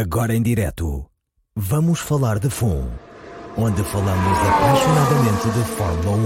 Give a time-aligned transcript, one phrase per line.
[0.00, 1.04] Agora em direto,
[1.54, 2.88] vamos falar de FUN,
[3.54, 6.16] onde falamos apaixonadamente de Fórmula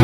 [0.00, 0.03] 1.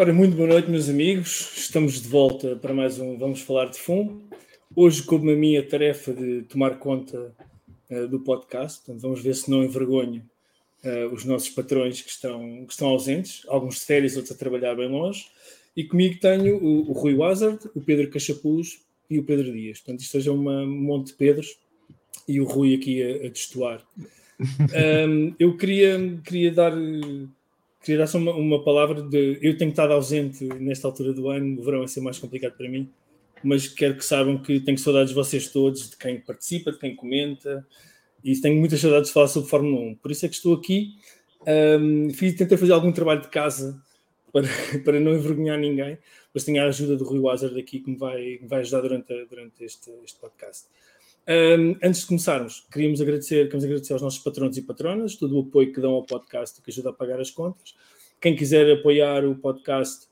[0.00, 1.54] Ora, muito boa noite, meus amigos.
[1.56, 4.20] Estamos de volta para mais um Vamos Falar de FUN.
[4.72, 7.34] Hoje, como a minha tarefa de tomar conta
[7.90, 10.22] uh, do podcast, Portanto, vamos ver se não envergonho
[10.84, 14.76] uh, os nossos patrões que estão, que estão ausentes, alguns de férias, outros a trabalhar
[14.76, 15.26] bem longe.
[15.76, 19.80] E comigo tenho o, o Rui Wazard, o Pedro Cachapuz e o Pedro Dias.
[19.80, 21.58] Portanto, isto seja uma, um monte de Pedros
[22.28, 23.84] e o Rui aqui a, a testuar.
[25.08, 26.72] Um, eu queria, queria dar
[27.82, 31.60] queria dar só uma, uma, palavra de eu tenho estado ausente nesta altura do ano,
[31.60, 32.90] o verão vai ser mais complicado para mim,
[33.42, 36.94] mas quero que saibam que tenho saudades de vocês todos, de quem participa, de quem
[36.94, 37.66] comenta,
[38.22, 39.94] e tenho muitas saudades de falar sobre Fórmula 1.
[39.96, 40.96] Por isso é que estou aqui.
[41.46, 43.80] Um, fiz, tentei fazer algum trabalho de casa
[44.32, 44.48] para,
[44.84, 45.98] para não envergonhar ninguém,
[46.34, 49.24] mas tenho a ajuda do Rui Wazard aqui que me vai, me vai ajudar durante,
[49.26, 50.66] durante este, este podcast.
[51.30, 55.40] Um, antes de começarmos, queríamos agradecer, queremos agradecer aos nossos patrões e patronas, todo o
[55.42, 57.76] apoio que dão ao podcast que ajuda a pagar as contas.
[58.18, 60.06] Quem quiser apoiar o podcast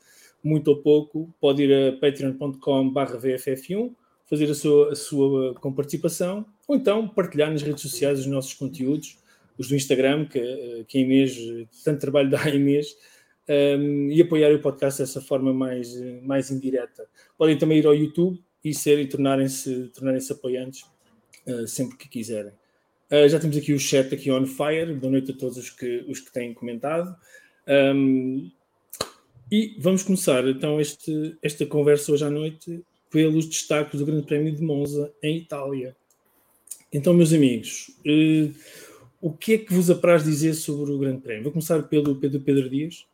[0.45, 3.95] muito ou pouco, pode ir a patreon.com/vff1,
[4.27, 8.53] fazer a sua, a sua com participação, ou então partilhar nas redes sociais os nossos
[8.53, 9.19] conteúdos,
[9.57, 11.35] os do Instagram, que, que a Inês,
[11.83, 12.95] tanto trabalho dá a Inês,
[13.49, 17.09] um, e apoiar o podcast dessa forma mais, mais indireta.
[17.39, 20.85] Podem também ir ao YouTube e ser e tornarem-se tornarem apoiantes
[21.47, 22.53] uh, sempre que quiserem.
[23.11, 24.93] Uh, já temos aqui o chat aqui on fire.
[24.95, 27.17] Boa noite a todos os que, os que têm comentado.
[27.69, 28.51] Um,
[29.51, 34.53] e vamos começar então este, esta conversa hoje à noite pelos destaques do Grande Prémio
[34.53, 35.97] de Monza em Itália.
[36.93, 38.53] Então, meus amigos, uh,
[39.21, 41.45] o que é que vos apraz dizer sobre o Grande Prémio?
[41.45, 43.07] Vou começar pelo Pedro Pedro Dias.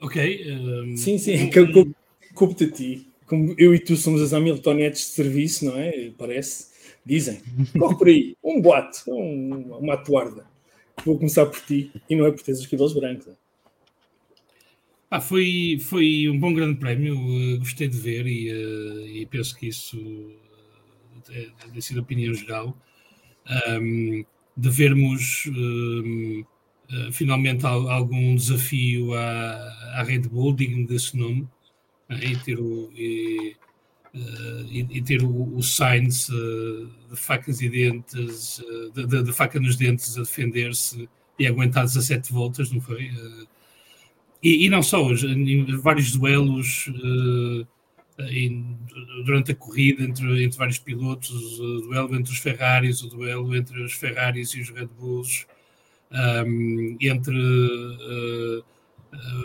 [0.00, 0.52] Ok.
[0.52, 1.48] Um, sim, sim,
[2.34, 6.10] culpa-te a ti como eu e tu somos as Hamiltonetes de serviço, não é?
[6.16, 6.72] Parece.
[7.04, 7.40] Dizem.
[7.78, 8.36] Corre por aí.
[8.42, 10.46] Um boate, um, uma atuarda.
[11.04, 13.34] Vou começar por ti e não é por teres os cabelos brancos.
[15.10, 19.56] Ah, foi, foi um bom grande prémio, uh, gostei de ver e, uh, e penso
[19.56, 22.76] que isso uh, tem sido a opinião geral.
[23.78, 24.24] Um,
[24.56, 26.44] de vermos um,
[26.90, 31.46] uh, finalmente algum desafio à, à Red Bull, digno desse nome,
[32.10, 33.56] e ter o, e,
[34.14, 39.32] uh, e, ter o, o Sainz uh, de facas e dentes, uh, de, de, de,
[39.32, 43.10] faca nos dentes a defender-se e aguentar 17 voltas, não foi?
[44.42, 46.90] E, e, não só, em vários duelos
[48.18, 48.78] em,
[49.24, 53.82] durante a corrida entre, entre vários pilotos, o duelo entre os Ferraris, o duelo entre
[53.82, 55.46] os Ferraris e os Red Bulls,
[56.46, 57.34] um, entre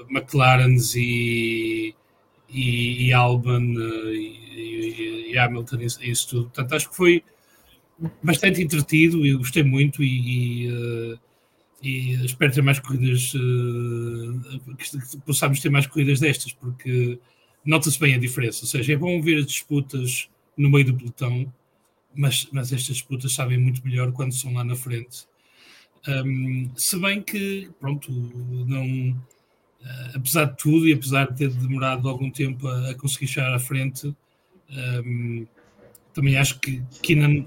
[0.09, 1.96] McLarens e
[2.50, 6.44] e, e Alban uh, e, e, Hamilton e isso tudo.
[6.46, 7.24] Portanto, acho que foi
[8.24, 11.20] bastante entretido e gostei muito e, e, uh,
[11.82, 17.20] e espero ter mais corridas, uh, que possamos ter mais corridas destas, porque
[17.64, 18.64] nota-se bem a diferença.
[18.64, 21.54] Ou seja, é bom ver as disputas no meio do pelotão,
[22.16, 25.28] mas, mas estas disputas sabem muito melhor quando são lá na frente.
[26.08, 29.16] Um, se bem que, pronto, não
[30.14, 33.59] apesar de tudo e apesar de ter demorado algum tempo a, a conseguir chegar à
[33.59, 34.16] frente, um,
[34.72, 35.47] ehm,
[36.14, 37.46] também acho que, que ainda,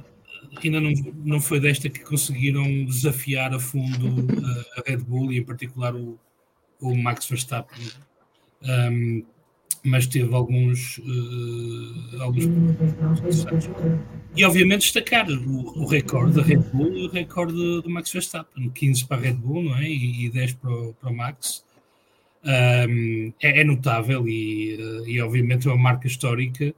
[0.63, 0.93] ainda não,
[1.25, 5.95] não foi desta que conseguiram desafiar a fundo a, a Red Bull e em particular
[5.95, 6.19] o,
[6.81, 7.87] o Max Verstappen.
[8.63, 9.25] Um, ehm,
[9.85, 12.45] mas teve alguns, uh, alguns
[14.37, 18.71] e obviamente destacar o, o recorde da Red Bull e o recorde do Max Verstappen
[18.71, 19.89] 15 para a Red Bull não é?
[19.89, 21.65] e, e 10 para o, para o Max
[22.45, 26.75] um, é, é, notável e, e, obviamente, é uma marca histórica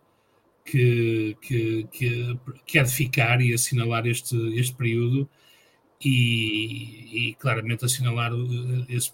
[0.64, 5.28] que, que, que, que de ficar e assinalar este, este período
[6.02, 9.12] e, e claramente assinalar uh, esse,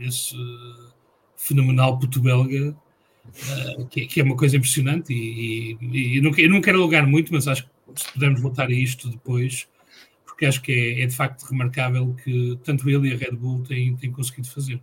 [0.00, 0.92] esse uh,
[1.36, 6.50] fenomenal puto belga, uh, que, que, é uma coisa impressionante e, e, eu, não, eu
[6.50, 7.70] não quero alugar muito, mas acho que
[8.02, 9.68] se pudermos voltar a isto depois,
[10.24, 13.62] porque acho que é, é de facto remarcável que tanto ele e a Red Bull
[13.64, 14.80] têm, têm conseguido fazer.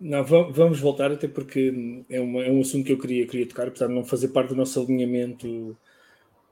[0.00, 3.68] Não, vamos voltar, até porque é, uma, é um assunto que eu queria, queria tocar,
[3.68, 5.76] apesar de não fazer parte do nosso alinhamento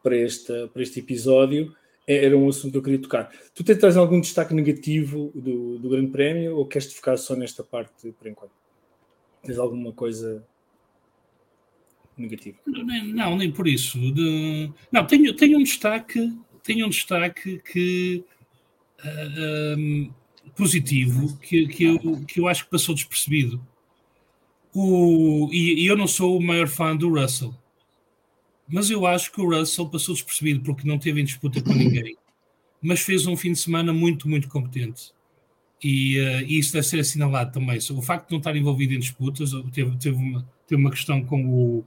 [0.02, 1.74] para, esta, para este episódio,
[2.06, 3.30] é, era um assunto que eu queria tocar.
[3.54, 8.12] Tu tens algum destaque negativo do, do Grande Prémio ou queres focar só nesta parte
[8.12, 8.52] por enquanto?
[9.42, 10.46] Tens alguma coisa
[12.18, 12.58] negativa?
[12.66, 13.98] Não, nem por isso.
[14.12, 14.70] De...
[14.92, 18.24] Não, tenho, tenho um destaque, tenho um destaque que
[18.98, 20.10] uh, ah, um,
[20.54, 23.60] positivo que, que, eu, que eu acho que passou despercebido.
[24.74, 27.54] O, e, e, eu não sou o maior fã do Russell,
[28.68, 32.16] mas eu acho que o Russell passou despercebido porque não teve em disputa com ninguém,
[32.80, 35.12] mas fez um fim de semana muito, muito competente.
[35.82, 37.78] E, uh, e isso deve ser assinalado também.
[37.90, 41.46] O facto de não estar envolvido em disputas, teve, teve, uma, teve uma questão com
[41.46, 41.84] o.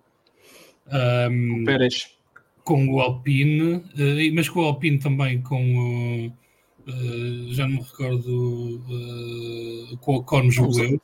[0.88, 2.18] Um, Pérez.
[2.64, 6.41] Com o Alpine, uh, mas com o Alpine também com o
[6.88, 11.00] Uh, já não me recordo uh, com o Con jogou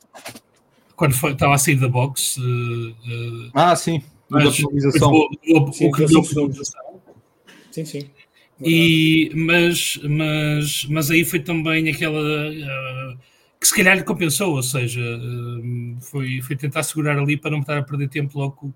[0.96, 2.38] quando foi, estava a sair da box.
[2.38, 5.12] Uh, ah, sim, mas, da penalização.
[5.12, 5.90] O, o, sim,
[7.70, 8.10] sim, sim.
[8.60, 12.20] E, mas, mas, mas aí foi também aquela
[13.60, 15.00] que se calhar lhe compensou, ou seja,
[16.00, 18.72] foi, foi tentar segurar ali para não estar a perder tempo logo com,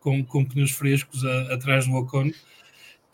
[0.00, 2.30] com, com pneus frescos a, atrás do Ocon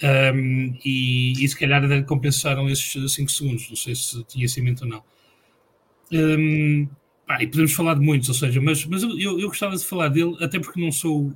[0.03, 4.89] um, e, e, se calhar compensaram esses 5 segundos, não sei se tinha cimento ou
[4.91, 5.03] não.
[6.13, 6.89] Um,
[7.27, 10.09] pá, e podemos falar de muitos, ou seja, mas, mas eu, eu, gostava de falar
[10.09, 11.33] dele, até porque não sou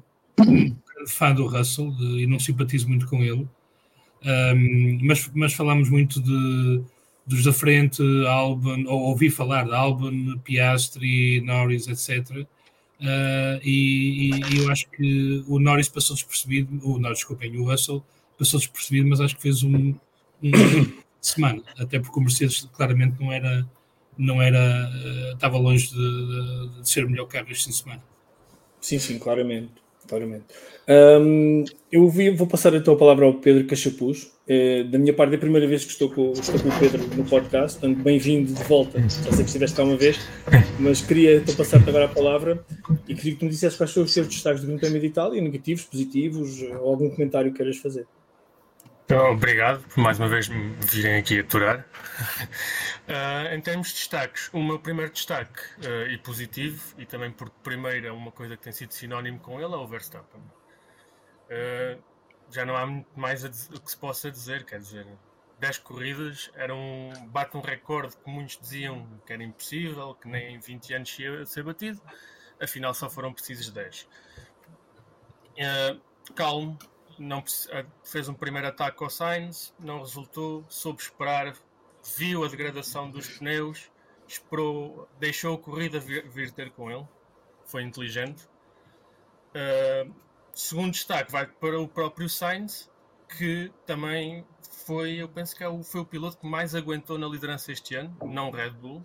[1.07, 3.47] fã do Russell e não simpatizo muito com ele,
[4.25, 6.83] um, mas, mas falámos muito de,
[7.27, 12.45] dos da frente, Albon, ou ouvi falar de Albon, Piastri, Norris, etc.
[13.01, 18.05] Uh, e, e, eu acho que o Norris passou despercebido, o Norris, desculpem, o Russell
[18.39, 19.95] passou despercebido, mas acho que fez um,
[20.43, 20.51] um
[21.21, 23.67] de semana, até porque o Mercedes claramente não era,
[24.17, 27.77] não era, uh, estava longe de, de, de, ser o melhor carro este fim de
[27.77, 28.03] semana.
[28.81, 29.73] Sim, sim, claramente.
[30.07, 30.45] claramente.
[30.89, 34.31] Um, eu vi, vou passar então a palavra ao Pedro Cachapuz.
[34.49, 37.07] Uh, da minha parte, é a primeira vez que estou com, estou com o Pedro
[37.17, 39.01] no podcast, portanto, bem-vindo de volta.
[39.01, 40.17] Já sei que estiveste cá uma vez,
[40.79, 42.65] mas queria então passar-te agora a palavra
[43.07, 45.07] e queria que tu me dissesse quais são os teus destaques do Grande Prémio de
[45.09, 48.07] Itália, negativos, positivos, ou algum comentário que queiras fazer.
[49.11, 51.79] Então, obrigado por mais uma vez me virem aqui aturar.
[53.09, 57.57] Uh, em termos de destaques, o meu primeiro destaque, uh, e positivo, e também porque
[57.63, 60.43] primeiro é uma coisa que tem sido sinónimo com ele, é o Verstappen.
[60.43, 62.03] Uh,
[62.51, 65.07] já não há muito mais o que se possa dizer, quer dizer,
[65.59, 70.57] 10 corridas era um, bate um recorde que muitos diziam que era impossível, que nem
[70.57, 71.99] em 20 anos ia ser batido,
[72.61, 74.07] afinal só foram precisos 10.
[76.35, 76.79] calmo,
[77.19, 81.55] não, eh, fez um primeiro ataque ao Sainz, não resultou, soube esperar,
[82.17, 83.91] viu a degradação dos pneus,
[84.27, 87.07] esperou, deixou a corrida vir, vir ter com ele,
[87.65, 88.49] foi inteligente.
[89.49, 90.15] Uh,
[90.53, 92.91] segundo destaque vai para o próprio Sainz,
[93.37, 94.47] que também
[94.87, 97.95] foi, eu penso que é o, foi o piloto que mais aguentou na liderança este
[97.95, 99.05] ano, não Red Bull.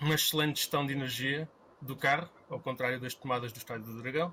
[0.00, 1.48] Uma excelente gestão de energia
[1.80, 4.32] do carro, ao contrário das tomadas do estádio do Dragão.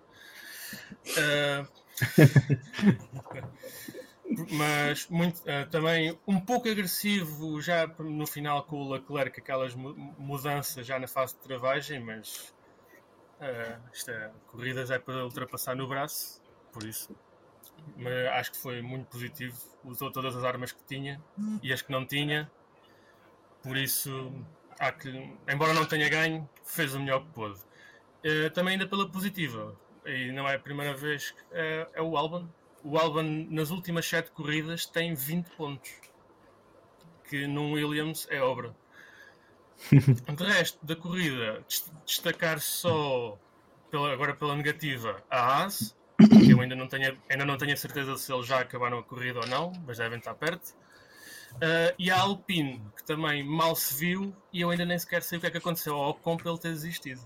[1.05, 1.82] Uh,
[4.51, 10.85] mas muito, uh, também um pouco agressivo já no final com o Leclerc, aquelas mudanças
[10.85, 12.53] já na fase de travagem, mas
[13.39, 17.15] uh, esta é, corridas é para ultrapassar no braço, por isso
[17.97, 19.57] mas acho que foi muito positivo.
[19.83, 21.21] Usou todas as armas que tinha
[21.61, 22.49] e as que não tinha,
[23.61, 24.31] por isso
[24.99, 25.09] que,
[25.47, 27.59] embora não tenha ganho, fez o melhor que pôde.
[28.25, 32.17] Uh, também ainda pela positiva, e não é a primeira vez, que, é, é o
[32.17, 32.47] Albon.
[32.83, 35.91] O Albon, nas últimas 7 corridas, tem 20 pontos,
[37.29, 38.75] que num Williams é obra.
[39.91, 41.63] De resto da corrida,
[42.05, 43.37] destacar só
[43.89, 47.77] pela, agora pela negativa a Haas, que eu ainda não, tenho, ainda não tenho a
[47.77, 50.73] certeza se eles já acabaram a corrida ou não, mas devem estar perto.
[51.55, 55.37] Uh, e a Alpine, que também mal se viu, e eu ainda nem sequer sei
[55.37, 57.21] o que é que aconteceu ao Ocon para ele ter desistido.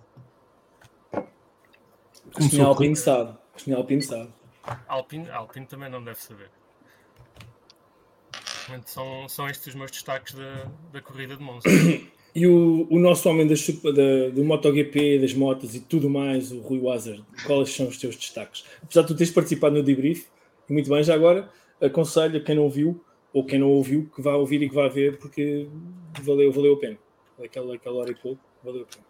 [2.33, 3.37] Começou a Alpine sabe.
[3.71, 4.29] A Alpine sabe.
[4.87, 6.49] Alpine, Alpine também não deve saber.
[8.85, 11.67] São, são estes os meus destaques da, da corrida de Monza.
[12.35, 16.59] E o, o nosso homem da, da, do MotoGP, das motas e tudo mais, o
[16.59, 18.63] Rui Wazard, quais são os teus destaques?
[18.83, 20.27] Apesar de tu teres participado no debrief,
[20.69, 21.49] e muito bem, já agora
[21.81, 23.03] aconselho a quem não viu
[23.33, 25.67] ou quem não ouviu que vá ouvir e que vá ver, porque
[26.21, 26.97] valeu, valeu a pena.
[27.43, 29.05] Aquela, aquela hora e pouco, valeu a pena.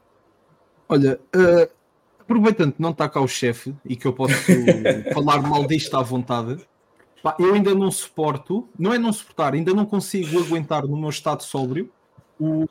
[0.88, 1.77] Olha, uh,
[2.28, 4.34] aproveitando que não está cá o chefe e que eu posso
[5.14, 6.60] falar mal disto à vontade,
[7.24, 11.10] pá, eu ainda não suporto, não é não suportar, ainda não consigo aguentar no meu
[11.10, 11.90] estado sóbrio
[12.38, 12.66] o,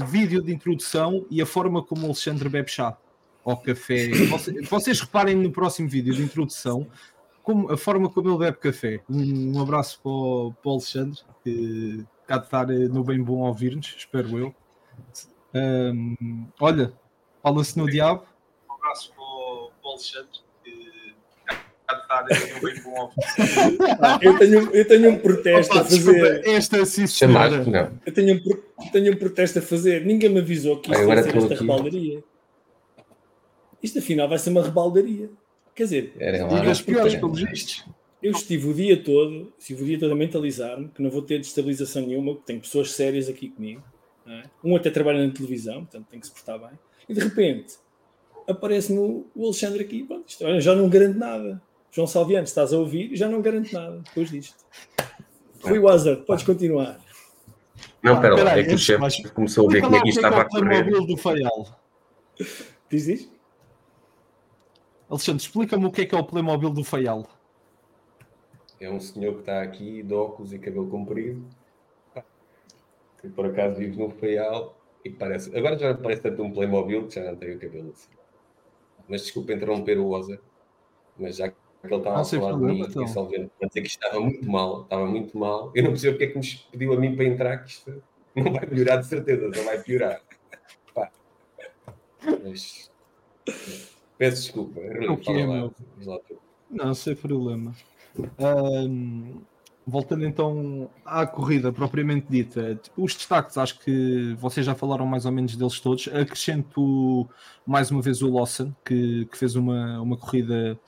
[0.00, 2.96] o vídeo de introdução e a forma como o Alexandre bebe chá
[3.44, 4.08] ao café.
[4.30, 6.86] Vocês, vocês reparem no próximo vídeo de introdução
[7.42, 9.00] como, a forma como ele bebe café.
[9.10, 13.20] Um, um abraço para o, para o Alexandre, que cá de estar eh, no bem
[13.20, 14.54] bom ouvir-nos, espero eu.
[15.54, 16.92] Um, olha,
[17.42, 18.31] fala-se no diabo.
[19.92, 20.42] Ouvir-nos.
[24.00, 26.12] Ah, eu, tenho, eu tenho um protesto Opa, a fazer.
[26.12, 27.64] desculpa, esta sim, Chamaste?
[27.64, 27.90] senhora.
[27.90, 28.00] Não.
[28.06, 30.04] Eu tenho um, tenho um protesto a fazer.
[30.04, 31.54] Ninguém me avisou que isto ia ser esta aqui.
[31.60, 32.24] rebaldaria.
[33.82, 35.30] Isto afinal vai ser uma rebaldaria.
[35.74, 36.14] Quer dizer,
[36.50, 36.60] lá.
[36.60, 37.84] das piores, pelos vistos.
[38.22, 41.38] eu estive o dia todo, estive o dia todo a mentalizar-me que não vou ter
[41.38, 43.82] destabilização nenhuma, que tenho pessoas sérias aqui comigo.
[44.24, 44.42] não é?
[44.62, 46.78] Um até trabalha na televisão, portanto tem que se portar bem.
[47.08, 47.74] E de repente
[48.52, 50.02] aparece-me o o Alexandre aqui.
[50.04, 51.60] Pronto, isto, olha, já não garante nada.
[51.90, 53.14] João Salviano, estás a ouvir?
[53.16, 54.64] Já não garante nada depois disto.
[55.62, 56.98] Rui Wazard, podes continuar.
[58.02, 59.98] Não, Ah, espera lá, peraí, é que o chefe mais- começou a ver como é
[59.98, 60.84] lá que o isto que é que estava é a o correr.
[60.84, 61.80] Playmobil do Faial.
[62.90, 63.32] Diz isto?
[65.10, 67.28] Alexandre, explica-me o que é que é o Playmobil do Faial.
[68.80, 71.44] É um senhor que está aqui de óculos e cabelo comprido,
[73.20, 75.56] que por acaso vive no Faial e parece.
[75.56, 78.08] Agora já parece tanto um Playmobil que já não tem o cabelo assim.
[79.08, 80.40] Mas desculpa interromper o Oza,
[81.18, 83.26] mas já que ele estava Não a falar de mim então.
[83.58, 85.72] para dizer que estava muito mal, estava muito mal.
[85.74, 88.02] Eu não percebo porque é que nos pediu a mim para entrar, que isto
[88.34, 90.22] não vai melhorar de certeza, só vai piorar.
[92.44, 92.90] Mas,
[94.16, 94.80] peço desculpa.
[95.24, 95.70] fala é, lá,
[96.04, 96.20] lá.
[96.70, 97.74] Não, sem problema.
[98.38, 99.40] Ahm,
[99.86, 105.32] voltando então à corrida propriamente dita, os destaques, acho que vocês já falaram mais ou
[105.32, 106.08] menos deles todos.
[106.08, 107.28] Acrescento
[107.66, 110.78] mais uma vez o Lawson, que, que fez uma, uma corrida,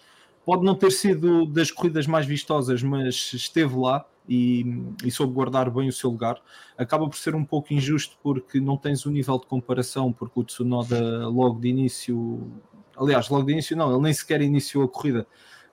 [0.45, 4.65] pode não ter sido das corridas mais vistosas, mas esteve lá e,
[5.05, 6.41] e soube guardar bem o seu lugar.
[6.79, 10.45] Acaba por ser um pouco injusto porque não tens o nível de comparação, porque o
[10.45, 12.51] Tsunoda logo de início,
[12.97, 15.27] aliás, logo de início não, ele nem sequer iniciou a corrida.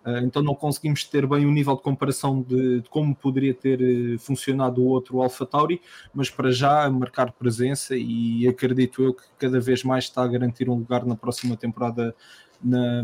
[0.06, 3.80] Uh, então não conseguimos ter bem o nível de comparação de, de como poderia ter
[3.80, 5.80] uh, funcionado o outro Alpha Tauri,
[6.12, 10.70] mas para já marcar presença e acredito eu que cada vez mais está a garantir
[10.70, 12.16] um lugar na próxima temporada
[12.64, 13.04] na,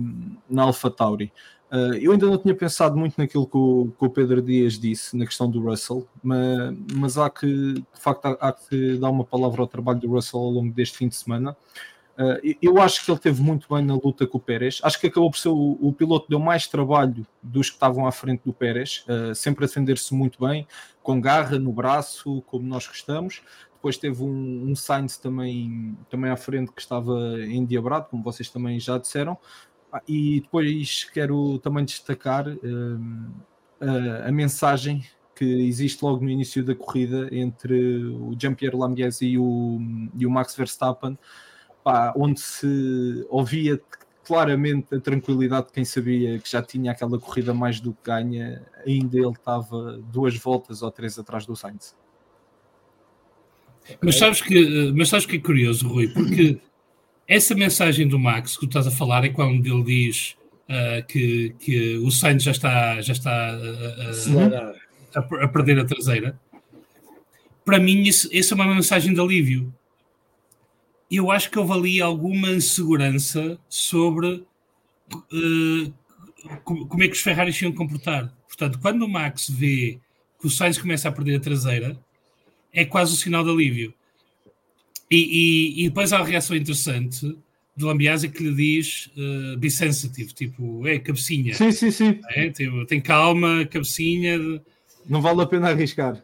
[0.50, 1.32] na Alpha Tauri.
[1.72, 5.18] Uh, eu ainda não tinha pensado muito naquilo que o, que o Pedro Dias disse
[5.18, 9.26] na questão do Russell, mas, mas há que de facto há, há que dar uma
[9.26, 11.56] palavra ao trabalho do Russell ao longo deste fim de semana.
[12.18, 14.80] Uh, eu acho que ele teve muito bem na luta com o Pérez.
[14.82, 18.08] Acho que acabou por ser o, o piloto que deu mais trabalho dos que estavam
[18.08, 20.68] à frente do Pérez, uh, sempre a defender-se muito bem,
[21.04, 23.44] com garra no braço, como nós gostamos.
[23.72, 28.80] Depois teve um, um Sainz também, também à frente que estava endiabrado, como vocês também
[28.80, 29.38] já disseram.
[29.92, 33.32] Ah, E depois quero também destacar uh,
[33.80, 35.06] a, a mensagem
[35.36, 39.80] que existe logo no início da corrida entre o Jean-Pierre Lambiese e o,
[40.16, 41.16] e o Max Verstappen
[41.88, 43.82] pá, onde se ouvia
[44.26, 48.62] claramente a tranquilidade de quem sabia que já tinha aquela corrida mais do que ganha,
[48.86, 51.96] ainda ele estava duas voltas ou três atrás do Sainz.
[54.02, 56.60] Mas sabes que, mas sabes que é curioso, Rui, porque
[57.26, 60.36] essa mensagem do Max que tu estás a falar é quando ele diz
[60.68, 64.76] uh, que, que o Sainz já está, já está uh,
[65.16, 66.38] a, a, a, perder a traseira.
[67.64, 69.74] Para mim, isso, isso é uma mensagem de alívio
[71.16, 74.44] eu acho que houve alguma insegurança sobre
[75.14, 75.94] uh,
[76.64, 78.34] como é que os Ferraris iam comportar.
[78.48, 80.00] Portanto, quando o Max vê
[80.40, 81.98] que o Sainz começa a perder a traseira,
[82.74, 83.94] é quase o um sinal de alívio.
[85.10, 87.38] E, e, e, depois há uma reação interessante
[87.76, 91.54] de Lambiase que lhe diz uh, be sensitive, tipo, é cabecinha.
[91.54, 92.20] Sim, sim, sim.
[92.32, 94.38] É, tipo, tem calma, cabecinha.
[95.08, 96.22] Não vale a pena arriscar.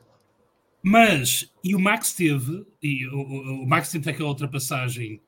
[0.84, 5.22] Mas, e o Max teve, e o, o Max teve aquela ultrapassagem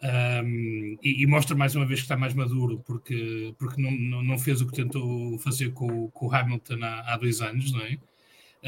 [0.00, 4.22] um, e, e, mostra mais uma vez que está mais maduro porque, porque não, não,
[4.22, 7.80] não fez o que tentou fazer com, com o Hamilton há, há dois anos, não
[7.80, 7.98] é?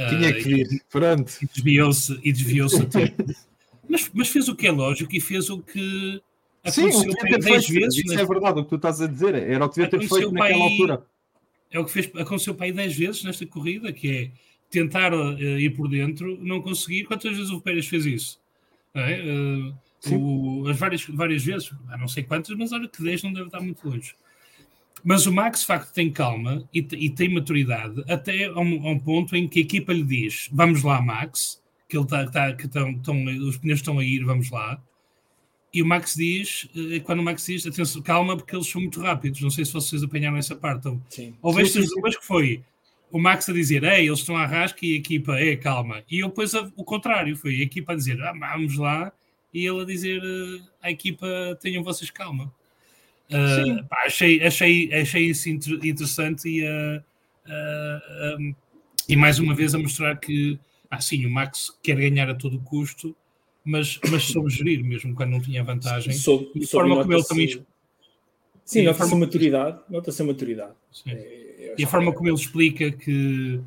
[0.09, 1.32] Tinha que vir, uh, pronto.
[1.42, 3.25] E desviou-se e desviou-se a tempo.
[3.88, 6.20] mas, mas fez o que é lógico e fez o que
[6.64, 8.04] aconteceu Sim, o que pai 10 feito, vezes.
[8.04, 9.35] Isso é verdade, o que tu estás a dizer.
[9.35, 11.06] Era o que devia ter feito naquela pai, altura.
[11.70, 14.30] É o que fez, aconteceu para aí 10 vezes nesta corrida, que é
[14.71, 17.05] tentar uh, ir por dentro, não conseguir.
[17.05, 18.41] Quantas vezes o Pérez fez isso?
[18.95, 19.23] É?
[19.23, 19.75] Uh,
[20.15, 23.61] o, as várias, várias vezes, não sei quantas, mas olha que 10 não deve estar
[23.61, 24.15] muito longe.
[25.05, 28.91] Mas o Max, de facto, tem calma e, e tem maturidade até a um, a
[28.91, 32.53] um, ponto em que a equipa lhe diz: Vamos lá, Max, que, ele tá, tá,
[32.55, 34.83] que tão, tão, os pneus estão a ir, vamos lá.
[35.73, 39.00] E o Max diz: uh, Quando o Max diz, atenção, calma, porque eles são muito
[39.00, 39.41] rápidos.
[39.41, 40.89] Não sei se vocês apanharam essa parte.
[41.09, 41.35] Sim.
[41.41, 42.62] Houve estas duas que foi
[43.11, 46.02] o Max a dizer, ei, eles estão à rasca e a equipa, é, calma.
[46.11, 49.12] E eu depois o contrário, foi a equipa a dizer, ah, vamos lá,
[49.52, 50.23] e ele a dizer
[50.83, 51.26] à equipa,
[51.61, 52.52] tenham vocês calma.
[53.31, 57.00] Uh, pá, achei, achei, achei isso interessante e, uh,
[57.47, 58.55] uh, um,
[59.09, 60.59] e mais uma vez a mostrar que,
[60.90, 63.14] ah, sim, o Max quer ganhar a todo custo,
[63.64, 66.12] mas, mas soube gerir mesmo quando não tinha vantagem.
[66.12, 67.64] Soube, e a forma como ele também.
[68.64, 69.81] Sim, nota-se a maturidade.
[69.88, 70.73] Nota-se a maturidade.
[71.07, 72.15] É, e a forma é.
[72.15, 73.61] como ele explica que,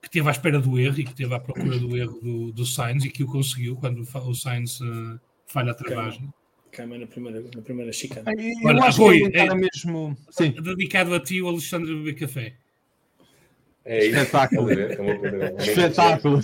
[0.00, 2.66] que esteve à espera do erro e que esteve à procura do erro do, do
[2.66, 6.32] Sainz e que o conseguiu quando o Sainz uh, falha a travagem.
[6.70, 8.30] Cama na primeira, na primeira chicana.
[8.64, 10.16] Olha, Rui, é, mesmo...
[10.30, 10.52] Sim.
[10.62, 12.54] dedicado a ti, o Alexandre Beber Café.
[13.84, 14.18] É isso.
[14.18, 14.70] Espetáculo.
[15.58, 16.40] Espetáculo.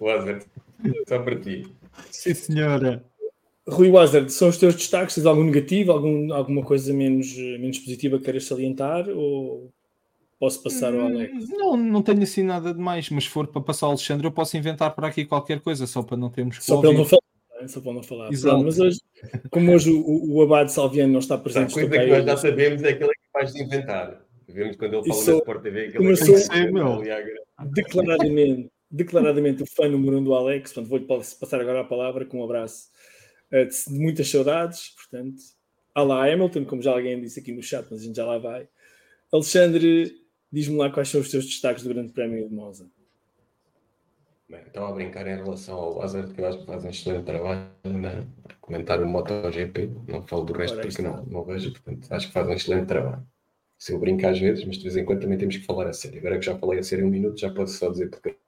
[0.00, 0.44] Wazard,
[1.06, 1.66] só para ti.
[2.10, 3.04] Sim, senhora.
[3.68, 5.14] Rui Wazard, são os teus destaques?
[5.14, 9.08] Tens algum negativo, algum, alguma coisa menos, menos positiva que queiras salientar?
[9.08, 9.72] Ou
[10.38, 11.32] posso passar ao Alex?
[11.32, 14.26] Hum, não, não tenho assim nada de mais, mas se for para passar ao Alexandre,
[14.26, 16.98] eu posso inventar para aqui qualquer coisa, só para não termos que Só para ele
[16.98, 17.22] não falar.
[17.68, 18.28] Só para não falar.
[18.28, 19.00] Pronto, mas hoje,
[19.50, 22.82] como hoje o, o Abade Salviano não está presente, a coisa que nós já sabemos
[22.82, 24.26] é aquele que faz de inventar.
[24.48, 27.02] Vemos quando ele fala sou, na Sport TV, que sou, ser, meu.
[27.72, 32.40] declaradamente, declaradamente o fã número um do Alex, portanto vou-lhe passar agora a palavra com
[32.40, 32.88] um abraço
[33.52, 35.36] uh, de muitas saudades, portanto,
[35.94, 38.38] há lá Hamilton, como já alguém disse aqui no chat, mas a gente já lá
[38.38, 38.68] vai.
[39.32, 40.14] Alexandre,
[40.56, 42.88] diz-me lá quais são os teus destaques do Grande Prémio de Monza.
[44.48, 47.24] Bem, estava a brincar em relação ao Hazard, que eu acho que faz um excelente
[47.26, 48.26] trabalho né?
[48.58, 49.90] comentar o MotoGP.
[50.08, 53.22] Não falo do resto porque não, não vejo, portanto, acho que faz um excelente trabalho.
[53.76, 55.92] Se eu brinco às vezes, mas de vez em quando também temos que falar a
[55.92, 56.18] sério.
[56.20, 58.38] Agora que já falei a sério um minuto, já posso só dizer porque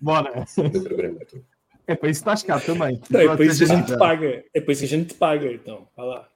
[0.00, 0.44] Bora!
[0.72, 1.46] Do programa todo.
[1.86, 3.00] É para isso que estás cá também.
[3.10, 4.44] Não, é para isso que a gente te paga.
[4.52, 5.86] É para isso que a gente te paga, então.
[5.94, 6.28] Vá lá.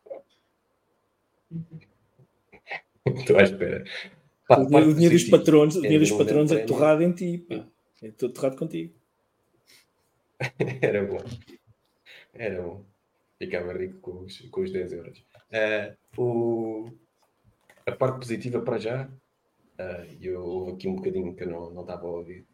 [3.16, 3.84] Estou à espera.
[4.48, 7.44] Pá, o, dinheiro, dos patrões, o dinheiro dos patrões é torrado em ti.
[7.46, 7.66] Pá.
[8.02, 8.94] É tudo torrado contigo.
[10.80, 11.18] Era bom.
[12.32, 12.84] Era bom.
[13.38, 15.18] Ficava rico com os, com os 10 euros.
[15.52, 16.90] Uh, o,
[17.86, 21.82] a parte positiva para já, uh, eu houve aqui um bocadinho que eu não, não
[21.82, 22.46] estava a ouvir,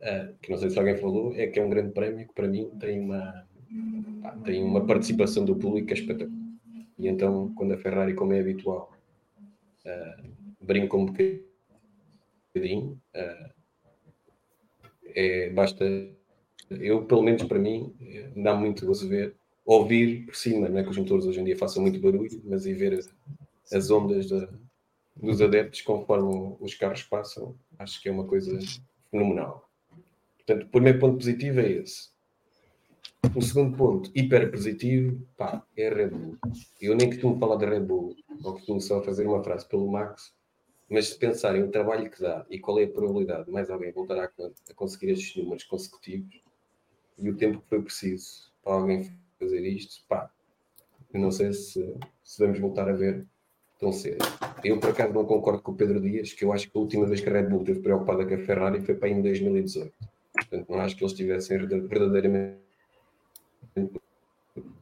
[0.00, 2.48] uh, que não sei se alguém falou, é que é um grande prémio que para
[2.48, 3.46] mim tem uma,
[4.20, 6.46] pá, tem uma participação do público que é espetacular.
[6.98, 8.92] E então, quando a Ferrari, como é habitual,
[9.84, 13.50] uh, brinca um bocadinho, uh,
[15.14, 15.84] é, basta,
[16.70, 17.94] eu pelo menos para mim,
[18.36, 21.56] dá muito gozo ver, ouvir por cima, não é que os motores hoje em dia
[21.56, 23.04] façam muito barulho, mas e ver
[23.72, 24.48] as ondas de,
[25.16, 28.58] dos adeptos conforme os carros passam, acho que é uma coisa
[29.10, 29.68] fenomenal.
[30.36, 32.10] Portanto, o primeiro ponto positivo é esse.
[33.34, 36.38] O segundo ponto, hiper positivo, pá, é a Red Bull.
[36.80, 40.32] Eu nem costumo falar da Red Bull, ou costumo só fazer uma frase pelo Max,
[40.88, 43.92] mas se pensarem o trabalho que dá e qual é a probabilidade de mais alguém
[43.92, 46.40] voltar a, a conseguir estes números consecutivos
[47.18, 50.30] e o tempo que foi preciso para alguém fazer isto, pá,
[51.12, 53.26] eu não sei se, se vamos voltar a ver
[53.78, 54.24] tão cedo.
[54.64, 57.06] Eu, por acaso, não concordo com o Pedro Dias, que eu acho que a última
[57.06, 59.92] vez que a Red Bull esteve preocupada com a Ferrari foi para em 2018.
[60.32, 62.58] Portanto, não acho que eles tivessem verdadeiramente.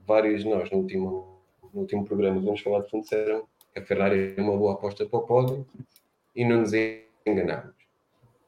[0.06, 1.40] Vários de nós, no último,
[1.72, 5.18] no último programa, vamos falar de fundo, disseram a Ferrari é uma boa aposta para
[5.18, 5.66] o pódio
[6.34, 6.72] e não nos
[7.26, 7.74] enganamos.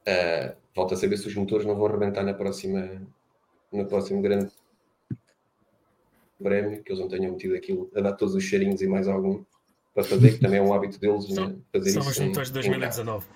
[0.07, 3.03] Uh, volto a saber se os motores não vão arrebentar na próxima,
[3.73, 4.51] no próximo grande
[6.41, 9.43] prémio, que eles não tenham metido aquilo a dar todos os cheirinhos e mais algum
[9.95, 12.13] para fazer, que também é um hábito deles são, né, fazer são isso.
[12.13, 13.27] São os motores de 2019.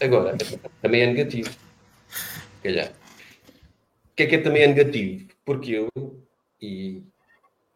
[0.00, 0.36] Agora,
[0.80, 1.50] também é negativo.
[2.62, 2.92] Calhar.
[2.92, 5.28] O que é que é também é negativo?
[5.44, 5.90] Porque eu,
[6.62, 7.02] e,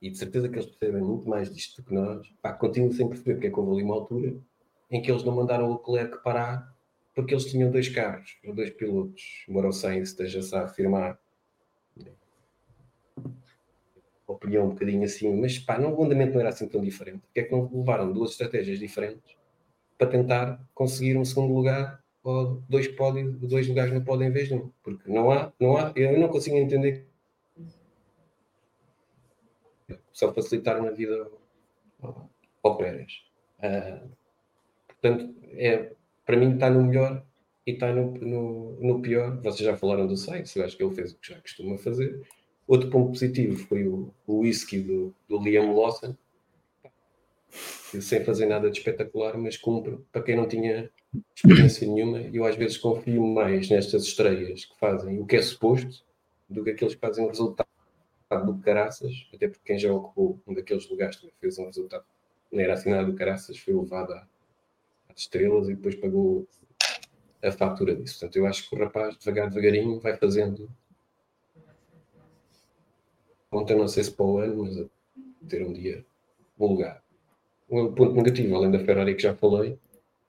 [0.01, 3.09] e de certeza que eles percebem muito mais disto do que nós, pá, continuo sem
[3.09, 4.35] perceber porque é que houve ali uma altura
[4.91, 6.75] em que eles não mandaram o Leclerc parar
[7.15, 11.19] porque eles tinham dois carros, ou dois pilotos, embora o Sainz esteja-se a afirmar
[14.27, 17.19] opinião um bocadinho assim, mas pá, não, o andamento não era assim tão diferente.
[17.21, 19.37] Porque é que não levaram duas estratégias diferentes
[19.99, 24.49] para tentar conseguir um segundo lugar ou dois, pódios, dois lugares no pódio em vez
[24.49, 24.71] de um?
[24.83, 27.07] Porque não há, não há, eu não consigo entender
[30.13, 31.29] só facilitar na vida
[32.63, 33.25] ao Pérez.
[33.59, 34.09] Uh,
[34.89, 35.93] portanto, é,
[36.25, 37.25] para mim está no melhor
[37.67, 39.41] e está no, no, no pior.
[39.43, 42.21] Vocês já falaram do Sainz, eu acho que ele fez o que já costuma fazer.
[42.67, 46.17] Outro ponto positivo foi o, o whisky do, do Liam Lawson,
[47.51, 50.89] sem fazer nada de espetacular, mas cumpre para quem não tinha
[51.35, 52.21] experiência nenhuma.
[52.33, 56.05] Eu às vezes confio mais nestas estreias que fazem o que é suposto
[56.49, 57.70] do que aqueles que fazem o resultado
[58.39, 62.05] do caraças, até porque quem já ocupou um daqueles lugares também fez um resultado,
[62.51, 64.27] não era assinado do caraças, foi levado às
[65.17, 66.47] estrelas e depois pagou
[67.43, 68.19] a fatura disso.
[68.19, 70.71] Portanto, eu acho que o rapaz, devagar, devagarinho, vai fazendo.
[73.51, 74.87] Ontem, não sei se para o ano, mas a
[75.49, 76.05] ter um dia
[76.59, 77.03] lugar.
[77.69, 79.79] Um ponto negativo, além da Ferrari que já falei,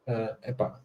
[0.06, 0.82] é uh, pá.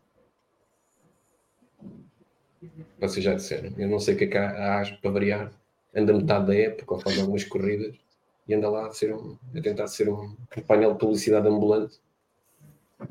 [2.99, 3.73] Vocês já disseram.
[3.79, 5.53] Eu não sei o que é que a AS para variar.
[5.97, 7.95] Anda metade da época ou faz algumas corridas
[8.47, 11.99] e anda lá a, ser um, a tentar ser um, painel de publicidade ambulante.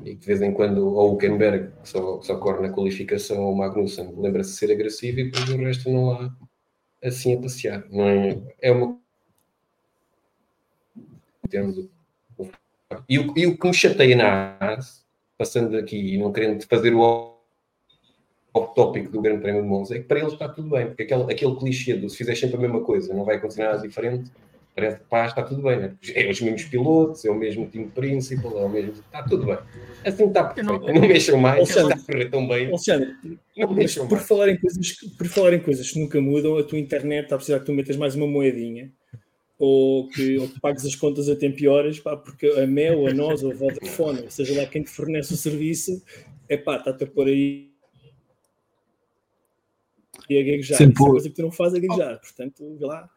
[0.04, 3.52] E de vez em quando ou o Kenberg que só, só corre na qualificação ou
[3.52, 6.34] o Magnussen lembra-se de ser agressivo e depois o resto não há
[7.04, 7.84] assim a passear.
[7.90, 8.98] Não é, é uma
[13.08, 15.04] e o, e o que me chateia na AS
[15.38, 17.35] passando aqui e não querendo fazer o
[18.60, 21.22] tópico do Grande Prémio de Monza é que para eles está tudo bem, porque aquele,
[21.32, 24.30] aquele clichê do se fizer sempre a mesma coisa não vai acontecer nada diferente
[24.76, 25.96] parece que pá, está tudo bem, né?
[26.14, 28.92] é os mesmos pilotos, é o mesmo time principal, é o mesmo.
[28.92, 29.58] Está tudo bem.
[30.04, 30.86] Assim está perfeito.
[30.86, 32.66] Não, não mexam mais, Alexandre, está a correr tão bem.
[32.66, 33.14] Alexandre,
[33.56, 34.28] não mexam por, mais.
[34.28, 37.38] Falar em coisas, por falar em coisas que nunca mudam, a tua internet está a
[37.38, 38.92] precisar que tu metas mais uma moedinha
[39.58, 43.06] ou que, ou que pagues as contas a tempo e horas, pá, porque a Mel,
[43.06, 46.02] a nós, ou a Vodafone, ou seja lá quem te fornece o serviço,
[46.50, 47.70] é pá, está-te a pôr aí
[50.28, 50.80] e a gaguejar.
[50.80, 52.20] Isso é coisa que tu não fazes a gaguejar.
[52.20, 53.08] Portanto, vê lá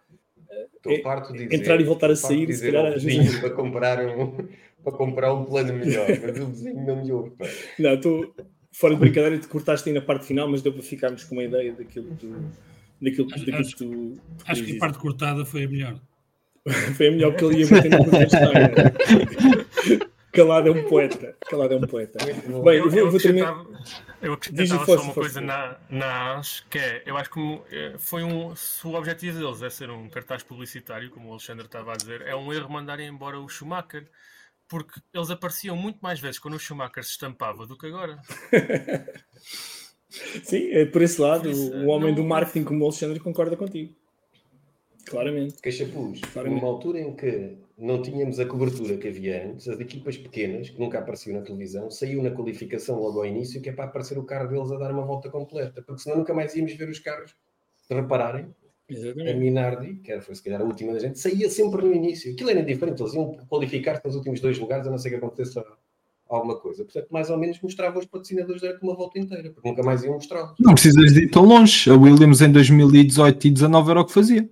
[0.76, 4.00] Estou é, farto de dizer, entrar e voltar a sair, se calhar, vizinho para comprar
[4.06, 4.48] um
[4.84, 7.34] para comprar um plano melhor, mas o vizinho não me ouve.
[7.78, 8.34] Não, estou
[8.72, 11.44] fora de brincadeira, te cortaste aí na parte final, mas deu para ficarmos com uma
[11.44, 12.36] ideia daquilo que tu,
[13.02, 14.14] daquilo, acho, daquilo acho, que tu.
[14.46, 16.00] Acho que a parte cortada foi a melhor.
[16.96, 18.72] foi a melhor porque ele ia metendo no história.
[20.32, 21.36] Calado é um poeta.
[21.50, 22.24] Calado é um poeta.
[22.26, 23.66] Bem, eu, eu, vou terminar.
[24.22, 28.24] Eu acrescentava só uma coisa na, na ANS, que é, eu acho que eh, foi
[28.24, 31.96] um, se o objetivo deles é ser um cartaz publicitário, como o Alexandre estava a
[31.96, 34.08] dizer, é um erro mandarem embora o Schumacher,
[34.68, 38.20] porque eles apareciam muito mais vezes quando o Schumacher se estampava do que agora.
[40.44, 42.16] Sim, é por esse lado, por isso, o homem não...
[42.16, 43.96] do marketing como o Alexandre concorda contigo.
[45.06, 45.62] Claramente.
[45.62, 50.70] Queixapus, numa altura em que não tínhamos a cobertura que havia antes, as equipas pequenas,
[50.70, 54.18] que nunca apareciam na televisão, saiu na qualificação logo ao início, que é para aparecer
[54.18, 57.00] o carro deles a dar uma volta completa, porque senão nunca mais íamos ver os
[57.00, 57.36] carros
[57.78, 58.48] se repararem.
[58.90, 59.30] Exatamente.
[59.30, 62.34] A Minardi, que era, foi se calhar a última da gente, saía sempre no início.
[62.34, 65.64] Aquilo era diferente, eles iam qualificar-se nos últimos dois lugares, a não ser que aconteça
[66.28, 66.84] alguma coisa.
[66.84, 70.16] Portanto, mais ou menos mostrava os patrocinadores durante uma volta inteira, porque nunca mais iam
[70.16, 70.56] mostrá-los.
[70.60, 71.90] Não precisas de ir tão longe.
[71.90, 74.50] A Williams em 2018 e 2019 era o que fazia.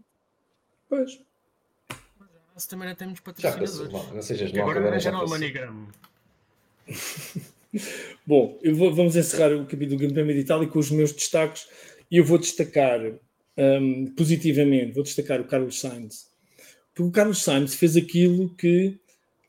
[0.87, 1.26] Pois.
[2.57, 3.77] Mas também não temos patrocinadores.
[3.77, 5.87] Já passou, não sejas mal, agora já não é MoneyGram.
[8.25, 11.67] Bom, vou, vamos encerrar o capítulo do Grande Prémio de Itália com os meus destaques
[12.09, 12.99] e eu vou destacar
[13.55, 16.31] um, positivamente, vou destacar o Carlos Sainz.
[16.95, 18.97] Porque o Carlos Sainz fez aquilo que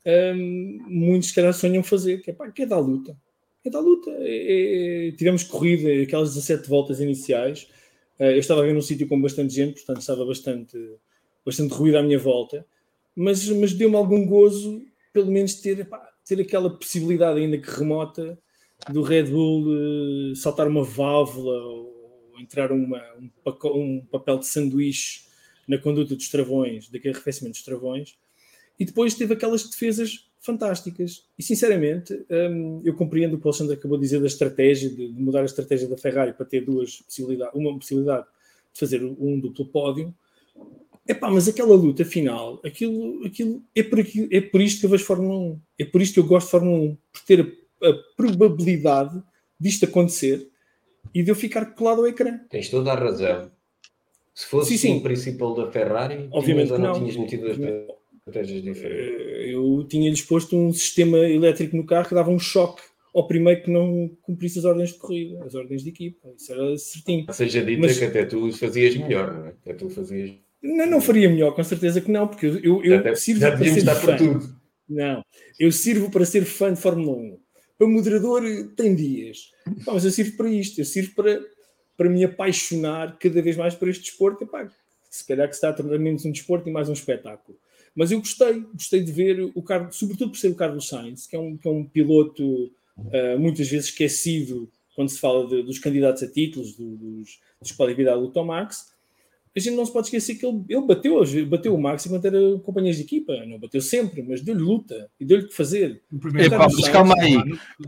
[0.04, 3.16] um, muitos, se calhar, sonham fazer, que é, pá, que é da luta.
[3.64, 4.10] É da luta.
[4.18, 7.70] É, é, tivemos corrida, aquelas 17 voltas iniciais.
[8.20, 10.76] Uh, eu estava a ver num sítio com bastante gente, portanto estava bastante
[11.48, 12.66] bastante ruído à minha volta,
[13.18, 14.80] mas, mas deu-me algum gozo,
[15.12, 18.38] pelo menos, ter, pá, ter aquela possibilidade, ainda que remota,
[18.92, 23.28] do Red Bull uh, saltar uma válvula ou entrar uma, um,
[23.74, 25.22] um, papel de sanduíche
[25.66, 28.16] na conduta dos travões, daquele arrefecimento dos travões,
[28.78, 31.26] e depois teve aquelas defesas fantásticas.
[31.36, 35.12] E sinceramente, um, eu compreendo o que o Alexandre acabou de dizer da estratégia, de,
[35.12, 38.26] de mudar a estratégia da Ferrari para ter duas possibilidades, uma possibilidade
[38.72, 40.14] de fazer um duplo pódio,
[41.08, 44.90] Epá, mas aquela luta final, aquilo, aquilo, é, por aquilo, é por isto que eu
[44.90, 45.60] vejo Fórmula 1.
[45.78, 46.98] É por isto que eu gosto de Fórmula 1.
[47.10, 47.40] Por ter
[47.82, 49.22] a, a probabilidade
[49.58, 50.46] disto acontecer
[51.14, 52.38] e de eu ficar colado ao ecrã.
[52.50, 53.50] Tens toda a razão.
[54.34, 54.98] Se fosse sim, sim.
[54.98, 59.20] o principal da Ferrari, Obviamente não, não tinhas metido as estratégias diferentes.
[59.20, 62.82] Eh, eu tinha-lhes posto um sistema elétrico no carro que dava um choque
[63.14, 66.28] ao primeiro que não cumprisse as ordens de corrida, as ordens de equipa.
[66.36, 67.32] Isso era certinho.
[67.32, 67.98] Seja dita Mas...
[67.98, 69.48] que até tu fazias melhor, não é?
[69.48, 73.40] Até tu fazias não, não faria melhor, com certeza que não, porque eu, eu, sirvo
[73.40, 74.16] já para ser fã.
[74.16, 74.58] tudo.
[74.88, 75.22] Não,
[75.58, 77.38] eu sirvo para ser fã de Fórmula 1.
[77.76, 78.42] Para moderador
[78.76, 79.50] tem dias.
[79.86, 81.40] mas eu sirvo para isto, eu sirvo para,
[81.96, 84.44] para me apaixonar cada vez mais por este desporto.
[84.44, 84.68] Epá,
[85.10, 87.58] se calhar que se está a tornar menos um desporto e mais um espetáculo.
[87.94, 91.34] Mas eu gostei, gostei de ver o Carlos, sobretudo por ser o Carlos Sainz, que
[91.34, 92.66] é um, que é um piloto
[92.96, 97.96] uh, muitas vezes esquecido quando se fala de, dos candidatos a títulos, do, dos, dos
[97.96, 98.92] vir do Tomax
[99.58, 102.38] a gente não se pode esquecer que ele, ele bateu, bateu o Max enquanto era
[102.60, 106.02] companheiros de equipa, não bateu sempre, mas deu-lhe luta e deu-lhe que fazer.
[106.38, 107.36] Epá, mas calma aí,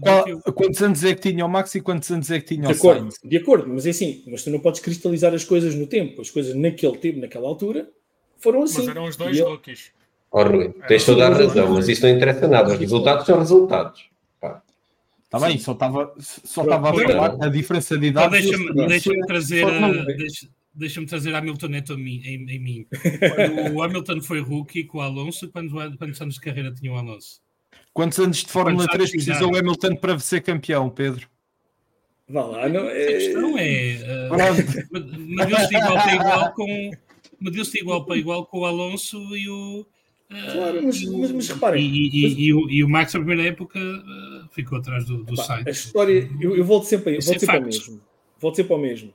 [0.00, 2.72] Qual, quantos anos é que tinha o Max e quantos anos é que tinha de
[2.72, 3.18] o acordo, Sainz?
[3.24, 6.30] De acordo, mas é assim, mas tu não podes cristalizar as coisas no tempo, as
[6.30, 7.88] coisas naquele tempo, naquela altura,
[8.38, 8.78] foram assim.
[8.78, 9.92] Mas eram os dois rookies.
[10.32, 14.10] Oh, Rui, tens toda a razão, mas isso não interessa nada, os resultados são resultados.
[15.32, 18.36] Está bem, só estava só estava a falar a diferença de idade.
[18.36, 19.64] Então deixa-me deixa trazer,
[20.16, 22.86] deixa, deixa trazer Hamilton Neto em, em, em mim.
[23.74, 25.48] o Hamilton foi rookie com o Alonso.
[25.50, 27.40] Quantos, quantos anos de carreira tinha o Alonso?
[27.92, 31.28] Quantos anos de Fórmula 3 precisou o Hamilton para ser campeão, Pedro?
[32.28, 33.02] Vá lá, não é.
[33.02, 33.98] A questão é.
[34.30, 36.90] Uh, Mediu-se de igual para igual com.
[37.40, 39.80] Mediu-se igual para igual com o Alonso e o.
[40.30, 41.84] Uh, claro, mas, mas, mas reparem.
[41.84, 42.38] E, e, mas...
[42.38, 45.66] e, o, e, o, Max, na primeira época, uh, ficou atrás do, do Sainz.
[45.66, 48.00] A história, eu, eu volto sempre, eu volto sempre ao mesmo.
[48.38, 49.12] Volto sempre ao mesmo.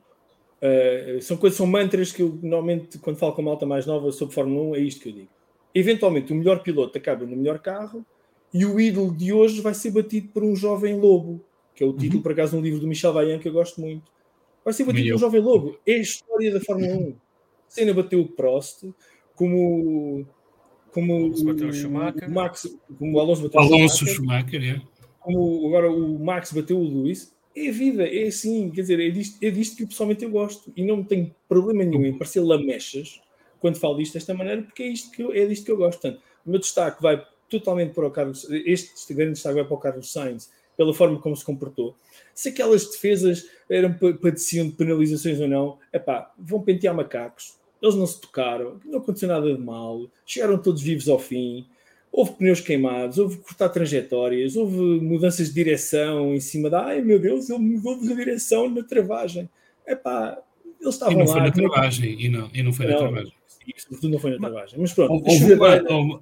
[0.65, 4.11] Uh, são coisas, são mantras que eu normalmente, quando falo com uma malta mais nova
[4.11, 5.29] sobre Fórmula 1, é isto que eu digo.
[5.73, 8.05] Eventualmente, o melhor piloto acaba no melhor carro
[8.53, 11.43] e o ídolo de hoje vai ser batido por um jovem lobo
[11.75, 12.23] que é o título, uhum.
[12.23, 14.09] por acaso, de um livro do Michel Vaillant que eu gosto muito.
[14.63, 15.77] Vai ser batido pelo Jovem Lobo.
[15.85, 17.15] É a história da Fórmula 1.
[17.67, 18.85] Senna bateu o Prost,
[19.35, 20.25] como,
[20.91, 22.31] como o, Schumacher.
[22.31, 24.81] Max, como o Alonso bateu Alonso o Schumacher, Schumacher é.
[25.19, 27.34] como agora o Max bateu o Lewis.
[27.55, 30.83] É vida, é assim, quer dizer, é disto, é disto que pessoalmente eu gosto e
[30.83, 33.21] não tenho problema nenhum em parecer lamechas
[33.59, 36.01] quando falo disto desta maneira, porque é, isto que eu, é disto que eu gosto.
[36.01, 39.79] Portanto, o meu destaque vai totalmente para o Carlos, este grande destaque vai para o
[39.79, 41.95] Carlos Sainz, pela forma como se comportou.
[42.33, 47.57] Se aquelas defesas eram padeciam de penalizações ou não, epá, vão pentear macacos.
[47.81, 51.65] Eles não se tocaram, não aconteceu nada de mal, chegaram todos vivos ao fim.
[52.17, 56.85] Houve pneus queimados, houve cortar trajetórias, houve mudanças de direção em cima da.
[56.85, 59.49] Ai meu Deus, ele mudou de direção na travagem.
[59.85, 60.37] Epá,
[60.79, 61.33] eles estavam e não lá.
[61.33, 63.33] Foi na travagem, e, não, e não foi na travagem.
[63.77, 64.79] Sobretudo não foi na travagem.
[64.79, 65.53] Mas pronto, houve,
[65.91, 66.19] houve,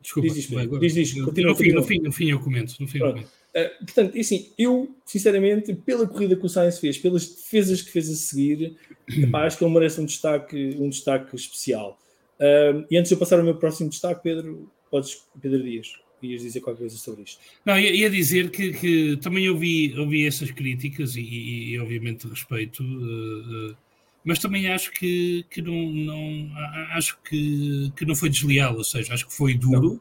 [0.00, 2.74] Desculpa, diz, diz, diz, diz, continua, no, fim, no, fim, no fim eu comento.
[2.78, 3.28] No fim eu comento.
[3.28, 8.08] Uh, portanto, assim, eu, sinceramente, pela corrida que o Sainz fez, pelas defesas que fez
[8.08, 8.76] a seguir,
[9.08, 11.98] epá, acho que ele merece um destaque, um destaque especial.
[12.38, 16.42] Uh, e antes de eu passar ao meu próximo destaque, Pedro, podes, Pedro Dias, ias
[16.42, 17.40] dizer qualquer coisa sobre isto.
[17.64, 22.26] Não, ia, ia dizer que, que, também ouvi, ouvi essas críticas e, e, e obviamente
[22.26, 23.76] respeito, uh,
[24.24, 26.50] mas também acho que, que não, não
[26.92, 30.00] acho que, que não foi desleal, ou seja, acho que foi duro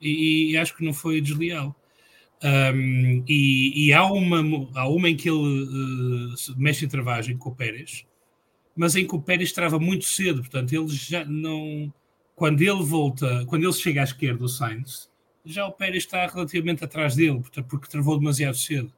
[0.00, 1.74] e, e acho que não foi desleal.
[2.42, 7.48] Um, e, e, há, uma, há uma em que ele uh, mexe em travagem com
[7.48, 8.04] o Pérez,
[8.76, 11.92] mas em que o Pérez trava muito cedo, portanto, ele já não.
[12.36, 15.08] Quando ele volta, quando ele chega à esquerda, o Sainz,
[15.44, 18.92] já o Pérez está relativamente atrás dele, porque travou demasiado cedo.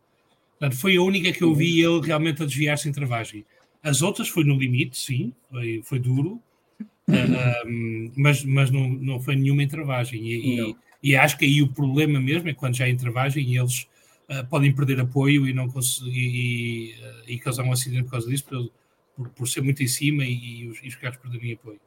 [0.58, 3.46] Portanto, foi a única que eu vi ele realmente a desviar-se em travagem.
[3.80, 6.42] As outras foi no limite, sim, foi, foi duro,
[6.80, 10.20] uh, um, mas, mas não, não foi nenhuma em travagem.
[10.20, 13.86] E, e acho que aí o problema mesmo é quando já há intervagem e eles
[14.28, 15.72] uh, podem perder apoio e não
[16.06, 16.92] e,
[17.28, 18.70] e, causar um acidente por causa disso, por,
[19.14, 21.80] por, por ser muito em cima e, e, os, e os carros perderem apoio.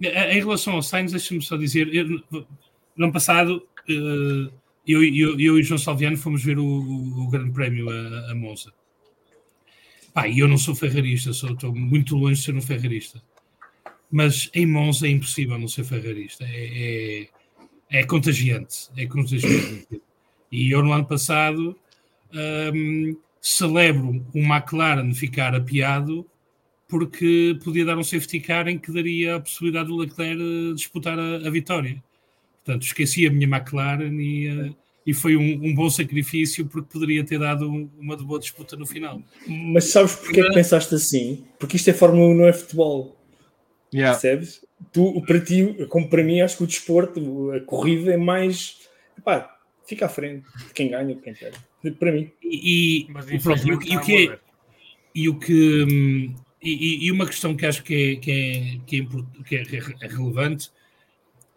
[0.00, 2.22] Em relação ao Sainz, deixa-me só dizer, eu,
[2.96, 4.52] no ano passado uh,
[4.86, 8.72] eu, eu, eu, e João Salviano fomos ver o, o Grande Prémio a, a Monza.
[10.12, 13.22] Pá, e eu não sou ferrarista, sou, estou muito longe de ser um ferrarista.
[14.10, 16.44] Mas em Monza é impossível não ser ferrarista.
[16.44, 17.28] É,
[17.90, 20.00] é, é contagiante, é contagiante.
[20.50, 21.76] E eu no ano passado
[22.72, 26.26] um, celebro o McLaren ficar apiado
[26.88, 31.18] porque podia dar um safety car em que daria a possibilidade do Leclerc eh, disputar
[31.18, 32.02] a, a vitória.
[32.64, 37.24] Portanto, esqueci a minha McLaren e, uh, e foi um, um, bom sacrifício porque poderia
[37.24, 37.68] ter dado
[37.98, 39.22] uma boa disputa no final.
[39.46, 41.44] Mas sabes porque é que pensaste assim?
[41.58, 43.16] Porque isto é Fórmula 1, não é futebol.
[43.92, 44.18] Yeah.
[44.18, 44.66] Percebes?
[44.92, 48.78] tu, para ti, como para mim, acho que o desporto, a corrida é mais.
[49.18, 51.58] Epá, fica à frente de quem ganha, de quem perde.
[51.98, 52.30] Para mim.
[52.42, 54.38] E, e, pronto, e, o, e o que é.
[55.14, 56.34] E o que.
[56.68, 60.72] E, e, uma questão que acho que é, que é, que é, que é, relevante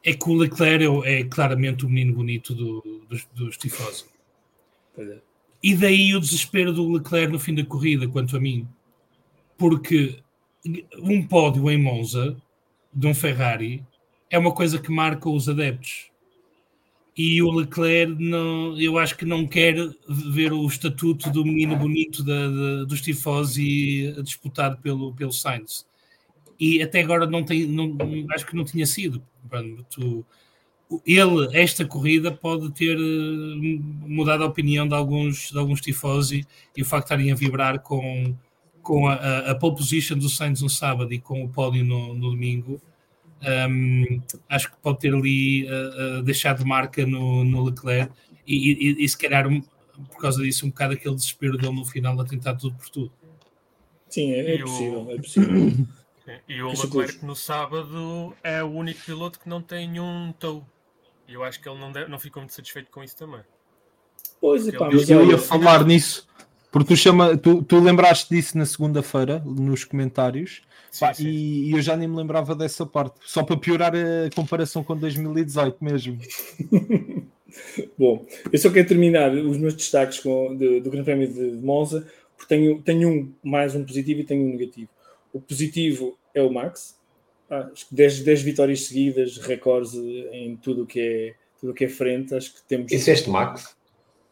[0.04, 4.06] é que o Leclerc é, é claramente o menino bonito do, dos, dos tifosi.
[4.98, 5.18] É.
[5.64, 8.68] E daí o desespero do Leclerc no fim da corrida, quanto a mim.
[9.58, 10.20] Porque
[11.00, 12.38] um pódio em Monza
[12.94, 13.84] de um Ferrari
[14.30, 16.09] é uma coisa que marca os adeptos.
[17.22, 19.76] E o Leclerc, não, eu acho que não quer
[20.08, 25.86] ver o estatuto do menino bonito da, da, dos tifosi disputado pelo, pelo Sainz.
[26.58, 27.94] E até agora não tem, não,
[28.34, 29.22] acho que não tinha sido.
[29.90, 30.26] Tu,
[31.06, 36.82] ele, esta corrida, pode ter eh, mudado a opinião de alguns, de alguns tifosi e
[36.84, 38.34] o facto de estarem a vibrar com,
[38.82, 42.32] com a, a, pole position do Sainz no sábado e com o pódio no, no
[42.32, 42.82] domingo,
[43.42, 48.12] um, acho que pode ter ali uh, uh, deixado marca no, no Leclerc
[48.46, 51.86] e, e, e, se calhar um, por causa disso um bocado aquele desespero dele no
[51.86, 53.12] final a tentar tudo por tudo.
[54.10, 55.12] Sim, é, é possível, o...
[55.12, 55.88] é possível.
[56.48, 60.64] E o Leclerc no sábado é o único piloto que não tem um tow.
[61.28, 63.42] E eu acho que ele não, deve, não ficou muito satisfeito com isso também.
[64.40, 66.28] Pois, epá, Ele- mas Eu ia falar nisso,
[66.72, 71.28] porque tu, chama, tu, tu lembraste disso na segunda-feira, nos comentários, Sim, pá, sim.
[71.28, 74.96] E, e eu já nem me lembrava dessa parte, só para piorar a comparação com
[74.98, 76.18] 2018 mesmo.
[77.98, 81.66] Bom, eu só quero terminar os meus destaques com, de- do Grande Prémio de, de
[81.66, 84.90] Monza, porque tenho, tenho um mais um positivo e tenho um negativo.
[85.34, 86.98] O positivo é o Max,
[87.50, 91.74] Ah, acho que 10, 10 vitórias seguidas, recordes em tudo o que é tudo o
[91.76, 92.88] que é frente, acho que temos.
[92.88, 93.76] Disseste Max?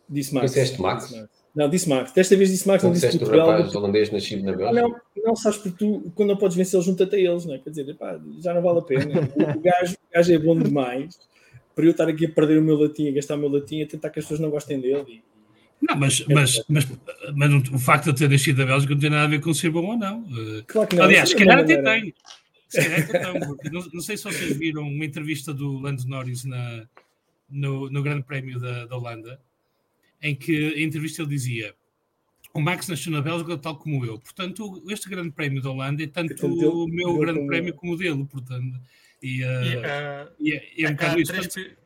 [0.07, 0.51] Disse Max.
[0.51, 1.09] Disseste Max?
[1.09, 2.11] Disse Não, disse Max.
[2.11, 3.49] Desta vez disse Max, Não não disse Portugal.
[3.49, 4.81] rapaz holandês nascido na Ah, Bélgica?
[4.81, 7.57] não, não sabes porque tu, quando não podes vencer, junta-te a eles, não é?
[7.57, 9.05] Quer dizer, epá, já não vale a pena.
[9.55, 11.19] O, gajo, o gajo é bom demais
[11.75, 13.87] para eu estar aqui a perder o meu latim, a gastar o meu latim, a
[13.87, 15.23] tentar que as pessoas não gostem dele.
[15.81, 16.87] Não, mas, mas, mas,
[17.35, 19.41] mas não- o facto de eu ter nascido da Bélgica não tem nada a ver
[19.41, 20.23] com ser bom ou não.
[20.29, 21.03] Eh, Claro que não.
[21.05, 22.13] Aliás, se é uma calhar até tem.
[22.69, 26.07] Se calhar até tem, porque não, não sei se vocês viram uma entrevista do Lando
[26.07, 26.83] Norris na,
[27.49, 29.39] no, no Grande Prémio da, da Holanda,
[30.21, 31.75] em que a entrevista ele dizia:
[32.53, 36.07] O Max nasceu na Bélgica tal como eu, portanto, este Grande Prémio da Holanda é
[36.07, 38.79] tanto tanto dele- o meu Grande como Prémio eu." como o dele, portanto.
[39.21, 41.31] E, eh, E, ah, e é, é um há bocado isso.
[41.31, 41.77] três portanto,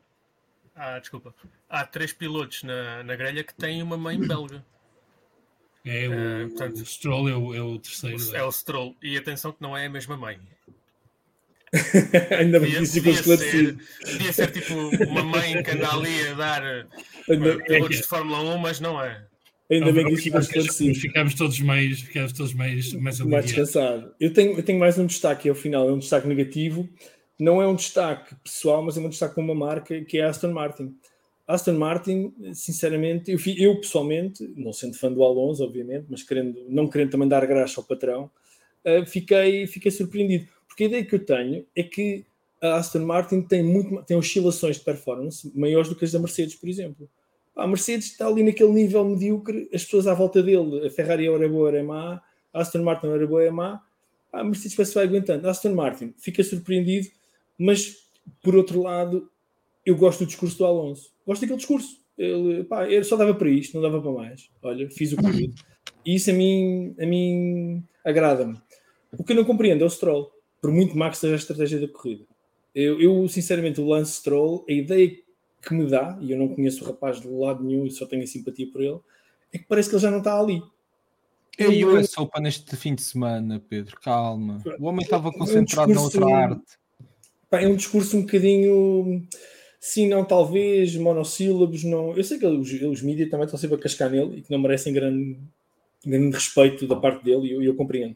[0.76, 1.36] Ah, desculpa.
[1.70, 4.66] Há três pilotos na, na grelha que têm uma mãe belga.
[5.86, 8.36] É, o, Eh, portanto, o Stroll é o, é o terceiro.
[8.36, 8.96] É o Stroll.
[9.02, 10.40] E atenção que não é a mesma mãe.
[12.38, 13.80] Ainda bem que isso ficou esclarecido.
[14.04, 14.74] ser, podia ser tipo
[15.08, 16.86] uma mãe que anda ali a dar eh,
[17.66, 19.26] pilotos de Fórmula 1, mas não é.
[19.70, 21.00] ainda bem que isso ficou esclarecido.
[21.00, 23.46] Ficamos todos mais, ficamos todos mais, mais mais aliviados.
[23.52, 24.14] descansado.
[24.20, 26.90] Eu tenho, eu tenho mais um destaque ao final, é um destaque negativo.
[27.40, 30.30] Não é um destaque pessoal, mas é um destaque com uma marca que é a
[30.30, 30.94] Aston Martin.
[31.48, 36.88] Aston Martin, sinceramente, eu, eu pessoalmente, não sendo fã do Alonso, obviamente, mas querendo, não
[36.88, 38.30] querendo também dar graça ao patrão,
[38.84, 40.48] eh, fiquei, fiquei surpreendido.
[40.72, 42.26] Porque a ideia que eu tenho é que
[42.62, 46.56] a Aston Martin tem, muito, tem oscilações de performance maiores do que as da Mercedes,
[46.56, 47.10] por exemplo.
[47.54, 51.50] A Mercedes está ali naquele nível medíocre, as pessoas à volta dele, a Ferrari era
[51.50, 52.22] boa, era má,
[52.54, 53.84] a Aston Martin era boa, é má,
[54.32, 55.46] a Mercedes que vai aguentando.
[55.46, 57.10] A Aston Martin fica surpreendido,
[57.58, 58.08] mas
[58.42, 59.30] por outro lado,
[59.86, 61.12] eu gosto do discurso do Alonso.
[61.28, 62.00] Gosto daquele discurso.
[62.18, 64.50] Ele, pá, ele só dava para isto, não dava para mais.
[64.62, 65.54] Olha, fiz o que.
[66.06, 68.58] E isso a mim, a mim agrada-me.
[69.18, 70.32] O que eu não compreendo é o Stroll,
[70.62, 72.24] por muito má que seja a estratégia da corrida.
[72.74, 75.12] Eu, eu, sinceramente, o Lance Stroll, a ideia
[75.62, 78.26] que me dá, e eu não conheço o rapaz de lado nenhum e só tenho
[78.28, 79.00] simpatia por ele,
[79.52, 80.62] é que parece que ele já não está ali.
[81.58, 84.64] É Eu- US Open neste fim de semana, Pedro, calma.
[84.80, 86.64] O homem estava É um concentrado na discurso- outra arte.
[87.50, 89.28] Pá, é um discurso um bocadinho
[89.80, 92.16] sim, não, talvez, monossílabos, não.
[92.16, 94.60] Eu sei que os, os mídias também estão sempre a cascar nele e que não
[94.60, 95.38] merecem grande,
[96.06, 98.16] grande respeito da parte dele, e eu, eu compreendo.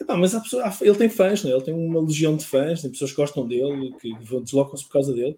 [0.00, 1.54] Epá, mas há pessoa- há- ele tem fãs, não é?
[1.54, 5.12] ele tem uma legião de fãs, tem pessoas que gostam dele, que deslocam-se por causa
[5.12, 5.36] dele.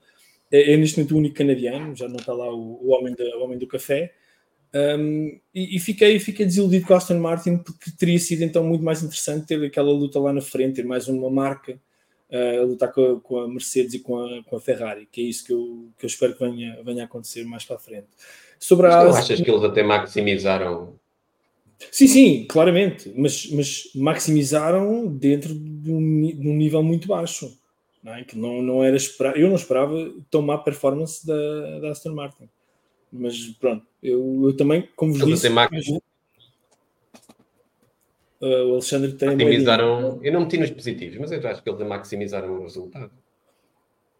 [0.51, 3.25] É, é neste momento o único canadiano, já não está lá o, o homem, da,
[3.38, 4.12] o homem do café.
[4.73, 9.03] Um, e, e fiquei, fiquei desiludido com Aston Martin porque teria sido então muito mais
[9.03, 11.81] interessante ter aquela luta lá na frente, ter mais uma marca
[12.31, 15.23] uh, a lutar com a, com a Mercedes e com a, com a Ferrari, que
[15.23, 17.81] é isso que eu, que eu espero que venha, venha a acontecer mais para a
[17.81, 18.07] frente.
[18.61, 20.99] Sobre a Mas não achas que eles até maximizaram?
[21.90, 27.56] Sim, sim, claramente, mas, mas maximizaram dentro de um, de um nível muito baixo,
[28.02, 28.24] não é?
[28.24, 32.48] que não, não era esperar, eu não esperava tão má performance da, da Aston Martin,
[33.10, 36.00] mas pronto, eu, eu também, como vos Eles disse, max- uh,
[38.40, 40.20] o Alexandre tem maximizaram.
[40.22, 43.10] Eu não meti nos positivos, mas eu acho que eles maximizaram o resultado.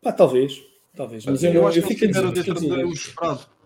[0.03, 0.63] Pá, talvez,
[0.97, 3.60] talvez, mas eu, Eu não, acho eu que eles ficaram dentro do esperado.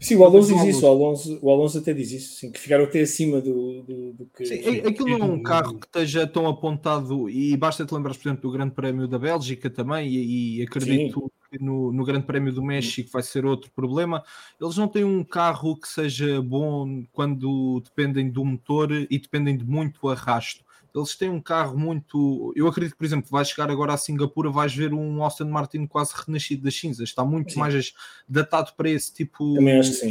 [0.00, 2.84] Sim, o Alonso diz isso, o Alonso, o Alonso até diz isso, sim, que ficaram
[2.84, 4.46] até acima do, do, do que.
[4.46, 8.14] Sim, é- aquilo não é um carro que esteja tão apontado e basta te lembrar,
[8.14, 12.26] por exemplo, do Grande Prémio da Bélgica também, e, e acredito que no, no Grande
[12.26, 14.22] Prémio do México vai ser outro problema.
[14.60, 19.64] Eles não têm um carro que seja bom quando dependem do motor e dependem de
[19.64, 20.67] muito arrasto.
[20.98, 22.52] Eles têm um carro muito.
[22.56, 25.86] Eu acredito que, por exemplo, vais chegar agora a Singapura, vais ver um Austin Martin
[25.86, 27.08] quase renascido das cinzas.
[27.08, 27.60] Está muito Sim.
[27.60, 27.92] mais
[28.28, 29.54] datado para esse tipo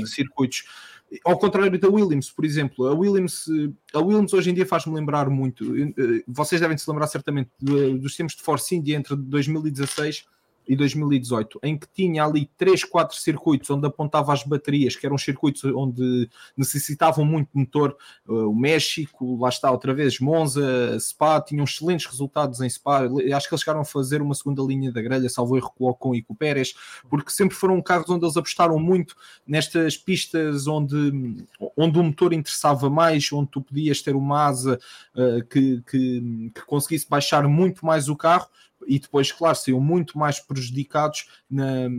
[0.04, 0.64] de circuitos.
[1.24, 3.46] Ao contrário da Williams, por exemplo, a Williams,
[3.94, 5.64] a Williams hoje em dia faz-me lembrar muito.
[5.78, 10.26] eh, Vocês devem se lembrar certamente do- dos tempos de Force India entre 2016
[10.68, 15.18] e 2018, em que tinha ali 3, 4 circuitos onde apontava as baterias, que eram
[15.18, 17.96] circuitos onde necessitavam muito motor.
[18.28, 23.02] Eh, O México, lá está outra vez, Monza, Spa, tinham excelentes resultados em Spa.
[23.34, 26.22] Acho que eles chegaram a fazer uma segunda linha da grelha, salvo erro com e
[26.22, 26.74] com Pérez,
[27.10, 29.16] porque sempre foram carros onde eles apostaram muito
[29.46, 31.46] nestas pistas onde,
[31.76, 34.80] onde o motor interessava mais, onde tu podias ter uma asa
[35.16, 38.48] uh, que, que, que conseguisse baixar muito mais o carro
[38.88, 41.90] e depois, claro, seriam muito mais prejudicados na,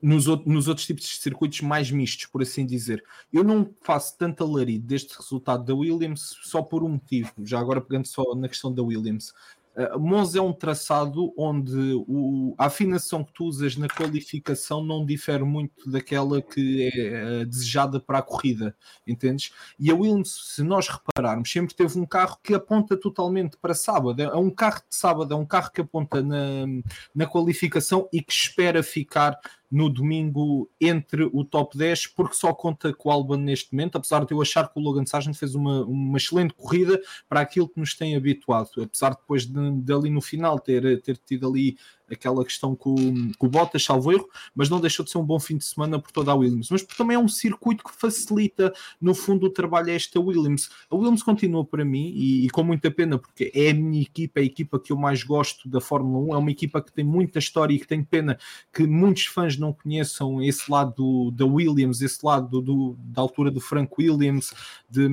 [0.00, 3.02] nos, nos, outros tipos de circuitos mais mistos, por assim dizer.
[3.32, 7.80] Eu não faço tanto alarido deste resultado da Williams só por um motivo, já agora
[7.80, 9.32] pegando só na questão da Williams.
[9.74, 15.04] Uh, Monza é um traçado onde o, a afinação que tu usas na qualificação não
[15.04, 19.52] difere muito daquela que é uh, desejada para a corrida, entendes?
[19.78, 24.20] E a Williams, se nós repararmos, sempre teve um carro que aponta totalmente para sábado.
[24.20, 26.66] É um carro de sábado, é um carro que aponta na,
[27.14, 29.38] na qualificação e que espera ficar
[29.72, 34.26] no domingo entre o top 10, porque só conta com o Albon neste momento, apesar
[34.26, 37.80] de eu achar que o Logan Sargent fez uma, uma excelente corrida para aquilo que
[37.80, 41.78] nos tem habituado, apesar de depois de, de ali no final ter, ter tido ali
[42.12, 45.40] aquela questão com, com o Bottas, salvo erro, mas não deixou de ser um bom
[45.40, 46.68] fim de semana por toda a Williams.
[46.70, 50.68] Mas também é um circuito que facilita, no fundo, o trabalho a esta Williams.
[50.90, 54.40] A Williams continua para mim, e, e, com muita pena, porque é a minha equipa,
[54.40, 57.04] é a equipa que eu mais gosto da Fórmula 1, é uma equipa que tem
[57.04, 58.38] muita história e que tem pena
[58.72, 63.50] que muitos fãs não conheçam esse lado do, da Williams, esse lado do, da altura
[63.50, 64.52] do Frank Williams,
[64.88, 65.08] de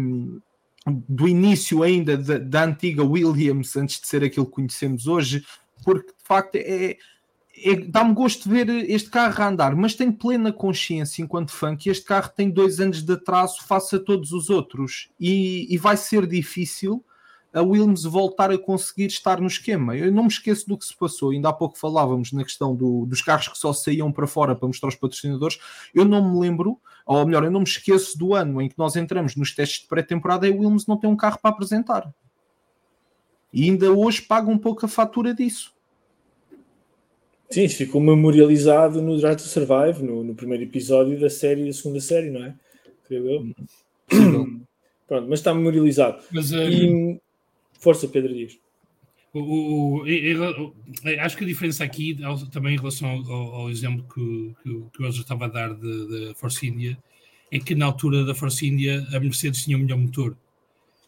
[1.08, 5.46] do início ainda da, da, antiga Williams, antes de ser aquilo que conhecemos hoje,
[5.84, 6.98] porque de facto é,
[7.58, 11.76] é dá-me gosto de ver este carro a andar, mas tenho plena consciência enquanto fã
[11.76, 15.78] que este carro tem dois anos de atraso face a todos os outros e, e
[15.78, 17.04] vai ser difícil
[17.54, 19.96] a Williams voltar a conseguir estar no esquema.
[19.98, 23.06] Eu não me esqueço do que se passou, ainda há pouco falávamos na questão do,
[23.06, 25.60] dos carros que só saíam para fora para mostrar aos patrocinadores.
[25.94, 28.96] Eu não me lembro, ou melhor, eu não me esqueço do ano em que nós
[28.96, 32.14] entramos nos testes de pré-temporada e a Williams não tem um carro para apresentar.
[33.52, 35.74] E ainda hoje paga um pouco a fatura disso.
[37.50, 41.74] Sim, isso ficou memorializado no Drive to Survive, no, no, primeiro episódio da série, da
[41.74, 42.56] segunda série, não é?
[43.08, 43.48] Creio eu.
[45.08, 46.22] Pronto, mas está memorializado.
[46.32, 46.58] Mas, uh...
[46.58, 47.20] e...
[47.80, 48.60] Força, Pedro Dias.
[49.34, 50.06] O, o, o,
[51.22, 52.18] acho que a diferença aqui,
[52.52, 56.36] também em relação ao, ao exemplo que, que, que eu já estava a dar da
[56.36, 56.98] Force India,
[57.52, 60.38] é que na altura da Force India a Mercedes tinha o melhor motor.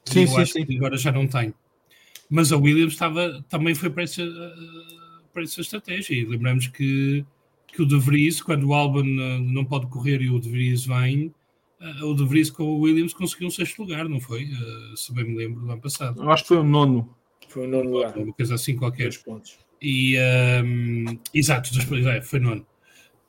[0.06, 0.78] Sim, sim, sim.
[0.78, 1.54] agora já não tem.
[2.34, 4.24] Mas a Williams estava, também foi para essa,
[5.34, 6.16] para essa estratégia.
[6.16, 7.26] E lembramos que,
[7.68, 10.86] que o De Vries, quando o Albon eh, não pode correr e o De Vries
[10.86, 11.36] vem,
[11.82, 14.44] eh, o De Vries com o Williams conseguiu um sexto lugar, não foi?
[14.44, 16.24] Eh, se bem me lembro do ano passado.
[16.24, 17.14] Eu acho que foi o nono.
[17.50, 18.18] Foi o nono lugar.
[18.18, 19.04] Uma coisa assim qualquer.
[19.04, 19.60] Dois pontos.
[19.82, 21.70] E, um, ehm, exato,
[22.08, 22.66] é, foi nono.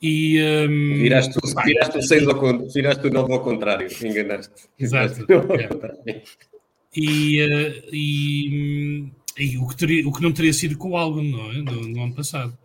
[0.01, 4.69] E, um, viraste, o, viraste o 6 ao viraste o 9 ao contrário, enganaste.
[4.79, 5.27] Exato.
[6.07, 6.23] É.
[6.95, 11.23] E, uh, e, e, o, que teria, o que não teria sido com o álbum,
[11.23, 11.63] não é?
[11.63, 12.57] No, no ano passado.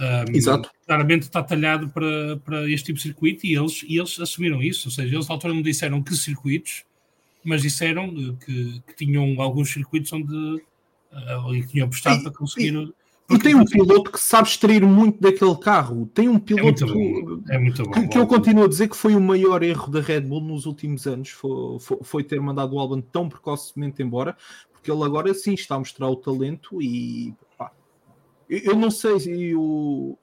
[0.00, 0.70] Um, Exato.
[0.86, 4.88] Claramente está talhado para, para este tipo de circuito e eles, e eles assumiram isso.
[4.88, 6.84] Ou seja, eles na altura não disseram que circuitos,
[7.44, 12.74] mas disseram que, que tinham alguns circuitos onde uh, tinham apostado para conseguir.
[12.74, 12.94] E,
[13.30, 16.06] e tem um piloto que sabe extrair muito daquele carro.
[16.12, 18.96] Tem um piloto é muito é muito bom, que, que, eu continuo a dizer que
[18.96, 21.30] foi o maior erro da Red Bull nos últimos anos.
[21.30, 24.36] Foi, foi, foi ter mandado o Albon tão precocemente embora,
[24.72, 27.72] porque ele agora sim está a mostrar o talento e pá,
[28.48, 29.16] eu não sei,
[29.54, 30.18] eu,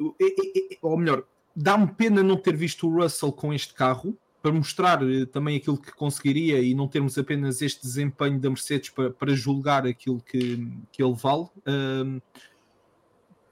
[0.81, 1.23] ou melhor,
[1.55, 5.77] dá-me pena não ter visto o Russell com este carro para mostrar eh, também aquilo
[5.77, 10.65] que conseguiria e não termos apenas este desempenho da Mercedes para, para julgar aquilo que,
[10.91, 11.47] que ele vale.
[11.67, 12.21] Um,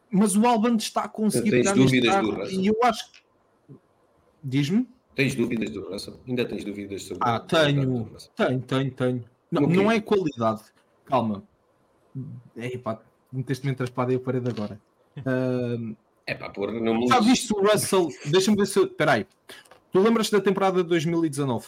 [0.10, 2.62] mas o Albon está a conseguir tens dúvidas do Russell?
[2.62, 3.20] e eu acho que
[4.44, 4.88] diz-me?
[5.16, 6.20] Tens dúvidas do Russell?
[6.28, 8.10] ainda tens dúvidas sobre ah tenho.
[8.36, 9.26] tenho tenho tenho.
[9.52, 10.62] Não, não é qualidade.
[11.06, 11.44] Calma.
[12.56, 13.02] É pá
[13.32, 14.80] meteste-me entre a espada e a parede agora.
[15.18, 15.96] Uh,
[16.26, 18.10] é pá por não já viste o Russell?
[18.26, 19.28] Deixa-me ver se espera aí
[19.92, 21.68] tu lembras da temporada de 2019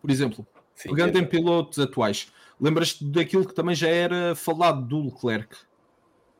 [0.00, 0.46] por exemplo
[0.78, 2.32] Sim, pegando é em pilotos atuais.
[2.60, 5.56] Lembras-te daquilo que também já era falado do Leclerc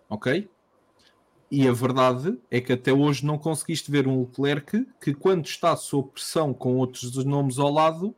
[0.09, 0.49] ok?
[1.51, 5.75] E a verdade é que até hoje não conseguiste ver um Leclerc que, quando está
[5.77, 8.15] sob pressão com outros nomes ao lado,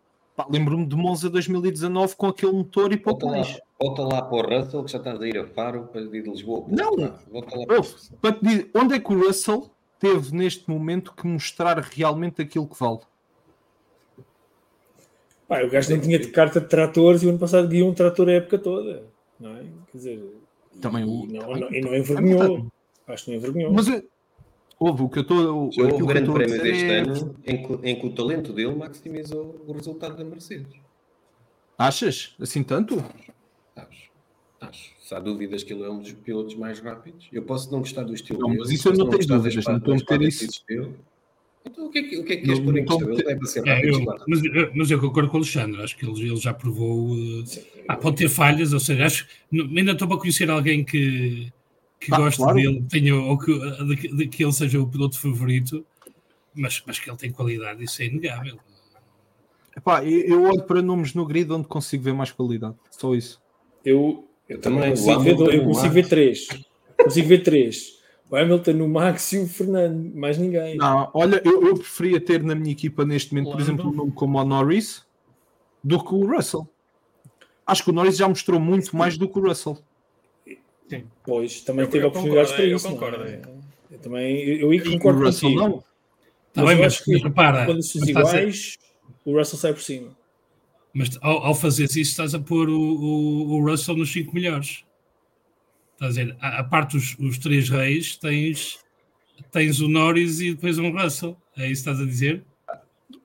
[0.49, 3.61] lembro-me de Monza 2019 com aquele motor e pouco mais.
[3.81, 6.31] Volta lá para o Russell, que já estás a ir a Faro para ir de
[6.31, 6.67] Lisboa.
[6.69, 6.97] Não,
[7.31, 7.83] volta lá para,
[8.21, 9.71] para te dizer, onde é que o Russell
[10.01, 13.01] teve neste momento que mostrar realmente aquilo que vale?
[15.47, 17.95] Pá, o gajo nem tinha de carta de tratores e o ano passado guiou um
[17.95, 19.05] trator a época toda.
[19.39, 19.65] Não é?
[19.91, 20.40] Quer dizer,
[20.81, 21.25] também o.
[21.25, 22.73] E não, não, e não envergonhou.
[23.07, 23.73] Acho que não envergonhou.
[23.73, 23.87] Mas
[24.79, 25.65] houve o que eu estou.
[25.65, 26.99] Houve o grande prémio deste é...
[27.01, 30.73] ano em que, em que o talento dele maximizou o resultado da Mercedes.
[31.77, 32.35] Achas?
[32.39, 33.03] Assim tanto?
[33.75, 34.11] Acho.
[34.61, 34.93] Acho.
[35.01, 38.05] Se há dúvidas que ele é um dos pilotos mais rápidos, eu posso não gostar
[38.05, 38.61] do estilo não, dele.
[38.61, 40.65] Mas isso eu não tenho dúvidas, não estou a meter isso.
[41.65, 42.59] Então o que é que, o que, é que queres
[43.25, 43.87] deve ser rápido.
[43.87, 44.41] É, eu, mas,
[44.75, 47.13] mas, eu concordo com o Alexandre, acho que ele, ele já provou.
[47.13, 47.45] Uh,
[47.87, 51.53] ah, pode ter falhas, ou seja, acho ainda estou para conhecer alguém que,
[52.01, 52.57] que Ah, goste claro.
[52.57, 53.53] dele, tenha, ou que,
[53.85, 55.85] de, que- de que ele seja o piloto favorito,
[56.55, 58.59] mas, mas que ele tem qualidade, isso é inegável.
[59.77, 62.75] Epá, eu, eu olho para nomes no grid onde consigo ver mais qualidade.
[62.91, 63.41] Só isso.
[63.85, 64.91] Eu, Eu também.
[64.91, 66.49] consigo, o ver, eu o consigo ver três.
[67.03, 68.00] Consigo ver três.
[68.31, 70.15] O Hamilton, o Max e o Fernando.
[70.15, 70.77] Mais ninguém.
[70.77, 74.13] Não, olha, eu, eu preferia ter na minha equipa neste momento, por exemplo, um nome
[74.13, 75.05] como o Norris
[75.83, 76.69] do que o Russell.
[77.67, 79.79] Acho que o Norris já mostrou muito mais do que o Russell.
[81.25, 82.87] Pois, também Eu- teve eu oportunidades para concordo, eu isso.
[82.89, 82.99] não é?
[83.41, 83.61] concordo.
[83.91, 85.69] Eu também, eu, eu E concordo o Russell contigo.
[85.69, 85.85] não.
[86.49, 88.77] Está Mas eu acho que repara, Quando a- iguais,
[89.25, 90.17] o Russell sai por cima.
[90.93, 94.85] Mas ao, ao fazeres isso, estás a pôr o, o, o Russell nos 5 melhores.
[96.01, 98.79] Estás a dizer, a, a parte dos os três reis, tens,
[99.53, 101.37] tens o Norris e depois um Russell.
[101.57, 102.43] É isso que estás a dizer?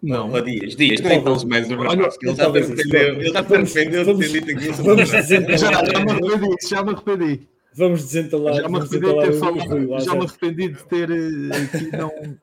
[0.03, 0.29] Não.
[0.31, 2.55] Ó, Dias, Dias, nem falas mais do Olha, Russell.
[2.55, 4.73] Ele se defendeu- ele vamos- defendeu de vamos- ter dito aquilo.
[4.83, 7.47] Vamos Já, desentalar, já me arrependi, já me arrependi.
[7.73, 11.57] vamos desentalar, Já me vamos arrependi de ter falado, já me arrependi de ter eh,
[11.57, 12.37] aqui não,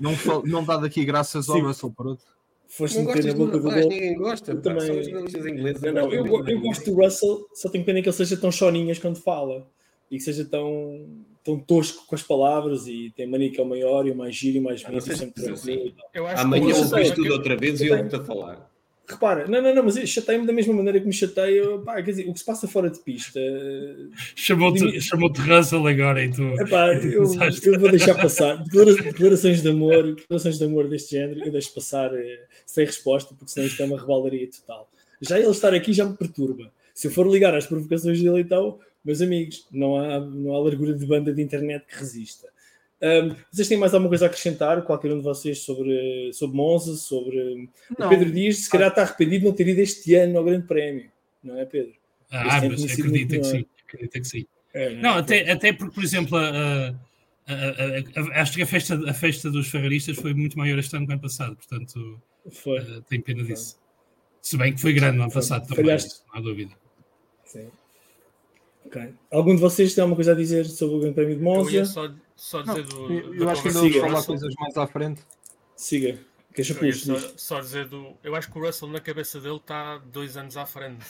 [0.00, 1.62] não, não dado aqui graças ao Sim.
[1.62, 2.22] Russell pronto.
[2.68, 3.72] Foste Não meter na boca do gol.
[3.74, 4.50] ninguém gosta.
[4.52, 5.82] Eu pá, também- Só os jornalistas ingleses.
[5.82, 8.98] Não, não, eu, eu gosto do Russell, só tenho pena que ele seja tão choninhas
[8.98, 9.66] quando fala
[10.10, 11.06] e que seja tão,
[11.44, 14.34] tão tosco com as palavras e tem mania que é o maior e o mais
[14.34, 15.94] giro e o mais Ah, bonito.
[16.12, 18.16] Eu acho Amanhã que o eu Russell- ouvis tudo outra vez e eu eu vou-te
[18.16, 18.70] a falar.
[19.08, 21.78] Repara, não, não, não, mas chatei-me da mesma maneira que me chateia.
[21.78, 23.38] Pá, quer dizer, o que se passa fora de pista.
[24.34, 26.42] Chamou-te chamou Russell agora e tu.
[26.60, 28.56] Epá, eu, eu vou deixar passar.
[28.64, 33.34] Declara- Declarações de amor, declarações de amor deste género, eu deixo passar eh, sem resposta,
[33.34, 34.90] porque senão isto é uma rebaldaria total.
[35.22, 36.70] Já ele estar aqui já me perturba.
[36.92, 40.92] Se eu for ligar às provocações dele, então, meus amigos, não há, não há largura
[40.92, 42.48] de banda de internet que resista.
[43.00, 46.96] Ahm, vocês têm mais alguma coisa a acrescentar, qualquer um de vocês, sobre, sobre Monza,
[46.96, 47.68] sobre.
[47.98, 48.06] Não.
[48.06, 50.66] O Pedro Dias, se calhar está arrependido de não ter ido este ano ao Grande
[50.66, 51.10] Prémio,
[51.44, 51.92] não é, Pedro?
[52.30, 53.66] Ah, Este mas muito que sim.
[53.86, 54.46] Acredita que sim.
[54.74, 55.18] É, Não, é?
[55.20, 56.94] até, até porque, por exemplo, a-
[58.34, 61.14] acho que a festa, a festa dos ferraristas foi muito maior este ano que o
[61.14, 62.20] ano passado, portanto,
[62.52, 62.78] Foi.
[62.78, 63.78] eh, tenho pena disso.
[64.42, 65.40] Se bem que foi grande no ano Foi.
[65.42, 66.20] passado também, Falhaste.
[66.28, 66.72] não há dúvida.
[67.44, 67.70] Sim.
[68.84, 69.14] Ok.
[69.32, 71.70] Algum de vocês tem alguma coisa a dizer sobre o Grande Prémio de Eu Monza?
[71.72, 73.12] ia só, só dizer do.
[73.12, 75.22] Eu, eu acho que ainda vamos falar coisas mais à frente.
[75.74, 76.18] Siga.
[76.54, 77.18] Queixa Eu ia pulso.
[77.20, 78.16] só, só dizer do.
[78.22, 81.04] Eu acho que o Russell na cabeça dele está dois anos à frente.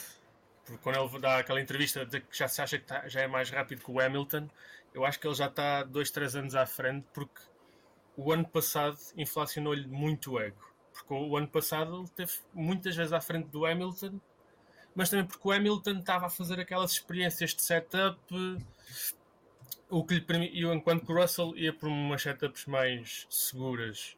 [0.65, 3.27] Porque quando ele dá aquela entrevista de que já se acha que tá- já é
[3.27, 4.49] mais rápido que o Hamilton,
[4.97, 7.39] eu acho que ele já está dois, três anos à frente porque
[8.17, 10.57] o ano passado inflacionou-lhe muito o ego.
[10.91, 14.19] Porque o ano passado ele esteve muitas vezes à frente do Hamilton,
[14.95, 18.19] mas também porque o Hamilton estava a fazer aquelas experiências de setup,
[19.87, 24.17] o que lhe permitiu, enquanto que o Russell ia por umas setups mais seguras.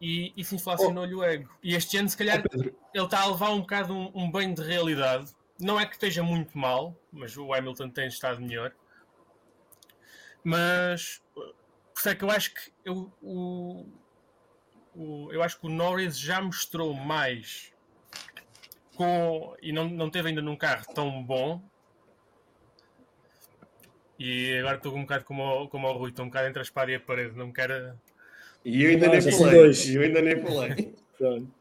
[0.00, 1.50] E isso inflacionou-lhe o ego.
[1.60, 4.54] E este ano, se calhar, Pedro, ele está a levar um bocado um, um banho
[4.54, 5.34] de realidade.
[5.58, 8.72] Não é que esteja muito mal, mas o Hamilton tem estado melhor.
[10.48, 11.52] Mas por
[11.98, 13.86] isso é que eu acho que eu, o,
[14.94, 17.70] o- eu acho que o Norris já mostrou mais
[18.94, 21.62] com, e não, não teve ainda num carro tão bom.
[24.18, 26.62] E agora estou um bocado como o, como o Rui, estou um bocado entre a
[26.62, 28.00] espada e a parede, não me quero.
[28.64, 29.54] E eu ainda nem falei.
[29.60, 29.84] dois.
[29.84, 30.94] E eu ainda nem falei.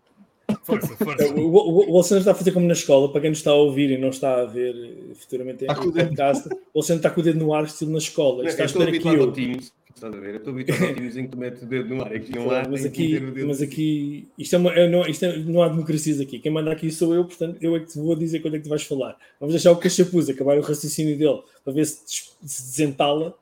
[0.68, 1.34] Força, força.
[1.34, 3.56] O, o, o Alexandre está a fazer como na escola, para quem nos está a
[3.56, 4.76] ouvir e não está a ver
[5.16, 8.44] futuramente em podcast, o Alexandre está com o dedo no ar, estilo na escola.
[8.44, 9.32] Não, Está eu a estou esperar aqui eu.
[9.32, 9.74] Teams.
[9.96, 10.30] Estás a ver?
[10.32, 12.14] Eu estou habituado ao Teams em que tu metes o dedo no ar.
[12.14, 12.68] Aqui não há.
[12.70, 16.38] mas aqui, mas aqui isto é uma, é, não, isto é- não há democracias aqui.
[16.38, 18.66] Quem manda aqui sou eu, portanto, eu é que te vou dizer quando é que
[18.66, 19.18] tu vais falar.
[19.40, 23.34] Vamos deixar o Cachapuz acabar o raciocínio dele para ver se, se desentala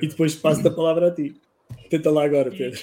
[0.00, 1.34] e depois passo a palavra a ti.
[1.90, 2.80] Tenta lá agora, Pedro.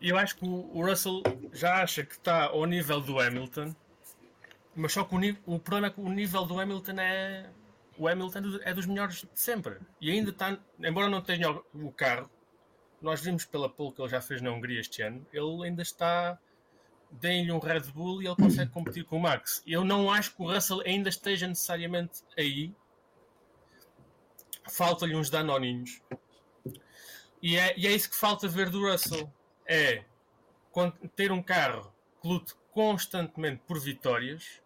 [0.00, 1.22] Eu acho que o Russell
[1.52, 3.74] já acha que está ao nível do Hamilton,
[4.74, 7.50] mas só que o, o problema é que o nível do Hamilton é.
[7.96, 9.78] O Hamilton é é dos melhores de sempre.
[10.00, 10.58] E ainda está.
[10.80, 12.28] Embora não tenha o carro,
[13.00, 16.38] nós vimos pela pole que ele já fez na Hungria este ano, ele ainda está.
[17.10, 19.62] Deem-lhe um Red Bull e ele consegue competir com o Max.
[19.64, 22.74] Eu não acho que o Russell ainda esteja necessariamente aí.
[24.68, 26.00] Falta-lhe uns danoninhos.
[27.40, 29.30] E é, e é isso que falta ver do Russell.
[29.66, 30.04] É
[31.14, 34.60] ter um carro que lute constantemente por vitórias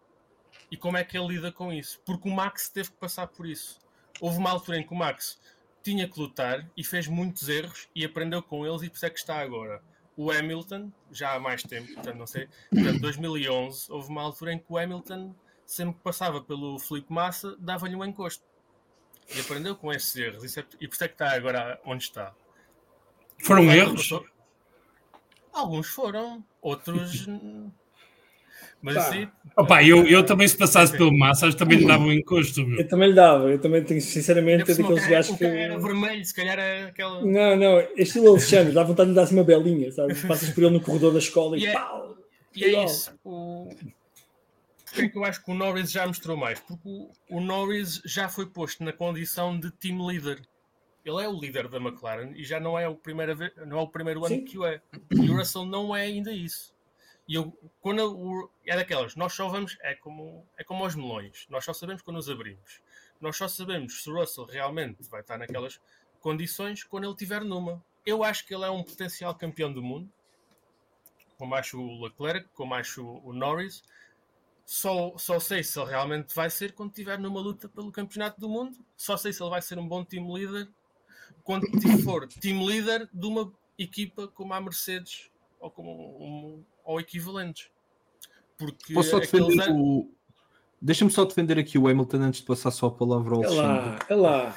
[0.71, 2.01] e como é que ele lida com isso.
[2.05, 3.79] Porque o Max teve que passar por isso.
[4.21, 5.39] Houve uma altura em que o Max
[5.83, 9.11] tinha que lutar e fez muitos erros e aprendeu com eles e por isso é
[9.11, 9.83] que está agora.
[10.17, 14.59] O Hamilton, já há mais tempo, portanto não sei, portanto 2011, houve uma altura em
[14.59, 15.33] que o Hamilton,
[15.65, 18.43] sempre que passava pelo Felipe Massa, dava-lhe um encosto.
[19.35, 20.57] E aprendeu com esses erros.
[20.57, 22.35] É- e por isso é que está agora onde está.
[23.45, 24.09] Foram erros?
[24.09, 24.27] passou-
[25.59, 27.27] Alguns foram, outros.
[28.81, 29.01] Mas Pá.
[29.09, 32.65] assim, Opa, eu, eu também, se passasse pelo Massa, também lhe dava um encosto.
[32.65, 32.79] meu.
[32.79, 35.45] Eu também lhe dava, eu também tenho, sinceramente, é daqueles gajos que.
[35.45, 37.25] era vermelho, se calhar era aquela.
[37.25, 40.15] Não, não, é estilo Alexandre, dá vontade de lhe dar uma belinha, sabe?
[40.27, 42.17] Passas por ele no corredor da escola e E é- pau!
[42.55, 43.13] E é isso.
[43.25, 43.69] O...
[44.87, 46.61] Por que é que eu acho que o Norris já mostrou mais?
[46.61, 50.41] Porque o, o Norris já foi posto na condição de team leader.
[51.09, 53.35] Ele é o líder da McLaren e já não é o primeiro,
[53.67, 54.45] não é o primeiro ano Sim.
[54.45, 54.83] que o é.
[55.11, 56.75] E o Russell não é ainda isso.
[57.27, 61.47] E eu, quando eu- é daquelas, nós só vamos, é como, é como aos melões,
[61.49, 62.81] nós só sabemos quando os abrimos.
[63.21, 65.81] Nós só sabemos se o Russell realmente vai estar naquelas
[66.21, 67.83] condições quando ele estiver numa.
[68.05, 70.11] Eu acho que ele é um potencial campeão do mundo,
[71.37, 73.83] como acho o Leclerc, como acho o Norris.
[74.67, 78.49] Só, só sei se ele realmente vai ser quando estiver numa luta pelo campeonato do
[78.49, 78.77] mundo.
[78.97, 80.69] Só sei se ele vai ser um bom team leader
[81.45, 81.67] quando
[82.03, 87.71] for team leader de uma equipa como a Mercedes ou como um, ou equivalentes.
[88.57, 90.11] Porque Posso só defender anos- o.
[90.81, 93.67] Deixa-me só defender aqui o Hamilton antes de passar só a palavra ao É Alexandre.
[93.67, 94.57] lá, é lá.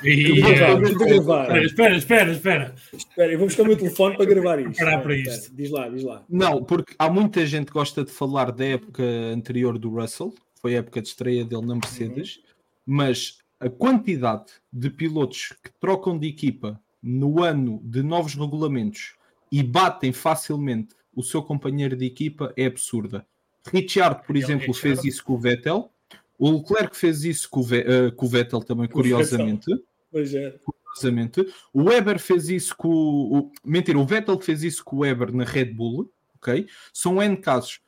[0.83, 1.63] Vou gravar.
[1.63, 2.75] Espera, espera, espera, espera.
[2.93, 4.77] Espera, eu vou buscar o meu telefone para gravar isto.
[4.77, 5.55] Parar para isto.
[5.55, 6.23] Diz lá, diz lá.
[6.29, 9.03] Não, porque há muita gente que gosta de falar da época
[9.33, 12.39] anterior do Russell, foi a época de estreia dele na Mercedes,
[12.85, 19.15] mas a quantidade de pilotos que trocam de equipa no ano de novos regulamentos
[19.51, 23.25] e batem facilmente o seu companheiro de equipa é absurda.
[23.71, 24.79] Richard, por exemplo, Richard.
[24.79, 25.91] fez isso com o Vettel.
[26.39, 29.69] O Leclerc fez isso com o, Ve- eh, com o Vettel também, curiosamente
[30.11, 30.57] Pois é.
[30.63, 31.45] curiosamente.
[31.71, 35.43] O Weber fez isso com o- Mentira, o Vettel fez isso com o Weber na
[35.43, 36.65] Red Bull, ok?
[36.91, 37.79] São N casos.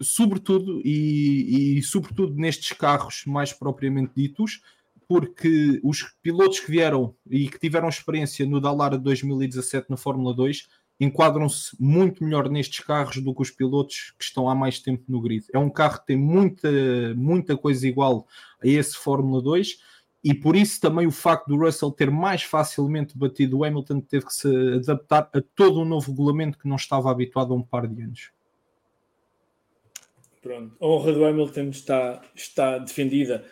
[0.00, 4.60] Sobretudo, e, e sobretudo nestes carros mais propriamente ditos,
[5.08, 10.68] porque os pilotos que vieram e que tiveram experiência no Dallara 2017 na Fórmula 2
[11.00, 15.20] enquadram-se muito melhor nestes carros do que os pilotos que estão há mais tempo no
[15.20, 15.46] grid.
[15.52, 16.70] É um carro que tem muita,
[17.16, 18.26] muita coisa igual
[18.62, 19.78] a esse Fórmula 2
[20.22, 24.26] e por isso também o facto do Russell ter mais facilmente batido o Hamilton teve
[24.26, 27.86] que se adaptar a todo um novo regulamento que não estava habituado a um par
[27.86, 28.30] de anos.
[30.40, 30.74] Pronto.
[30.80, 33.44] A honra do Hamilton está, está defendida.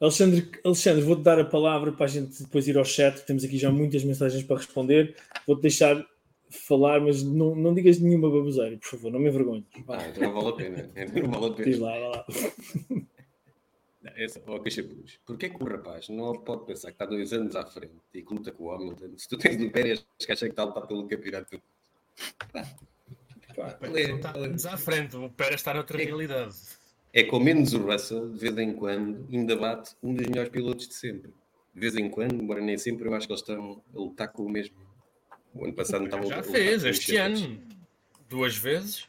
[0.00, 3.24] Alexandre, Alexandre vou-te dar a palavra para a gente depois ir ao chat.
[3.24, 5.16] Temos aqui já muitas mensagens para responder.
[5.46, 6.06] Vou-te deixar
[6.50, 9.64] falar, mas não, não digas nenhuma baboseira, por favor, não me envergonhes.
[9.84, 10.90] Vá, Ah, não vale a pena.
[11.22, 11.86] Não vale a diz pena.
[11.86, 12.26] lá, vai lá.
[14.16, 17.66] Essa, ó, Cachapuz, porquê que o rapaz não pode pensar que está dois anos à
[17.66, 19.10] frente e que luta com o Hamilton?
[19.16, 21.60] Se tu tens Pérez, que acha que está a lutar pelo campeonato.
[23.56, 23.78] Pá,
[24.54, 26.54] está à frente, o Pérez está noutra É- realidade.
[27.12, 30.86] É com menos o Russell, de vez em quando, ainda bate um dos melhores pilotos
[30.86, 31.32] de sempre.
[31.72, 34.42] De vez em quando, embora nem sempre, eu acho que eles estão a lutar com
[34.42, 34.76] o mesmo.
[35.54, 37.62] O ano passado não estavam Já fez, este ano,
[38.28, 39.08] duas vezes.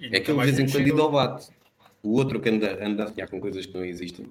[0.00, 1.50] É que ele de vez em quando ainda o bate.
[2.02, 4.26] O outro que anda, anda a sonhar com coisas que não existem.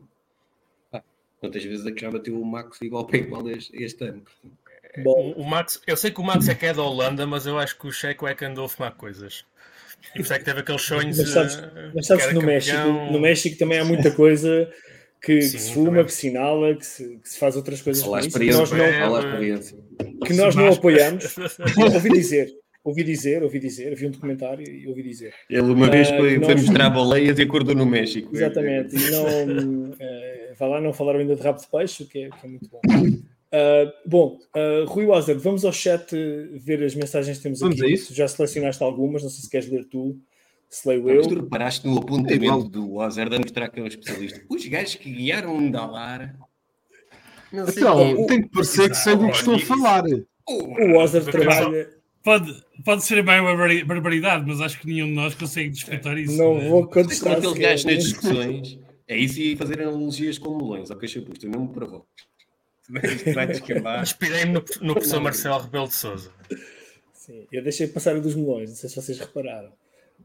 [0.89, 1.03] Pá,
[1.39, 4.23] quantas vezes é que já bateu o Max igual para igual este, este ano?
[5.03, 7.45] Bom, O, o Max, eu sei que o Max é que é da Holanda, mas
[7.45, 9.45] eu acho que o Checo é que andou a fumar coisas.
[10.13, 11.17] E por isso é que teve aqueles sonhos.
[11.17, 11.59] Mas sabes,
[11.93, 14.69] mas sabes que que no México, no México também há muita coisa
[15.21, 16.05] que, que Sim, se fuma, também.
[16.05, 18.85] que se inala, que se, que se faz outras coisas com isso, que nós não,
[20.25, 21.35] que nós não apoiamos.
[21.93, 22.47] ouvi dizer,
[22.83, 25.33] ouvi dizer, ouvi dizer, vi um documentário e ouvi dizer.
[25.49, 28.33] Ele uma vez Ah, foi, que foi nós- mostrar baleias e acordou no México.
[28.33, 32.19] Exatamente, e não, eh, vá lá, não falaram ainda de rabo de peixe, o que
[32.23, 32.79] é, que é muito bom.
[33.51, 36.13] Ah, bom, ah, Rui Wazer, vamos ao chat
[36.59, 37.89] ver as mensagens que temos Vamos aqui.
[37.91, 38.13] a isso?
[38.13, 40.17] Já selecionaste algumas, não sei se queres ler tu,
[40.69, 41.41] se leio Mas tu eu.
[41.43, 42.63] reparaste no É apontamento igual.
[42.63, 44.41] do Ozer de mostrar que é um especialista.
[44.49, 46.37] Os gajos que guiaram um Dalar.
[47.51, 50.03] Não sei Então, quem- tem que parecer que sei do que estou a falar.
[50.49, 51.97] O Wazer Mas trabalha.
[52.23, 56.17] Pode, pode ser bem uma barbari- barbaridade, mas acho que nenhum de nós consegue disputar
[56.17, 56.35] isso.
[56.37, 56.67] Não né?
[56.67, 57.33] vou contestar.
[57.37, 57.69] aqueles sequer.
[57.69, 58.79] gajos nas discussões.
[59.07, 60.91] É isso e fazer analogias com melões.
[60.91, 62.09] Ok, Chapuz, tu não me provocas.
[64.01, 66.31] Inspirei-me no, no professor Marcelo Rebelo de Souza.
[67.13, 69.71] Sim, eu deixei passar o dos melões, não sei se vocês repararam.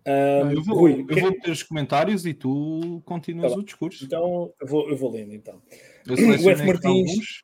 [0.06, 3.62] Ah, Eu vou, Rui, eu que- vou ter os comentários e tu continuas Tá o
[3.64, 4.04] discurso.
[4.04, 5.60] então eu vou, eu vou lendo então.
[6.06, 6.64] Eu o F.
[6.66, 7.42] Martins.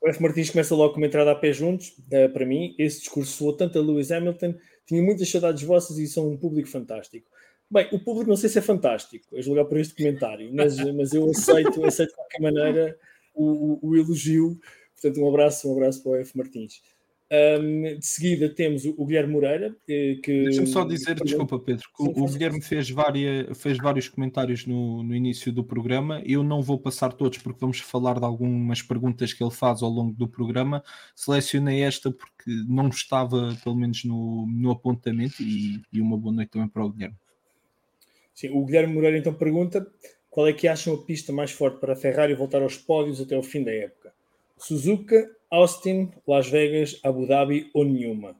[0.00, 0.22] O F.
[0.22, 1.94] Martins começa logo com uma entrada a pé juntos.
[2.10, 4.54] eh, para mim, esse discurso soou tanto a Lewis Hamilton.
[4.86, 7.28] Tinha muitas saudades vossas e são um público fantástico.
[7.70, 11.12] Bem, o público não sei se é fantástico, a julgar por este comentário, mas, mas
[11.12, 12.98] eu aceito, aceito de qualquer maneira
[13.34, 14.58] o, o- o elogio.
[15.00, 16.36] Portanto, um abraço, um abraço para o F.
[16.36, 16.82] Martins.
[17.32, 20.42] Ahm, de seguida temos o, o Guilherme Moreira, eh, que.
[20.46, 24.66] Deixa-me só dizer, desculpa Pedro, que Sim, o, o Guilherme fez, várias, fez vários comentários
[24.66, 26.20] no, no início do programa.
[26.26, 29.90] Eu não vou passar todos porque vamos falar de algumas perguntas que ele faz ao
[29.90, 30.82] longo do programa.
[31.14, 36.50] Selecionei esta porque não estava, pelo menos, no, no apontamento e, e uma boa noite
[36.50, 37.16] também para o Guilherme.
[38.34, 39.86] Sim, o Guilherme Moreira então pergunta
[40.30, 43.34] qual é que acham a pista mais forte para a Ferrari voltar aos pódios até
[43.34, 44.14] ao fim da época?
[44.56, 48.36] Suzuka, Austin, Las Vegas, Abu Dhabi ou nenhuma?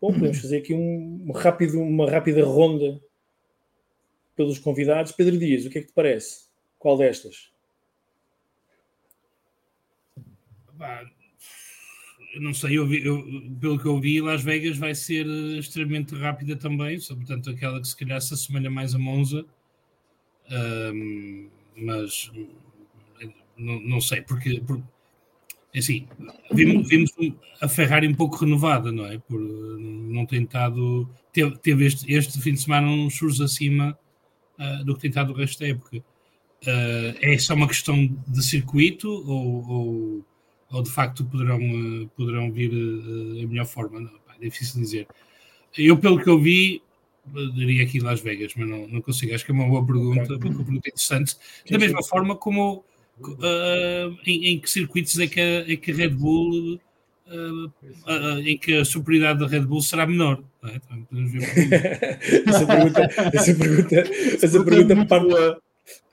[0.00, 3.00] Bom, podemos fazer aqui um, um rápido, uma rápida ronda
[4.36, 5.12] pelos convidados.
[5.12, 6.46] Pedro Dias, o que é que te parece?
[6.78, 7.50] Qual destas?
[12.34, 13.22] eu não sei, eu vi, eu,
[13.60, 15.26] pelo que eu vi, Las Vegas vai ser
[15.56, 19.44] extremamente rápida também, portanto, aquela que se calhar se assemelha mais a Monza,
[21.76, 22.30] mas
[23.56, 24.82] não, não, sei, porque, porque
[25.74, 26.06] assim,
[26.52, 27.10] vimos, vimos,
[27.60, 29.18] a Ferrari um pouco renovada, não é?
[29.18, 33.98] Por não ter estado, teve, teve este, este fim de semana uns churros acima
[34.58, 35.98] uh, do que tem estado o resto da época.
[35.98, 40.24] Uh, é só uma questão de circuito ou, ou
[40.72, 44.00] ou de facto poderão, eh, poderão vir eh, a melhor forma?
[44.00, 45.06] Não, é difícil dizer.
[45.76, 46.82] Eu, pelo que eu vi,
[47.54, 49.34] diria aqui Las Vegas, mas não, não consigo.
[49.34, 51.36] Acho que é uma boa pergunta, uma pergunta interessante.
[51.70, 52.84] Da mesma forma como
[53.20, 56.80] uh, em, em, que circuitos é que a, é que a Red Bull.
[57.24, 60.42] Uh, uh, em que a superioridade da Red Bull será menor.
[60.64, 60.76] É?
[60.76, 61.06] Então,
[62.46, 63.96] essa pergunta, essa pergunta,
[64.42, 65.60] essa pergunta parte,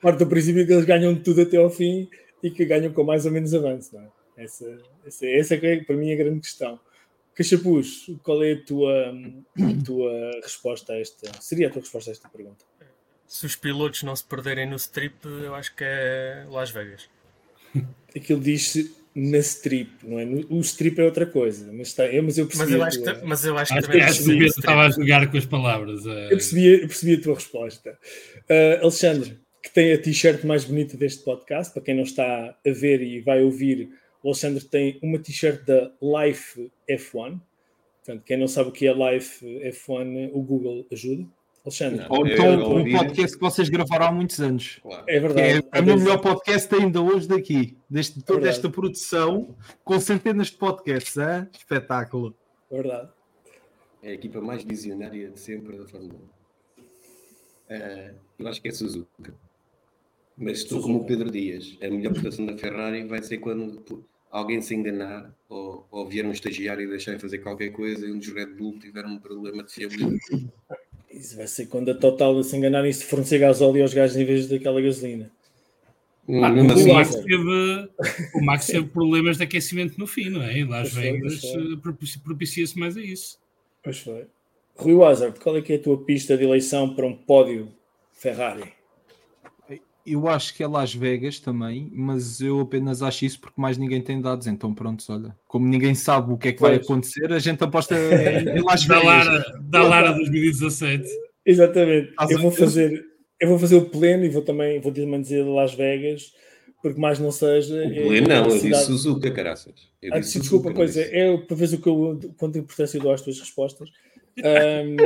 [0.00, 2.08] parte do princípio que eles ganham tudo até ao fim
[2.42, 3.94] e que ganham com mais ou menos avanço.
[3.94, 4.44] Não é?
[4.44, 6.80] Essa, essa, essa é para mim a grande questão.
[7.40, 11.32] Cachapuz, qual é a tua, a tua resposta a esta?
[11.40, 12.66] Seria a tua resposta a esta pergunta?
[13.26, 17.08] Se os pilotos não se perderem no strip, eu acho que é Las Vegas.
[18.14, 20.26] Aquilo diz-se na strip, não é?
[20.50, 22.76] O strip é outra coisa, mas, está, é, mas eu percebi.
[22.76, 24.02] Mas eu acho que, mas eu acho que acho também.
[24.02, 26.04] Acho que estava a jogar com as palavras.
[26.04, 26.24] É...
[26.26, 27.98] Eu, percebi, eu percebi a tua resposta.
[28.50, 32.70] Uh, Alexandre, que tem a t-shirt mais bonita deste podcast, para quem não está a
[32.70, 33.88] ver e vai ouvir
[34.22, 37.40] o Alexandre tem uma t-shirt da Life F1.
[38.04, 41.26] Portanto, quem não sabe o que é Life F1, o Google ajuda.
[41.64, 42.06] Alexandre.
[42.08, 44.78] Ou então um podcast que vocês gravaram há muitos anos.
[44.82, 45.04] Claro.
[45.06, 45.68] É verdade.
[45.72, 47.76] É, é o meu melhor podcast ainda hoje daqui.
[47.88, 49.54] Deste, toda é esta produção
[49.84, 51.16] com centenas de podcasts.
[51.16, 51.48] Hein?
[51.52, 52.34] Espetáculo.
[52.70, 53.10] Verdade.
[54.02, 57.74] É a equipa mais visionária de sempre da Fórmula 1.
[57.74, 59.34] Uh, eu acho que é Suzuka.
[60.40, 64.62] Mas tu, como o Pedro Dias, a melhor prestação da Ferrari vai ser quando alguém
[64.62, 68.18] se enganar ou, ou vier um estagiário e deixar de fazer qualquer coisa e um
[68.18, 70.48] dos Red Bull tiver um problema de fiabilidade.
[71.10, 74.24] Isso vai ser quando a Total se enganar e se fornecer gasóleo aos gajos em
[74.24, 75.30] vez daquela gasolina.
[76.26, 77.88] Hum, ah, o, Max teve,
[78.34, 80.58] o Max teve problemas de aquecimento no fim, não é?
[80.58, 83.38] Em Las Vegas eh, propicia-se mais a isso.
[83.82, 84.24] Pois foi.
[84.74, 87.68] Rui Wazard, qual é que é a tua pista de eleição para um pódio
[88.14, 88.79] Ferrari?
[90.06, 94.00] Eu acho que é Las Vegas também, mas eu apenas acho isso porque mais ninguém
[94.00, 94.46] tem dados.
[94.46, 96.76] Então, pronto, olha, como ninguém sabe o que é que pois.
[96.76, 98.86] vai acontecer, a gente aposta em Las Vegas.
[98.86, 101.08] da Lara, da Lara 2017.
[101.44, 102.12] Exatamente.
[102.30, 103.04] eu vou fazer,
[103.40, 106.32] eu vou fazer o pleno e vou também vou também dizer Las Vegas,
[106.82, 107.74] porque mais não seja.
[107.74, 109.74] O pleno é, não, eu disse Suzuka, caraças.
[110.00, 113.02] Eu ah, disse desculpa, pois é, é para ver o que eu, quanto importância eu
[113.02, 113.90] dou às tuas respostas.
[114.40, 114.96] Um,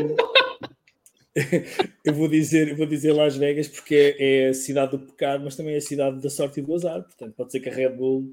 [2.05, 5.57] eu vou dizer, vou dizer Las Vegas porque é, é, a cidade do pecado, mas
[5.57, 7.03] também é a cidade da sorte e do azar.
[7.03, 8.25] Portanto, pode ser que a Red Bull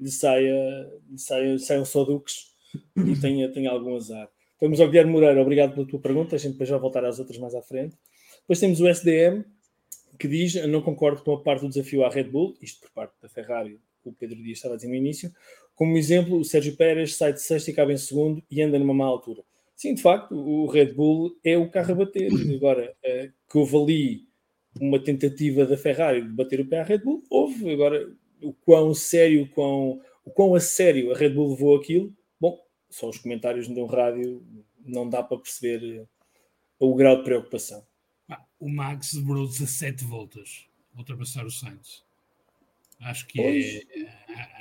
[0.00, 2.54] lhe saia, lhe saia, saiam só duques
[2.96, 4.28] e tenha, tenha algum azar.
[4.60, 6.36] Vamos ao Guilherme Moreira, obrigado pela tua pergunta.
[6.36, 7.96] A gente depois vai voltar às outras mais à frente.
[8.40, 9.44] Depois temos o SDM
[10.18, 13.12] que diz: Não concordo com a parte do desafio à Red Bull, isto por parte
[13.22, 15.32] da Ferrari, o Pedro Dias estava a dizer no início.
[15.74, 18.94] Como exemplo, o Sérgio Pérez sai de sexto e acaba em segundo e anda numa
[18.94, 19.44] má altura.
[19.78, 22.28] Sim, de facto, o Red Bull é o carro a bater.
[22.52, 24.28] Agora, uh, que houve ali
[24.80, 27.72] uma tentativa da Ferrari de bater o pé à Red Bull, houve.
[27.72, 28.12] Agora,
[28.42, 32.58] o quão sério, o quão, o quão a sério a Red Bull levou aquilo, bom,
[32.90, 34.44] só os comentários de um rádio
[34.84, 36.08] não dá para perceber
[36.80, 37.86] o grau de preocupação.
[38.58, 42.02] O Max demorou 17 voltas a ultrapassar o Sainz.
[43.00, 44.08] Acho que é.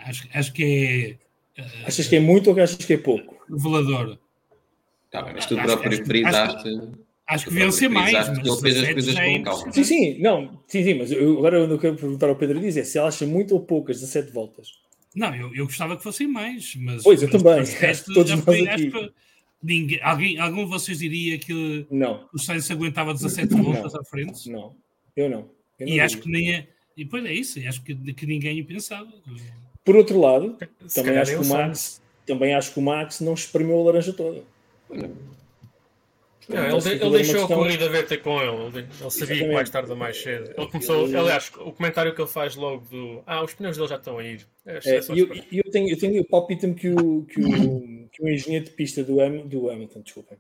[0.05, 1.17] Acho, acho que
[1.57, 1.67] é.
[1.87, 3.43] Achas que é muito ou achas que é pouco?
[3.49, 4.19] Revelador.
[5.11, 6.69] Tá bem, mas tu próprio frisaste.
[7.27, 8.13] Acho que deviam ser mais.
[8.13, 9.71] Mas ele fez as coisas com calma.
[9.73, 12.83] Sim, sim, não, sim, sim, mas eu, agora eu quero perguntar ao Pedro diz é
[12.83, 14.69] se ele acha muito ou poucas 17 voltas.
[15.13, 17.03] Não, eu, eu gostava que fossem mais, mas.
[17.03, 17.63] Pois, eu também.
[17.65, 18.91] Resto, todos nós foi, aqui.
[19.61, 22.29] Ninguém, alguém, algum de vocês diria que não.
[22.31, 24.49] o Sainz aguentava 17 voltas à frente?
[24.49, 24.75] Não,
[25.15, 25.49] eu não.
[25.79, 26.67] Eu não e acho que nem é.
[26.95, 29.11] E depois é isso, acho que, que ninguém pensava.
[29.83, 30.57] Por outro lado,
[30.93, 34.43] também acho, que o Max, também acho que o Max não espremeu a laranja toda.
[34.89, 38.77] Não, ele, ele deixou a corrida ver ter com ele.
[38.77, 40.53] Ele, ele sabia que mais tarde ou mais cedo.
[40.57, 43.97] Ele começou, aliás, o comentário que ele faz logo do Ah, os pneus dele já
[43.97, 44.47] estão a ir.
[44.65, 48.29] É, é, eu, eu, tenho, eu tenho o palpite-me que o, que, o, que o
[48.29, 50.37] engenheiro de pista do, Ham, do Hamilton, desculpem,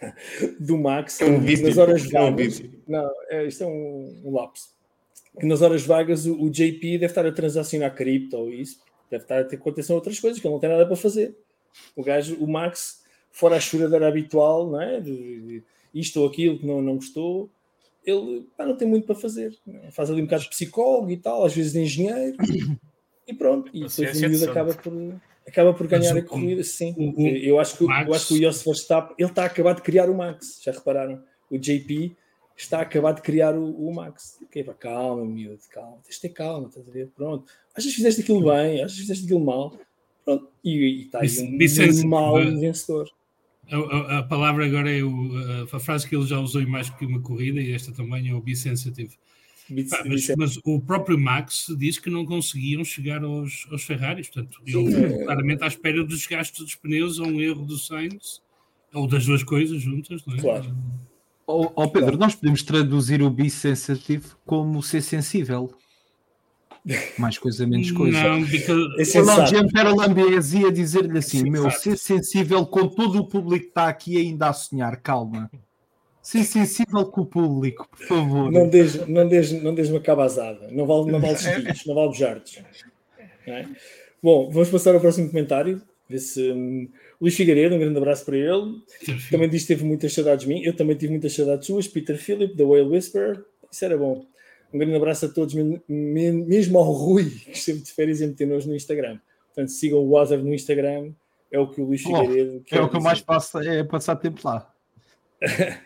[0.58, 2.62] do Max É um vício, nas horas é um vagas.
[2.88, 4.70] não, é, isto é um, um lapso.
[5.38, 8.80] Que nas horas vagas o, o JP deve estar a transacionar cripto ou isso,
[9.10, 11.36] deve estar a ter contenção a outras coisas que ele não tem nada para fazer.
[11.94, 13.01] O gajo, o Max,
[13.32, 15.00] fora a choradeira habitual, não é?
[15.00, 15.62] De, de
[15.94, 17.50] isto ou aquilo que não, não gostou,
[18.04, 19.56] ele pá, não tem muito para fazer.
[19.66, 19.90] é?
[19.90, 22.36] Faz ali um bocado de psicólogo e tal, às vezes de engenheiro,
[23.26, 23.68] e pronto.
[23.74, 25.14] E depois o miúdo acaba por,
[25.46, 26.94] acaba por ganhar a corrida, sim.
[26.96, 29.46] o- o eu, acho que, Max- eu acho que o Jos Verstappen, ele está a
[29.46, 31.22] acabar de criar o Max, já repararam?
[31.50, 32.16] O JP
[32.56, 34.38] está a acabar de criar o, o Max.
[34.42, 37.08] Ok, pá, calma, miúdo, calma, tens de ter calma, estás a ver?
[37.14, 37.50] Pronto.
[37.74, 39.76] Achas que fizeste aquilo bem, achas que fizeste aquilo mal,
[40.24, 40.48] pronto.
[40.64, 43.08] E, está aí um, Vicente, um mau eh, vencedor.
[43.70, 45.32] A, a- a palavra agora é o,
[45.72, 48.28] a, a frase que ele já usou em mais que uma corrida, e esta também
[48.28, 49.16] é o be sensitive.
[49.88, 54.60] Pá, mas, mas o próprio Max diz que não conseguiam chegar aos, aos Ferraris, portanto,
[54.66, 58.42] ele foi claramente à espera dos gastos dos pneus ou um erro do Sainz,
[58.92, 60.40] ou das duas coisas juntas, não é?
[60.40, 60.76] Claro.
[61.46, 65.72] Ó ó, Pedro, nós podemos traduzir o be sensitive como ser sensível.
[67.16, 68.22] Mais coisa, menos coisa.
[68.22, 69.38] Não, because, É O sensato.
[69.38, 74.16] Laudiano Perolambes ia dizer-lhe assim: meu, ser sensível com todo o público que está aqui
[74.16, 75.50] ainda a sonhar, calma.
[76.20, 78.50] Ser sensível com o público, por favor.
[78.50, 80.68] Não des, não des, não des uma cabazada.
[80.70, 82.62] Não vale, não vale chiquinhos, não vale bujardos.
[83.46, 83.66] É?
[84.22, 85.82] Bom, vamos passar ao próximo comentário.
[86.08, 86.88] Ver se, hum,
[87.20, 88.82] Luís Figueiredo, um grande abraço para ele.
[89.30, 90.62] Também diz que teve muitas saudades de mim.
[90.62, 91.88] Eu também tive muitas saudades suas.
[91.88, 93.44] Peter Philip, The Whale Whisperer.
[93.70, 94.24] Isso era bom.
[94.72, 95.54] Um grande abraço a todos,
[95.88, 99.18] mesmo ao Rui, que esteve de férias em meter-nos no Instagram.
[99.46, 101.12] Portanto, sigam o Wazer no Instagram.
[101.50, 104.16] É o que o Luís Oh, Figueiredo É o que eu mais faço, é passar
[104.16, 104.72] tempo lá.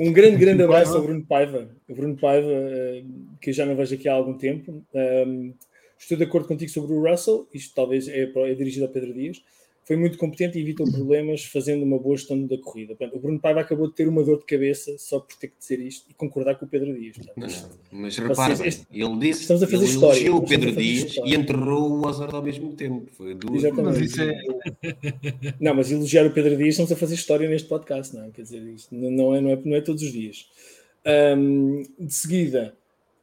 [0.00, 1.68] Um grande, grande abraço ao Bruno Paiva.
[1.88, 3.04] O Bruno Paiva, eh,
[3.40, 4.84] que eu já não vejo aqui há algum tempo.
[4.92, 5.54] Um,
[5.98, 7.48] estou de acordo contigo sobre o Russell.
[7.54, 9.42] Isto talvez é, é dirigido a Pedro Dias.
[9.86, 12.96] Foi muito competente e evitou problemas fazendo uma boa gestão da corrida.
[12.96, 15.54] Portanto, o Bruno Paiva acabou de ter uma dor de cabeça só por ter que
[15.60, 17.16] dizer isto e concordar com o Pedro Dias.
[17.16, 18.00] Portanto, Não, isto- não.
[18.00, 21.30] Mas repara, este- ele disse estamos a fazer ele história, elogiou o Pedro Dias história.
[21.30, 23.06] e enterrou o Hazard ao mesmo tempo.
[23.12, 24.00] Foi duas Exatamente.
[24.00, 24.42] Mas isso é.
[25.60, 28.30] Não, mas elogiar o Pedro Dias estamos a fazer história neste podcast, não é?
[28.30, 30.48] Quer dizer, isto não é, não é, não é todos os dias.
[31.04, 32.74] Ahm, de seguida,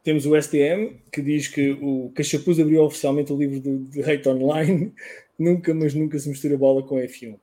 [0.02, 4.30] temos o STM, que diz que o Cachapuz abriu oficialmente o livro de, de Hate
[4.30, 4.94] Online.
[5.44, 7.36] Nunca, mas nunca se mistura bola com F1.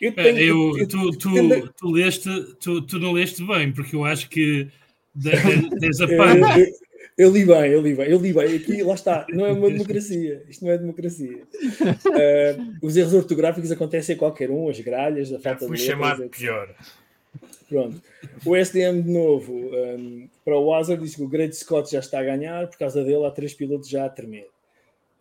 [0.00, 2.28] Eu Pá, tenho- eu, eu- tu, tu, tendo- tu, leste,
[2.60, 4.68] tu, tu não leste bem, porque eu acho que
[5.14, 6.60] desde a eu, parte.
[6.60, 6.66] eu,
[7.18, 8.56] eu li bem, eu li bem, eu li bem.
[8.56, 10.42] Aqui, lá está, não é uma democracia.
[10.48, 11.42] Isto não é democracia.
[12.06, 16.00] Ah, os erros ortográficos acontecem a qualquer um, as gralhas, a falta fui de letras,
[16.00, 16.36] chamado etc.
[16.38, 16.74] pior.
[17.68, 18.02] Pronto.
[18.44, 22.18] O SDM de novo, um, para o Hazard, diz que o Great Scott já está
[22.20, 24.46] a ganhar, por causa dele há três pilotos já a tremer.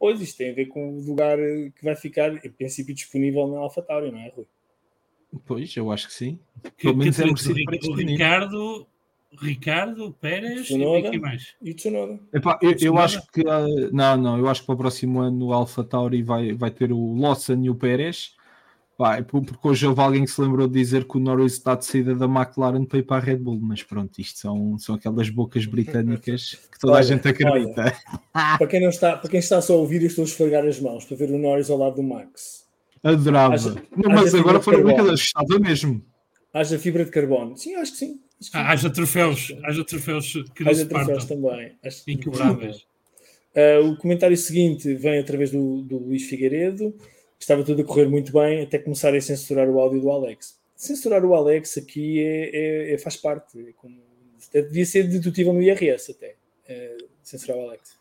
[0.02, 3.45] Pois isto tem a ver com o lugar eh, que vai ficar, em princípio, disponível
[3.47, 4.47] na AlphaTauri, não é, Rui?
[5.45, 6.39] Pois, eu acho que sim.
[6.76, 7.93] que- Pelo menos que é merecido o para este.
[8.04, 8.88] Ricardo,
[9.39, 11.14] Ricardo Pérez Tsunoda.
[11.16, 11.54] e mais?
[11.62, 12.20] E o Tsunoda.
[12.34, 15.45] Epá, eu, eu acho que ah, não, não, eu acho que para o próximo ano
[15.49, 18.36] o Alpha Tauri vai, vai ter o Lawson e o Pérez.
[19.02, 21.84] Pá, porque hoje houve alguém que se lembrou de dizer que o Norris está de
[21.86, 25.28] saída da McLaren para ir para a Red Bull, mas pronto, isto são, são aquelas
[25.32, 27.95] bocas britânicas que toda a Olha, gente acredita.
[28.32, 30.80] Para quem, não está, para quem está só a ouvir, eu estou a esfregar as
[30.80, 32.64] mãos para ver o Norris ao lado do Max.
[33.04, 33.56] Adorava.
[33.56, 36.06] Haja- Não, mas agora foram brincadeiras, estava mesmo.
[36.54, 37.58] Haja fibra de carbono.
[37.58, 38.20] Sim, acho que sim.
[38.39, 38.64] Acho que sim.
[38.64, 41.72] Ah, haja troféus, haja troféus que Haja troféus partam, também.
[41.84, 42.86] Acho que- inquebráveis.
[43.56, 46.93] Uh, o comentário seguinte vem através do, do Luís Figueiredo.
[47.42, 50.60] Estava tudo a correr muito bem até começarem a censurar o áudio do Alex.
[50.76, 53.60] Censurar o Alex aqui é, é- é- faz parte.
[53.60, 53.98] É como,
[54.48, 56.36] até devia ser dedutível no IRS até.
[56.70, 57.98] é, censurar o Alex.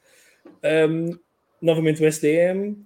[0.90, 1.18] Um,
[1.60, 2.76] novamente o SDM.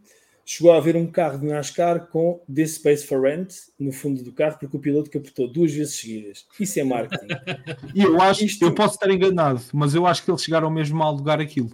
[0.47, 4.31] Chegou a haver um carro de NASCAR com This Space for Rent no fundo do
[4.33, 6.47] carro porque o piloto capotou duas vezes seguidas.
[6.61, 7.29] Isso é marketing.
[7.95, 11.03] E eu acho, Isto- eu posso estar enganado, mas eu acho que eles chegaram mesmo
[11.03, 11.71] a alugar aquilo.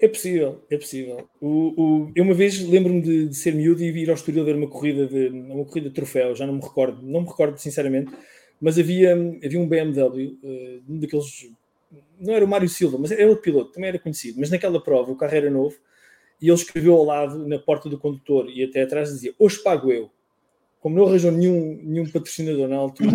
[0.00, 1.28] É possível, é possível.
[1.40, 4.54] O, o- eu uma vez lembro-me de, de ser miúdo e ir ao Estoril ver
[4.54, 8.12] uma corrida de uma corrida de troféu, já não me recordo, não me recordo sinceramente,
[8.60, 9.12] mas havia,
[9.44, 11.50] havia um BMW, eh, um daqueles,
[12.20, 15.10] não era o Mário Silva, mas era outro piloto, também era conhecido, mas naquela prova
[15.10, 15.76] o carro era novo
[16.40, 19.92] e ele escreveu ao lado, na porta do condutor e até atrás dizia, hoje pago
[19.92, 20.10] eu.
[20.80, 23.12] Como não arranjou nenhum, nenhum patrocinador na altura,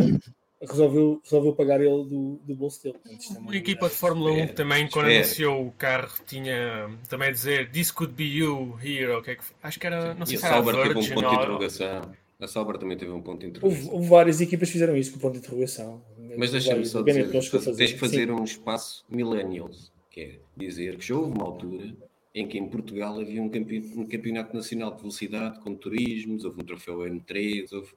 [0.67, 2.95] resolveu, resolveu pagar ele do, do bolso dele.
[3.05, 5.23] É uma equipa de Fórmula 1 Espera, também, quando espera.
[5.25, 9.07] anunciou o carro, tinha também a dizer This could be you here.
[9.11, 9.55] ou o que é que foi?
[9.63, 11.35] Acho que era, não sei E a se era a Sauber teve um ponto de
[11.35, 12.11] interrogação.
[12.39, 13.93] A Sauber também teve um ponto de interrogação.
[13.93, 16.01] houve várias equipas que fizeram isso com o ponto de interrogação.
[16.37, 17.49] Mas deixa-me só dizer, tens
[17.91, 18.31] de fazer Sim.
[18.33, 21.95] um espaço millennials, que é dizer que já houve uma altura
[22.35, 26.61] em que em Portugal havia um, campe- um campeonato nacional de velocidade com turismos, houve
[26.61, 27.89] um troféu M3, houve...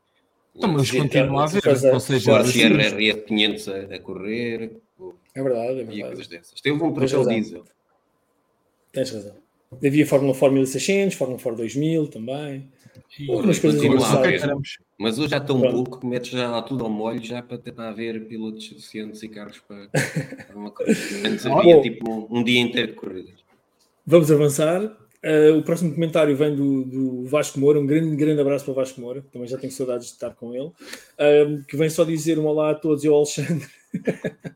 [0.57, 2.61] Então, mas continua a haver, fazer- ou seja, Fora Sim.
[2.71, 4.77] CRR 500 a, correr
[5.35, 6.29] É verdade, é e coisas verdade.
[6.31, 6.61] dessas.
[6.61, 7.35] Teve um troféu razão.
[7.35, 7.65] diesel.
[8.93, 9.37] Tens razão.
[9.85, 12.69] Havia Fórmula Fórmula 600, Fórmula Fórmula 2000 também.
[13.29, 14.43] Algumas coisas engraçadas.
[14.99, 15.75] Mas hoje já tão Pronto.
[15.75, 19.59] pouco que metes já tudo ao molho já para tentar haver pilotos suficientes e carros
[19.69, 20.99] para, para uma corrida.
[21.29, 23.35] Antes havia tipo um, um dia inteiro de corridas.
[24.07, 24.97] Vamos avançar.
[25.27, 27.81] Uh, o próximo comentário vem do, do Vasco Moura.
[27.81, 29.25] Um grande, grande abraço para o Vasco Moura.
[29.33, 30.71] Também já tenho saudades de estar com ele.
[31.19, 33.67] Um, que vem só dizer um olá a todos e ao Alexandre.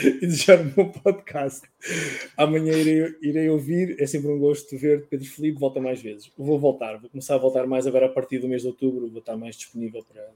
[0.00, 1.66] e desejar um bom podcast.
[2.36, 4.00] Amanhã irei, irei ouvir.
[4.00, 5.58] É sempre um gosto ver Pedro Felipe.
[5.58, 6.30] Volta mais vezes.
[6.38, 6.96] Vou voltar.
[7.00, 9.08] Vou começar a voltar mais agora a partir do mês de outubro.
[9.08, 10.30] Vou estar mais disponível para,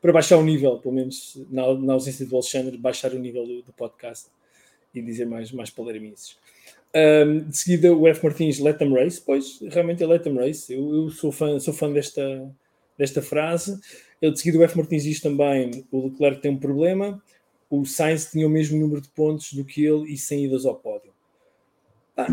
[0.00, 3.60] para baixar o nível, pelo menos na, na ausência do Alexandre, baixar o nível do,
[3.60, 4.28] do podcast
[4.94, 5.70] e dizer mais, mais.
[6.94, 8.24] Um, de seguida, o F.
[8.24, 9.20] Martins, Let them race.
[9.20, 10.72] Pois, realmente é Let them race.
[10.72, 12.50] Eu, eu sou fã, sou fã desta,
[12.96, 13.78] desta frase.
[14.20, 14.76] Eu, de seguida, o F.
[14.76, 17.22] Martins diz também: o Leclerc tem um problema.
[17.70, 20.74] O Sainz tinha o mesmo número de pontos do que ele e sem idas ao
[20.74, 21.12] pódio.
[22.16, 22.26] Ah,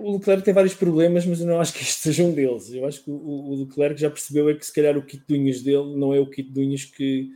[0.00, 2.72] o Leclerc tem vários problemas, mas eu não acho que este seja um deles.
[2.72, 5.34] Eu acho que o, o Leclerc já percebeu é que se calhar o kit de
[5.34, 7.30] unhas dele não é o kit de unhas que,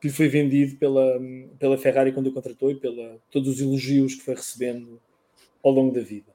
[0.00, 1.18] que lhe foi vendido pela,
[1.58, 5.00] pela Ferrari quando o contratou e pela todos os elogios que foi recebendo
[5.62, 6.32] ao longo da vida.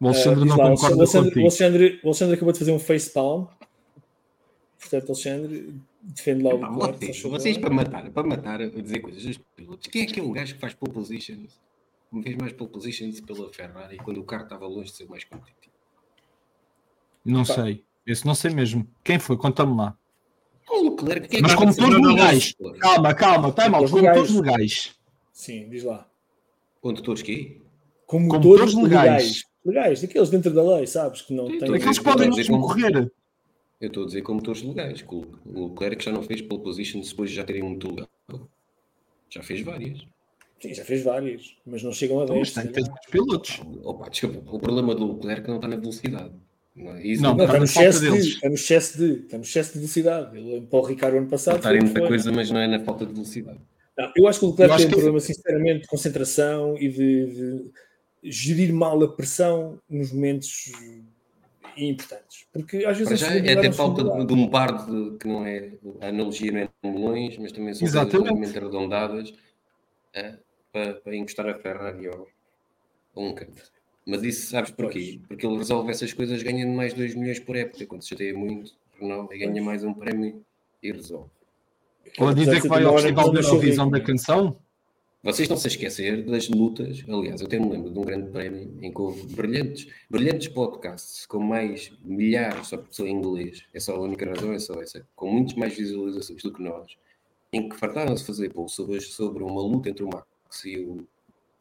[0.00, 1.40] O Alexandre diz não lá, o concorda Alexandre, o, contigo.
[1.46, 3.46] Alexandre, o Alexandre acabou de fazer um facepalm.
[4.78, 7.06] Portanto, Alexandre, defende lá o Pá, Leclerc.
[7.06, 9.88] vocês, vocês para matar, para matar, a dizer coisas dos pilotos.
[9.88, 11.60] Quem é aquele gajo que faz pole positions?
[12.12, 15.24] Me fez mais pole positions pela Ferrari quando o carro estava longe de ser mais
[15.24, 15.74] competitivo.
[17.24, 17.84] Não sei.
[18.06, 18.88] Esse não sei mesmo.
[19.04, 19.36] Quem foi?
[19.36, 19.98] Conta-me lá.
[20.70, 22.54] O Leclerc, quem é Mas que como todos legais.
[22.78, 23.80] Calma, calma, está mal.
[23.80, 24.18] Todos Como legais.
[24.18, 24.94] todos legais.
[25.32, 26.08] Sim, diz lá.
[26.80, 27.60] Condutores que
[28.08, 29.04] Como, Como todos todos legais.
[29.06, 29.42] legais.
[29.66, 30.00] legais.
[30.00, 31.20] daqueles dentro da lei, sabes?
[31.20, 31.74] Que não Sim, têm.
[31.74, 33.12] Aqueles que podem dizer mesmo como- correr.
[33.80, 35.02] Eu estou a dizer como motores legais.
[35.02, 38.08] que O Leclerc já não fez pole positions depois de já terem muito legal.
[39.30, 39.98] Já fez várias.
[40.60, 42.38] Sim, já fez várias, mas não chegam a 10.
[42.38, 43.60] Mas se tem todos os pilotos.
[43.84, 46.32] Opa, desculpa, o problema do Leclerc não está na velocidade.
[46.74, 47.06] Não, é?
[47.06, 49.42] Isso Não, Não, está está no, Está excesso de, está no excesso de, está no
[49.44, 50.38] excesso de velocidade.
[50.38, 51.62] Ele para o Ricardo ano passado.
[51.62, 52.08] foi em que muita foi.
[52.08, 53.60] coisa, mas não é na falta de velocidade.
[53.96, 57.26] Não, eu acho que o Leclerc tem um que- problema, sinceramente, de concentração e de,
[57.26, 57.70] de
[58.22, 60.72] gerir mal a pressão nos momentos
[61.76, 62.46] importantes.
[62.52, 65.46] Porque às vezes Para já é até falta de, de um par de que não
[65.46, 69.32] é a analogia não é de melões, mas também são levemente arredondadas
[70.14, 70.38] eh,
[70.72, 72.18] para, para encostar a Ferrari a
[73.16, 73.62] um canto.
[74.06, 75.20] Mas isso sabes porquê?
[75.28, 77.84] Porque ele resolve essas coisas ganhando mais 2 milhões por época.
[77.86, 80.42] Quando se chateia muito, não, e ganha mais um prémio
[80.82, 81.30] e resolve.
[82.18, 84.04] Ou a dizer que vai ao Festival da Eurovisão rico, da?
[84.04, 84.56] Canção?
[85.22, 87.04] Vocês estão-se a esquecer das lutas.
[87.08, 91.26] Aliás, eu até me lembro de um grande prémio em que houve brilhantes, brilhantes podcasts
[91.26, 94.80] com mais milhares, só porque sou em inglês, é só a única razão, é só
[94.80, 96.96] essa, com muitas mais visualizações do que nós,
[97.52, 101.06] em que fartaram-se fazer post sobre, sobre uma luta entre o Max e o,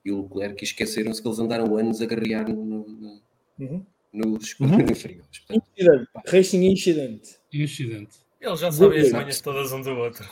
[0.06, 3.22] e o Leclerc e esqueceram-se que eles andaram anos a guerrear no, no, no,
[3.60, 3.84] Uhum.
[4.14, 4.68] nos Uhum.
[4.70, 5.40] frigoríficos.
[5.40, 6.08] Portanto, Incident.
[6.28, 7.22] Racing Incident.
[7.52, 8.18] Incidente.
[8.40, 10.30] Eles já sabem as manhas todas um do outro.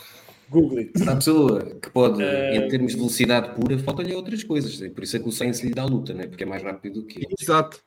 [0.48, 0.92] Google it.
[0.92, 4.76] Para a pessoa que pode, em termos de velocidade pura, faltam-lhe outras coisas.
[4.92, 6.26] Por isso é que o Sainz lhe dá a luta, né?
[6.26, 7.34] porque é mais rápido do que ele.
[7.40, 7.80] Exato.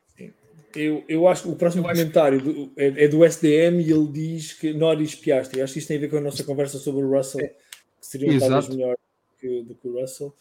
[0.76, 4.53] Eu, eu acho que o próximo comentário do- é, é do SDM e ele diz
[4.53, 5.62] que Norris Piastri.
[5.64, 7.55] Acho que isto tem a ver com a nossa conversa sobre o Russell, que
[8.01, 8.51] seria Exato.
[8.51, 8.95] talvez melhor
[9.39, 10.32] que, do que o Russell.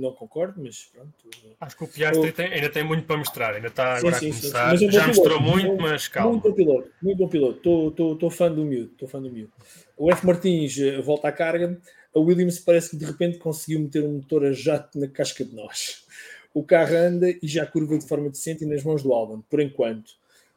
[0.00, 1.12] Não concordo, mas pronto.
[1.60, 4.30] Acho que o Piastri tem- ainda tem muito para mostrar, ainda está Sim, agora sim,
[4.30, 4.50] a sim, sim.
[4.50, 4.68] começar.
[4.72, 5.50] Mas é um Já mostrou piloto.
[5.50, 6.30] muito, Muito- mas calma.
[6.32, 8.12] Muito bom piloto, muito bom piloto.
[8.12, 9.52] Estou fã do miúdo, estou fã do miúdo.
[9.96, 10.26] O F.
[10.26, 11.80] Martins eh, volta à carga.
[12.14, 15.54] A Williams parece que de repente conseguiu meter um motor a jato na casca de
[15.54, 16.04] nós.
[16.52, 19.60] O carro anda e já curva de forma decente e nas mãos do Albon, por
[19.60, 20.10] enquanto.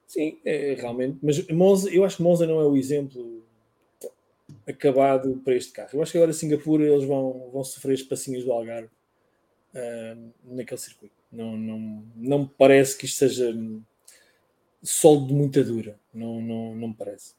[0.05, 1.17] Sim, é, realmente.
[1.23, 3.41] Mas Monza, eu acho que Monza não é o exemplo
[4.67, 5.89] acabado para este carro.
[5.93, 8.89] Eu acho que agora Singapura eles vão, vão sofrer as passinhas do Algarve
[9.75, 11.15] ah, naquele circuito.
[11.31, 13.81] Não, não, não me parece que isto seja hum,
[14.83, 15.99] sol de muita dura.
[16.13, 17.33] Não, não, não me parece.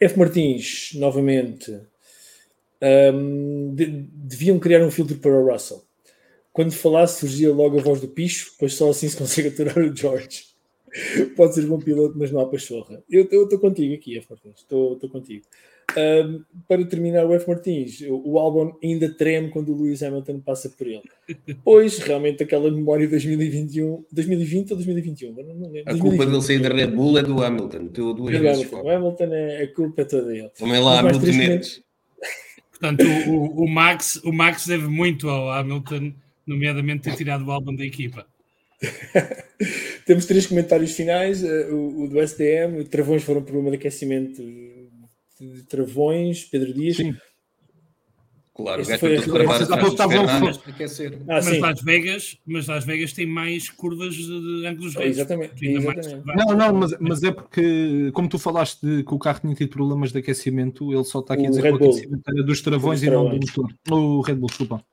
[0.00, 0.18] F.
[0.18, 1.80] Martins, novamente,
[3.12, 5.82] hum, de- deviam criar um filtro para o Russell.
[6.52, 9.96] Quando falasse, surgia logo a voz do picho, pois só assim se consegue aturar o
[9.96, 10.46] George.
[11.36, 13.02] Pode ser bom piloto, mas não há pachorra.
[13.10, 14.28] Eu estou contigo aqui, F.
[14.30, 14.58] Martins.
[14.60, 15.44] Estou contigo.
[15.98, 17.48] Hum, para terminar, o F.
[17.48, 21.02] Martins, o o Albon ainda treme quando o Lewis Hamilton passa por ele.
[21.64, 25.30] Pois, realmente, aquela memória de 2021, 2020 ou 2021?
[25.30, 25.92] Agora não lembro.
[25.92, 26.30] A culpa 2020.
[26.30, 27.88] dele sair da Red Bull é do Hamilton.
[27.88, 28.90] Teu duas O vezes Hamilton, o.
[28.90, 30.50] Hamilton é a culpa é toda dele.
[30.58, 31.82] Também lá, três Hamiltonetes.
[32.70, 36.12] Portanto, o, o- Max, o Max deve muito ao Hamilton,
[36.46, 38.26] nomeadamente ter tirado o álbum da equipa.
[40.04, 41.42] Temos três comentários finais.
[41.42, 44.42] eh, O, o do SDM, o travões foram um problema de aquecimento
[45.40, 46.96] de travões, Pedro Dias.
[46.96, 47.14] Sim.
[48.54, 49.20] Claro, Esse foi a-.
[51.28, 54.24] Ah, mas Las Vegas, mas Las Vegas tem mais curvas de,
[54.60, 55.10] de ângulos retos.
[55.18, 55.52] exatamente.
[55.62, 56.22] Mais exatamente.
[56.24, 56.46] travagem.
[56.46, 59.68] Não, não, mas, mas é porque, como tu falaste de que o carro tinha tido
[59.68, 62.42] problemas de aquecimento, ele só está aqui O a dizer Red que o aquecimento era
[62.42, 63.74] dos travões e não do motor.
[63.90, 64.84] O Red Bull, desculpa.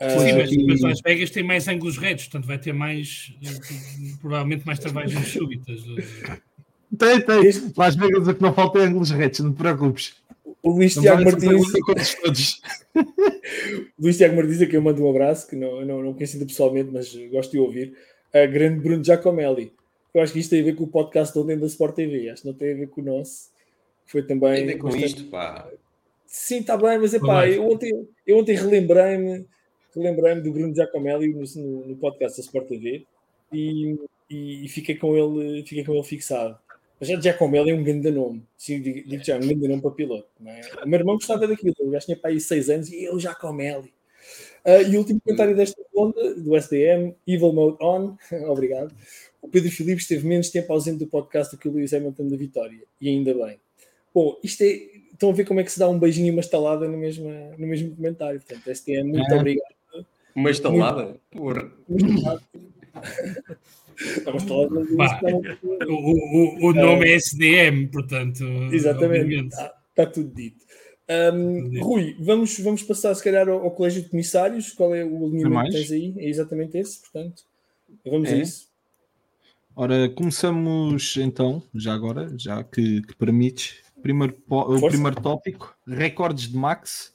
[0.00, 3.32] Ah, Sim, mas, aqui- mas Las Vegas tem mais ângulos retos, portanto vai ter mais,
[3.42, 5.80] eh, provavelmente mais travagens súbitas.
[6.96, 7.44] Tem, tem.
[7.46, 10.14] Este- Las Vegas o que não falta é ângulos retos, não te preocupes.
[10.62, 11.72] o Luís Não Tiago Martins,
[12.22, 12.60] todos.
[13.98, 16.46] Luís Tiago Martins, a quem eu mando um abraço, que não, não, não conheço ainda
[16.46, 17.94] pessoalmente, mas gosto de ouvir.
[18.32, 19.72] A grande Bruno Giacomelli.
[20.14, 22.28] Eu acho que isto tem a ver com o podcast de ontem da Sport TV.
[22.30, 23.48] Acho que não tem a ver com o nosso.
[24.06, 24.54] Foi também.
[24.54, 25.68] Tem a ver com bastante- isto, pá.
[26.26, 29.46] Sim, está bem, mas é pá, eu ontem, eu ontem relembrei-me
[29.96, 33.04] relembrei do Bruno Giacomelli no, no, no podcast da Sport TV
[33.50, 33.96] e,
[34.28, 36.58] e, e fiquei, com ele, fiquei com ele fixado.
[36.98, 40.28] Mas já Giacomelli é um grande nome, sim, digo já, um grande nome para piloto.
[40.44, 40.60] É?
[40.84, 43.92] O meu irmão gostava daquilo, o gajo tinha para aí 6 anos e eu Giacomelli.
[44.64, 48.16] Ah, e o último comentário desta ronda, do SDM, Evil Mode On,
[48.50, 48.92] obrigado.
[49.40, 52.36] O Pedro Filipe esteve menos tempo ausente do podcast do que o Lewis Hamilton da
[52.36, 53.58] Vitória, e ainda bem.
[54.12, 54.98] Bom, isto é.
[55.12, 57.28] Estão a ver como é que se dá um beijinho e uma estalada no mesmo,
[57.58, 58.40] no mesmo comentário.
[58.40, 59.36] Portanto, STM, muito É.
[59.36, 59.74] obrigado.
[60.34, 61.16] Uma estalada?
[61.32, 61.72] Porra.
[61.88, 62.38] Não,
[64.96, 65.20] Pá.
[65.86, 68.44] O, o- o- o nome é SDM, portanto.
[68.72, 70.64] Exatamente, está, está tudo dito.
[71.06, 71.84] Tudo dito.
[71.84, 74.72] Rui, vamos, vamos passar se calhar ao, ao Colégio de Comissários.
[74.72, 76.14] Qual é o alinhamento que tens aí?
[76.18, 77.42] É exatamente esse, portanto.
[78.04, 78.42] Vamos a É?
[78.42, 78.68] isso.
[79.74, 83.76] Ora, começamos então, já agora, já que, que permites.
[84.02, 84.86] Primeiro, Força.
[84.88, 87.14] primeiro tópico: recordes de Max.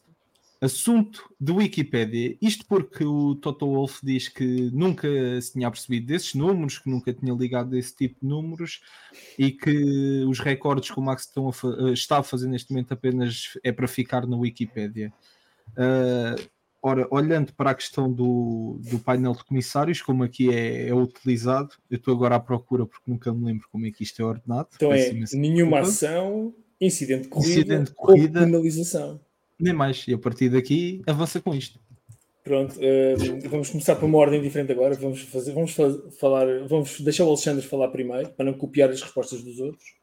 [0.64, 2.38] Assunto de Wikipédia.
[2.42, 5.08] Isto porque o Toto Wolff diz que nunca
[5.42, 8.82] se tinha percebido desses números, que nunca tinha ligado a esse tipo de números
[9.38, 12.94] e que os recordes que o Max estão a eh, está a fazer neste momento
[12.94, 15.12] apenas é para ficar na Wikipédia.
[15.76, 16.36] Ah,
[16.82, 21.72] ora, olhando para a questão do, do painel de comissários, como aqui é, é utilizado,
[21.90, 24.70] eu estou agora à procura porque nunca me lembro como é que isto é ordenado.
[24.76, 26.06] Então é nenhuma desculpa.
[26.08, 28.40] ação, incidente de corrida, Incidente de ou corrida.
[28.42, 29.20] penalização.
[29.64, 30.06] Nem mais.
[30.08, 31.80] E a partir daqui avança com isto.
[32.44, 34.94] Pronto, ahm, vamos começar por uma ordem diferente agora.
[34.96, 39.02] Vamos, fazer, vamos fa- falar, vamos deixar o Alexandre falar primeiro, para não copiar as
[39.02, 39.96] respostas dos outros.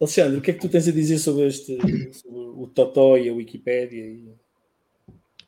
[0.00, 1.76] Alexandre, o que é que tu tens a dizer sobre este
[2.14, 4.06] sobre o Totó e a Wikipédia?
[4.06, 4.28] E...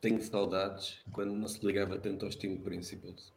[0.01, 3.33] Tenho saudades quando não se ligava tanto aos Team Principals.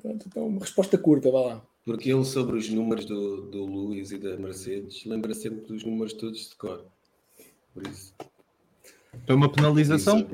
[0.00, 1.66] Pronto, então uma resposta curta, vá lá.
[1.84, 6.12] Porque ele, sobre os números do, do Lewis e da Mercedes, lembra sempre dos números
[6.12, 6.86] todos de cor.
[7.74, 8.14] Por isso.
[9.24, 10.26] Então uma penalização.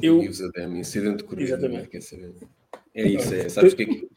[0.00, 1.42] Eu- E DM, incidente de corrida.
[1.50, 1.84] Exatamente.
[1.84, 1.86] é?
[1.86, 2.34] Quer saber?
[2.94, 3.48] É isso, é.
[3.48, 4.08] Sabes o que é que.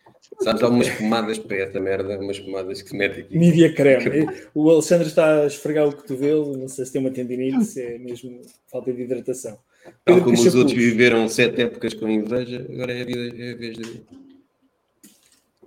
[0.42, 3.38] Sabes, há umas pomadas para essa merda, umas pomadas que se mete aqui.
[3.38, 4.26] Nivea creme.
[4.56, 7.98] O Alexandre está a esfregar o cotovelo, não sei se tem uma tendinite, se é
[8.00, 9.58] mesmo falta de hidratação.
[9.84, 13.52] Tal Pedro como os outros viveram sete épocas com inveja, agora é a, vida, é
[13.52, 14.02] a vez de.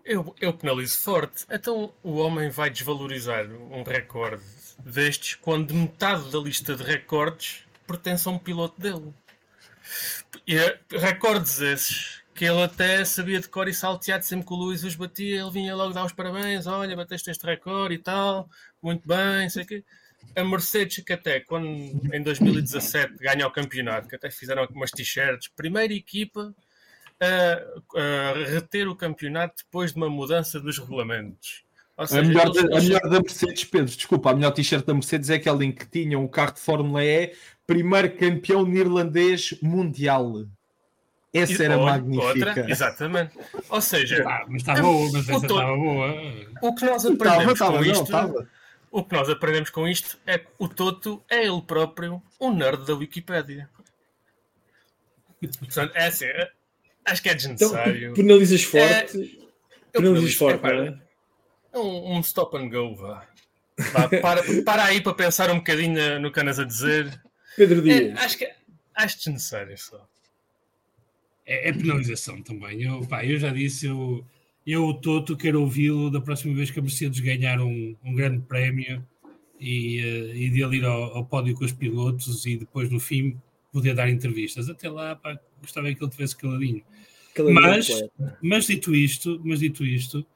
[0.04, 1.44] Eu, eu penalizo forte.
[1.50, 4.42] Então o homem vai desvalorizar um recorde
[4.84, 9.12] destes quando metade da lista de recordes pertence a um piloto dele.
[10.46, 14.56] E é, recordes esses que ele até sabia de cor e salteado sempre que o
[14.56, 18.48] Luís os batia, ele vinha logo dar os parabéns, olha, bateste este recorde e tal,
[18.80, 19.84] muito bem, sei o quê.
[20.36, 25.48] A Mercedes, que até quando em 2017 ganha o campeonato, que até fizeram umas t-shirts,
[25.48, 26.54] primeira equipa
[27.20, 31.64] a, a reter o campeonato depois de uma mudança dos regulamentos.
[31.98, 34.84] Ou A seja, melhor, eles- da, a melhor da Mercedes, Pedro, desculpa, a melhor t-shirt
[34.86, 37.34] da Mercedes é aquela em que tinham o carro de Fórmula E,
[37.66, 40.44] primeiro campeão neerlandês mundial.
[41.34, 42.26] Essa era Olha, magnífica.
[42.50, 43.36] outra, exatamente.
[43.68, 46.08] Ou seja, Ah, mas está boa, mas O essa estava boa.
[46.62, 48.48] o que nós Estava, aprendemos estava, com não, isto, estava.
[48.92, 52.86] o que nós aprendemos com isto é que o Toto é ele próprio um nerd
[52.86, 53.68] da Wikipédia.
[55.58, 56.50] Portanto, é assim, é-
[57.06, 58.14] acho que é Então, desnecessário.
[58.14, 59.16] penalizas forte.
[59.92, 61.07] Eu penalizas penalizo- forte, é, não
[61.72, 61.78] é?
[61.78, 63.26] um, um stop and go, vá.
[63.92, 67.20] Vá, para, para aí para pensar um bocadinho no que andas a dizer.
[67.56, 68.18] Pedro É, Dias.
[68.18, 68.52] acho que
[68.94, 70.06] acho desnecessário só.
[71.46, 72.82] É, é penalização também.
[72.82, 74.24] Eu, pá, eu já disse, eu,
[74.66, 78.40] eu o Toto quero ouvi-lo da próxima vez que a Mercedes ganhar um, um grande
[78.42, 79.06] prémio
[79.58, 83.40] e, eh, e dele ir ao, ao pódio com os pilotos e depois no fim
[83.72, 84.68] poder dar entrevistas.
[84.68, 86.82] Até lá, pá, gostava que ele tivesse caladinho.
[87.34, 88.04] Caladinho mas-.
[88.42, 90.26] Mas dito isto, mas dito isto,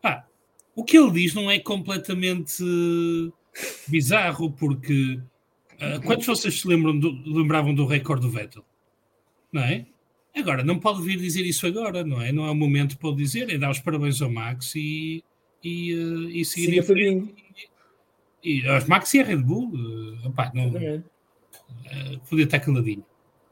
[0.00, 0.26] pá,
[0.74, 2.62] o que ele diz não é completamente
[3.86, 5.20] bizarro, porque
[5.80, 8.64] ah, quantos vocês se lembram do- lembravam do recorde do Vettel?
[9.52, 9.86] Não é?
[10.34, 12.32] Agora, não pode vir dizer isso agora, não é?
[12.32, 15.22] Não é o momento para o dizer, é dar os parabéns ao Max e,
[15.62, 17.20] e, ah, e seguir Siga em frente.
[17.26, 17.34] Fabinho.
[18.44, 23.04] E aos Max e a Red Bull, uh, opá, não, uh, podia estar caladinho.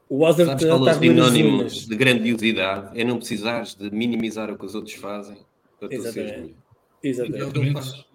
[0.09, 2.99] O Walter Sabes qual é o sinónimo de grandiosidade?
[2.99, 5.37] É não precisares de minimizar o que os outros fazem
[5.79, 6.49] para tu seres melhor.
[7.03, 8.05] Exatamente.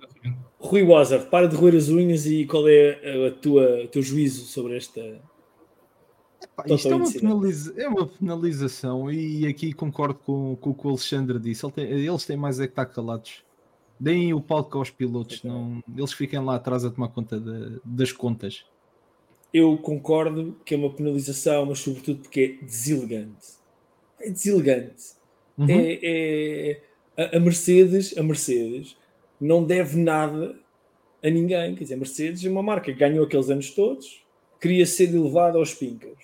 [0.59, 4.45] Rui Wazard, para de roer as unhas e qual é a tua, o teu juízo
[4.47, 5.01] sobre esta.
[6.43, 10.87] Epá, isto é uma, penaliza é uma, penalização e aqui concordo com, com o que
[10.87, 11.65] o Alexandre disse.
[11.65, 13.45] Ele tem, eles têm mais é que estar calados.
[13.99, 18.13] Deem o palco aos pilotos, não, eles fiquem lá atrás a tomar conta de, das
[18.13, 18.65] contas
[19.57, 23.47] eu concordo que é uma penalização, mas sobretudo porque é deselegante.
[24.21, 25.15] É deselegante.
[25.57, 25.67] Uhum.
[25.71, 26.83] É, é,
[27.17, 28.97] a Mercedes, a Mercedes
[29.41, 30.57] não deve nada
[31.23, 31.75] a ninguém.
[31.75, 34.25] Quer dizer, a Mercedes é uma marca que ganhou aqueles anos todos,
[34.61, 36.17] queria ser elevada aos pincas.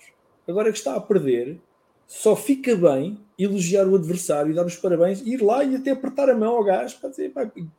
[0.47, 1.59] Agora que está a perder,
[2.07, 6.29] só fica bem elogiar o adversário e dar os parabéns, ir lá e até apertar
[6.29, 7.31] a mão ao gás para dizer,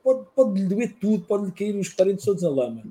[0.02, 2.82] pode, pode lhe doer tudo, pode lhe cair os parentes todos na lama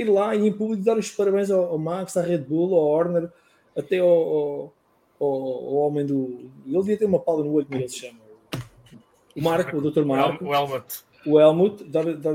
[0.00, 2.84] ir lá e em público dar os parabéns ao, ao Max, à Red Bull, ao
[2.84, 3.30] Horner,
[3.76, 4.74] até ao, ao,
[5.20, 6.50] ao, homem do.
[6.66, 8.19] Ele devia ter uma pala no olho, como ele se chama.
[9.36, 10.04] O Marco, o Dr.
[10.04, 10.44] Marco.
[10.44, 10.84] O Helmut.
[11.26, 12.34] O Helmut, dar, dar,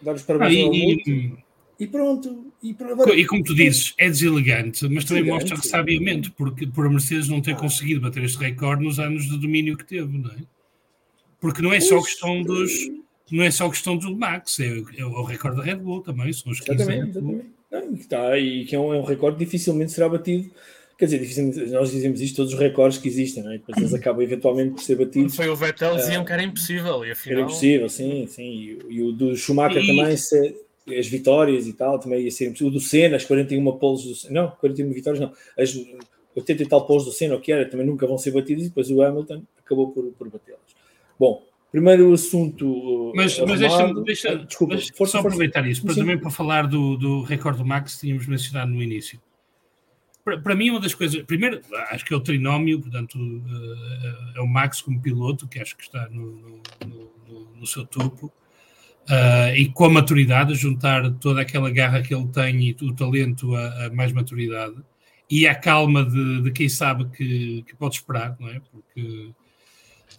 [0.00, 1.10] dar os parabéns ah, ao Helmut.
[1.10, 1.32] E,
[1.80, 2.52] e pronto.
[2.62, 3.14] E, agora...
[3.14, 7.28] e como tu dizes, é deselegante, mas também mostra que sabiamente, porque por a Mercedes
[7.28, 10.38] não ter conseguido bater este recorde nos anos de domínio que teve, não é?
[11.40, 12.72] Porque não é só questão dos
[13.30, 16.50] não é só questão do Max, é, é o recorde da Red Bull também, são
[16.50, 17.46] os 15 exatamente, exatamente.
[17.70, 20.50] Não, está, e que é um, é um recorde dificilmente será batido.
[20.98, 23.58] Quer dizer, nós dizemos isto, todos os recordes que existem, não é?
[23.58, 25.36] depois eles acabam eventualmente por ser batidos.
[25.36, 27.38] Foi o Vettel, diziam uh, que era impossível, e afinal...
[27.38, 28.42] Era impossível, sim, sim.
[28.42, 29.86] E, e o do Schumacher e...
[29.86, 30.56] também, se,
[30.98, 32.68] as vitórias e tal, também ia ser impossível.
[32.68, 35.72] O do Senna, as 41 poles do Senna, não, 41 vitórias não, as
[36.34, 38.68] 80 e tal poles do Senna, o que era, também nunca vão ser batidas, e
[38.68, 40.74] depois o Hamilton acabou por, por batê-las.
[41.16, 42.66] Bom, Primeiro assunto.
[42.66, 46.96] Uh, mas, mas deixa-me deixa, Desculpa, deixa, só aproveitar isso, para, também para falar do,
[46.96, 49.20] do recorde do Max que tínhamos mencionado no início.
[50.42, 51.22] Para, mim, uma das coisas.
[51.22, 51.60] Primeiro,
[51.90, 55.82] acho que é o trinómio, portanto, uh, é o Max como piloto, que acho que
[55.82, 56.62] está no, no,
[57.26, 58.32] no, no seu topo.
[59.08, 63.54] Uh, e com a maturidade, juntar toda aquela garra que ele tem e o talento
[63.54, 64.76] a, a mais maturidade
[65.30, 68.60] e a calma de, de quem sabe que, que, pode esperar, não é?
[68.60, 69.32] Porque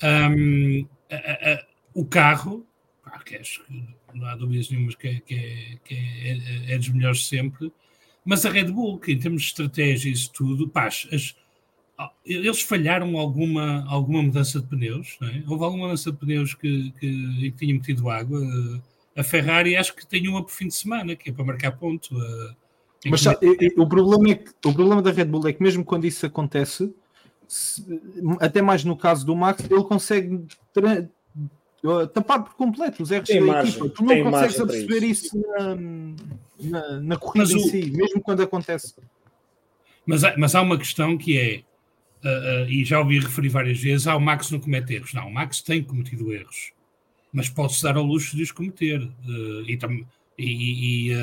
[0.03, 2.65] um, a, a, o carro,
[3.25, 3.83] que acho que
[4.13, 7.71] não há dúvidas nenhumas que, é, que, é, que é, é, dos melhores sempre,
[8.25, 11.35] mas a Red Bull, que em termos de estratégia e isso tudo, pá, as,
[12.25, 15.43] eles falharam alguma, alguma mudança de pneus, é?
[15.47, 18.39] houve alguma mudança de pneus que, que, que tinha metido água.
[19.15, 22.15] A Ferrari acho que tem uma por fim de semana, que é para marcar ponto.
[23.05, 26.05] Mas sabe, o, problema é que, o problema da Red Bull é que mesmo quando
[26.05, 26.93] isso acontece,
[28.39, 30.45] até mais no caso do Max, ele consegue
[32.13, 33.89] tapar por completo os erros tem da margem, equipa.
[33.89, 35.75] Tu não consegues perceber isso, isso na,
[36.61, 37.69] na, na, corrida mas em o...
[37.69, 38.95] si, mesmo quando acontece.
[40.05, 41.63] Mas, mas há uma questão que é,
[42.23, 45.13] uh, uh, e já ouvi referir várias vezes, ah, o Max não comete erros.
[45.13, 46.71] Não, o Max tem cometido erros,
[47.31, 49.01] mas pode-se dar ao luxo de os cometer.
[49.01, 49.77] Uh, e,
[50.37, 51.13] e,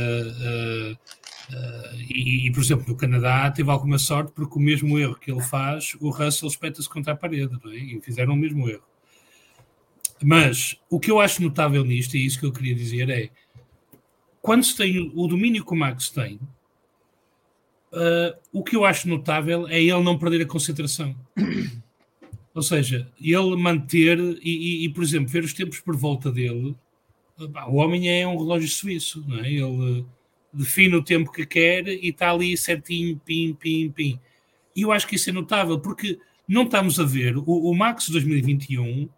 [2.08, 5.42] e, e, por exemplo, no Canadá teve alguma sorte porque o mesmo erro que ele
[5.42, 7.76] faz, o Russell espeta-se contra a parede, é?
[7.76, 8.84] e fizeram o mesmo erro.
[10.22, 13.30] Mas o que eu acho notável nisto, e é isso que eu queria dizer, é
[14.46, 16.36] quando se tem o domínio que o Max tem,
[17.92, 21.16] uh, o que eu acho notável é ele não perder a concentração.
[22.54, 26.76] Ou seja, ele manter e, e, e, por exemplo, ver os tempos por volta dele.
[27.66, 29.50] o homem é um relógio suíço, não é?
[29.50, 30.06] Ele
[30.52, 34.20] define o tempo que quer e está ali certinho, pim, pim, pim.
[34.76, 37.36] E eu acho que isso é notável, porque não estamos a ver.
[37.36, 39.08] O, o Max 2021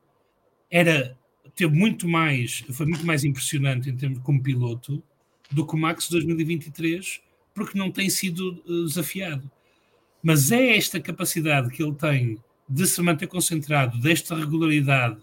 [0.70, 1.14] era,
[1.54, 5.02] teve muito mais, foi muito mais impressionante em termos como piloto
[5.50, 7.20] do que o Max 2023,
[7.54, 9.50] porque não tem sido eh, desafiado.
[10.22, 12.38] Mas é esta capacidade que ele tem
[12.68, 15.16] de se manter concentrado, desta regularidade,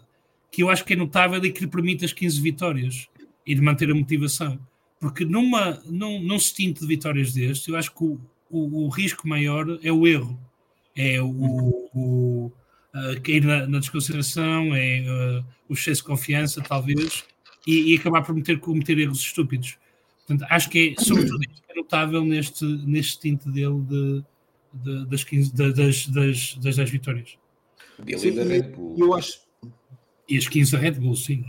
[0.52, 3.08] que eu acho que é notável e que lhe permite as 15 vitórias
[3.46, 4.60] e de manter a motivação.
[5.00, 8.20] Porque numa, num, num stint de vitórias destes, eu acho que o,
[8.50, 10.40] o, o risco maior é o erro.
[10.96, 12.52] É o, o
[12.96, 17.26] uh, cair na, na, desconsideração, é uh, o excesso de confiança, talvez,
[17.68, 19.78] e, e, acabar por meter, cometer erros estúpidos.
[20.26, 24.24] Portanto, acho que é, sobretudo, é notável neste, neste stint dele de,
[24.74, 27.38] de, das, 15, de, das, das, das 10 vitórias.
[28.18, 28.34] Sim,
[28.98, 29.40] eu acho.
[30.28, 31.46] E as 15 da Red Bull, sim.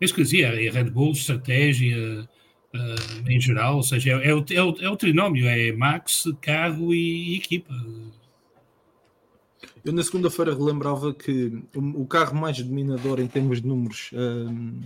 [0.00, 2.26] É isso que eu dizia, a Red Bull, estratégia,
[2.74, 6.24] uh, em geral, ou seja, é, é, o, é, o, é o trinómio, é Max,
[6.40, 7.74] carro e, e equipa.
[9.84, 14.80] Eu na segunda-feira relembrava que o, o, carro mais dominador em termos de números um,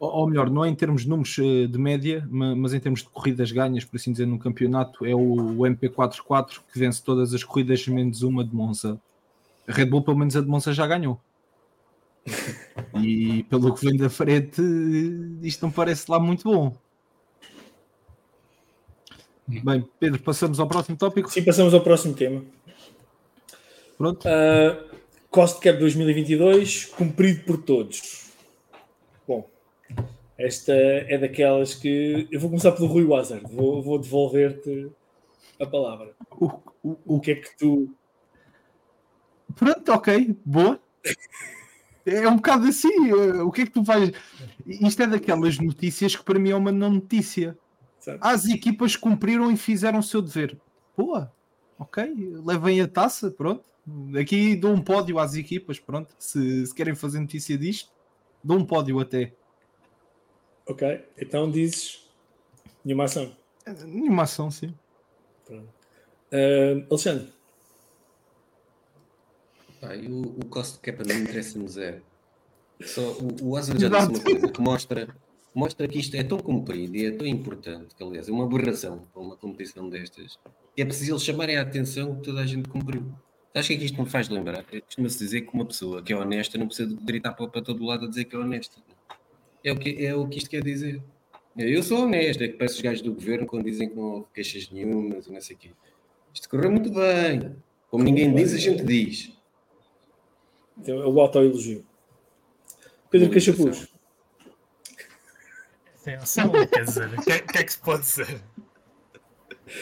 [0.00, 3.02] ou, melhor, não é em termos de números eh, de média, ma- mas em termos
[3.02, 7.34] de corridas ganhas, por assim dizer, no campeonato, é o, o MP44 que vence todas
[7.34, 8.98] as corridas menos uma de Monza.
[9.68, 11.20] A Red Bull, pelo menos a de Monza, já ganhou.
[13.02, 14.62] E pelo que vem da frente,
[15.42, 16.74] isto não parece lá muito bom.
[19.46, 21.30] Bem, Pedro, passamos ao próximo tópico.
[21.30, 22.42] Sim, passamos ao próximo tema.
[23.98, 24.26] Pronto.
[24.26, 24.96] Uh,
[25.28, 28.29] Cost Cap 2022, cumprido por todos.
[30.38, 32.26] Esta é daquelas que.
[32.30, 34.90] Eu vou começar pelo Rui Wazard, vou, vou devolver-te
[35.60, 36.14] a palavra.
[36.32, 36.46] O,
[36.82, 37.94] o, O que é que tu.
[39.54, 40.80] Pronto, ok, boa.
[42.06, 43.10] É um bocado assim.
[43.10, 44.12] eh, O que é que tu vais.
[44.66, 47.56] Isto é daquelas notícias que para mim é uma não notícia.
[47.98, 48.18] Sabe?
[48.22, 50.58] As equipas cumpriram e fizeram o seu dever.
[50.96, 51.30] Boa,
[51.78, 52.14] ok,
[52.44, 53.62] levem a taça, pronto.
[54.18, 56.14] Aqui dou um pódio às equipas, pronto.
[56.18, 57.90] Se, se querem fazer notícia disto,
[58.42, 59.34] dou um pódio até.
[60.70, 62.08] Ok, então dizes
[62.84, 63.36] nenhuma ação.
[63.84, 64.72] Nenhuma ação, sim.
[65.44, 65.68] Pronto.
[66.32, 67.28] Uh, Alexandre,
[69.80, 72.00] Pá, e o, o cost cap mim interessa-me zero.
[72.82, 75.16] Só, o, o Asa já disse uma coisa que mostra,
[75.52, 79.08] mostra que isto é tão comprido e é tão importante, que aliás é uma aberração
[79.12, 80.38] para uma competição destas,
[80.76, 83.12] que é preciso eles chamarem a atenção que toda a gente cumpriu.
[83.52, 84.64] Acho que é que isto me faz lembrar?
[84.70, 87.60] É, Costuma-se dizer que uma pessoa que é honesta não precisa de gritar para, para
[87.60, 88.80] todo lado a dizer que é honesta.
[89.62, 91.02] É o que, é o que isto quer dizer.
[91.56, 94.26] Eu sou honesto, é que peço os gajos do governo quando dizem que não houve
[94.32, 95.70] queixas nenhumas e não sei o quê.
[96.32, 97.56] Isto correu muito bem.
[97.90, 99.32] Como ninguém diz, a gente diz.
[100.78, 101.84] então, é o autoelogio.
[103.10, 103.88] Pedro Boa Cachapuz,
[105.98, 108.40] Atenção, quer dizer, o que, é- o que é que se pode dizer?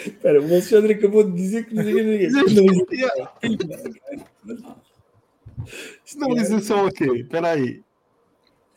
[0.04, 2.30] espera, o Alexandre acabou de dizer que não sei ninguém.
[6.04, 7.82] Sinalização ok, espera aí.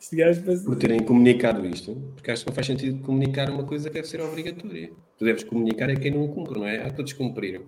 [0.02, 3.88] Este gajo Por terem comunicado isto, porque acho que não faz sentido comunicar uma coisa
[3.88, 4.90] que deve ser obrigatória.
[5.16, 6.84] Tu deves comunicar a quem não o cumpre, não é?
[6.84, 7.62] Ah, todos cumpriram.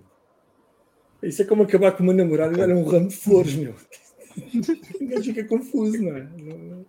[1.23, 3.75] Isso é como acabar com uma namorada e dar um ramo de flores, meu.
[5.01, 6.29] O gajo fica confuso, não é?
[6.37, 6.87] Não-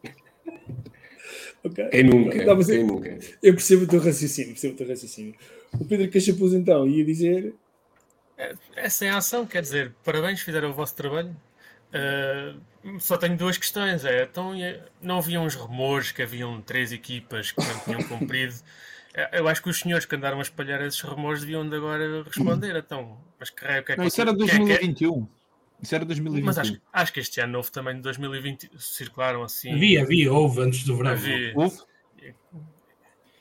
[1.64, 1.90] Ok.
[1.90, 2.44] Quem nunca?
[2.44, 3.20] Não, quem eu, nunca?
[3.44, 5.36] eu percebo o teu raciocínio, percebo o teu raciocínio.
[5.80, 7.54] O Pedro Cachapuz, então, ia dizer.
[8.76, 11.36] É sem ação, quer dizer, parabéns, fizeram o vosso trabalho.
[11.94, 14.04] Uh, só tenho duas questões.
[14.06, 14.54] É, então,
[15.02, 18.54] não haviam uns rumores que haviam três equipas que não tinham cumprido?
[19.18, 22.22] É, Eu acho que os senhores que andaram a espalhar esses rumores deviam de agora
[22.24, 22.76] responder.
[22.76, 24.72] Então, mas que raio, o que é que Não, isso era vocês- quem é que
[24.74, 24.78] é?
[24.80, 25.28] 2021.
[25.82, 26.46] Isso era 2021.
[26.46, 29.72] Mas acho, acho que este ano houve também de 2020, circularam assim.
[29.72, 31.12] Havia, havia, houve antes do verão.
[31.12, 31.54] Havia.
[31.56, 31.78] Houve?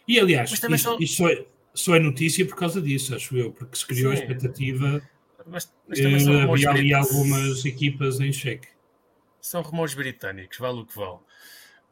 [0.07, 1.45] E aliás, isto, são- isto só, é,
[1.75, 4.23] só é notícia por causa disso, acho eu, porque se criou a Sim.
[4.23, 5.03] expectativa
[5.47, 8.69] Mas, mas também são rumores, havia ali algumas equipas em xeque.
[9.41, 11.19] são rumores britânicos, vale o que vale.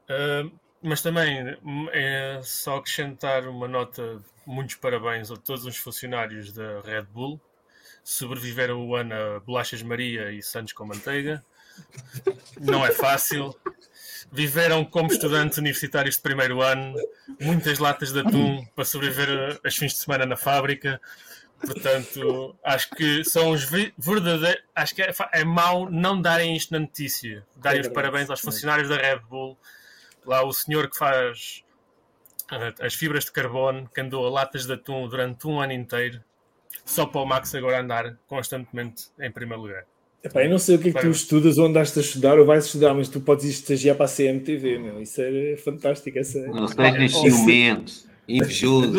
[0.08, 0.50] Ah,
[0.82, 6.80] mas também hum, é só acrescentar uma nota, muitos parabéns a todos os funcionários da
[6.80, 7.40] Red Bull.
[8.02, 11.44] Sobreviveram o ano a Bolachas Maria e Santos com Manteiga.
[12.60, 13.54] Não é fácil.
[14.32, 16.96] Viveram como estudantes universitários de primeiro ano,
[17.40, 21.00] muitas latas de atum para sobreviver aos fins de semana na fábrica.
[21.66, 24.62] Portanto, acho que são os ve- verdadeiros.
[24.74, 27.44] Acho que é, é mau não darem isto na notícia.
[27.56, 29.56] Darem os verdade, parabéns aos funcionários da Red Bull.
[30.26, 31.62] Lá o senhor que faz
[32.80, 36.20] as fibras de carbono, que andou a latas de atum durante um ano inteiro,
[36.84, 39.84] só para o Max agora andar constantemente em primeiro lugar.
[40.22, 42.46] Epá, eu não sei o que é que tu estudas, onde andaste a estudar ou
[42.46, 45.02] vais estudar, mas tu podes ir estagiar para a CMTV, meu.
[45.02, 46.16] Isso é fantástico.
[46.18, 46.38] Essa...
[46.46, 47.92] Não sejas ciumento,
[48.28, 48.98] invejoso.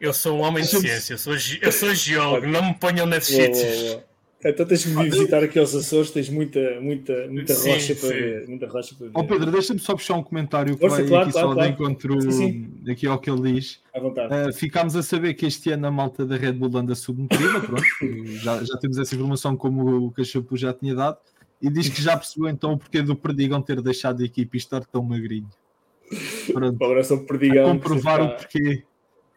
[0.00, 3.06] Eu sou um homem de ciência, eu sou, ge- eu sou geólogo, não me ponham
[3.06, 3.98] nesses sítios.
[4.46, 8.08] Então tens que me visitar aqui aos Açores, tens muita, muita, muita Sim, rocha para
[8.08, 8.14] sim.
[8.14, 8.46] ver.
[8.46, 9.12] Muita rocha para ver.
[9.14, 11.68] Ó Pedro, deixa-me só puxar um comentário que Força, vai claro, aqui claro, só claro.
[11.68, 13.80] de encontro Sim, aqui ao que ele diz.
[13.94, 14.50] À vontade.
[14.50, 17.82] Uh, ficámos a saber que este ano a malta da Red Bull anda submetida, pronto,
[18.42, 21.16] já, já temos essa informação como o Cachapu já tinha dado,
[21.62, 24.60] e diz que já percebeu então o porquê do Perdigão ter deixado a equipe e
[24.60, 25.48] estar tão magrinho.
[26.52, 27.64] Pronto, Para agora sou a perdigão.
[27.72, 28.36] comprovar o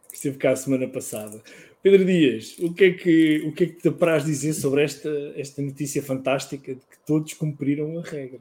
[0.08, 1.42] que esteve cá a semana passada.
[1.82, 5.08] Pedro Dias, o que é que, o que, é que te apraz dizer sobre esta,
[5.36, 8.40] esta notícia fantástica de que todos cumpriram a regra?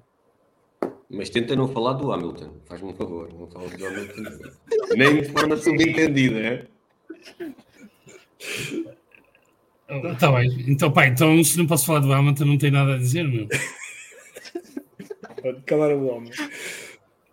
[1.09, 4.51] Mas tenta não falar do Hamilton, faz-me um favor, não fala do Hamilton.
[4.97, 6.67] Nem de forma subentendida, é?
[10.11, 10.65] Está bem.
[10.67, 13.47] Então, pá, então se não posso falar do Hamilton, não tem nada a dizer, meu.
[15.41, 16.31] Pode calar o homem.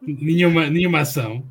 [0.01, 1.45] Nenhuma, nenhuma ação.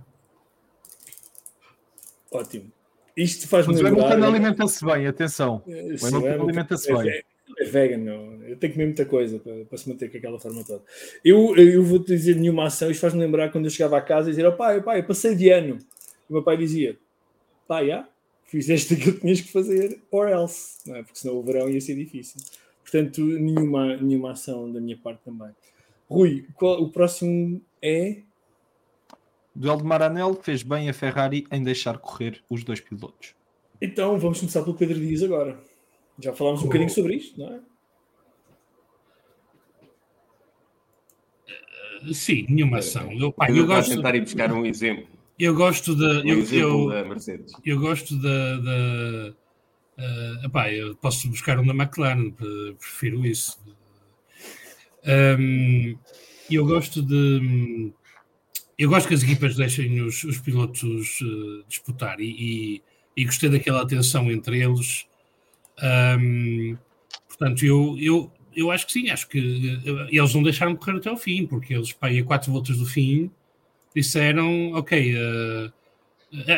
[2.31, 2.72] Ótimo.
[3.15, 4.11] Isto faz-me Mas o lembrar.
[4.13, 5.61] Hamilton alimenta-se bem, atenção.
[5.67, 7.09] Eh, O o Hamilton- alimenta-se é- bem.
[7.11, 7.23] é- é.
[8.51, 10.81] Eu tenho que comer muita coisa para, para se manter com aquela forma toda.
[11.23, 14.31] Eu, eu vou-te dizer nenhuma ação, isto faz-me lembrar quando eu chegava a casa e
[14.31, 15.77] dizer: oh, pai, pai, eu passei de ano.
[15.77, 16.97] E o meu pai dizia:
[17.67, 18.07] pai, já,
[18.45, 21.03] fizeste aquilo que tinhas que fazer, or else, não é?
[21.03, 22.41] porque senão o verão ia ser difícil.
[22.81, 25.49] Portanto, nenhuma, nenhuma ação da minha parte também.
[26.09, 28.17] Rui, qual, o próximo é.
[29.55, 33.35] Duelo de Maranello fez bem a Ferrari em deixar correr os dois pilotos.
[33.81, 35.59] Então, vamos começar pelo Pedro Dias agora.
[36.19, 37.59] Já falámos um bocadinho sobre isto, não é?
[42.13, 43.11] Sim, nenhuma ação.
[43.13, 45.07] Eu, pá, Eu eu gosto tentar ir buscar um exemplo.
[45.39, 46.21] eu gosto da.
[46.21, 47.53] Um Eu, exemplo eu, da Mercedes.
[47.65, 48.57] eu gosto da.
[48.57, 49.33] da
[49.97, 53.57] eh, epá, eu posso buscar um da McLaren, pre- prefiro isso.
[55.39, 55.97] Hum,
[56.51, 57.93] eu gosto de.
[58.77, 62.81] Eu gosto que as equipas deixem os, os pilotos eh, disputar e, e,
[63.15, 65.05] e gostei daquela atenção entre eles.
[66.19, 66.77] Hum,
[67.27, 71.09] portanto, eu, eu, eu acho que sim, acho que eh, eles não deixaram correr até
[71.09, 73.29] ao fim, porque eles, pá, a quatro voltas do fim,
[73.95, 75.71] disseram: Ok, eh,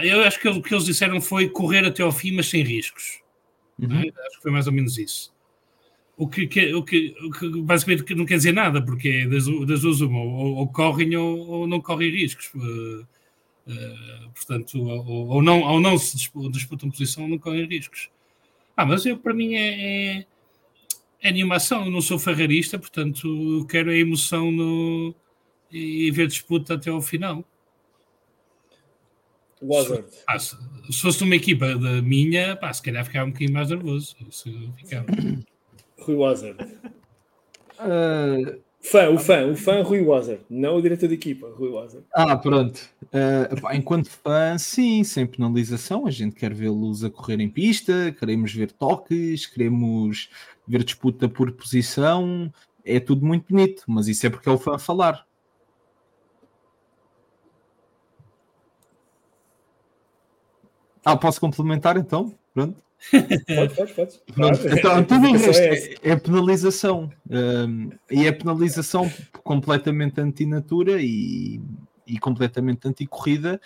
[0.03, 3.19] eu acho que o que eles disseram foi correr até ao fim, mas sem riscos.
[3.77, 4.03] não é?
[4.03, 5.34] Acho que foi mais ou menos isso.
[6.17, 9.45] O que, que- o que, o que basicamente não quer dizer nada, porque é das,
[9.67, 12.51] das duas uma, ou, ou correm ou, ou não correm riscos.
[12.55, 13.05] Eh,
[13.67, 18.09] eh, portanto, ou, ou não, ou não se dispu- disputam posição ou não correm riscos.
[18.77, 20.25] Ah, mas eu, para mim é, é,
[21.21, 21.83] é animação.
[21.85, 23.27] Eu não sou ferrarista, portanto,
[23.59, 25.13] eu quero a emoção no,
[25.69, 27.43] e ver disputa até ao final.
[29.61, 30.07] Wazard.
[30.27, 30.55] Ah, se,
[30.89, 34.15] se fosse uma equipa da minha, pá, se calhar ficava um bocadinho mais nervoso.
[34.29, 35.07] Isso ficava.
[36.05, 36.57] Rui Wazard.
[37.79, 38.37] Ah,
[38.85, 40.43] Fã, o fã, o fã Rui Wazard.
[40.47, 42.05] Não o diretor de equipa, Rui Wazard.
[42.13, 42.79] Ah, pronto.
[43.11, 46.05] Ah, epá, enquanto fã, sim, sem penalização.
[46.05, 50.29] A gente quer vê-los a correr em pista, queremos ver toques, queremos
[50.67, 52.53] ver disputa por posição.
[52.83, 55.25] É tudo muito bonito, mas isso é porque é o fã a falar.
[61.03, 62.37] Ah, posso complementar então?
[62.53, 62.84] Pronto.
[63.11, 64.19] Pode, pode, pode.
[64.33, 64.77] Claro.
[64.77, 67.11] então, A tudo o resto é é, é penalização.
[67.29, 69.11] Um, e é penalização
[69.43, 71.61] completamente antinatura e,
[72.07, 73.59] e completamente anti-corrida,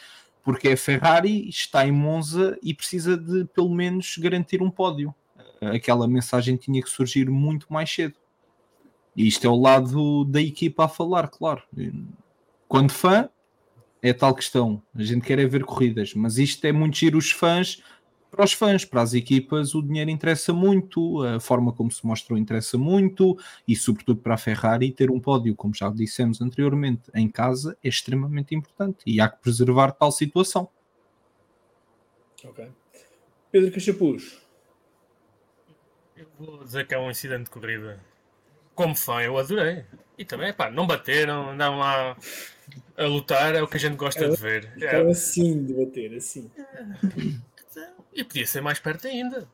[0.43, 5.13] porque a Ferrari está em Monza e precisa de pelo menos garantir um pódio.
[5.61, 8.15] Aquela mensagem tinha que surgir muito mais cedo.
[9.15, 11.61] E isto é o lado da equipa a falar, claro.
[12.67, 13.29] Quando fã,
[14.01, 14.81] é tal questão.
[14.95, 17.83] A gente quer é ver corridas, mas isto é muito giro os fãs
[18.29, 22.37] para os fãs, para as equipas, o dinheiro interessa muito, a forma como se mostrou
[22.37, 23.37] interessa muito,
[23.67, 27.89] e sobretudo para a Ferrari ter um pódio, como já dissemos anteriormente, em casa é
[27.89, 30.69] extremamente importante e há que preservar tal situação.
[32.43, 32.67] Ok.
[33.51, 34.39] Pedro Cachapuz.
[36.15, 37.99] Eu vou dizer que é um incidente de corrida.
[38.75, 39.83] Como fã, eu adorei.
[40.17, 42.15] E também, pá, não bateram, andavam lá
[42.97, 44.71] a lutar, é o que a gente gosta de ver.
[44.79, 46.51] É, assim de bater, assim.
[48.13, 49.47] E podia ser mais perto ainda.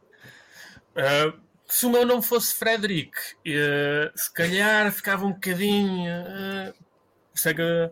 [0.95, 1.33] Ah,
[1.67, 6.09] se o meu nome fosse Frederick, eh, se calhar ficava um bocadinho.
[6.11, 6.73] ah,
[7.33, 7.91] sei que-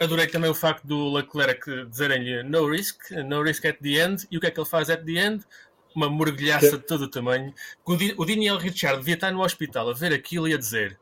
[0.00, 4.26] adorei também o facto do Leclerc dizerem-lhe no risk, no risk at the end.
[4.30, 5.44] E o que é que ele faz at the end?
[5.94, 7.54] Uma mergulhaça de todo o tamanho.
[8.16, 10.98] O Daniel Richard devia estar no hospital a ver aquilo e a dizer: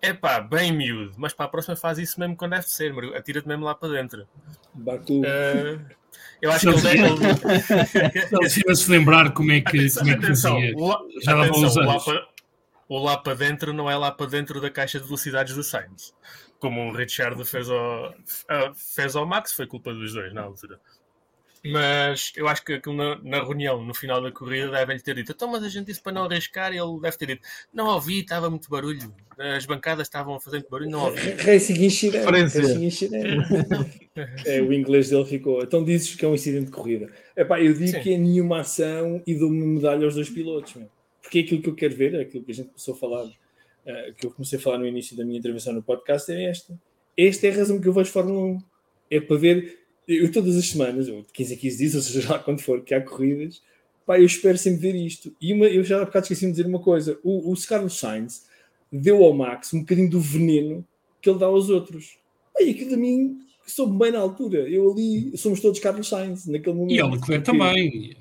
[0.00, 3.48] é pá, bem miúdo, mas para a próxima faz isso mesmo quando deve ser, atira-te
[3.48, 4.28] mesmo lá para dentro.
[4.74, 5.22] Baku.
[5.26, 5.96] Ah,
[6.40, 8.62] eu acho que ele deve.
[8.66, 10.76] Ele se lembrar como é que, Atenção, como é que atenção, fazia.
[10.76, 12.28] o lá, Já lá atenção, lá para,
[12.88, 16.14] o lá para dentro não é lá para dentro da caixa de velocidades do Sainz.
[16.60, 18.14] Como o Richard fez ao,
[18.48, 20.80] ah, fez ao Max, foi culpa dos dois na altura.
[21.64, 25.32] Mas eu acho que aquilo na, na reunião, no final da corrida, devem-lhe ter dito:
[25.32, 28.20] então, mas a gente disse para não arriscar, e ele deve ter dito: não ouvi,
[28.20, 29.12] estava muito barulho.
[29.38, 31.30] As bancadas estavam a fazer muito barulho, não ouvi.
[31.32, 32.24] Racing Incident.
[34.44, 35.62] é, o inglês dele ficou.
[35.62, 37.10] Então dizes que é um incidente de corrida.
[37.36, 38.00] Epá, eu digo Sim.
[38.00, 40.74] que é nenhuma ação e dou-me medalha aos dois pilotos.
[40.74, 40.88] meu.
[41.22, 43.30] Porque é aquilo que eu quero ver, é aquilo que a gente começou a falar,
[43.86, 46.78] eh, que eu comecei a falar no início da minha intervenção no podcast, é esta.
[47.16, 48.58] Esta é a razão que eu vejo Fórmula 1.
[49.10, 49.77] É para ver,
[50.08, 52.82] eu todas as semanas, ou de 15 a 15 dias, ou seja, lá quando for,
[52.82, 53.62] que há corridas,
[54.06, 55.32] pá, eu espero sempre ver isto.
[55.40, 58.46] E uma, eu já há bocado esqueci de dizer uma coisa: o, o Carlos Sainz
[58.90, 60.84] deu ao Max um bocadinho do veneno
[61.20, 62.16] que ele dá aos outros.
[62.58, 64.68] Aí aquilo a mim soube bem na altura.
[64.68, 66.94] Eu ali somos todos Carlos Sainz naquele momento.
[66.94, 68.16] E Leclerc Porque- também.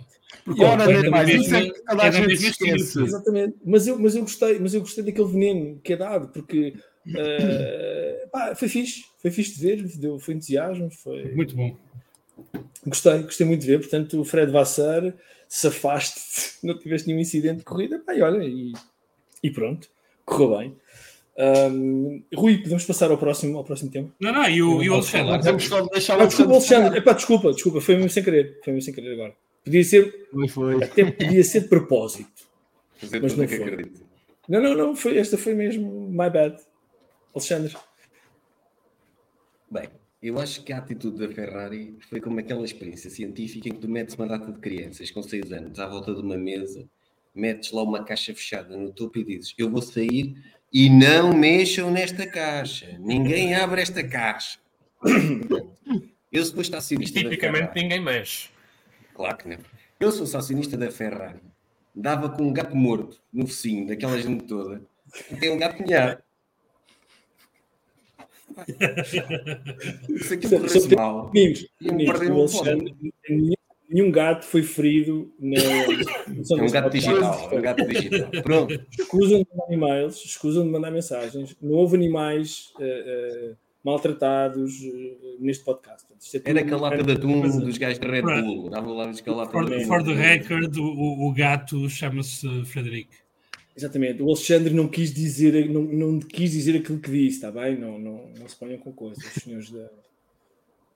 [0.45, 2.83] E o Ora, nem mais, isso é que toda a É da gente mesma esquece.
[2.83, 3.05] estilo.
[3.05, 3.55] Exatamente.
[3.65, 6.73] Mas eu, mas eu gostei, mas eu gostei daquele veneno que é dado, porque
[7.15, 11.31] eh, pá, foi fixe, foi fixe de ver, deu, foi entusiasmo, foi.
[11.33, 11.75] Muito bom.
[12.85, 13.79] gostei, gostei muito de ver.
[13.79, 15.13] Portanto, o Fred Vassar
[15.47, 18.73] se afaste, não tiveste nenhum incidente de corrida, pá, e olha, e,
[19.43, 19.87] e pronto,
[20.25, 20.75] correu bem.
[21.39, 24.09] Um, Rui, podemos passar ao próximo, ao próximo tema?
[24.19, 25.39] Não, não, e o, e o Alexandre?
[25.43, 28.85] Vamos só deixar Ah, desculpa, Alexandre, Epá, desculpa, desculpa, foi mesmo sem querer, foi mesmo
[28.85, 29.35] sem querer agora.
[29.63, 30.83] Podia ser, Foi, foi.
[30.83, 32.47] até podia ser de propósito.
[32.95, 33.65] Fazer Mas não que foi.
[33.67, 34.01] acredito.
[34.49, 36.57] Não, não, não, foi, esta foi mesmo, my bad.
[37.37, 37.75] Alexandre,
[39.69, 39.89] Bem,
[40.21, 43.87] eu acho que a atitude da Ferrari foi como aquela experiência científica em que tu
[43.89, 46.89] metes uma data de crianças com 6 anos à volta de uma mesa,
[47.35, 50.35] metes lá uma caixa fechada no topo e dizes: Eu vou sair
[50.73, 54.59] e não mexam nesta caixa, ninguém abre esta caixa.
[56.31, 58.49] Eu se fosse E acionista da tipicamente Ferrari, ninguém mexe.
[59.13, 59.59] claro que não.
[59.99, 61.41] Eu se fosse acionista da Ferrari,
[61.95, 64.85] dava com um gato morto no focinho daquela gente toda,
[65.31, 66.21] e tem um gato pinhado.
[70.95, 72.95] Mal, amigos, amigos, perder o um Alexandre,
[73.29, 73.53] nenhum,
[73.89, 75.57] nenhum gato foi ferido na.
[75.59, 78.29] É um gato digital, é um gato digital.
[78.43, 78.79] Pronto.
[78.99, 81.55] Escusam de mandar e-mails, escusam de mandar mensagens.
[81.61, 86.05] Não houve animais eh, eh, maltratados eh, neste podcast.
[86.33, 88.69] É Era com a lata de atum Mas, dos gajos da Red Bull.
[88.69, 89.85] Dava lá a For, de atum.
[89.85, 93.13] for the record, o, o- o gato chama-se Frederico.
[93.77, 94.23] Exatamente.
[94.23, 97.77] O Alexandre não quis dizer, não, não quis dizer aquilo que disse, está bem?
[97.79, 99.87] Não, não, não se ponham com coisas, os senhores da.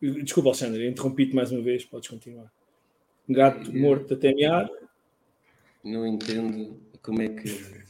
[0.02, 2.52] Desculpa, Alexandre, interrompi-te mais uma vez, podes continuar.
[3.30, 4.68] Um gato morto até mear.
[5.84, 7.82] Não entendo como é que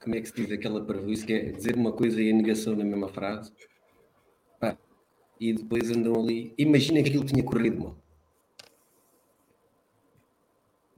[0.00, 2.74] como é que se diz aquela parvoíce que é dizer uma coisa e a negação
[2.74, 3.52] na mesma frase.
[4.58, 4.78] Pá,
[5.38, 6.54] e depois andam ali.
[6.56, 7.96] Imagina que aquilo tinha corrido mal.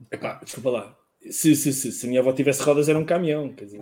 [0.09, 1.02] Epá, desculpa lá.
[1.29, 3.53] Se, se, se, se a minha avó tivesse rodas, era um caminhão.
[3.53, 3.81] Quer dizer,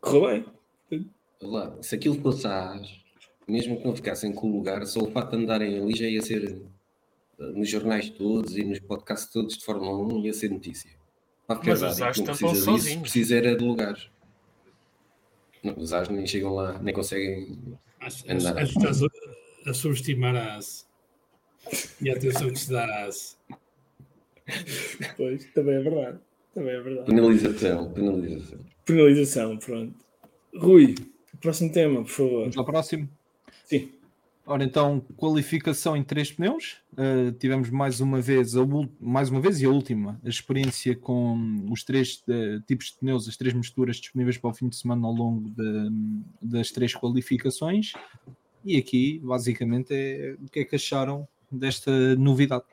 [0.00, 0.44] correu
[0.90, 1.10] bem.
[1.40, 2.88] Lá, se aquilo fosse a AS,
[3.46, 6.22] mesmo que não ficassem com o lugar, só o facto de andarem ali já ia
[6.22, 6.62] ser
[7.38, 10.90] eh, nos jornais todos e nos podcasts todos de Fórmula 1 ia ser notícia.
[11.48, 13.02] A Mas os AS tampam precisa sozinhos.
[13.02, 14.08] precisa era de lugares.
[15.62, 17.58] Não, os AS nem chegam lá, nem conseguem.
[18.00, 18.58] Acho, Andar.
[18.58, 20.86] acho, que estás a, a subestimar a AS.
[22.00, 23.38] E a atenção que se dá à AS.
[25.16, 26.18] Pois, também é verdade.
[26.54, 27.06] Também é verdade.
[27.06, 28.58] Penalização, penalização.
[28.84, 29.94] Penalização, pronto.
[30.56, 30.94] Rui,
[31.40, 32.40] próximo tema, por favor.
[32.42, 33.08] Vamos ao próximo.
[33.64, 33.90] Sim.
[34.46, 36.76] Ora, então, qualificação em três pneus.
[36.92, 38.60] Uh, tivemos mais uma vez, a
[39.00, 43.26] mais uma vez e a última, a experiência com os três uh, tipos de pneus,
[43.26, 45.90] as três misturas disponíveis para o fim de semana ao longo de-
[46.42, 47.94] das três qualificações.
[48.62, 52.64] E aqui, basicamente, é o que é que acharam desta novidade.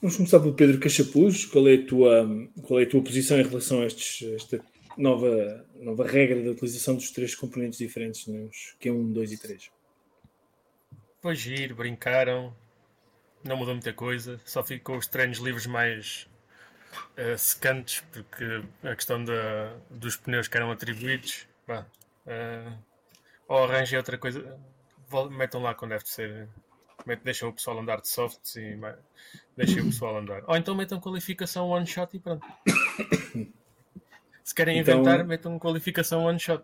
[0.00, 1.44] Vamos começar pelo Pedro Cachapuz.
[1.44, 2.28] Qual é a tua,
[2.62, 4.64] qual é a tua posição em relação a estes, esta
[4.96, 9.70] nova, nova regra da utilização dos três componentes diferentes nos Q1, 2 e 3?
[11.20, 12.56] Foi giro, brincaram,
[13.42, 16.28] não mudou muita coisa, só ficou os treinos livres mais
[17.16, 18.44] eh, secantes, porque
[18.84, 21.84] a questão da, dos pneus que eram atribuídos, pá,
[22.24, 22.72] eh,
[23.48, 24.60] ou arranjem outra coisa,
[25.32, 26.48] metam lá quando deve ser,
[27.24, 28.78] deixam o pessoal andar de softs e
[29.58, 30.42] deixem o pessoal andar.
[30.46, 32.46] Ou então metam qualificação one shot e pronto.
[34.44, 36.62] Se querem Então- inventar, metam qualificação one shot.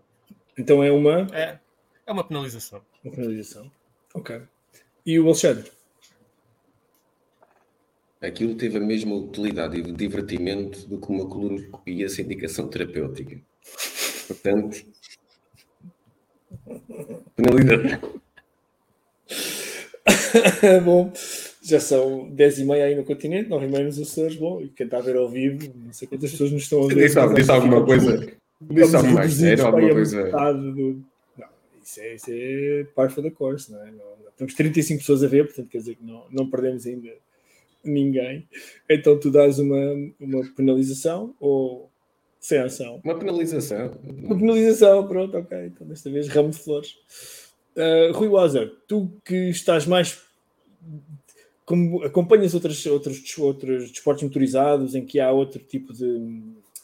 [0.57, 1.59] Então é uma, É,
[2.07, 2.81] é uma penalização.
[3.05, 3.71] uma penalização.
[4.15, 4.41] Ok.
[5.05, 5.71] E o Alexandre?
[8.23, 13.39] Aquilo teve a mesma utilidade e divertimento do que uma colonoscopia sem indicação terapêutica.
[14.29, 14.83] Portanto,
[17.37, 18.23] penalização.
[20.85, 21.13] Bom,
[21.65, 24.37] já são 10 e meia aí no continente, 9 e meia nos Açores.
[24.37, 26.89] Bom, e quem está a ver ao vivo, não sei quantas pessoas nos estão a
[26.89, 26.95] ver.
[27.07, 28.17] Disse, disse alguma coisa.
[28.61, 30.23] Disse alguma coisa.
[30.53, 31.05] do-
[31.39, 31.47] Não,
[31.83, 33.91] isso é, isso é par for the course, não é?
[33.91, 37.09] Não- temos 35 pessoas a ver, portanto quer dizer que não, não perdemos ainda
[37.85, 38.47] ninguém.
[38.91, 41.89] Então tu dás uma, uma penalização ou
[42.41, 43.01] sem ação?
[43.05, 43.93] Uma penalização.
[44.23, 45.57] Uma penalização, pronto, ok.
[45.67, 46.97] Então desta vez ramo de flores.
[47.77, 50.21] Uh, Rui Wazer, tu que estás mais.
[51.65, 56.43] Como acompanhas outros, outros, outros desportos motorizados em que há outro tipo de,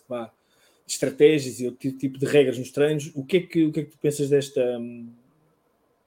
[0.09, 0.33] vá,
[0.87, 3.81] de estratégias e outro tipo de regras nos treinos, o que é que, o que,
[3.81, 4.81] é que tu pensas desta,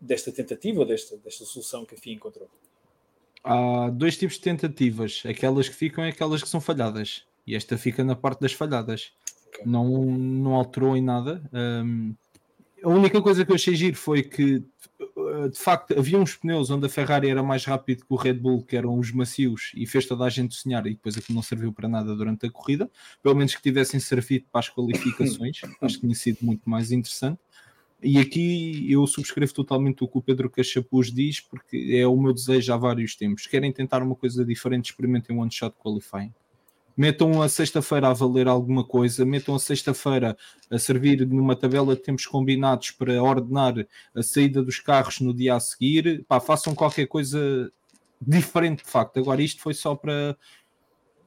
[0.01, 2.49] desta tentativa ou desta, desta solução que a FIA encontrou?
[3.43, 7.25] Há dois tipos de tentativas, aquelas que ficam e aquelas que são falhadas.
[7.45, 9.11] E esta fica na parte das falhadas.
[9.47, 9.65] Ok.
[9.65, 11.41] Não, não alterou em nada.
[11.53, 12.15] Hum,
[12.83, 14.63] a única coisa que eu achei giro foi que,
[15.15, 18.33] uh, de facto, havia uns pneus onde a Ferrari era mais rápido que o Red
[18.33, 21.41] Bull, que eram os macios, e fez toda a gente sonhar, e depois aquilo não
[21.41, 22.91] serviu para nada durante a corrida.
[23.21, 27.39] Pelo menos que tivessem servido para as qualificações, acho que tinha sido muito mais interessante.
[28.01, 32.33] E aqui eu subscrevo totalmente o que o Pedro Cachapuz diz, porque é o meu
[32.33, 33.47] desejo há vários tempos.
[33.47, 36.33] Querem tentar uma coisa diferente, experimentem um one shot qualifying.
[36.95, 40.37] Metam a sexta-feira a valer alguma coisa, metam a sexta-feira
[40.69, 43.73] a servir numa tabela de tempos combinados para ordenar
[44.15, 46.23] a saída dos carros no dia a seguir.
[46.27, 47.71] Pá, façam qualquer coisa
[48.21, 49.19] diferente de facto.
[49.19, 50.37] Agora, isto foi só para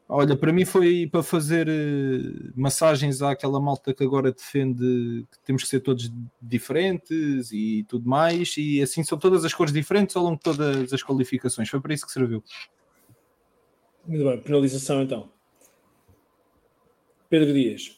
[0.08, 5.64] Olha, para mim foi para fazer uh, massagens àquela malta que agora defende que temos
[5.64, 10.22] que ser todos diferentes e tudo mais, e assim são todas as cores diferentes ao
[10.22, 11.68] longo de todas as qualificações.
[11.68, 12.42] Foi para isso que serviu.
[14.06, 15.28] Muito bem, penalização então.
[17.28, 17.96] Pedro Dias.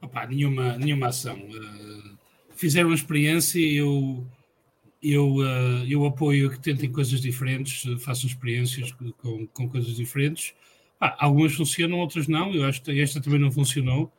[0.00, 1.36] Opa, nenhuma, nenhuma ação.
[1.36, 2.18] Uh,
[2.54, 4.26] fizeram uma experiência e eu
[5.02, 10.54] eu, uh, eu apoio que tentem coisas diferentes, façam experiências com, com coisas diferentes.
[11.00, 12.54] Ah, algumas funcionam, outras não.
[12.54, 14.12] Eu acho que esta também não funcionou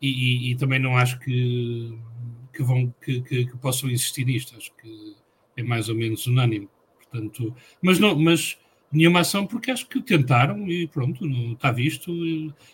[0.00, 1.98] e, e, e também não acho que,
[2.52, 4.56] que, vão, que, que, que, possam insistir nisto.
[4.56, 5.16] Acho que
[5.56, 6.68] é mais ou menos unânime.
[7.10, 8.56] Portanto, mas, não, mas
[8.92, 12.12] nenhuma ação porque acho que tentaram e pronto, não está visto.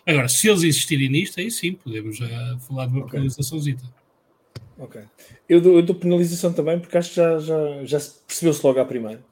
[0.06, 3.12] Agora, se eles insistirem nisto, aí sim, podemos já falar de uma okay.
[3.12, 3.84] penalizaçãozita.
[4.78, 5.00] Ok.
[5.48, 8.84] Eu dou, eu dou, penalização também porque acho que já, já, já percebeu-se logo à
[8.84, 9.24] primeira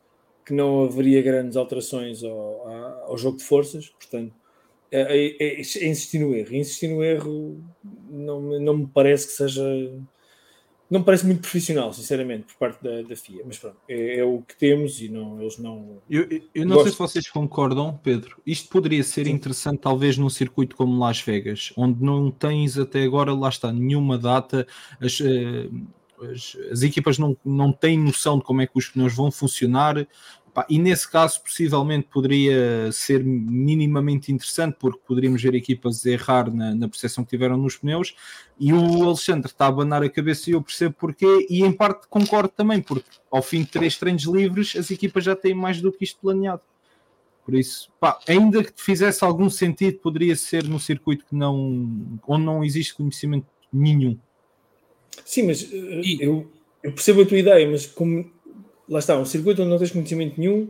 [0.45, 2.69] que não haveria grandes alterações ao,
[3.09, 4.35] ao jogo de forças, portanto
[4.91, 6.55] é, é, é, é, insistir no erro.
[6.55, 7.61] Insistir no erro
[8.09, 9.65] não, não me parece que seja
[10.91, 14.25] não me parece muito profissional, sinceramente, por parte da, da FIA, mas pronto, é, é,
[14.25, 15.99] o que temos e não, eles não.
[16.09, 18.37] Eu, eu não sei se vocês concordam, Pedro.
[18.47, 19.33] Isto poderia ser Sim.
[19.33, 24.19] interessante, talvez, num circuito como Las Vegas, onde não tens até agora, lá está, nenhuma
[24.19, 24.67] data,
[25.01, 25.69] as, eh,
[26.31, 30.07] as, as equipas não, não têm noção de como é que os pneus vão funcionar.
[30.55, 36.73] Pá, e nesse caso, possivelmente poderia ser minimamente interessante, porque poderíamos ver equipas errar na,
[36.73, 38.15] na percepção que tiveram nos pneus.
[38.59, 41.49] E o Alexandre está a abanar a cabeça e eu percebo porquê.
[41.51, 45.35] E em parte concordo também, porque ao fim de três treinos livres, as equipas já
[45.35, 46.63] têm mais do que isto planeado.
[47.45, 52.45] Por isso, pá, ainda que fizesse algum sentido, poderia ser no circuito que não, onde
[52.45, 54.17] não existe conhecimento nenhum.
[55.25, 56.51] Sim, mas uh, eu,
[56.81, 58.33] eu percebo a tua ideia, mas como
[58.89, 60.69] lá está, um circuito onde não tens conhecimento nenhum,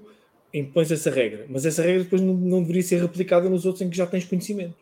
[0.53, 1.47] impões essa regra.
[1.49, 4.24] Mas essa regra depois não, não deveria ser replicada nos outros em que já tens
[4.24, 4.74] conhecimento.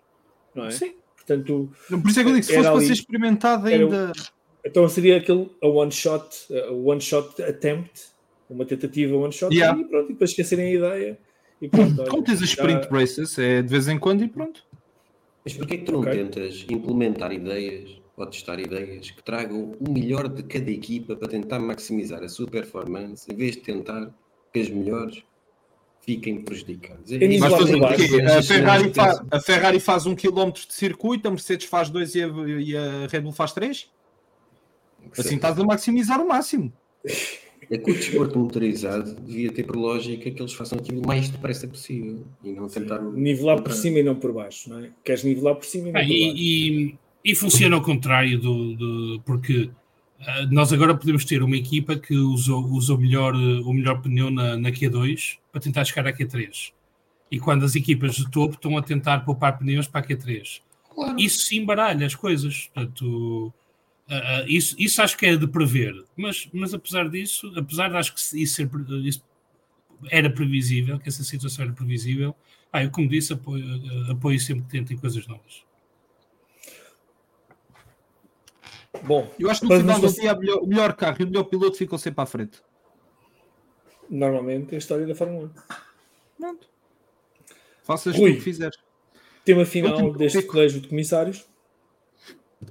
[0.55, 0.71] Não é?
[0.71, 0.95] Sim.
[1.17, 4.13] Portanto, por isso é que eu digo, se fosse ali, para ser experimentado ainda.
[4.65, 8.09] então seria aquele a one shot, a one shot attempt,
[8.51, 9.79] uma tentativa one shot, yeah.
[9.81, 11.19] e pronto, e depois esquecerem a ideia.
[11.61, 12.91] E pronto, olha, Como tens as sprint já...
[12.91, 14.65] races, é de vez em quando e pronto.
[15.45, 16.13] Mas porquê que tu não okay.
[16.13, 21.59] tentas implementar ideias ou testar ideias que tragam o melhor de cada equipa para tentar
[21.59, 24.13] maximizar a sua performance, em vez de tentar
[24.53, 25.23] que as melhores
[26.01, 27.11] fiquem prejudicadas.
[27.11, 27.83] É Mas fazer?
[28.27, 32.23] A Ferrari, faz, a Ferrari faz um quilómetro de circuito, a Mercedes faz dois e
[32.23, 33.91] a, e a Red Bull faz três?
[35.17, 36.73] Assim estás a maximizar o máximo.
[37.71, 41.29] É que o desporto motorizado devia ter por lógica que eles façam aquilo o mais
[41.29, 43.01] depressa possível e não tentar.
[43.01, 44.91] Nivelar por cima e não por baixo, não é?
[45.05, 46.37] Queres nivelar por cima e não ah, por baixo.
[46.37, 49.71] E, e funciona ao contrário do, do porque
[50.21, 54.57] uh, nós agora podemos ter uma equipa que usou, usou melhor, o melhor pneu na,
[54.57, 56.73] na Q2 para tentar chegar à Q3.
[57.31, 60.61] E quando as equipas de topo estão a tentar poupar pneus para a Q3.
[60.95, 61.19] Claro.
[61.19, 62.71] Isso sim baralha as coisas.
[62.75, 63.53] Portanto,
[64.09, 65.95] uh, isso, isso acho que é de prever.
[66.17, 68.69] Mas, mas apesar disso, apesar de acho que isso, ser,
[69.05, 69.23] isso
[70.11, 72.35] era previsível, que essa situação era previsível,
[72.73, 73.65] ah, eu, como disse, apoio,
[74.11, 75.63] apoio sempre que tentem coisas novas.
[79.01, 81.77] Bom, eu acho que no final do dia o melhor carro e o melhor piloto
[81.77, 82.61] ficam sempre à frente.
[84.09, 86.39] Normalmente é a história da Fórmula 1.
[86.39, 86.69] Pronto.
[87.83, 88.77] Faças o que fizeres.
[89.45, 90.53] Tema final deste pico.
[90.53, 91.47] colégio de comissários.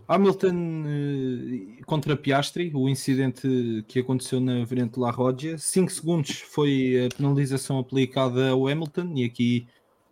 [0.07, 5.57] Hamilton uh, contra Piastri, o incidente que aconteceu na variante La Rogia.
[5.57, 9.67] 5 segundos foi a penalização aplicada ao Hamilton e aqui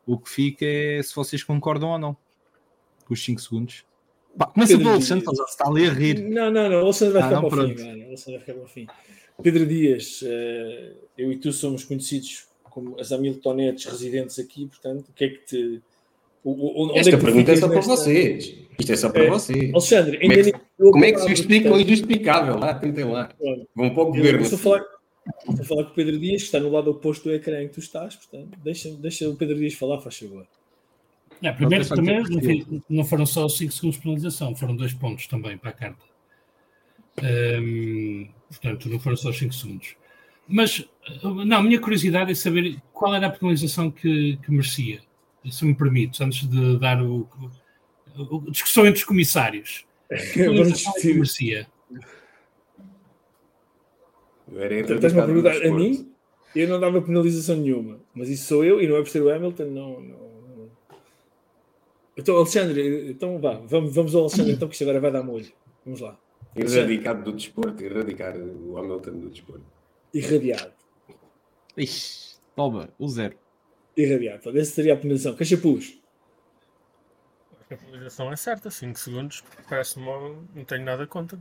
[0.06, 2.18] o que fica é se vocês concordam ou não.
[3.10, 3.86] Os 5 segundos.
[4.38, 6.22] Pá, começa Pedro pelo Alexandre, já está ali a rir.
[6.22, 8.04] Não, não, não, o Alexandre vai ah, ficar não, para o fim.
[8.04, 8.88] O Alexandre vai ficar para o fim.
[9.42, 15.14] Pedro Dias, uh, eu e tu somos conhecidos como as Hamiltonetes residentes aqui, portanto, o
[15.14, 15.82] que é que te.
[16.44, 18.56] O, o, Esta é pergunta é só para vocês.
[18.80, 19.74] Isto é só para é, vocês.
[19.74, 22.58] Alexandre, como é que, como é que se justifica o injustificável?
[22.58, 23.30] Lá, tentem lá.
[23.76, 24.42] Vão para o governo.
[24.42, 24.86] Estou a falar,
[25.50, 27.68] estou a falar com o Pedro Dias, que está no lado oposto do ecrã em
[27.68, 30.46] que tu estás, portanto, deixa, deixa o Pedro Dias falar, faz favor.
[31.42, 35.70] É, primeiro, primeiro não foram só 5 segundos de penalização, foram dois pontos também para
[35.70, 36.04] a carta.
[37.22, 39.96] Um, portanto, não foram só 5 segundos.
[40.48, 40.86] Mas,
[41.24, 45.00] não, a minha curiosidade é saber qual era a penalização que, que merecia,
[45.50, 47.30] se me permite, antes de dar o,
[48.18, 49.86] o, o discussão entre os comissários.
[50.10, 51.68] Que penalização é que merecia?
[54.52, 56.12] Estás-me a perguntar a mim?
[56.56, 59.32] Eu não dava penalização nenhuma, mas isso sou eu e não é por ser o
[59.32, 60.29] Hamilton, não, não.
[62.20, 65.52] Então, Alexandre, então vá, vamos, vamos ao Alexandre, então, que isto agora vai dar molho.
[65.86, 66.20] Vamos lá.
[66.54, 69.66] Erradicado do desporto, erradicar o Hamilton do desporto.
[70.14, 70.74] Irradiado.
[71.78, 73.38] Ixi, toma, o zero.
[73.96, 74.42] Irradiado.
[74.42, 75.34] Pronto, Essa seria a penalização.
[75.36, 75.98] Cachapuz.
[77.72, 81.40] A penalização é certa, 5 segundos, parece-me, não tenho nada contra.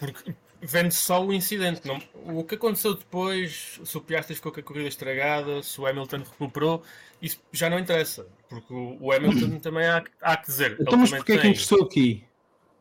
[0.00, 1.82] Porque vende só o incidente.
[1.86, 2.00] Não,
[2.38, 6.18] o que aconteceu depois, se o Piastri ficou com a corrida estragada, se o Hamilton
[6.18, 6.82] recuperou,
[7.20, 8.26] isso já não interessa.
[8.48, 10.76] Porque o, Hamilton também há, há que dizer.
[10.80, 12.24] Então, mas porquê é que interessou aqui?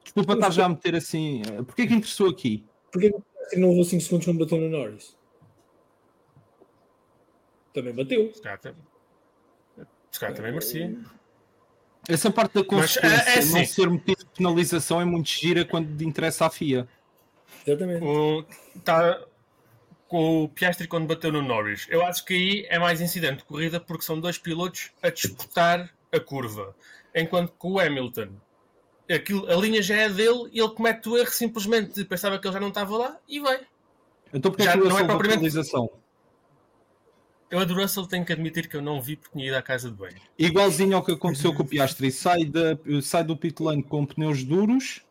[0.03, 1.41] Desculpa estar já a meter assim.
[1.41, 2.65] eh, Porquê é que interessou aqui?
[2.91, 3.11] Porquê
[3.51, 5.15] que não levou 5 segundos quando bateu no Norris?
[7.73, 8.33] Também bateu.
[8.33, 8.59] Se calhar,
[10.11, 10.97] se calhar também merecia.
[12.07, 13.53] Essa parte da Mas, é- consequência, é assim.
[13.59, 16.87] não ser motivo de penalização é muito gira quando interessa à FIA.
[17.65, 18.03] Exatamente.
[18.03, 18.45] O,
[18.83, 19.21] tá,
[20.07, 21.85] com o Piastri quando bateu no Norris.
[21.89, 25.93] Eu acho que aí é mais incidente de corrida porque são dois pilotos a disputar
[26.11, 26.75] a curva.
[27.13, 28.29] Enquanto que o Hamilton,
[29.09, 32.53] aquilo, a linha já é dele e ele comete o erro simplesmente pensava que ele
[32.53, 33.61] já não estava lá e vai.
[34.33, 35.89] Então porquê Já é que não é propriamente- penalização?
[37.51, 39.61] Eu a do Russell tenho que admitir que eu não vi porque tinha ido à
[39.61, 40.21] casa de banho.
[40.37, 42.11] Igualzinho ao que aconteceu com o Piastri.
[42.11, 45.01] Sai, da, sai do pit lane com pneus duros,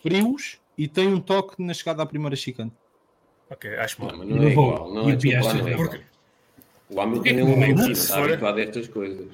[0.00, 2.72] frios, e tem um toque na chegada à primeira chicane.
[3.50, 4.18] Ok, acho Não, mal.
[4.18, 4.90] mas não é igual.
[4.90, 5.94] E Não o é Piastri não é igual.
[6.88, 7.72] O Hamilton que ele não não, é?
[7.74, 9.26] não Se está habituado a estas coisas.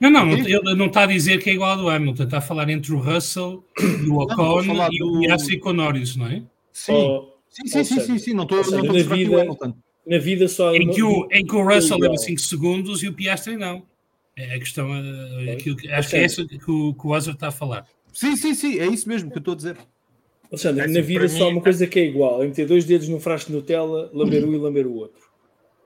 [0.00, 2.38] Não, não, não, ele não está a dizer que é igual ao do Hamilton, está
[2.38, 5.72] a falar entre o Russell, o estou a Ocon e do- o Piastri com o
[5.72, 6.42] Norris, não é?
[6.72, 9.74] Sim, Oh, sim, sim, sim, sim, sim, não estou não a vida- o Hamilton.
[10.06, 10.74] na vida só.
[10.74, 12.00] Em que o, em que o Russell igual.
[12.10, 13.84] leva 5 segundos e o Piastri não.
[14.36, 17.30] É a questão, eh, aquilo que- acho que é essa que o, que o Ozzy
[17.30, 17.86] está a falar.
[18.12, 19.78] Sim, sim, sim, é isso mesmo que eu estou a dizer.
[20.50, 22.66] Alexandre, É assim, na vida só há mim- uma coisa que é igual: é meter
[22.66, 25.22] dois dedos num frasco de Nutella, lamber um e lamber o outro.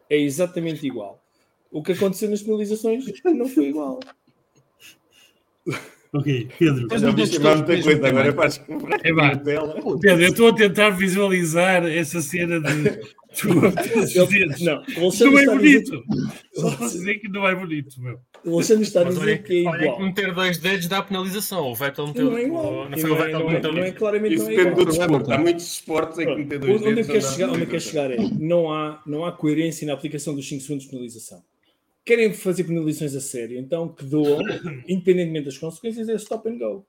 [0.09, 1.23] É exatamente igual.
[1.71, 4.01] O que aconteceu nas penalizações não foi igual.
[6.13, 6.89] Ok, Pedro.
[6.91, 8.61] Mas Já muita coisa, agora faz
[9.05, 9.13] É.
[10.01, 12.99] Pedro, eu estou a tentar visualizar essa cena de
[13.39, 13.49] tu
[14.03, 14.59] os dedos.
[14.63, 14.83] Não,
[15.31, 16.03] Não é a bonito.
[16.55, 18.19] Só para dizer que não é bonito, meu.
[18.45, 20.01] O Alexandre está a Mas olha, dizer que é olha que igual.
[20.01, 21.71] meter dois dedos dá penalização.
[21.71, 22.31] O Vettel meteu.
[22.31, 22.89] Não é igual.
[22.91, 23.73] Não foi o Não é, Vettel não que é, meteu.
[23.73, 24.97] não é claramente Isso não é depende do igual.
[24.99, 25.33] desporto.
[25.33, 27.61] Há muitos esportes em que meter dois Onde eu dedos quero não dá chegar, onde
[27.63, 30.91] eu quero chegar é não há, não há coerência na aplicação dos 5 segundos de
[30.91, 31.43] penalização.
[32.05, 34.41] Querem fazer penalizações a sério, então que doam,
[34.89, 36.87] independentemente das consequências, é stop and go.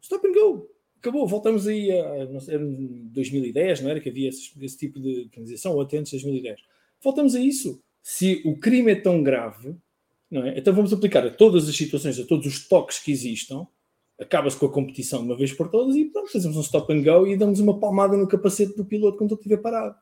[0.00, 0.68] Stop and go.
[0.98, 4.00] Acabou, voltamos aí a não sei, era em 2010, não era?
[4.00, 6.60] Que havia esse, esse tipo de penalização, ou até antes de 2010.
[7.02, 7.80] Voltamos a isso.
[8.02, 9.76] Se o crime é tão grave,
[10.32, 10.58] não é?
[10.58, 13.66] Então vamos aplicar a todas as situações, a todos os toques que existam,
[14.18, 17.02] acaba-se com a competição de uma vez por todas e pronto, fazemos um stop and
[17.02, 19.94] go e damos uma palmada no capacete do piloto quando ele estiver parado.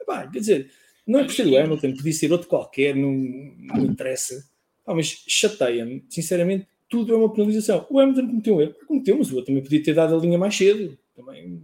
[0.00, 0.70] Epá, quer dizer,
[1.06, 4.48] não é por ser o Hamilton, podia ser outro qualquer, não, não interessa.
[4.86, 7.86] Mas chateia-me, sinceramente, tudo é uma penalização.
[7.90, 10.38] O Hamilton cometeu um erro, cometeu, mas o outro também podia ter dado a linha
[10.38, 10.98] mais cedo.
[11.14, 11.62] Também?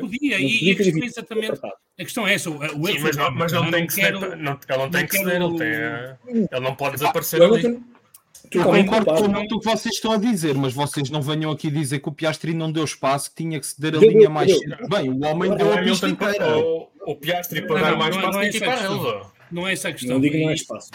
[0.00, 1.60] Podia, Não e, podia e a questão é exatamente.
[1.98, 2.50] A questão é essa.
[2.50, 4.36] O, Sim, foi mas não, mas não Eu tem que quero- ceder.
[4.38, 5.32] Não, ele não tem não que ceder.
[5.32, 7.54] quero- Ele, tem, ele não pode O desaparecer ali.
[7.66, 7.82] Hamilton
[8.52, 11.70] Eu concordo com muito o que vocês estão a dizer, mas vocês não venham aqui
[11.70, 14.48] dizer que o Piastri não deu espaço, que tinha que ceder a Deu, linha mais
[14.48, 14.88] deu.
[14.88, 16.58] Bem, o homem deu a pista inteira.
[16.58, 18.56] o, o Piastri Não, para dar não, mais não é- espaço não é tem que
[18.58, 19.12] ir essa a para a questão.
[19.12, 19.32] relva.
[19.52, 20.14] Não é essa a questão.
[20.14, 20.90] Não digo não E- espaço.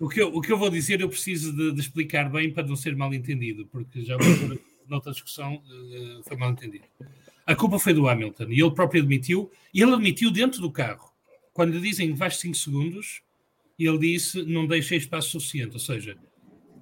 [0.00, 2.66] O que, eu, o que eu vou dizer, eu preciso de, de explicar bem para
[2.66, 4.16] não ser mal entendido, porque já
[4.88, 6.84] noutra discussão eh, foi mal entendido.
[7.46, 11.12] A culpa foi do Hamilton e ele próprio admitiu, e ele admitiu dentro do carro.
[11.52, 13.22] Quando lhe dizem vais 5 segundos,
[13.78, 15.74] ele disse não deixei espaço suficiente.
[15.74, 16.16] Ou seja,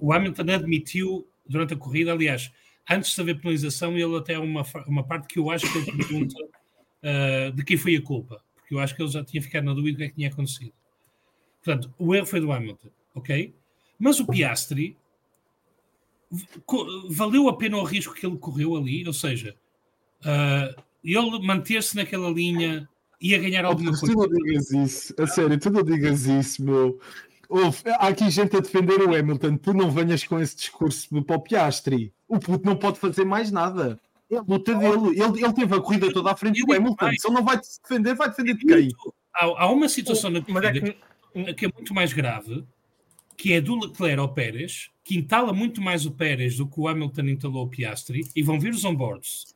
[0.00, 2.52] o Hamilton admitiu durante a corrida, aliás,
[2.88, 6.34] antes de haver penalização, ele até uma, uma parte que eu acho que ele pergunta
[7.02, 9.74] eh, de quem foi a culpa, porque eu acho que ele já tinha ficado na
[9.74, 10.72] dúvida do que é que tinha acontecido.
[11.62, 13.54] Portanto, o erro foi do Hamilton, ok?
[13.98, 14.96] Mas o Piastri
[17.10, 19.54] valeu a pena o risco que ele correu ali, ou seja,
[20.24, 22.88] ah, ele manter-se naquela linha
[23.20, 24.14] ia ganhar alguma Tu coisa.
[24.14, 26.98] não digas isso, a sério, tu não digas isso, meu.
[27.48, 31.36] Ouve, há aqui gente a defender o Hamilton, tu não venhas com esse discurso para
[31.36, 32.12] o Piastri.
[32.26, 34.00] O puto não pode fazer mais nada.
[34.30, 35.20] É a luta dele.
[35.20, 37.10] Ele, ele teve a corrida toda à frente do Hamilton.
[37.18, 38.88] Se ele não vai se defender, vai defender de quem?
[39.34, 41.12] Há, há uma situação na Mas é corrida que
[41.56, 42.64] que é muito mais grave,
[43.36, 46.88] que é do Leclerc ao Pérez, que entala muito mais o Pérez do que o
[46.88, 49.51] Hamilton entalou o Piastri, e vão ver os onboards.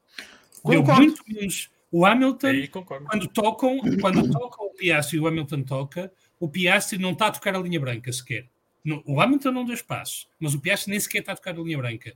[0.70, 1.02] Deu Concordo.
[1.02, 1.70] muito menos.
[1.90, 2.48] O Hamilton
[3.08, 7.30] quando tocam, quando tocam o Piastri e o Hamilton toca, o Piastri não está a
[7.30, 8.48] tocar a linha branca sequer.
[9.04, 11.78] O Hamilton não deu espaço, mas o Piastri nem sequer está a tocar a linha
[11.78, 12.14] branca.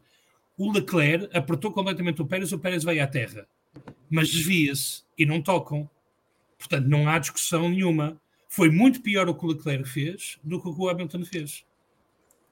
[0.57, 3.47] O Leclerc apertou completamente o Pérez, o Pérez veio à terra.
[4.11, 5.89] mas desvia-se e não tocam.
[6.59, 8.21] Portanto, não há discussão nenhuma.
[8.49, 11.65] Foi muito pior o que o Leclerc fez do que o que o Hamilton fez.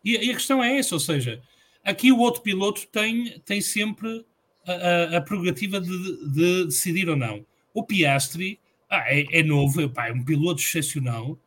[0.05, 1.43] E, e a questão é essa, ou seja,
[1.85, 4.25] aqui o outro piloto tem, tem sempre
[4.69, 7.45] a, a, a prerrogativa de, de, decidir ou não.
[7.73, 8.59] O Piastri
[8.91, 11.39] ah, é, é, novo, é, pá, é um piloto excepcional.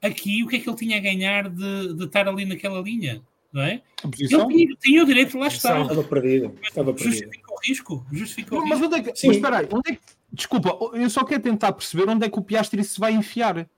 [0.00, 3.22] Aqui, o que é que ele tinha a ganhar de, de estar ali naquela linha?
[3.52, 3.82] Não é?
[4.04, 5.82] Ele tinha, tinha, o direito de lá estar.
[5.82, 6.54] Estava perdido.
[6.62, 7.12] Estava perdido.
[7.12, 8.06] Justifica o risco.
[8.10, 8.94] Justifica o não, mas risco.
[8.94, 10.00] onde é que, mas espera aí, onde é que,
[10.32, 13.68] desculpa, eu só quero tentar perceber onde é que o Piastri se vai enfiar.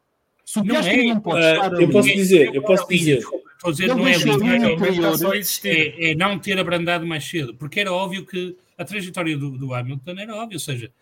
[0.45, 2.89] Se o Piastri não, é, não pode uh, estar Eu ali, posso dizer, eu posso
[2.89, 3.19] dizer.
[3.19, 4.13] Estou a dizer, não é,
[5.65, 9.75] é, é, não ter abrandado mais cedo, porque era óbvio que a trajetória do, do
[9.75, 10.93] Hamilton era óbvia, ou seja,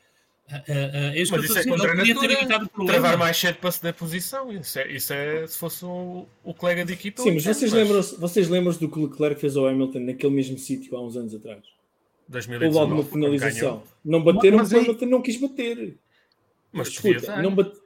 [0.50, 3.92] Uh, uh, é Mas isso é contra a natura, travar mais cedo para se dar
[3.94, 4.52] posição.
[4.52, 7.22] Isso é, isso é se fosse o, o colega de equipa.
[7.22, 7.80] Sim, mas vocês, mas...
[7.80, 11.16] Lembram, vocês lembram do que o Leclerc fez ao Hamilton naquele mesmo sítio há uns
[11.16, 11.62] anos atrás?
[12.28, 13.82] 2019, Houve alguma penalização.
[14.04, 15.96] Não bateram mas, mas o Hamilton não quis bater.
[16.72, 17.78] Mas escuta, não bate...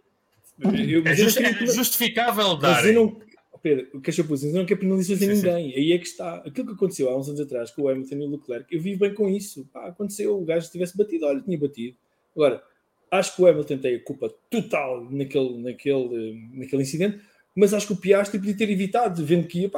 [1.05, 2.83] é, just, é justificável dar.
[2.83, 3.21] Mas eu não,
[3.59, 5.73] Pedro, o que eu não quer penalizações a ninguém.
[5.73, 5.79] Sim.
[5.79, 6.37] Aí é que está.
[6.37, 9.01] Aquilo que aconteceu há uns anos atrás com o Hamilton e o Leclerc, eu vivo
[9.01, 9.69] bem com isso.
[9.73, 11.97] Pá, aconteceu, o gajo tivesse batido, olha, tinha batido.
[12.35, 12.63] Agora,
[13.11, 17.21] acho que o Hamilton tem a culpa total naquele, naquele, naquele incidente,
[17.57, 19.71] mas acho que o Piastri podia ter evitado, vendo que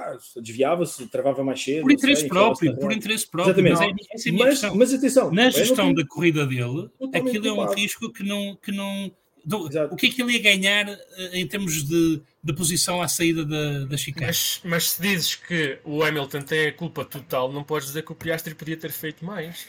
[0.42, 1.82] desviava-se, travava mais cedo.
[1.82, 3.52] Por interesse sei, próprio, por interesse próprio.
[3.52, 3.96] Exatamente.
[4.12, 8.24] Mas, é, mas, mas, atenção, na gestão da corrida dele, aquilo é um risco que
[8.24, 8.56] não.
[8.56, 9.12] Que não
[9.44, 13.08] do, o que é que ele ia ganhar eh, em termos de, de posição à
[13.08, 14.26] saída da, da chicane?
[14.26, 18.12] Mas, mas se dizes que o Hamilton tem a culpa total, não podes dizer que
[18.12, 19.66] o Piastri podia ter feito mais.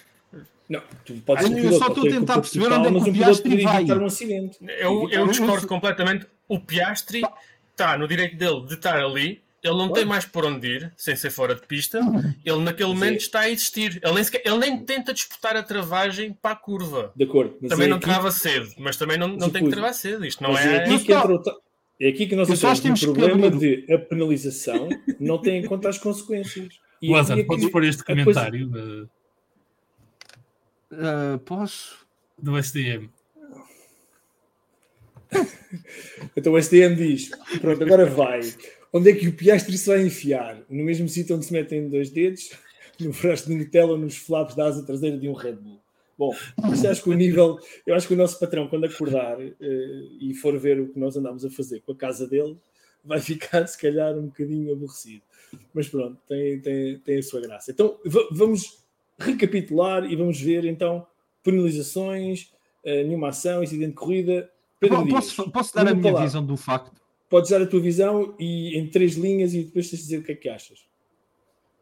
[0.70, 3.64] Não, tu podes ah, eu só estou a tentar perceber onde é que o Piastri
[3.64, 3.84] vai.
[3.86, 4.58] Um acidente.
[4.62, 6.28] Eu, eu discordo completamente.
[6.48, 7.24] O Piastri
[7.72, 9.42] está no direito dele de estar ali.
[9.64, 12.00] Ele não tem mais por onde ir, sem ser fora de pista.
[12.46, 14.00] Ele naquele momento está a existir.
[14.02, 17.12] Ele nem, sequer, ele nem tenta disputar a travagem para a curva.
[17.16, 17.56] De acordo.
[17.68, 18.06] Também é não aqui...
[18.06, 20.26] trava cedo, mas também não, não tem que travar cedo.
[20.26, 20.76] Isto não mas é.
[20.76, 21.44] É aqui que, entra o,
[22.00, 22.48] é aqui que nós
[22.82, 24.88] temos o problema de a penalização
[25.20, 26.80] não tem em conta as consequências.
[27.02, 28.70] E Lázaro, podes pôr este comentário?
[28.70, 29.10] Coisa...
[30.92, 32.06] Uh, posso?
[32.38, 33.10] Do SDM.
[36.36, 37.30] então o SDM diz:
[37.62, 38.42] pronto, agora vai.
[38.92, 40.64] Onde é que o Piastri se vai enfiar?
[40.70, 42.52] No mesmo sítio onde se metem dois dedos,
[43.00, 45.80] no frasco de Nutella ou nos flaps da asa traseira de um Red Bull.
[46.18, 46.36] Bom,
[46.90, 47.58] acho que o nível,
[47.88, 49.54] eu acho que o nosso patrão, quando acordar uh,
[50.20, 52.58] e for ver o que nós andamos a fazer com a casa dele,
[53.06, 55.24] vai ficar se calhar um bocadinho aborrecido.
[55.74, 57.72] Mas pronto, tem, tem, tem a sua graça.
[57.72, 57.98] Então
[58.32, 58.84] vamos
[59.18, 61.08] recapitular e vamos ver então
[61.42, 62.52] penalizações,
[62.84, 64.52] uh, nenhuma ação, incidente de corrida.
[64.78, 66.26] Pedro posso, Dias, posso dar a minha falar.
[66.26, 67.02] visão do facto?
[67.30, 70.24] Podes dar a tua visão e em três linhas e depois tens de dizer o
[70.24, 70.80] que é que achas.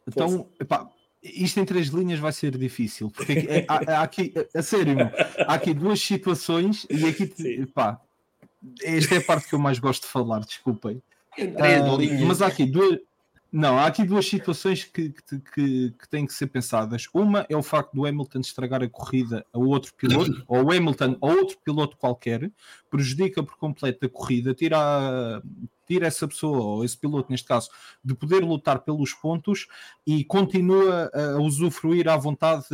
[0.08, 0.90] Então, epá,
[1.24, 4.98] isto em três linhas vai ser difícil, porque é, há, há, aqui, a sério,
[5.48, 8.00] há aqui duas situações e aqui, epá,
[8.82, 11.02] esta é a parte que eu mais gosto de falar, desculpem.
[11.38, 13.00] Uh, mas há aqui duas,
[13.52, 17.08] não, há aqui duas situações que, que, que, que, têm que ser pensadas.
[17.14, 21.18] Uma é o facto do Hamilton estragar a corrida a outro piloto, ou o Hamilton
[21.22, 22.52] a outro piloto qualquer,
[22.90, 25.42] prejudica por completo a corrida, tira,
[25.88, 27.70] tira essa pessoa, ou esse piloto neste caso,
[28.04, 29.68] de poder lutar pelos pontos
[30.06, 32.66] e continua a usufruir à vontade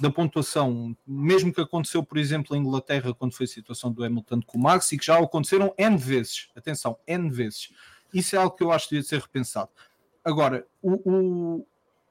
[0.00, 0.96] da pontuação.
[1.04, 4.62] Mesmo que aconteceu, por exemplo, em Inglaterra, quando foi a situação do Hamilton com o
[4.62, 6.48] Max, e que já aconteceram N vezes.
[6.54, 7.70] Atenção, N vezes
[8.12, 9.70] isso é algo que eu acho que devia ser repensado.
[10.24, 11.66] Agora, o, o,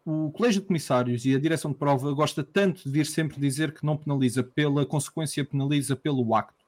[0.05, 3.73] o Colégio de Comissários e a direção de prova gosta tanto de vir sempre dizer
[3.73, 6.59] que não penaliza pela consequência, penaliza pelo acto.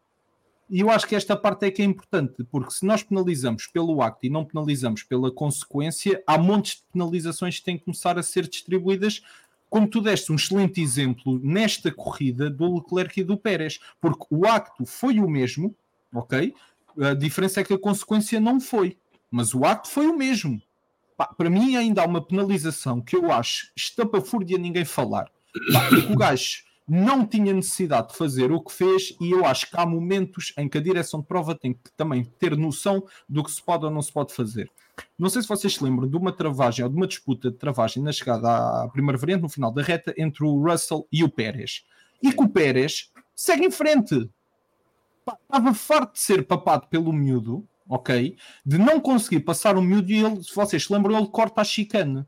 [0.70, 4.02] E eu acho que esta parte é que é importante, porque se nós penalizamos pelo
[4.02, 8.24] acto e não penalizamos pela consequência, há montes de penalizações que têm que começar a
[8.24, 9.22] ser distribuídas
[9.70, 14.46] como tu deste um excelente exemplo nesta corrida do Leclerc e do Pérez, porque o
[14.46, 15.74] acto foi o mesmo,
[16.14, 16.54] ok?
[17.00, 18.98] A diferença é que a consequência não foi
[19.32, 20.62] mas o acto foi o mesmo.
[21.16, 25.32] Pá, para mim, ainda há uma penalização que eu acho estapafúrdia ninguém falar.
[25.72, 29.78] Pá, o gajo não tinha necessidade de fazer o que fez, e eu acho que
[29.78, 33.52] há momentos em que a direção de prova tem que também ter noção do que
[33.52, 34.70] se pode ou não se pode fazer.
[35.18, 38.04] Não sei se vocês se lembram de uma travagem ou de uma disputa de travagem
[38.04, 41.86] na chegada à primeira variante, no final da reta, entre o Russell e o Pérez.
[42.22, 44.30] E que o Pérez segue em frente.
[45.24, 48.36] Pá, estava farto de ser papado pelo miúdo ok?
[48.66, 51.64] De não conseguir passar o miúdo e ele, se vocês se lembram, ele corta a
[51.64, 52.26] chicane.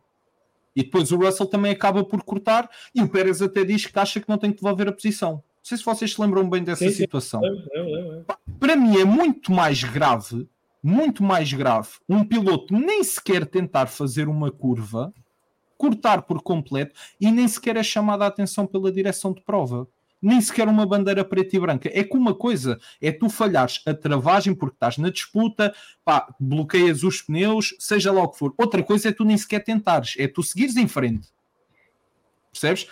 [0.75, 4.19] E depois o Russell também acaba por cortar e o Pérez até diz que acha
[4.19, 5.33] que não tem que devolver a posição.
[5.33, 7.41] Não sei se vocês se lembram bem dessa sim, situação.
[7.41, 8.25] Sim.
[8.59, 10.47] Para mim é muito mais grave,
[10.81, 15.13] muito mais grave, um piloto nem sequer tentar fazer uma curva,
[15.77, 19.87] cortar por completo e nem sequer é chamada a atenção pela direção de prova.
[20.23, 21.89] Nem sequer uma bandeira preta e branca.
[21.93, 25.73] É que uma coisa é tu falhares a travagem porque estás na disputa,
[26.03, 28.53] pá, bloqueias os pneus, seja lá o que for.
[28.57, 31.27] Outra coisa é tu nem sequer tentares, é tu seguires em frente.
[32.51, 32.87] Percebes?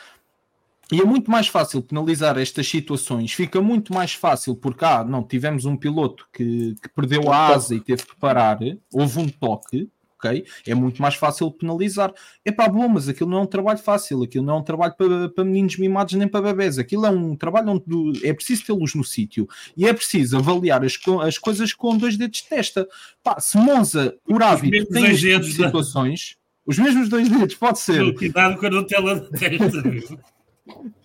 [0.91, 3.32] E é muito mais fácil penalizar estas situações.
[3.32, 7.74] Fica muito mais fácil porque, ah, não, tivemos um piloto que, que perdeu a asa
[7.74, 8.60] e teve que parar,
[8.91, 9.90] houve um toque,
[10.22, 10.45] ok?
[10.68, 12.14] É muito mais fácil penalizar.
[12.45, 14.93] É pá, bom, mas aquilo não é um trabalho fácil, aquilo não é um trabalho
[14.95, 18.93] para, para meninos mimados nem para bebés, aquilo é um trabalho onde é preciso tê-los
[18.93, 22.88] no sítio e é preciso avaliar as, as coisas com dois dedos de testa.
[23.23, 28.14] Pá, se Monza, por hábito, tem estas dedos, situações, os mesmos dois dedos, pode ser.
[28.14, 29.84] Cuidado com a Nutella da testa.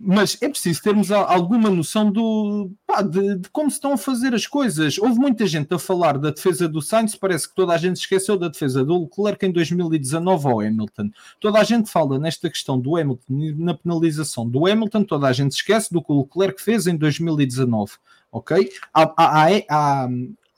[0.00, 4.32] mas é preciso termos alguma noção do, pá, de, de, como se estão a fazer
[4.34, 4.96] as coisas.
[4.98, 8.38] Houve muita gente a falar da defesa do Sainz, parece que toda a gente esqueceu
[8.38, 11.10] da defesa do Leclerc em 2019 ao Hamilton.
[11.40, 13.24] Toda a gente fala nesta questão do Hamilton,
[13.56, 17.92] na penalização do Hamilton, toda a gente esquece do que o Leclerc fez em 2019.
[18.30, 18.70] Ok?
[18.92, 20.08] Há, há, há,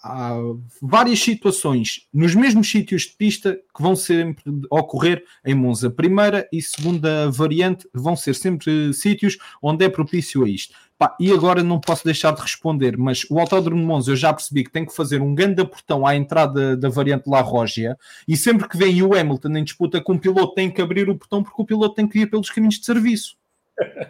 [0.02, 0.35] há
[0.81, 5.90] várias situações nos mesmos sítios de pista que vão sempre ocorrer em Monza.
[5.90, 10.74] Primeira e segunda variante vão ser sempre sítios onde é propício a isto.
[10.98, 14.32] Pá, e agora não posso deixar de responder, mas o Autódromo de Monza eu já
[14.32, 17.97] percebi que tem que fazer um grande portão à entrada da variante La Rogia
[18.28, 21.16] e sempre que vem o Hamilton em disputa com o piloto tem que abrir o
[21.16, 23.36] portão porque o piloto tem que ir pelos caminhos de serviço.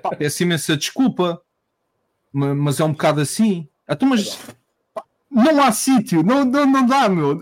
[0.02, 1.40] Pá, peço imensa desculpa,
[2.32, 3.68] mas é um bocado assim.
[3.88, 4.38] Então, mas
[5.30, 7.40] não há sítio, não, não, não dá, meu.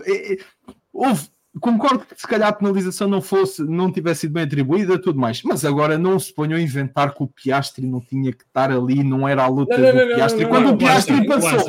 [0.93, 1.29] Houve,
[1.59, 5.41] concordo que se calhar a penalização não fosse, não tivesse sido bem atribuída, tudo mais,
[5.43, 9.03] mas agora não se ponham a inventar que o Piastri não tinha que estar ali,
[9.03, 10.47] não era a luta não, não, do Piastri.
[10.47, 11.59] Quando o Piastri passou.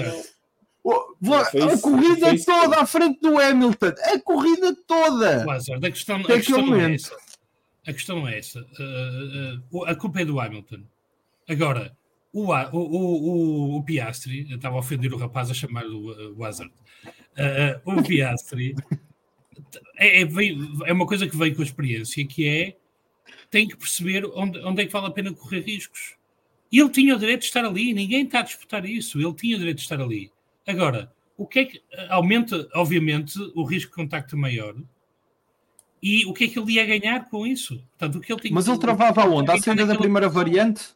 [1.32, 5.44] a corrida toda à frente do Hamilton, a corrida toda.
[5.46, 7.16] Lázaro, a questão, a questão não é essa.
[7.86, 8.60] A questão é essa.
[8.60, 10.82] Uh, uh, a culpa é do Hamilton.
[11.48, 11.96] Agora,
[12.32, 16.44] o, o, o, o Piastri, eu estava a ofender o rapaz a chamar o, o
[16.44, 16.72] Hazard.
[17.04, 18.74] Uh, o Piastri
[19.96, 20.28] é, é,
[20.86, 22.76] é, uma coisa que veio com a experiência, que é
[23.50, 26.16] tem que perceber onde, onde é que vale a pena correr riscos.
[26.72, 29.58] Ele tinha o direito de estar ali, ninguém está a disputar isso, ele tinha o
[29.58, 30.30] direito de estar ali.
[30.66, 34.76] Agora, o que é que aumenta, obviamente, o risco de contacto maior,
[36.02, 37.84] e o que é que ele ia ganhar com isso?
[37.98, 39.50] Portanto, o que ele tinha, Mas ele travava onde?
[39.50, 40.94] À saída da primeira variante?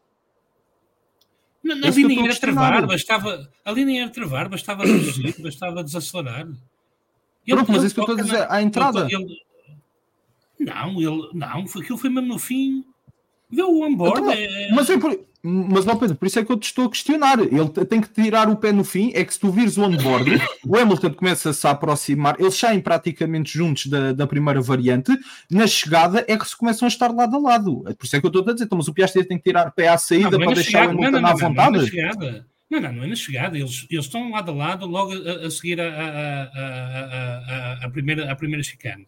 [1.64, 6.42] Não, não ali nem era travar, bastava, ali nem era travar, bastava reduzir, bastava desacelerar.
[6.42, 9.08] Ele, Pronto, mas isso que eu estou a dizer, à entrada.
[9.10, 9.38] Ele,
[10.60, 12.84] não, ele, não, aquilo foi mesmo no fim.
[13.54, 14.20] Vê o onboard.
[14.20, 14.68] Então, é...
[14.72, 17.38] Mas é por, mas não, Pedro, por isso é que eu te estou a questionar.
[17.38, 19.12] Ele tem que tirar o pé no fim.
[19.14, 23.52] É que se tu vires o onboard, o Hamilton começa-se a aproximar, eles saem praticamente
[23.52, 25.12] juntos da, da primeira variante.
[25.50, 27.84] Na chegada é que se começam a estar lado a lado.
[27.86, 28.64] É por isso é que eu estou a dizer.
[28.64, 30.90] Então, mas o Piastri tem que tirar pé à saída não, para é deixar o
[30.92, 31.72] Hamilton não, não, à vontade.
[31.72, 32.46] Não, é na chegada.
[32.70, 33.58] Não, não, não é na chegada.
[33.58, 35.90] Eles, eles estão lado a lado, logo a, a seguir a,
[36.54, 39.06] a, a, primeira, a primeira chicane.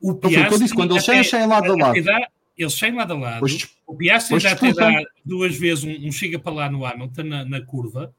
[0.00, 3.40] O Piastri, disse, quando eles saem, saem lado a lado eles saem lado a lado.
[3.40, 7.22] Pois, o Piastri já até dá duas vezes um, um, chega para lá no Hamilton,
[7.24, 8.14] na, na, curva,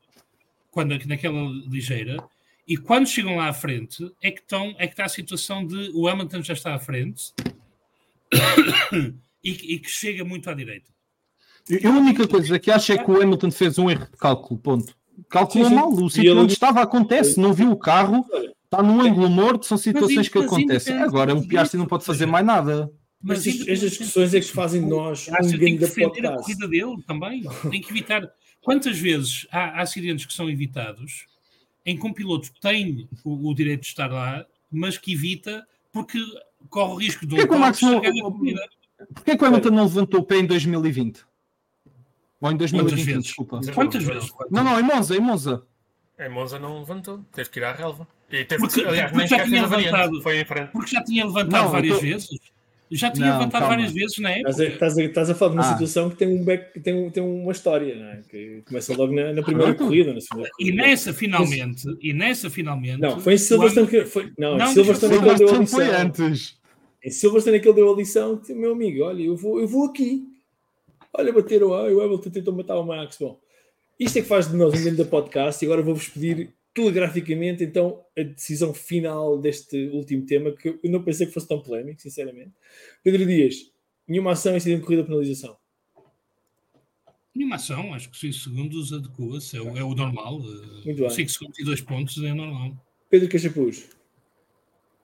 [0.69, 2.17] quando, naquela ligeira,
[2.67, 5.91] e quando chegam lá à frente, é que, estão, é que está a situação de
[5.93, 7.33] o Hamilton já está à frente
[9.43, 10.89] e, e, que chega muito à direita.
[11.83, 14.95] a única coisa que acho é que o Hamilton fez um erro de cálculo, ponto.
[15.29, 15.79] Calculou sim, sim.
[15.79, 18.25] mal, o sítio onde estava acontece, não viu o carro,
[18.63, 20.97] está num ângulo morto, são situações que acontecem.
[20.97, 22.91] Agora o Piastri não pode fazer mais nada.
[23.21, 26.27] Mas, estas, estas discussões é que fazem de nós um tem que defender podcast.
[26.27, 27.43] a corrida dele também.
[27.69, 28.31] Tem que evitar.
[28.61, 31.27] Quantas vezes há, acidentes que são evitados
[31.85, 36.19] em que um piloto tem o, o, direito de estar lá, mas que evita porque
[36.69, 38.01] corre o risco de um Porquê Max não,
[39.13, 41.25] Porquê que o Hamilton não levantou o pé em 2020?
[42.39, 43.59] Ou em 2020, desculpa.
[43.73, 44.31] Quantas vezes?
[44.49, 45.63] Não, não, em Monza, em Monza.
[46.19, 48.07] Em Monza não levantou, teve que ir à relva.
[48.29, 50.71] E teve porque, que, aliás, porque já tinha levantado, foi em frente.
[50.71, 52.01] Porque já tinha levantado não, várias tô...
[52.01, 52.29] vezes.
[52.91, 53.75] Já tinha não, levantado calma.
[53.75, 54.49] várias vezes na época.
[54.49, 55.71] Estás a, estás a, falar de uma ah.
[55.71, 58.21] situação que tem, um back, tem, um, tem uma história, não é?
[58.29, 60.71] Que começa logo na, na primeira corrida, na segunda corrida.
[60.71, 62.99] E nessa finalmente, e nessa finalmente.
[62.99, 64.33] Não, foi em Silverstone que foi.
[64.37, 65.79] Não, não em Silverstone que ele deu a lição.
[65.79, 66.59] Foi antes.
[67.03, 70.27] Em Silverstone que ele deu a lição, meu amigo, olha, eu vou, eu vou aqui.
[71.13, 73.17] Olha, bater o A, o Hamilton tentou matar o Max.
[73.19, 73.39] Bom,
[73.97, 78.03] isto é que faz de nós um grande podcast e agora vou-vos pedir telegraficamente então
[78.17, 82.51] a decisão final deste último tema que eu não pensei que fosse tão polémico, sinceramente.
[83.03, 83.71] Pedro Dias,
[84.07, 85.57] nenhuma ação incidente de corrida penalização.
[87.33, 90.41] Nenhuma ação, acho que 6 segundos adequa-se, é, o, é o normal.
[90.41, 92.75] Eh, Muito 5 segundos e 2 pontos é normal.
[93.09, 93.89] Pedro Cachapuz.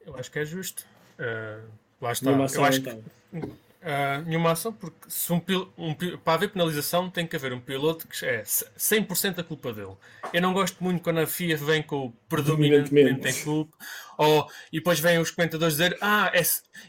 [0.05, 0.85] Eu acho que é justo.
[1.17, 1.69] Uh,
[2.01, 2.43] lá está.
[2.43, 3.03] Ação, eu acho então.
[3.31, 3.39] que,
[3.87, 5.41] Uh, nenhuma ação, porque se um,
[5.77, 9.93] um, para haver penalização tem que haver um piloto que é 100% a culpa dele.
[10.33, 13.77] Eu não gosto muito quando a FIA vem com o predominantemente em culpa,
[14.17, 16.41] ou, e depois vêm os comentadores dizer ah, é,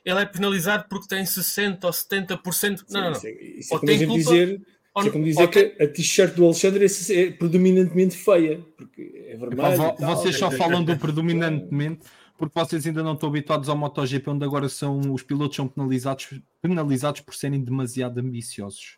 [0.05, 2.85] ele é penalizado porque tem 60% ou 70%.
[2.91, 3.17] Não, não, não.
[3.17, 4.61] Isso é, isso é ou tem culpa, dizer,
[4.93, 9.25] ou, isso é como dizer que a t-shirt do Alexandre é, é predominantemente feia, porque
[9.29, 9.95] é vermelho.
[10.01, 12.01] Vocês só falam do predominantemente
[12.39, 16.41] porque vocês ainda não estão habituados ao MotoGP, onde agora são os pilotos são penalizados,
[16.63, 18.97] penalizados por serem demasiado ambiciosos.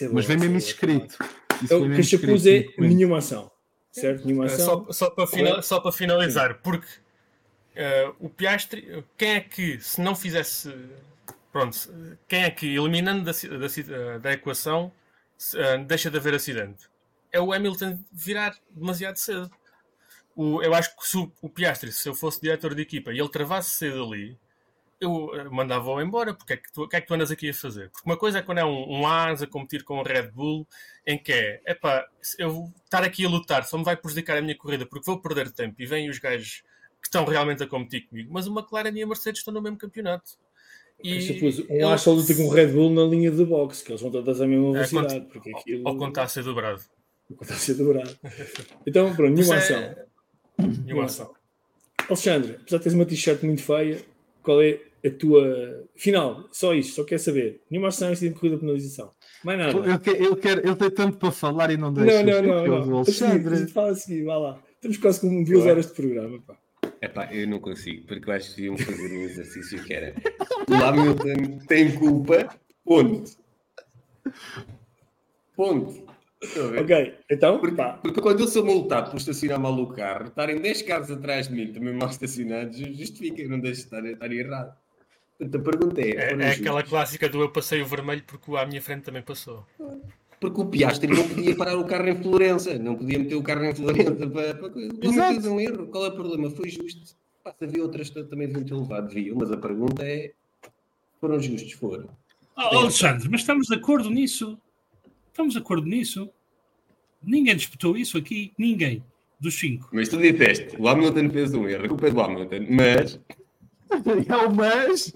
[0.00, 1.16] É bom, Mas vem mesmo isso escrito.
[1.62, 3.50] Isso o que Chapuz é nenhuma ação.
[3.92, 4.26] Certo?
[4.26, 4.66] Nenhuma ação.
[4.66, 6.58] Só, só, para, final, só para finalizar, Sim.
[6.62, 6.88] porque
[7.76, 10.74] uh, o Piastri, quem é que, se não fizesse.
[11.52, 11.76] Pronto,
[12.26, 14.92] quem é que, eliminando da, da, da equação,
[15.54, 16.88] uh, deixa de haver acidente?
[17.30, 19.50] É o Hamilton virar demasiado cedo
[20.34, 23.18] o, eu acho que se o, o Piastri, se eu fosse diretor de equipa e
[23.18, 24.38] ele travasse cedo ali,
[25.00, 27.54] eu eh, mandava-o embora, porque é que tu, que é que tu andas aqui a
[27.54, 27.90] fazer?
[27.90, 30.66] Porque uma coisa é quando é um, um AS a competir com o Red Bull,
[31.06, 32.06] em que é, epá,
[32.38, 35.50] eu estar aqui a lutar, só me vai prejudicar a minha corrida, porque vou perder
[35.50, 36.62] tempo, e vêm os gajos
[37.00, 39.78] que estão realmente a competir comigo, mas o McLaren e a Mercedes estão no mesmo
[39.78, 40.32] campeonato.
[41.02, 43.90] E supus, um AS só luta com o Red Bull na linha de boxe, que
[43.90, 45.16] eles vão todas à mesma é, velocidade.
[45.16, 45.88] É, porque aquilo...
[45.88, 46.82] Ou quando está a ser dobrado.
[47.30, 48.18] Ou quando está a ser dobrado.
[48.86, 50.09] Então, pronto, nenhuma é-
[50.84, 51.32] Nenhuma ação.
[52.08, 53.98] Alexandre, apesar de teres uma t-shirt muito feia,
[54.42, 55.86] qual é a tua.
[55.94, 57.62] Final, só isto, só quer saber.
[57.70, 59.12] Nenhuma ação em corrida de penalização.
[59.44, 59.72] Mais nada.
[59.72, 62.24] Eu, quero, eu, quero, eu tenho tanto para falar e não deixo.
[62.24, 62.86] Não, não, não.
[62.86, 62.96] não.
[62.98, 63.66] Alexandre.
[63.68, 64.62] Fala a seguir, vá lá.
[64.80, 66.40] Temos quase como duas horas de programa.
[66.46, 66.56] Pá.
[67.02, 70.14] É pá, eu não consigo, porque eu acho que iam fazer um exercício que era.
[70.68, 72.54] O Hamilton tem culpa,
[72.84, 73.30] ponto.
[75.56, 76.09] Ponto.
[76.80, 77.58] Ok, então.
[77.58, 81.48] Porque, porque, quando eu sou multado por estacionar mal o carro, estarem 10 carros atrás
[81.48, 84.74] de mim também mal estacionados, justifica, não deixo de estar, estar errado.
[85.38, 86.10] Portanto, a pergunta é.
[86.10, 89.22] É, é aquela clássica do eu passei o vermelho porque o à minha frente também
[89.22, 89.66] passou.
[90.40, 93.64] Porque o Piastri não podia parar o carro em Florença, não podia meter o carro
[93.64, 94.54] em Florença para.
[94.54, 95.50] para...
[95.50, 95.86] Um erro.
[95.88, 96.50] Qual é o problema?
[96.50, 97.14] Foi justo.
[97.44, 100.32] Pá, se havia outras também deviam ter levado, deviam, mas a pergunta é:
[101.20, 101.72] foram justos?
[101.72, 102.08] Foram.
[102.56, 104.58] Oh, Alexandre, mas estamos de acordo nisso?
[105.30, 106.28] Estamos de acordo nisso?
[107.22, 109.02] Ninguém disputou isso aqui, ninguém
[109.40, 109.88] dos cinco.
[109.92, 113.20] Mas tu disseste, o Hamilton fez um erro, a culpa é do Hamilton, mas.
[114.28, 115.12] É o mas.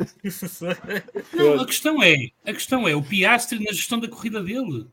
[1.33, 4.89] Não, a questão é, a questão é o Piastri na gestão da corrida dele.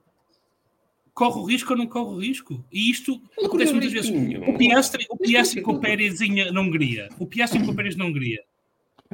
[1.16, 2.64] Corre o risco ou não corre o risco?
[2.72, 4.12] E isto acontece muitas vezes.
[4.48, 6.20] O Piastri, o Piastri com o Pérez
[6.52, 7.10] na Hungria.
[7.18, 8.44] O Piastri com o Pérez na Hungria.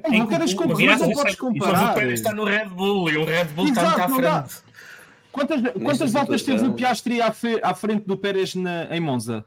[0.03, 1.91] É, não queres comparar, não podes comparar.
[1.91, 4.66] o Pérez está no Red Bull e o Red Bull Exato, está muito à frente.
[5.31, 9.45] Quantas, quantas voltas teve o Piastri à, fe, à, frente do Pérez na, em Monza?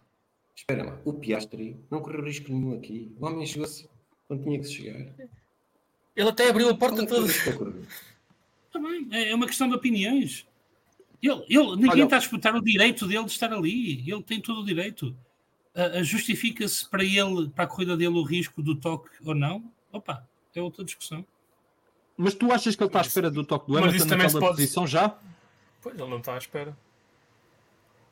[0.55, 3.15] Espera lá, o Piastri não correu risco nenhum aqui.
[3.19, 3.89] O homem chegou-se
[4.29, 5.15] quando tinha que se chegar.
[6.15, 7.33] Ele até abriu a porta toda.
[8.73, 10.47] Também, é, é uma questão de opiniões.
[11.23, 14.09] Ele, ele, ninguém Olha, está a disputar o direito dele de estar ali.
[14.11, 15.17] Ele tem todo o direito.
[15.75, 19.71] Uh, Justifica-se para ele, para a corrida dele, o risco do toque ou não?
[19.93, 21.25] Opa, é outra discussão.
[22.17, 24.57] Mas tu achas que ele está à espera do toque do Hamilton naquela pode...
[24.57, 25.17] posição já?
[25.83, 26.77] Pois, ele não está à espera.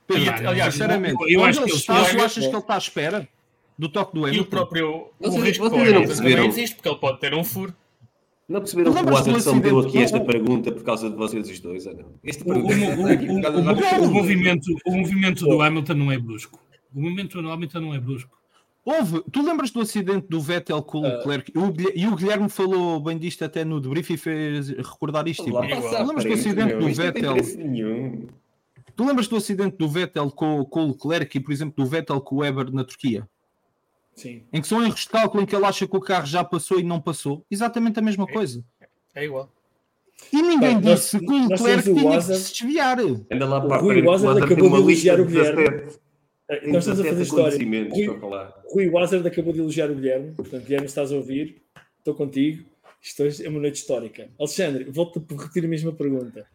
[0.07, 3.29] Pedro, aliás, sinceramente, eu, acho que ele está, tu achas que ele está à espera
[3.79, 4.39] do toque do Hamilton?
[4.39, 6.45] E o próprio o risco vocês não perceberam.
[6.47, 7.75] existe, porque ele pode ter um furo.
[8.49, 11.87] Não perceberam que o Watson deu aqui esta pergunta por causa de vocês os dois,
[11.87, 12.15] ou não?
[12.25, 12.57] Este o, o,
[14.09, 16.59] o, movimento, o movimento do Hamilton não é brusco.
[16.95, 18.38] O movimento do Hamilton não é brusco.
[18.91, 21.53] Houve, tu lembras do acidente do Vettel com o uh, Leclerc?
[21.95, 25.45] e o Guilherme falou bem disto até no debrief e fez recordar isto.
[25.45, 27.37] Tipo, tu lembras do acidente do Vettel?
[28.97, 32.19] Tu lembras do acidente do Vettel com, com o Leclerc e, por exemplo, do Vettel
[32.23, 33.29] com o Weber na Turquia?
[34.15, 34.45] Sim.
[34.51, 36.81] Em que são erros de cálculo em que ele acha que o carro já passou
[36.81, 37.45] e não passou.
[37.51, 38.65] Exatamente a mesma é, coisa.
[39.15, 39.53] É igual.
[40.33, 42.99] E ninguém Bem, disse nós, que o Leclerc tinha que se desviar.
[43.01, 45.93] Anda lá para o Rui Wazard acabou de elogiar o Guilherme.
[46.49, 47.59] Eh, nós estamos a fazer história.
[47.91, 48.09] Rui,
[48.73, 50.33] Rui Wazard acabou de elogiar o Guilherme.
[50.33, 51.63] Portanto, Guilherme, estás a ouvir?
[51.99, 52.65] Estou contigo.
[53.03, 54.29] Isto hoje é uma noite histórica.
[54.39, 56.47] Alexandre, volto a repetir a mesma pergunta.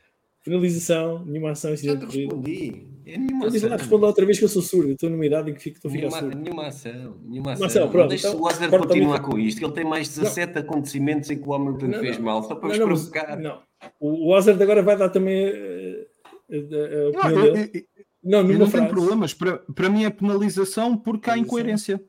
[0.42, 2.88] Finalização, nenhuma ação, incidente de respondi.
[3.06, 3.70] É nenhuma ação.
[3.70, 4.92] Responde outra vez que eu sou surdo.
[4.92, 6.38] Estou numa idade em que fico, estou a ficar nenhuma, surdo.
[6.44, 7.18] Nenhuma ação.
[7.24, 7.66] Nenhuma ação.
[7.66, 9.60] ação pronto, deixa então, o Wazard continuar com isto.
[9.60, 10.62] Que ele tem mais 17 não.
[10.62, 12.26] acontecimentos em que o Hamilton não, fez não.
[12.26, 12.44] mal.
[12.44, 13.40] Só para vos provocar.
[13.40, 13.62] Não.
[14.02, 16.06] O Wazard agora vai dar também uh,
[16.52, 17.88] a, a, a opinião dele.
[18.24, 19.34] Não, não tenho problemas.
[19.34, 22.02] Para, para mim é penalização porque há incoerência.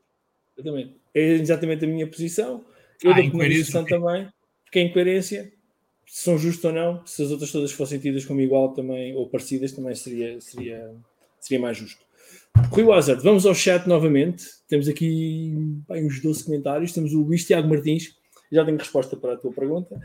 [0.57, 0.95] Exatamente.
[1.13, 2.63] É exatamente a minha posição.
[3.03, 4.27] Eu ah, dou penalização também,
[4.63, 5.51] porque é incoerência.
[6.07, 9.27] Se são justos ou não, se as outras todas fossem tidas como igual também, ou
[9.27, 10.93] parecidas, também seria, seria,
[11.39, 12.05] seria mais justo.
[12.69, 14.45] Rui Wazard, vamos ao chat novamente.
[14.67, 15.53] Temos aqui
[15.89, 16.93] bem, uns 12 comentários.
[16.93, 18.15] Temos o Luís Tiago Martins.
[18.51, 19.99] Já tenho resposta para a tua pergunta.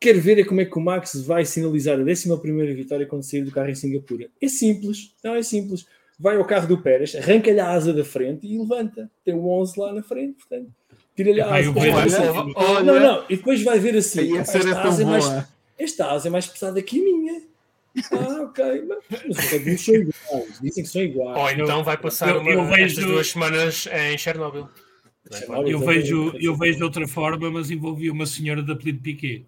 [0.00, 3.42] Quero ver é como é que o Max vai sinalizar a 11 vitória quando sair
[3.42, 4.28] do carro em Singapura.
[4.40, 5.86] É simples, não é simples.
[6.18, 9.10] Vai ao carro do Pérez, arranca-lhe a asa da frente e levanta.
[9.24, 10.70] Tem o 11 lá na frente, portanto,
[11.14, 11.72] tira-lhe a asa.
[11.72, 12.08] vai-
[12.56, 14.20] Olha, Não, não, e depois vai ver assim.
[14.20, 15.24] Aí "Epá, essa era esta, asa é mais,
[15.78, 17.42] esta asa é mais pesada que a minha.
[18.12, 18.64] Ah, ok.
[19.10, 20.60] Mas, são iguais.
[20.62, 21.38] Dizem que são iguais.
[21.38, 24.68] Ou então vai passar eu- uma, eu vejo- estas duas semanas em Chernobyl.
[25.48, 29.46] Olha, Eu vejo, eu vejo de outra forma, mas envolvia uma senhora de apelido Piquet.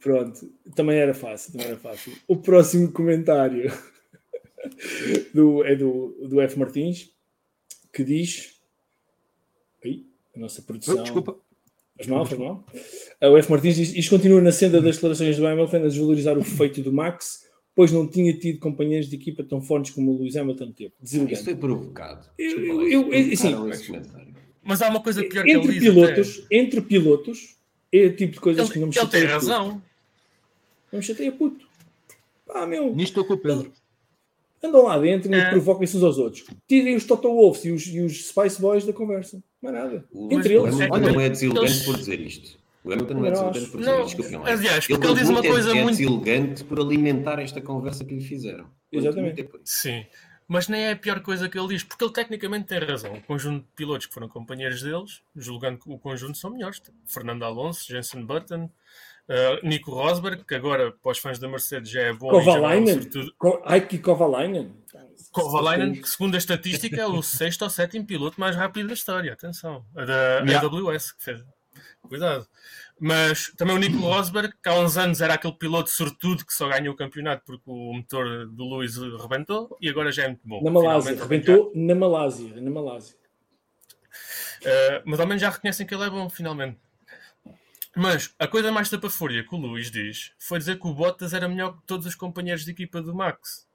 [0.00, 2.12] Pronto, também era fácil, também era fácil.
[2.28, 3.72] O próximo comentário
[5.34, 6.58] do, é do, do F.
[6.58, 7.10] Martins,
[7.92, 8.54] que diz.
[9.84, 10.02] Ai,
[10.36, 11.02] a nossa Oh, produção.
[11.02, 11.36] desculpa.
[11.96, 12.64] Faz mal, faz mal.
[13.20, 13.50] Ah, O F.
[13.50, 16.92] Martins diz: Isto continua na senda das declarações do Hamilton a desvalorizar o feito do
[16.92, 20.92] Max, pois não tinha tido companheiros de equipa tão fortes como o Lewis Hamilton teve.
[21.02, 22.28] Isso foi provocado.
[22.38, 23.52] Eu- eu- eu- esse
[23.86, 24.28] comentário.
[24.62, 25.82] Mas há uma coisa pior que ele Entre diz.
[25.82, 27.56] pilotos, entre pilotos,
[27.90, 29.82] é o tipo de coisas que não Ele, me ele tem razão.
[30.92, 31.66] Não me chateia, puto.
[32.46, 32.86] Pá, meu.
[32.94, 33.72] Nisto estou com o Pedro.
[34.62, 35.50] Andam lá dentro e É.
[35.50, 36.44] provoquem-se uns aos outros.
[36.66, 39.42] Tirem os Toto Wolves e os, e os Spice Boys da conversa.
[39.62, 40.04] Não é nada.
[40.10, 40.74] O, Entre o eles.
[40.74, 42.58] Hamilton Olha, não é deselegante eles- por dizer isto.
[42.84, 44.04] O Hamilton não é deselegante acho- por dizer isto.
[44.06, 44.50] Desculpem lá.
[44.52, 48.04] aliás, porque ele diz muito uma coisa é, muito- É deselegante por alimentar esta conversa
[48.04, 48.68] que lhe fizeram.
[48.90, 49.42] Exatamente.
[49.42, 49.48] É.
[49.64, 50.06] Sim.
[50.50, 53.12] Mas nem é a pior coisa que ele diz, porque ele tecnicamente tem razão.
[53.12, 56.80] O conjunto de pilotos que foram companheiros deles, julgando que o conjunto são melhores.
[57.04, 58.70] Fernando Alonso, Jensen Button,
[59.28, 62.28] uh, Nico Rosberg, que agora, para os fãs da Mercedes, já é bom.
[62.28, 63.00] é Kovalainen.
[63.38, 64.74] Ko- Aiki Kovalainen.
[65.32, 69.32] Kovalainen, que segundo a estatística é o sexto ou sétimo piloto mais rápido da história.
[69.32, 69.84] Atenção.
[69.94, 70.60] A da Yeah.
[70.66, 71.44] AWS que fez.
[72.02, 72.46] Cuidado.
[73.00, 76.68] Mas também o Nico Rosberg, que há uns anos era aquele piloto sortudo que só
[76.68, 80.62] ganhou o campeonato porque o motor do Lewis rebentou e agora já é muito bom.
[80.64, 81.14] Na Malásia.
[81.14, 82.60] Rebentou na Malásia.
[82.60, 83.14] Na Malásia.
[84.62, 86.78] Uh, mas ao menos já reconhecem que ele é bom, finalmente.
[87.98, 91.48] Mas a coisa mais tapafúria que o Luís diz foi dizer que o Bottas era
[91.48, 93.66] melhor que todos os companheiros de equipa do Max.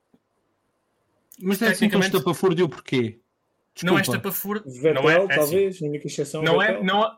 [1.41, 3.19] Mas é assim que Tecnicamente- ele estapafúrdio porquê?
[3.83, 4.29] Não é Desculpa.
[4.29, 4.71] estapafúrdia.
[4.81, 5.27] Vettel, Não é, é assim.
[5.35, 5.81] talvez.
[5.81, 6.43] A única exceção.
[6.43, 7.17] Não é, não é.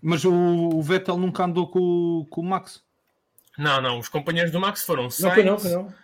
[0.00, 2.82] Mas o, o Vettel nunca andou com, o- com o Max.
[3.58, 3.98] Não, não.
[3.98, 5.94] Os companheiros do Max foram Não foi não, Sainz, foi não.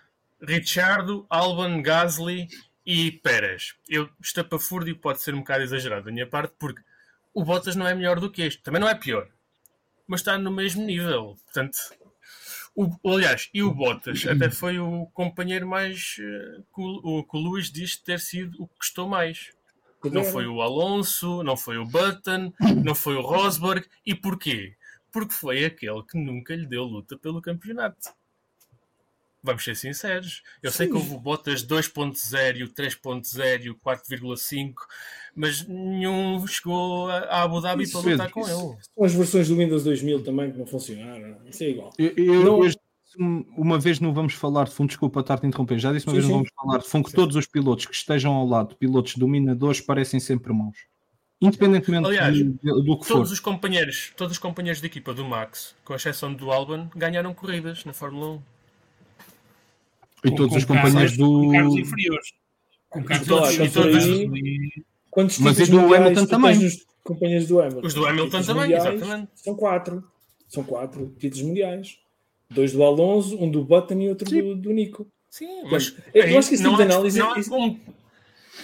[0.43, 2.47] Richardo, Albon, Gasly
[2.86, 3.74] e Pérez.
[3.89, 6.82] Eu, estapafúrdio pode ser um bocado exagerado da minha parte, porque
[7.35, 8.62] o Bottas não é melhor do que este.
[8.62, 9.28] Também não é pior.
[10.11, 11.37] Mas está no mesmo nível.
[11.45, 11.78] Portanto,
[12.74, 16.16] o, aliás, e o Bottas até foi o companheiro mais.
[16.19, 19.53] eh, que o, que o Luís diz ter sido o que custou mais.
[20.05, 22.53] Não foi o Alonso, não foi o Button,
[22.85, 23.87] não foi o Rosberg.
[24.05, 24.74] E porquê?
[25.12, 28.11] Porque foi aquele que nunca lhe deu luta pelo campeonato.
[29.43, 30.43] Vamos ser sinceros.
[30.62, 34.75] Eu sei que houve o Bottas 2.0, e o 3.0 e o 4.5,
[35.35, 38.77] mas nenhum chegou a Abu Dhabi Isso, para lutar com isso- ele.
[38.95, 41.39] São as versões do Windows 2000 também que não funcionaram.
[41.47, 41.91] Isso é igual.
[41.99, 45.93] Eu, eu- Não- uma vez não vamos falar de fundo, desculpa estar-te a interromper, já
[45.93, 46.45] disse uma Sim, vez não sim.
[46.45, 50.21] vamos falar de fundo que todos os pilotos que estejam ao lado, pilotos dominadores, parecem
[50.21, 50.77] sempre maus.
[51.41, 53.15] Independentemente Aliás, de- do que for.
[53.15, 57.33] Todos os companheiros, todos os companheiros de equipa do Max, com exceção do Albon, ganharam
[57.35, 58.43] corridas na Fórmula 1.
[60.24, 61.80] E todos Com os companheiros carros- Com carros do.
[61.80, 62.32] inferiores.
[62.88, 63.26] Com carros
[63.59, 63.72] inferiores.
[63.72, 66.52] todos- E- Quantos Mas títulos e do Hamilton tu também?
[66.59, 67.86] tens nos companheiros do Hamilton?
[67.86, 69.28] Os do Hamilton também, exatamente.
[69.34, 70.05] São quatro.
[70.48, 71.97] São quatro títulos mundiais.
[72.48, 75.06] Dois do Alonso, um do Button e outro do, do Nico.
[75.28, 77.40] Sim, mas eu aí acho que esse tipo não de é- análise não é,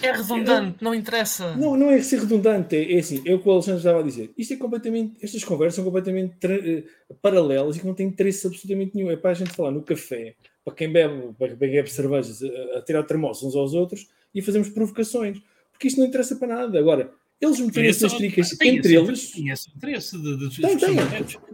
[0.03, 1.55] é- é redundante, não interessa.
[1.55, 4.03] Não, não é ser redundante, é, é assim, é o que o Alexandre estava a
[4.03, 4.31] dizer.
[4.37, 6.83] Isto é completamente, estas conversas são completamente eh,
[7.21, 9.09] paralelas e que não têm interesse absolutamente nenhum.
[9.11, 10.35] É para a gente falar no café,
[10.67, 14.41] para quem bebe, para quem bebe cervejas, a, a tirar termossos uns aos outros e
[14.41, 15.39] fazemos provocações.
[15.71, 16.77] Porque isto não interessa para nada.
[16.77, 20.77] Agora, eles meterem essas tricas tem entre esse- eles, Tem esse interesse de, de Tem,
[20.77, 20.95] tem.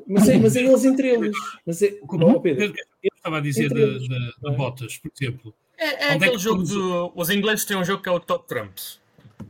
[0.07, 1.37] mas é, mas é eles entre eles.
[1.63, 4.15] Mas é, Como oh, o Pedro, Pedro estava a dizer de, de,
[4.47, 4.51] é?
[4.51, 5.53] botas, por exemplo.
[5.77, 7.11] É, é é aquele que jogo do.
[7.15, 8.99] Os ingleses têm um jogo que é o Top Trumps.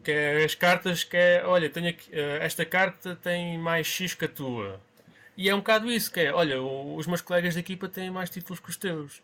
[0.03, 1.43] Que é as cartas que é.
[1.45, 4.81] Olha, tenho aqui, eh, esta carta tem mais X que a tua.
[5.37, 6.33] E é um bocado isso, que é.
[6.33, 9.21] Olha, os meus colegas de equipa têm mais títulos que os teus.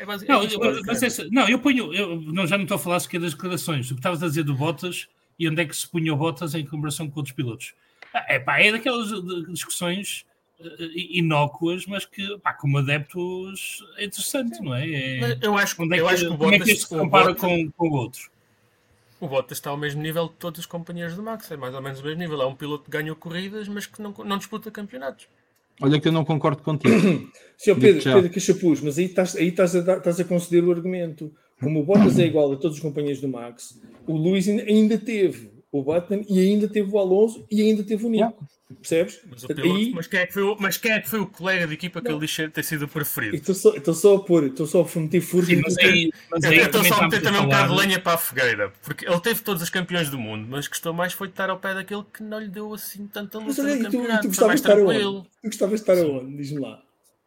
[0.00, 1.92] É é Não, isto, eu, mas essa- não, eu ponho.
[1.92, 3.86] Eu, não, já não estou a falar sequer das declarações.
[3.90, 5.06] O que estavas a dizer do Bottas
[5.38, 7.74] e onde é que se punha o Bottas em comparação com outros pilotos.
[8.14, 9.08] Ah, É pá, é daquelas
[9.48, 10.24] discussões
[10.58, 14.88] eh, inócuas, mas que, pá, como adeptos, é interessante, não é?
[14.88, 16.82] É- eu acho, onde é eu que, acho que o como é que Bottas, este
[16.82, 18.30] se compara Bottas, com, com o outro?
[19.20, 21.50] o Bottas está ao mesmo nível de todos os companheiros do Max.
[21.50, 22.40] É mais ou menos o mesmo nível.
[22.40, 25.26] É um piloto que ganhou corridas, mas que não, não disputa campeonatos.
[25.80, 26.94] Olha que eu não concordo contigo.
[27.56, 28.02] Senhor Pedro.
[28.02, 31.32] Pedro Cachapuz, mas aí estás, aí estás, a, dar- estás a conceder o argumento.
[31.60, 35.50] Como o Bottas é igual a todos os companheiros do Max, o Luís ainda teve
[35.72, 38.44] o Button e ainda teve o Alonso e ainda teve o Nico.
[38.80, 39.20] Percebes?
[39.28, 41.26] Mas, piloto- aí- mas quem é que foi o, mas quem é que foi o
[41.26, 42.16] colega de equipa que Não.
[42.18, 43.34] ele disse ter sido o preferido?
[43.34, 46.44] Estou só, estou só a pôr, estou só a meter furto Sim, mas aí, mas
[46.44, 49.20] aí estou só a meter também um bocado de lenha para a fogueira, porque ele
[49.20, 52.04] teve todos os campeões do mundo, mas gostou mais foi de estar ao pé daquele
[52.14, 54.68] que não lhe deu assim tanta Mas luta olha, e tu, e tu gostavas de
[54.68, 54.98] estar aonde?
[55.42, 56.36] Tu gostavas de estar aonde?
[56.36, 56.80] Diz-me lá.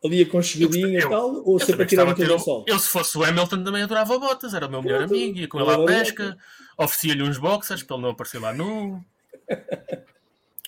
[0.06, 1.44] Ali aconchegadinho e Eu- tal?
[1.46, 2.66] Ou sempre a tirar um o- sol?
[2.68, 5.60] Eu, se fosse o Hamilton, também adorava botas, era o meu melhor amigo, ia com
[5.60, 6.38] ele à pesca,
[6.78, 9.04] oferecia-lhe uns boxers para ele não aparecer lá nu.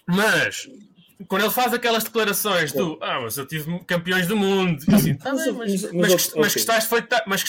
[0.07, 0.69] Mas,
[1.27, 5.33] quando ele faz aquelas declarações do Ah, mas eu tive campeões do mundo, assim, tá
[5.33, 7.41] Mas, bem, mas, mas- mas, gostaste foi de estar- mas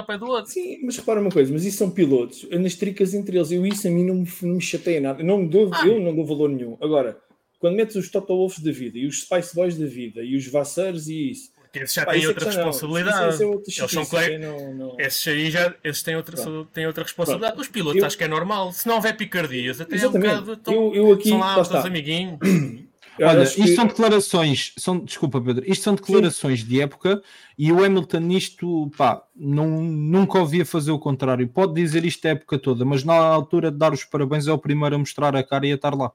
[0.00, 0.50] ao pé do outro.
[0.52, 2.46] Sim, mas repara uma coisa, mas isso são pilotos.
[2.50, 5.22] Nas tricas entre eles, eu isso a mim não me, não me chateia nada.
[5.22, 5.86] Eu não me dou, Ah.
[5.86, 6.76] eu não dou valor nenhum.
[6.80, 7.18] Agora,
[7.58, 10.46] quando metes os Toto Wolfs da vida e os Spice Boys da vida e os
[10.48, 11.53] Vasseurs e isso.
[11.74, 12.52] Porque esses já pá, têm é outra não.
[12.54, 13.18] responsabilidade.
[13.18, 14.40] Isso- isso é outra Eles são colegas.
[14.40, 16.68] não- não- Esses aí já esses têm, outra, Pronto.
[16.72, 17.60] têm outra responsabilidade.
[17.60, 18.72] Os pilotos Eu- acho que é normal.
[18.72, 20.30] Se não houver picardias, até Exatamente.
[20.30, 20.58] é um bocado.
[20.60, 22.38] Então, Eu- eu aqui- são lá lá os teus amiguinhos.
[23.20, 27.20] Olha, isto que- são declarações, são, desculpa Pedro, isto são declarações de época
[27.58, 31.46] e o Hamilton nisto, pá, não, nunca ouvia fazer o contrário.
[31.48, 34.58] Pode dizer isto a época toda, mas na altura de dar os parabéns é o
[34.58, 36.12] primeiro a mostrar a cara e a estar lá.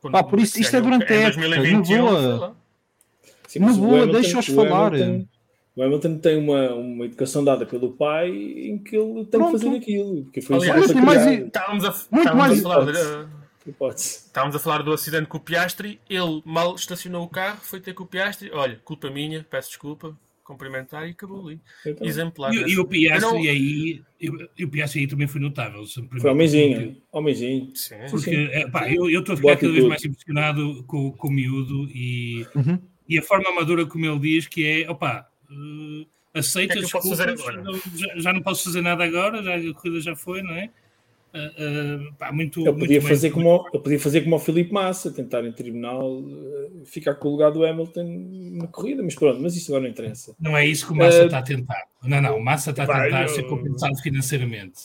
[0.00, 2.56] Quando Pá, por isso, isto é durante a época, 2021, na boa.
[3.48, 4.92] Sim, boa, deixa-os falar.
[5.74, 9.52] O Hamilton tem uma, uma educação dada pelo pai em que ele tem Pronto.
[9.58, 10.22] que fazer aquilo.
[10.24, 11.26] Porque foi Aliás, muito mais-.
[11.46, 13.28] Estávamos a, Muito estávamos mais a falar de- hipótese.
[13.66, 14.08] Hipótese.
[14.26, 16.00] estávamos a falar do acidente com o Piastri.
[16.10, 18.50] Ele mal estacionou o carro, foi ter com o Piastri.
[18.52, 20.16] Olha, culpa minha, peço desculpa.
[20.42, 21.60] Cumprimentar e acabou ali.
[21.86, 22.52] Então, Exemplar.
[22.54, 25.84] E, e o Piastri Eu não- aí, e, e o Piastri aí também foi notável.
[26.20, 26.96] Foi homenzinho.
[27.12, 27.70] Homenzinho.
[27.74, 27.96] Sim.
[28.10, 31.30] Porque, é, pá, eu estou a Boa ficar cada vez mais impressionado com, com o
[31.30, 32.78] miúdo e, Uhum.
[33.08, 36.88] E a forma amadura como ele diz que é, opá, uh, aceita O que é
[36.88, 40.42] que eu desculpas, já, já não posso fazer nada agora, já, a corrida já foi,
[40.42, 40.70] não é?
[41.34, 43.08] Uh, uh, pá, muito, muito podia, bem.
[43.08, 47.14] fazer como, o- ele podia fazer como o Filipe Massa, tentar em tribunal eh, ficar
[47.16, 48.04] com o lugar do Hamilton
[48.52, 50.34] na corrida, mas pronto, mas isso agora não interessa.
[50.40, 51.82] Não é isso que o Massa Uh, está a tentar.
[52.02, 54.78] Não, não, o Massa está a tentar eu- ser compensado financeiramente.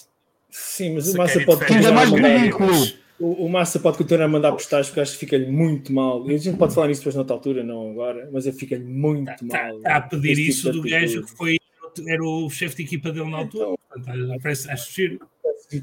[0.49, 3.02] Sim, mas Se o Massa pode Ainda continuar mais mandar, ridículo.
[3.23, 6.29] O, o Massa pode continuar a mandar postagens porque acho que fica-lhe muito mal.
[6.29, 9.29] E a gente pode falar nisso depois noutra altura, não agora, mas ele fica-lhe muito
[9.31, 9.79] Está mal.
[9.79, 11.57] Tá, a pedir tipo isso do gajo que foi,
[12.07, 13.75] era o chefe de equipa dele na altura.
[13.89, 15.19] Portanto, parece, acho giro.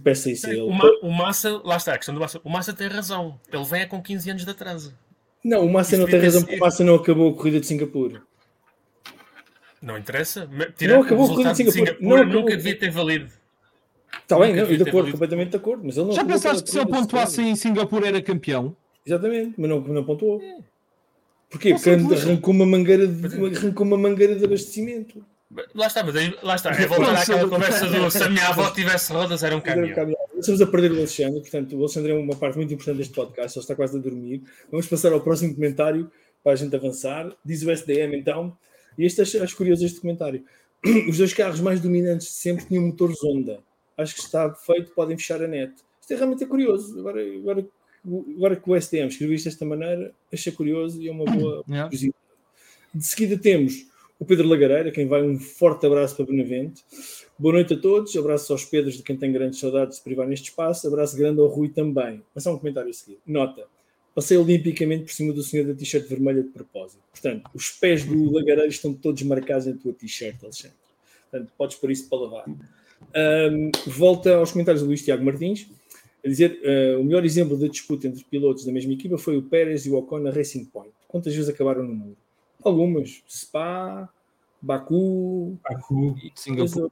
[0.04, 0.60] Peça isso a ele.
[0.60, 2.40] O, Ma- o Massa, lá está a questão do Massa.
[2.44, 3.40] O Massa tem razão.
[3.52, 4.94] Ele vem é com 15 anos de atraso.
[5.42, 7.66] Não, o Massa Isso não tem razão porque o Massa não acabou a corrida de
[7.66, 8.22] Singapura.
[9.80, 10.48] Não interessa.
[10.80, 11.86] Não acabou o a corrida de de Singapura.
[11.96, 12.40] Singapura, Não acabou.
[12.42, 13.30] nunca devia ter valido.
[14.22, 16.64] Está bem, Nunca não, de ter acordo, completamente de acordo, mas ele não Já pensaste
[16.64, 18.76] que se ele pontuasse em Singapura era campeão?
[19.04, 20.40] Exatamente, mas não, não pontuou.
[20.40, 20.58] É.
[21.50, 21.74] Porquê?
[21.74, 25.24] Porque arrancou uma mangueira de, arrancou uma mangueira de abastecimento.
[25.74, 26.70] Lá está, mas aí, lá está.
[26.70, 30.14] É voltar àquela conversa do se a minha avó tivesse rodas era um caminhão.
[30.38, 33.58] Estamos a perder o Alexandre, portanto, o Alexandre é uma parte muito importante deste podcast,
[33.58, 34.42] ele está quase a dormir.
[34.70, 36.10] Vamos passar ao próximo comentário
[36.42, 37.30] para a gente avançar.
[37.44, 38.56] Diz o SDM então,
[38.96, 40.44] e este acho, acho curioso este comentário.
[41.08, 43.60] Os dois carros mais dominantes de sempre tinham motores Honda.
[44.00, 45.74] Acho que está feito, podem fechar a net.
[46.00, 46.98] Isto é realmente curioso.
[46.98, 47.66] Agora, agora,
[48.36, 51.90] agora que o SDM escreveu isto desta maneira, achei curioso e é uma boa Yeah.
[52.92, 53.86] De seguida temos
[54.18, 56.84] o Pedro Lagareira, quem vai um forte abraço para Benavente.
[57.38, 60.26] Boa noite a todos, abraço aos Pedros de quem tem grandes saudades de se privar
[60.26, 62.22] neste espaço, abraço grande ao Rui também.
[62.34, 63.18] Mas há um comentário a seguir.
[63.26, 63.66] Nota,
[64.14, 67.02] passei olimpicamente por cima do senhor da t-shirt vermelha de propósito.
[67.10, 70.76] Portanto, os pés do Lagareira estão todos marcados na tua t-shirt, Alexandre.
[71.30, 72.44] Portanto, podes pôr isso para lavar.
[73.14, 75.66] Um, volta aos comentários do Luís Tiago Martins,
[76.24, 79.42] a dizer uh, o melhor exemplo da disputa entre pilotos da mesma equipa foi o
[79.42, 80.92] Pérez e o Ocon na Racing Point.
[81.08, 82.16] Quantas vezes acabaram no muro?
[82.62, 83.22] Algumas.
[83.28, 84.08] Spa,
[84.60, 86.90] Baku, Baku, Singapura.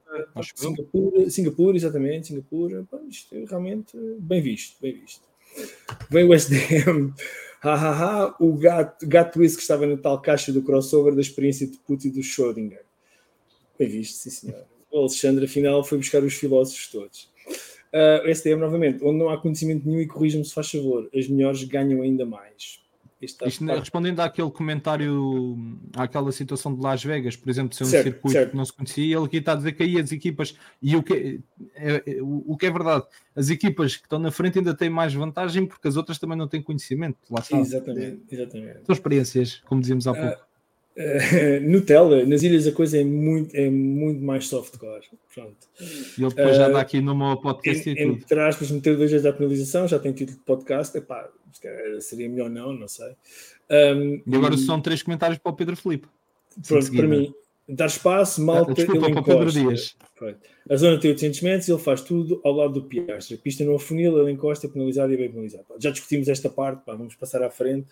[0.55, 2.85] Singapura, Singapura, exatamente, Singapura.
[2.89, 5.21] Pá, isto é realmente bem visto, bem visto.
[6.09, 7.13] Vem o SDM.
[7.61, 11.19] Ha, ha, ha, o gato, gato esse que estava na tal caixa do crossover da
[11.19, 12.85] experiência de Putin e do Schrödinger.
[13.77, 14.65] Bem visto, sim senhor.
[14.91, 17.29] O Alexandre, afinal, foi buscar os filósofos todos.
[17.93, 21.27] Ah, o SDM, novamente, onde não há conhecimento nenhum e corrijam-me se faz favor, as
[21.27, 22.79] melhores ganham ainda mais.
[23.21, 25.57] Isto, parte- respondendo àquele comentário,
[25.93, 28.51] àquela situação de Las Vegas, por exemplo, ser um Certo, circuito certo.
[28.51, 31.03] que não se conhecia, ele aqui está a dizer que aí as equipas, e o
[31.03, 31.41] que
[31.75, 33.05] é, é- o, o que é verdade,
[33.35, 36.47] as equipas que estão na frente ainda têm mais vantagem porque as outras também não
[36.47, 37.17] têm conhecimento.
[37.29, 37.57] Lá está.
[37.59, 38.85] Exatamente, exatamente.
[38.85, 40.48] São experiências, como dizíamos há Ah, pouco.
[40.95, 45.05] Eh, Nutella, nas ilhas a coisa é muito, é muito mais softcore.
[45.33, 45.55] Pronto.
[45.79, 48.13] E ele depois já ah, dá aqui no meu podcast e tudo.
[48.13, 50.97] entre aspas, meter dois vezes a penalização, já tem título de podcast.
[50.97, 51.29] Epá,
[51.99, 53.13] seria melhor não, não sei.
[53.71, 56.07] Um, E agora são três comentários para o Pedro Felipe.
[56.67, 57.33] pronto, para mim,
[57.67, 59.59] dar espaço, malta, Desculpa, ele o Pedro encosta.
[59.59, 59.95] Dias.
[60.69, 63.35] A zona tem 800 metros, ele faz tudo ao lado do Piastre.
[63.35, 65.65] A pista não afunila, ele encosta, é penalizado e é bem penalizado.
[65.79, 67.87] Já discutimos esta parte, pá, vamos passar à frente.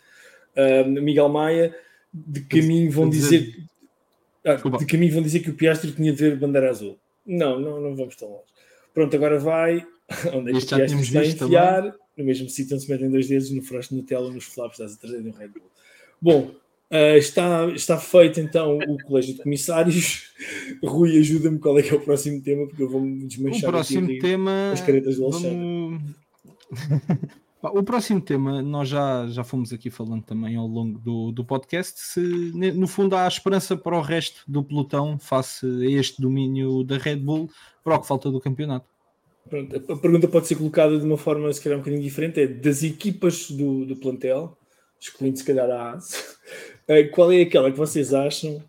[0.87, 1.75] Miguel Maia,
[2.25, 3.55] de caminho vão dizer-
[4.45, 6.97] ah, de caminho vão dizer que o Piastre tinha de ver bandeira azul.
[7.25, 8.43] Não, não, não vamos tão longe.
[8.93, 9.85] Pronto, agora vai.
[10.33, 11.95] Onde é que o tínhamos está a enfiar?
[12.17, 14.93] No mesmo sítio onde se metem dois dedos no frost de Nutella nos flaps, estás
[14.95, 15.69] a trazer um Red Bull.
[16.19, 16.51] Bom,
[16.89, 20.31] ah, está, está feito então o colégio de comissários.
[20.83, 24.05] Rui, ajuda-me qual é que é o próximo tema, porque eu vou-me O desmanchar próximo
[24.05, 24.19] aqui.
[24.19, 24.71] tema.
[24.71, 25.57] as caretas do Alexandre.
[25.57, 26.15] vamos-
[27.61, 31.99] O próximo tema, nós já, já fomos aqui falando também ao longo do, do podcast.
[31.99, 36.97] Se no fundo há esperança para o resto do pelotão face a este domínio da
[36.97, 37.49] Red Bull
[37.83, 38.85] para o que falta do campeonato.
[39.49, 42.47] Pronto, a pergunta pode ser colocada de uma forma se calhar um bocadinho diferente, é
[42.47, 44.55] das equipas do, do plantel,
[44.99, 46.37] excluindo se calhar a AS,
[46.87, 48.61] eh, qual é aquela que vocês acham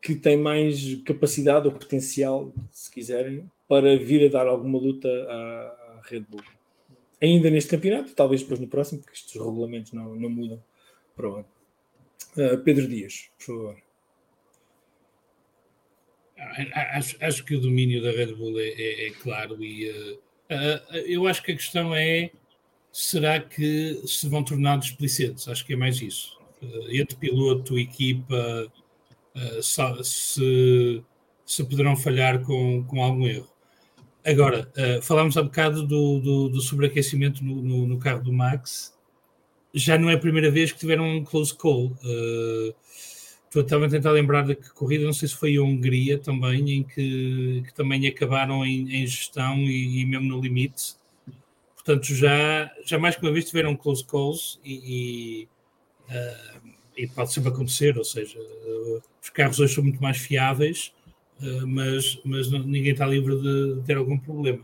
[0.00, 6.00] que tem mais capacidade ou potencial, se quiserem, para vir a dar alguma luta à
[6.08, 6.42] Red Bull?
[7.22, 10.62] Ainda neste campeonato, talvez depois no próximo, porque estes regulamentos não, não mudam
[11.14, 11.46] para o ano.
[12.36, 13.76] Eh, Pedro Dias, por favor.
[16.38, 20.18] A- Acho, acho que o domínio da Red Bull é, é- é claro e eh,
[20.50, 22.30] ah, eu acho que a questão é
[22.92, 25.48] será que se vão tornar displicentes?
[25.48, 26.38] Acho que é mais isso.
[26.90, 28.70] Entre piloto equipa
[30.02, 31.02] se,
[31.46, 33.51] se poderão falhar com, com algum erro.
[34.24, 38.94] Agora, eh, falámos há bocado do, do, do sobreaquecimento no, no- no carro do Max.
[39.74, 41.96] Já não é a primeira vez que tiveram um close call.
[42.04, 42.74] Eh,
[43.48, 46.82] Estou estava a tentar lembrar que corrida, não sei se foi a Hungria também, em
[46.84, 50.94] que, que também acabaram em, em gestão e, e mesmo no limite.
[51.74, 55.48] Portanto, já, já mais que uma vez tiveram close calls e, e,
[56.14, 56.60] ah,
[56.96, 58.38] e pode sempre acontecer, ou seja,
[59.22, 60.92] os carros hoje são muito mais fiáveis,
[61.66, 64.60] mas, mas não- ninguém está livre de, ter algum problema.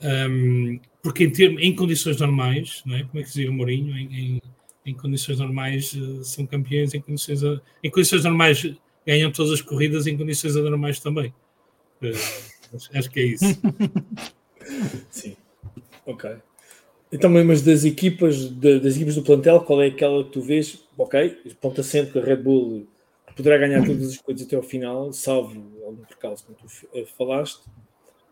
[0.00, 3.02] Ahm, porque em, termos, em condições normais, não é?
[3.02, 4.42] como é que dizia o Mourinho, em, em,
[4.86, 8.74] em condições normais eh, são campeões, em condições, a- em condições normais
[9.06, 11.32] ganham todas as corridas, em condições anormais também.
[12.02, 12.10] Eh,
[12.94, 13.44] acho- que é isso.
[15.10, 15.36] Sim.
[16.06, 16.30] Ok.
[17.10, 20.84] Então, mas das equipas, da- das equipas do plantel, qual é aquela que tu vês?
[20.96, 22.86] Ok, ponto assente que a Red Bull
[23.38, 27.62] poderá ganhar todas as coisas até ao final, salvo algum percalço, como tu eh, falaste.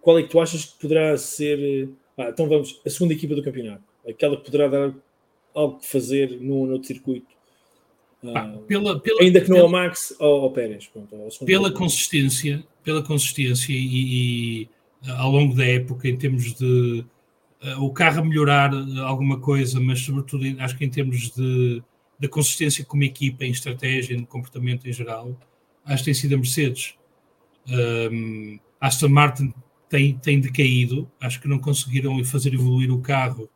[0.03, 1.59] Qual é que tu achas que poderá ser.
[1.59, 1.89] eh,
[2.19, 4.95] Ah, então vamos, a segunda equipa do campeonato, aquela que poderá dar
[5.55, 7.27] algo que fazer num outro circuito.
[8.23, 10.87] Pá, Ah, pela, pela, ainda que não pela- ao Max ou ao Pérez.
[10.87, 14.69] Pronto, ao pela consistência, pela consistência e, e,
[15.11, 17.05] ao longo da época, em termos de
[17.63, 21.83] eh, o carro a melhorar eh, alguma coisa, mas sobretudo acho que em termos de,
[22.19, 25.39] de consistência como equipa, em estratégia, em comportamento em geral,
[25.85, 26.95] acho que tem sido a Mercedes.
[27.69, 29.53] Um, Aston Martin
[29.89, 33.49] tem, tem decaído, acho que não conseguiram fazer evoluir o carro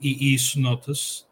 [0.00, 1.24] e, e isso nota-se.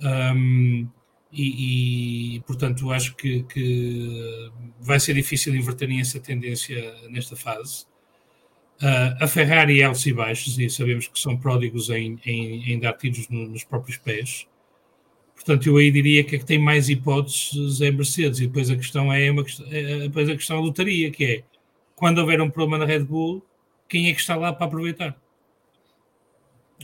[0.00, 0.88] Um,
[1.32, 4.50] e, e, portanto acho que, que
[4.80, 7.84] vai ser difícil inverterem essa tendência nesta fase.
[8.82, 12.80] Uh, a Ferrari é altos e baixos e sabemos que são pródigos em, em, em
[12.80, 14.48] dar tiros no- nos próprios pés.
[15.42, 18.68] Portanto, eu aí diria que a que tem mais hipóteses é a Mercedes e depois
[18.68, 21.44] a questão é uma questão, é- depois a questão da lotaria, que é
[21.96, 23.42] quando houver um problema na Red Bull,
[23.88, 25.18] quem é que está lá para aproveitar?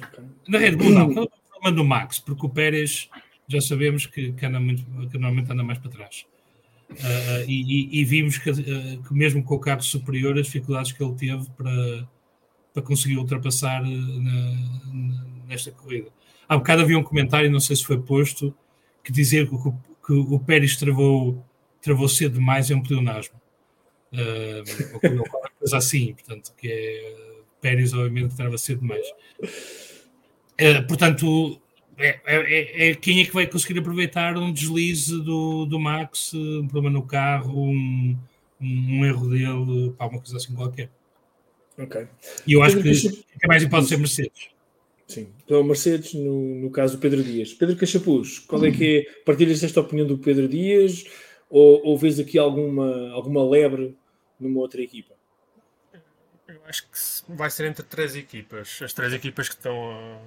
[0.03, 0.25] Ok.
[0.49, 3.11] Na Red Bull não, quando houver um problema no Max, porque o Pérez
[3.47, 6.25] já sabemos que, que anda muito, que normalmente anda mais para trás.
[6.91, 8.55] Ah, e, e- vimos que, ah,
[9.07, 12.09] que mesmo com o carro superior, as dificuldades que ele teve para,
[12.73, 16.09] para conseguir ultrapassar na- nesta corrida.
[16.49, 18.55] Há bocado havia um comentário, não sei se foi posto,
[19.03, 19.73] que dizer que, o-
[20.07, 21.45] que o Pérez travou,
[21.83, 23.35] travou cedo demais é um pleonasmo.
[24.13, 24.63] Ah,
[24.95, 29.07] ou qualquer coisa assim, portanto, que é Pérez, obviamente, trava cedo demais.
[30.59, 31.61] Ah, portanto,
[31.99, 36.67] é, é- é quem é que vai conseguir aproveitar um deslize do, do Max, um
[36.69, 38.17] problema no carro, um,
[38.61, 40.91] um erro dele, pá, uma coisa assim qualquer.
[41.79, 42.07] Ok.
[42.47, 44.49] E eu acho que, que é mais pode ser Mercedes.
[45.07, 47.55] Sim, pela Mercedes, no, no caso do Pedro Dias.
[47.55, 49.23] Pedro Cachapuz, qual é que é?
[49.25, 51.05] Partilhas esta opinião do Pedro Dias
[51.49, 53.97] ou, ou vês aqui alguma, alguma lebre
[54.39, 55.15] numa outra equipa?
[56.49, 58.81] Eu acho que vai ser entre três equipas.
[58.83, 60.21] As três equipas que estão,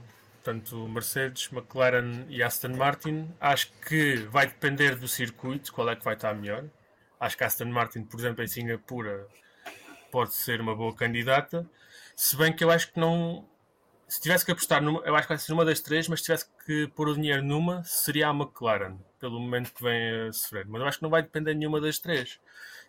[0.44, 3.28] tanto Mercedes, McLaren e Aston Martin.
[3.40, 6.66] Acho que vai depender do circuito, qual é que vai estar melhor.
[7.20, 9.28] Acho que Aston Martin, por exemplo, em Singapura,
[10.12, 11.70] pode ser uma boa candidata.
[12.16, 13.46] Se bem que eu acho que não.
[14.10, 16.26] Se tivesse que apostar numa, eu acho que vai ser uma das três, mas se
[16.26, 20.66] tivesse que pôr o dinheiro numa, seria a McLaren, pelo momento que vem a sofrer.
[20.68, 22.40] Mas eu acho que não vai depender de nenhuma das três.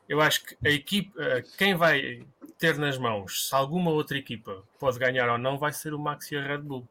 [0.09, 2.27] eu acho que a equipa, eh, quem vai
[2.59, 6.33] ter nas mãos, se alguma outra equipa pode ganhar ou não, vai ser o Max
[6.33, 6.89] e a Red Bull.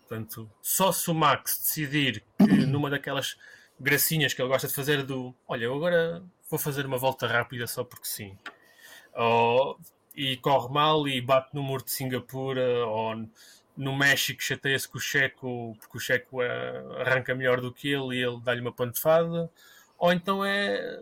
[0.00, 3.36] Portanto, só se o Max decidir que numa daquelas
[3.78, 7.66] gracinhas que ele gosta de fazer do olha, eu agora vou fazer uma volta rápida
[7.66, 8.36] só porque sim.
[9.14, 9.78] Ou,
[10.14, 13.28] e corre mal e bate no muro de Singapura ou
[13.78, 18.16] no México chateia-se com o Checo porque o Checo eh, arranca melhor do que ele
[18.16, 19.48] e ele dá-lhe uma pantofada.
[19.96, 21.00] Ou então é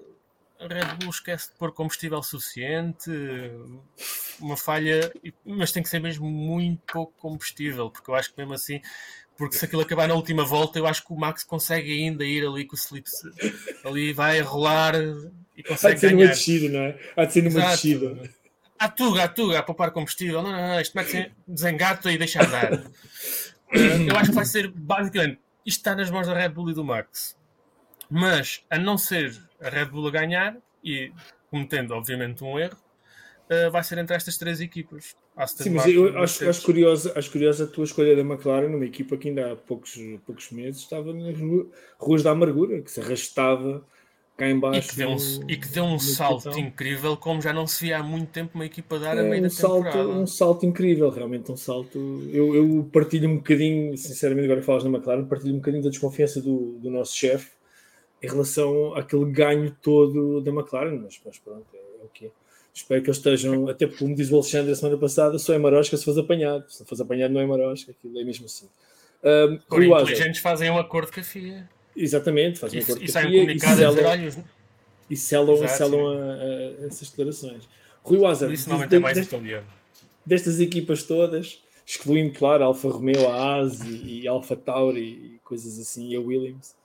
[0.60, 3.10] a Red Bull esquece de pôr combustível suficiente,
[4.40, 5.12] uma falha,
[5.44, 8.80] mas tem que ser mesmo muito pouco combustível, porque eu acho que mesmo assim,
[9.36, 12.46] porque se aquilo acabar na última volta, eu acho que o Max consegue ainda ir
[12.46, 13.06] ali com o slip,
[13.84, 14.94] ali vai a rolar
[15.56, 16.24] e consegue Há de ser ganhar.
[16.24, 16.98] uma descida, não é?
[17.16, 18.30] Há de ser uma descida.
[18.78, 20.42] A tuga, a tuga, a poupar combustível.
[20.42, 21.12] Não, não, não, isto Max
[21.46, 22.72] desengata e deixa andar.
[23.72, 26.84] eu acho que vai ser, basicamente, isto está nas mãos da Red Bull e do
[26.84, 27.36] Max.
[28.10, 31.12] Mas, a não ser a Red Bull a ganhar e
[31.50, 32.76] cometendo, obviamente, um erro,
[33.50, 35.16] uh, vai ser entre estas três equipas.
[35.36, 38.86] Aston Sim, mas eu acho, acho, curiosa, acho curiosa a tua escolha da McLaren numa
[38.86, 39.94] equipa que ainda há poucos,
[40.24, 41.36] poucos meses estava nas
[41.98, 43.84] ruas da amargura, que se arrastava
[44.36, 44.88] cá embaixo.
[44.88, 45.16] E que deu um,
[45.48, 48.66] e que deu um salto incrível, como já não se via há muito tempo uma
[48.66, 50.08] equipa dar é, a meio um da salto, temporada.
[50.08, 51.98] Um salto incrível, realmente um salto.
[52.32, 55.90] Eu, eu partilho um bocadinho, sinceramente, agora que falas na McLaren, partilho um bocadinho da
[55.90, 57.50] desconfiança do, do nosso chefe
[58.22, 62.30] em relação àquele ganho todo da McLaren, mas, mas pronto, é, é o que é.
[62.72, 65.58] Espero que eles estejam, até porque, como diz o Alexandre a semana passada, só é
[65.58, 66.70] marosca se fosse apanhado.
[66.70, 68.68] Se não fosse apanhado, não é marosca, aquilo é mesmo assim.
[69.24, 71.66] Um, Por inteligentes fazem um acordo com a FIA.
[71.96, 74.44] Exatamente, fazem um acordo com a FIA um e selam,
[75.08, 77.68] e selam, Exato, selam a, a, essas declarações.
[78.02, 79.66] Rui Wazer, isso não mais italiano.
[80.24, 86.10] Destas equipas todas, excluindo, claro, Alfa Romeo, a ASI e Alfa Tauri e coisas assim,
[86.10, 86.76] e a Williams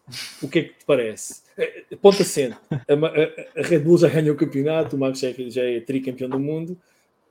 [0.41, 1.41] o que é que te parece?
[1.57, 2.57] Eh, ponto acento.
[2.69, 5.79] A, a, a, Red Bull já ganhou o campeonato, o Max já, é, já é
[5.79, 6.77] tricampeão do mundo,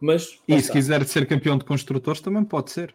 [0.01, 0.39] mas.
[0.49, 2.95] E se quiser ser campeão de construtores, também pode ser.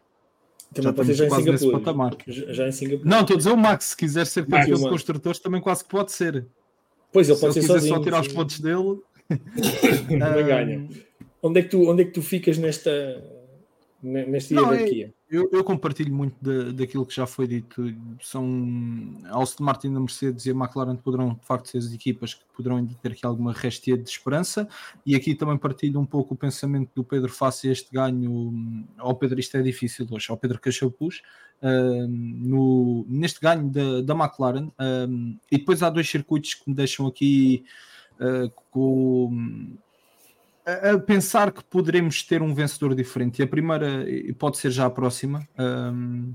[0.74, 2.18] Também já pode ser já em Singapura.
[2.28, 3.10] Já, já em Singapura.
[3.10, 5.90] Não, estou a dizer o Max, se quiser ser campeão de construtores, também quase que
[5.90, 6.46] pode ser.
[7.12, 8.28] Pois ele pode se ser sozinho, só tirar sim.
[8.28, 9.00] os pontos dele.
[10.46, 10.88] ganha.
[11.42, 12.92] Onde é, que tu, onde é que tu ficas nesta,
[14.02, 15.14] nesta não, é- hierarquia?
[15.28, 17.84] Eu, eu, compartilho muito da, daquilo que já foi dito.
[18.22, 18.46] São
[19.26, 22.44] a Aston Martin, a Mercedes e a McLaren poderão de facto ser as equipas que
[22.56, 24.68] poderão ainda ter aqui alguma restia de esperança.
[25.04, 28.86] E aqui também partilho um pouco o pensamento do Pedro face a este ganho.
[28.98, 30.28] Ao oh, Pedro, isto é difícil hoje.
[30.30, 31.22] Ao Pedro Cachapuz,
[31.62, 34.68] uh, no, neste ganho da, da McLaren.
[34.68, 37.66] Uh, e depois há dois circuitos que me deixam aqui
[38.20, 39.76] uh, com
[40.66, 43.40] a pensar que poderemos ter um vencedor diferente.
[43.40, 44.06] E a primeira
[44.38, 46.34] pode ser já a próxima, um,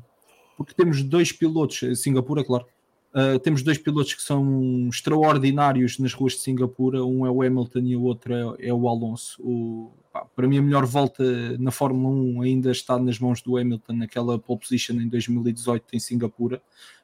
[0.57, 2.65] porque temos dois pilotos, Singapura, claro.
[3.13, 7.05] Uh, temos dois pilotos que são extraordinários nas ruas de Singapura.
[7.05, 9.43] Um é o Hamilton e o outro é, é o Alonso.
[9.43, 11.25] O, pá, para mim, a melhor volta
[11.59, 15.99] na Fórmula 1 ainda está nas mãos do Hamilton, naquela pole position em 2018 em
[15.99, 16.63] Singapura,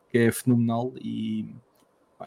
[0.08, 0.92] que é fenomenal.
[1.00, 1.52] E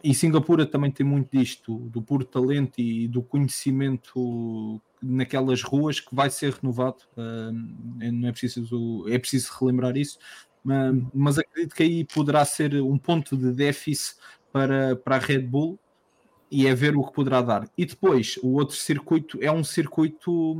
[0.03, 6.13] e Singapura também tem muito disto, do puro talento e do conhecimento naquelas ruas que
[6.13, 7.03] vai ser renovado.
[7.17, 10.17] Uh, não é preciso, é preciso relembrar isso,
[11.13, 14.17] mas acredito que aí poderá ser um ponto de déficit
[14.51, 15.80] para, para a Red Bull
[16.51, 17.69] e é ver o que poderá dar.
[17.77, 20.57] E depois, o outro circuito é um circuito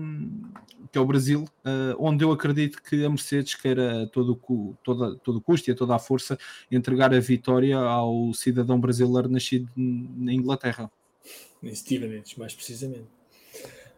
[0.91, 5.37] que é o Brasil, uh, onde eu acredito que a Mercedes queira todo o, todo
[5.37, 6.37] o custo e a toda a força
[6.71, 10.91] entregar a vitória ao cidadão brasileiro nascido na Inglaterra.
[11.61, 13.18] Em Stevenage, mais precisamente.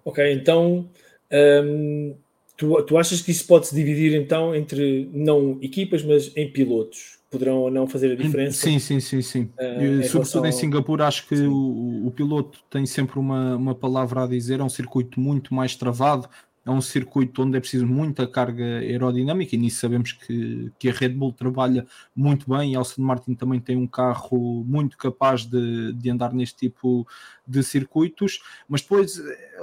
[0.04, 0.90] Ok, então
[1.32, 2.16] um,
[2.58, 7.20] tu, tu achas que isso pode se dividir então entre não equipas, mas em pilotos?
[7.30, 8.58] Poderão ou não fazer a diferença?
[8.58, 9.50] Sim, sim, sim, sim.
[9.58, 14.28] Uh, Sobretudo em Singapura, acho que o, o, piloto tem sempre uma, uma palavra a
[14.28, 16.28] dizer, é um circuito muito mais travado,
[16.66, 20.94] é um circuito onde é preciso muita carga aerodinâmica e nisso sabemos que, que a
[20.94, 25.94] Red Bull trabalha muito bem e Aston Martin também tem um carro muito capaz de,
[25.94, 27.08] de andar neste tipo
[27.48, 29.20] de circuitos, mas depois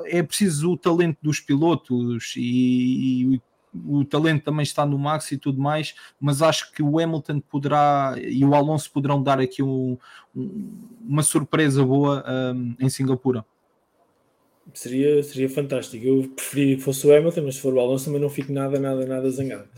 [0.06, 3.42] é preciso o talento dos pilotos e, e
[3.86, 8.14] o talento também está no Max e tudo mais, mas acho que o Hamilton poderá
[8.18, 9.96] e o Alonso poderão dar aqui um,
[10.34, 13.44] um, uma surpresa boa um, em Singapura.
[14.74, 16.04] Seria, seria fantástico.
[16.04, 18.78] Eu preferia que fosse o Hamilton, mas se for o Alonso também não fico nada,
[18.78, 19.68] nada, nada zangado.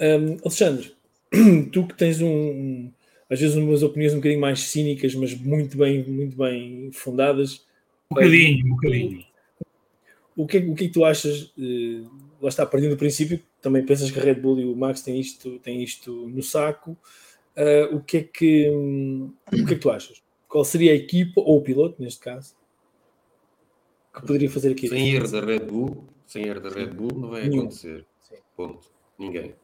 [0.00, 0.92] Um, Alexandre,
[1.72, 2.90] tu que tens um,
[3.30, 7.64] às vezes umas opiniões um bocadinho mais cínicas, mas muito bem, muito bem fundadas.
[8.10, 9.24] Um bocadinho, um bocadinho.
[10.36, 11.52] O que, é, o que é que tu achas?
[11.56, 12.08] Uh,
[12.40, 15.18] lá está, partindo do princípio, também pensas que a Red Bull e o Max têm
[15.18, 16.96] isto, têm isto no saco.
[17.56, 20.22] Uh, o, que é que, um, o que é que tu achas?
[20.46, 22.54] Qual seria a equipa, ou o piloto, neste caso,
[24.20, 24.88] que poderia fazer aqui.
[24.88, 27.62] Sem erro da Red Bull, sem erro da Red Bull, não vai Nenhum.
[27.62, 28.04] acontecer.
[28.56, 28.88] Ponto.
[29.18, 29.54] Ninguém.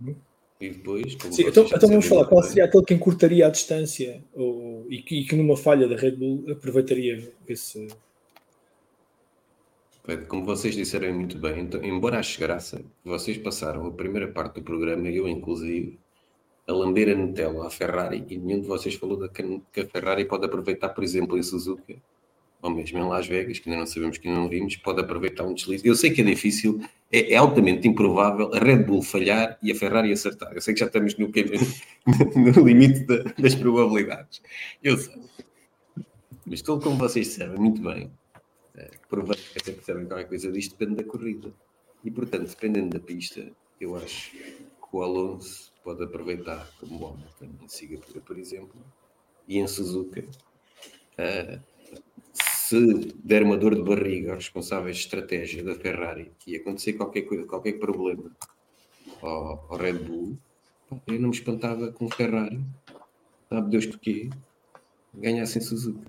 [0.00, 0.14] Uhum.
[0.60, 3.50] E depois, como Sim, então, então vamos falar, qual muito seria aquele que encurtaria a
[3.50, 7.88] distância ou, e, que, e que numa falha da Red Bull aproveitaria esse.
[10.28, 14.62] Como vocês disseram muito bem, então, embora ache graça, vocês passaram a primeira parte do
[14.62, 15.98] programa, eu inclusive,
[16.66, 19.86] a lamber a Nutella à Ferrari e nenhum de vocês falou da que que a
[19.86, 21.94] Ferrari pode aproveitar, por exemplo, em Suzuka,
[22.62, 25.44] ou mesmo em Las Vegas, que ainda não sabemos que ainda não vimos, pode aproveitar
[25.44, 25.86] um deslize.
[25.86, 26.80] Eu sei que é difícil,
[27.10, 30.52] é, é altamente improvável a Red Bull falhar e a Ferrari acertar.
[30.52, 31.28] Eu sei que já estamos no,
[32.36, 34.42] no limite da- das probabilidades.
[34.82, 35.14] Eu sei.
[36.46, 38.10] Mas tudo como vocês sabem muito bem,
[38.76, 41.52] eh, provavelmente até percebem qualquer coisa disto, depende da corrida.
[42.04, 43.46] E portanto, dependendo da pista,
[43.80, 48.80] eu acho que o Alonso pode aproveitar como o Hamilton em Singapura, por exemplo,
[49.46, 50.24] e em Suzuka.
[51.18, 51.58] eh,
[52.70, 57.22] se der uma dor de barriga aos responsáveis de estratégia da Ferrari e acontecer qualquer
[57.22, 58.30] coisa, qualquer problema
[59.20, 60.38] ao, ao Red Bull,
[61.08, 62.60] eu não me espantava com o Ferrari,
[63.48, 64.30] sabe Deus porquê,
[65.12, 66.00] ganhassem Suzuka.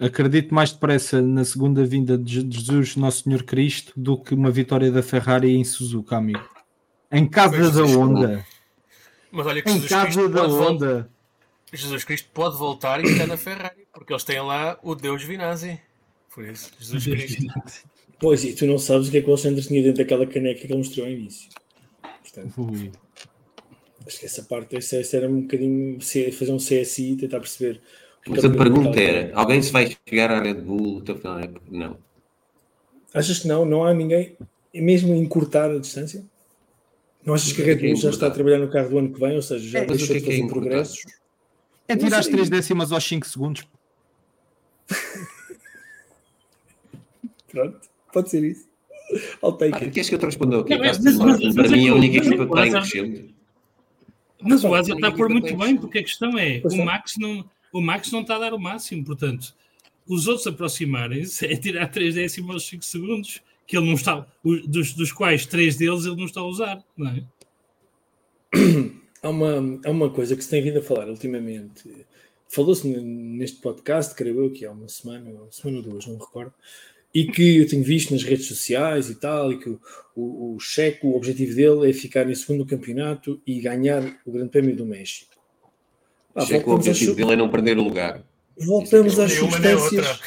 [0.00, 4.34] Acredito mais depressa na segunda vinda de Je- de Jesus, Nosso Senhor Cristo, do que
[4.34, 6.42] uma vitória da Ferrari em Suzuka, amigo.
[7.12, 8.44] Em casa da Jesus, Honda.
[9.30, 11.08] Mas olha que Em Jesus casa Cristo, da vol- Honda.
[11.72, 15.80] Jesus Cristo pode voltar e estar na Ferrari, porque eles têm lá o Deus Vinazzi.
[16.34, 17.44] Por isso, Jesus Cristo.
[18.18, 20.60] Pois, e tu não sabes o que é que o Alexandre tinha dentro daquela caneca
[20.60, 21.50] que ele mostrou ao início.
[22.22, 22.90] Portanto, Ui.
[24.06, 25.98] acho que essa parte, essa, essa era um bocadinho
[26.32, 27.80] fazer um CSI e tentar perceber.
[28.26, 31.34] Mas é a pergunta era: alguém se vai chegar à Red Bull até o final
[31.36, 31.62] da época?
[31.70, 31.98] Não.
[33.12, 33.64] Achas que não?
[33.64, 34.36] Não há ninguém,
[34.74, 36.24] mesmo encurtar a distância?
[37.24, 39.20] Não achas que a Red Bull já está a trabalhar no carro do ano que
[39.20, 39.36] vem?
[39.36, 40.60] Ou seja, já É, deixou de é é fazer encurtar?
[40.60, 41.02] progressos?
[41.86, 42.34] É tirar as sei.
[42.34, 43.64] 3 décimas aos 5 segundos.
[47.54, 47.80] Pronto,
[48.12, 48.68] pode ser isso.
[49.42, 50.76] I'll take Ah, queres que eu te responda o quê?
[50.76, 53.34] Mas- para mim é a é única que- equipa que está em crescendo.
[54.42, 56.84] Mas o Asa está a pôr muito bem, porque a questão é, o é.
[56.84, 59.54] Max, não, o Max não está a dar o máximo, portanto,
[60.06, 64.26] os outros aproximarem-se é tirar 3 décimos aos 5 segundos, que ele não está,
[64.66, 67.24] dos, dos quais 3 deles ele não está a usar, não é?
[69.22, 71.90] Há uma, há uma coisa que se tem vindo a falar ultimamente.
[72.46, 76.20] Falou-se neste podcast, creio eu, que há uma semana, uma semana ou duas, não me
[76.20, 76.52] recordo,
[77.14, 79.80] e que eu tenho visto nas redes sociais e tal, e que o,
[80.16, 84.50] o, o Checo, o objetivo dele é ficar em segundo campeonato e ganhar o Grande
[84.50, 85.32] Prémio do México.
[86.34, 88.24] Ah, que o às, objetivo su- dele é não perder o lugar.
[88.58, 90.20] voltamos às uma nem substâncias.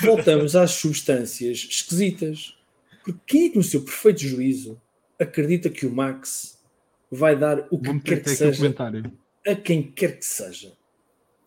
[0.00, 2.54] Voltamos às substâncias esquisitas.
[3.04, 4.80] Porque quem é que, no seu perfeito juízo,
[5.18, 6.58] acredita que o Max
[7.10, 8.74] vai dar o que Vamos quer que seja
[9.46, 10.72] a quem quer que seja?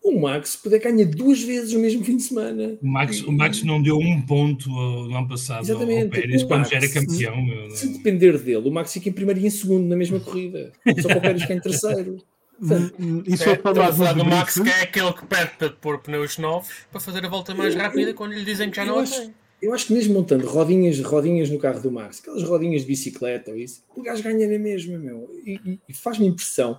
[0.04, 2.78] O Max poder ganhar duas vezes no mesmo fim de semana.
[2.82, 6.10] O Max, o Max não deu um ponto ao- no ano passado ao- ao Exatamente,
[6.12, 7.36] Pérez o quando Max, já era campeão.
[7.74, 10.74] Se não- depender dele, o Max fica em primeiro e em segundo na mesma corrida.
[11.02, 12.18] Só para o Pérez ficar em terceiro.
[12.62, 15.70] Hum, Isso É, é para a falar do Max, que é aquele que pede para
[15.72, 18.88] pôr pneus novos para fazer a volta mais rápida quando lhe dizem que já Eu
[18.90, 19.34] não a acho- tem.
[19.62, 23.52] Eu acho que mesmo montando rodinhas, rodinhas no carro do Max, aquelas rodinhas de bicicleta
[23.52, 25.30] ou isso, o gajo ganha na mesma, meu.
[25.46, 26.78] E, e- e faz-me impressão,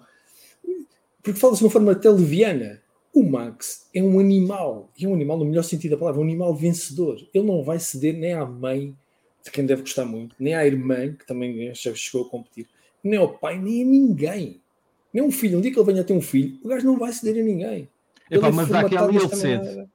[1.22, 2.82] porque fala-se de uma forma até leviana.
[3.14, 6.24] O Max é um animal, e é um animal no melhor sentido da palavra, um
[6.24, 7.16] animal vencedor.
[7.32, 8.96] Ele não vai ceder nem à mãe,
[9.44, 12.66] de quem deve gostar muito, nem à irmã, que também já chegou a competir,
[13.04, 14.60] nem ao pai, nem a ninguém.
[15.12, 15.58] Nem um filho.
[15.58, 17.46] Um dia que ele venha a ter um filho, o gajo não vai ceder a
[17.46, 17.88] ninguém.
[18.30, 19.88] Epá, é mas formatado àquela ele cede.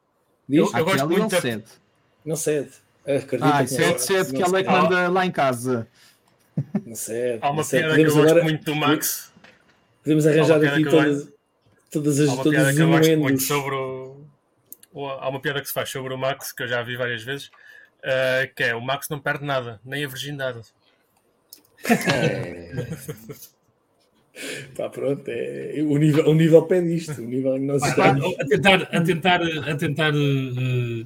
[0.49, 1.63] Eu- eu gosto muito ele cede.
[2.25, 2.69] Não cede.
[3.05, 5.87] Acredita Ah, cede, cede, que ela é que manda lá em casa.
[6.85, 7.39] Não cede.
[7.41, 9.31] Há uma piada que eu Podemos gosto agora- muito do Max.
[10.03, 11.27] Podemos arranjar aqui eu todas,
[11.91, 14.25] todas as Há uma todos piada que eu gosto muito sobre o.
[14.93, 17.23] o- Há uma piada que se faz sobre o Max, que eu já vi várias
[17.23, 17.49] vezes,
[18.03, 20.61] eh, que é o Max não perde nada, nem a virgindade.
[24.75, 27.21] Pá, pronto, é, o, nível, o nível pede isto.
[27.21, 28.23] O nível que nós estamos.
[28.39, 31.05] a tentar, a tentar, a tentar eh,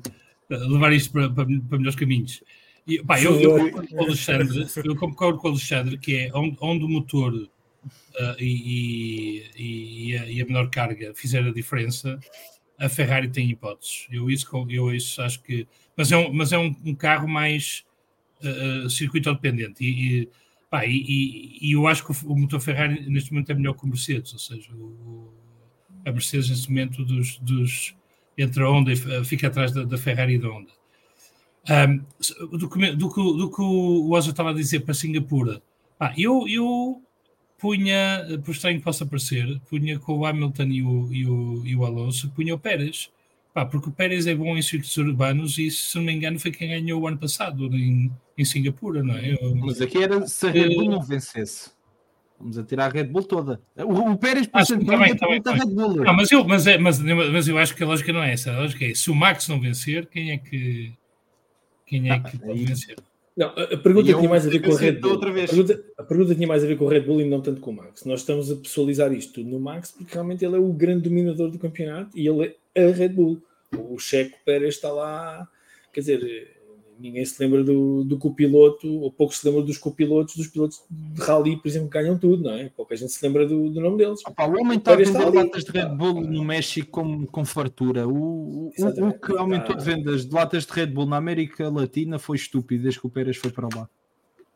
[0.49, 2.43] levar isto para, para, para melhores caminhos.
[2.85, 6.31] E, pá, eu, eu concordo com o Alexandre, eu concordo com o Alexandre que é
[6.35, 7.49] onde, onde o motor
[8.15, 12.19] eh, e, e, e a, e a menor carga fizer a diferença,
[12.79, 14.07] a Ferrari tem hipóteses.
[14.11, 15.67] Eu isso, eu isso acho que.
[15.95, 17.85] Mas é um, mas é um, um carro mais
[18.43, 19.83] eh, circuito dependente.
[19.83, 20.29] E,
[20.69, 24.33] pá, e, eu acho que o, motor Ferrari neste momento é melhor que o Mercedes,
[24.33, 25.31] ou seja, o,
[26.05, 27.95] a Mercedes neste momento dos, dos
[28.37, 30.71] entre a Honda e fica atrás da, da Ferrari e da Honda.
[32.19, 35.61] Se- do, que, do, que, do que o Oza estava a dizer para Singapura,
[35.97, 37.01] pá, eu, eu
[37.63, 41.75] punha, por estranho que possa parecer, punha com o Hamilton e o, e o, e
[41.77, 43.09] o Alonso, punha o Pérez,
[43.53, 46.51] Pá, porque o Pérez é bom em circuitos urbanos e, se não me engano, foi
[46.51, 49.37] quem ganhou o ano passado em, em Singapura, não é?
[49.39, 51.71] Eu, Mas aqui era se a Red Bull não vencesse.
[52.39, 53.61] Vamos a tirar a Red Bull toda.
[53.77, 55.95] O, o Pérez, por Ah, não tá bem, é tá bem, da tá Red Bull.
[56.03, 58.51] não, mas, eu, mas, é, mas, mas eu acho que a lógica não é essa.
[58.51, 60.91] A lógica é, se o Max não vencer, quem é que,
[61.85, 62.95] quem é Ah, que pode aí- vencer?
[63.35, 65.13] Não, a, pergunta eu- tinha mais a ver com Red Bull.
[65.15, 67.59] A pergunta, a pergunta tinha mais a ver com o Red Bull e não tanto
[67.61, 68.05] com o Max.
[68.05, 71.57] Nós estamos a pessoalizar isto no Max porque realmente ele é o grande dominador do
[71.57, 73.41] campeonato e ele é a Red Bull.
[73.75, 75.47] O Checo Pérez está lá,
[75.91, 76.52] quer dizer,
[77.03, 81.21] ninguém se lembra do, do copiloto, ou pouco se lembra dos copilotos, dos pilotos de
[81.21, 82.69] rally, por exemplo, que ganham tudo, não é?
[82.69, 84.21] Pouca gente se lembra do, do nome deles.
[84.23, 88.07] Pá, o homem está a vender latas de Red Bull no México com, com fartura.
[88.07, 89.91] O, o, o que aumentou de Tá.
[89.91, 93.35] vendas de latas de Red Bull na América Latina foi estúpido desde que o Pérez
[93.35, 93.89] foi para lá.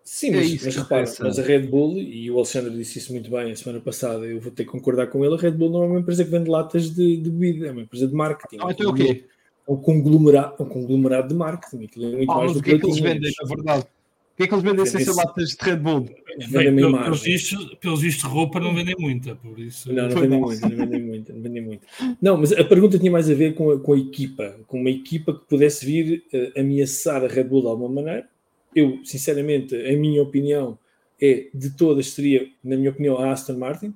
[0.03, 3.11] Sim, É mas, isso mas repara, mas a Red Bull, e o Alexandre disse isso
[3.11, 5.69] muito bem a semana passada, eu vou ter que concordar com ele, a Red Bull
[5.69, 8.58] não é uma empresa que vende latas de, de bebida, é uma empresa de marketing.
[8.61, 9.26] Ah, então é o quê?
[9.68, 11.86] É um conglomerado, um conglomerado de marketing.
[11.86, 13.84] Aquilo é muito Ah, mais do o que é que eles vendem, na verdade?
[13.84, 16.10] O que é que eles vendem sem ser latas de Red Bull?
[16.48, 19.92] Vendem pelos, vistos, pelos vistos, roupa não vendem muita, por isso.
[19.92, 21.88] Não, não vendem muito, não vendem muito, não vendem muito.
[22.22, 24.92] Não, mas a pergunta tinha mais a ver com a, com a equipa, com uma
[24.92, 28.30] equipa que pudesse vir eh, ameaçar a Red Bull de alguma maneira.
[28.76, 30.78] Eu, sinceramente, a minha opinião
[31.20, 33.96] é, de todas, seria, na minha opinião, a Aston Martin,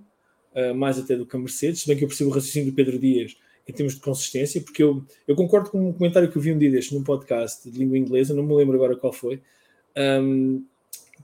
[0.56, 2.76] eh, mais até do que a Mercedes, se bem que eu percebo o raciocínio do
[2.76, 3.38] Pedro Dias
[3.72, 6.58] em termos de consistência, porque eu, eu concordo com um comentário que eu vi um
[6.58, 9.42] dia deste num podcast de língua inglesa, não me lembro agora qual foi,
[9.96, 10.60] ahm,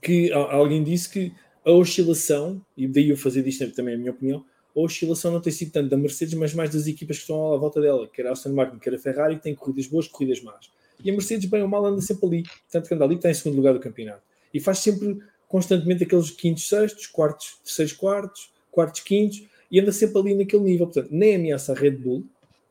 [0.00, 1.32] que alguém disse que
[1.64, 4.44] a oscilação, e daí eu fazer disto também a minha opinião,
[4.74, 7.56] a oscilação não tem sido tanto da Mercedes, mas mais das equipas que estão à
[7.56, 10.70] volta dela, quer a Aston Martin, quer a Ferrari, que têm corridas boas, corridas más.
[11.04, 13.34] E a Mercedes, bem ou mal, anda sempre ali, tanto que anda ali está em
[13.34, 14.22] segundo lugar do campeonato.
[14.52, 20.18] E faz sempre, constantemente, aqueles quintos, sextos, quartos, terceiros, quartos, quartos, quintos, e anda sempre
[20.18, 20.86] ali naquele nível.
[20.86, 22.24] Portanto, nem ameaça a Red Bull,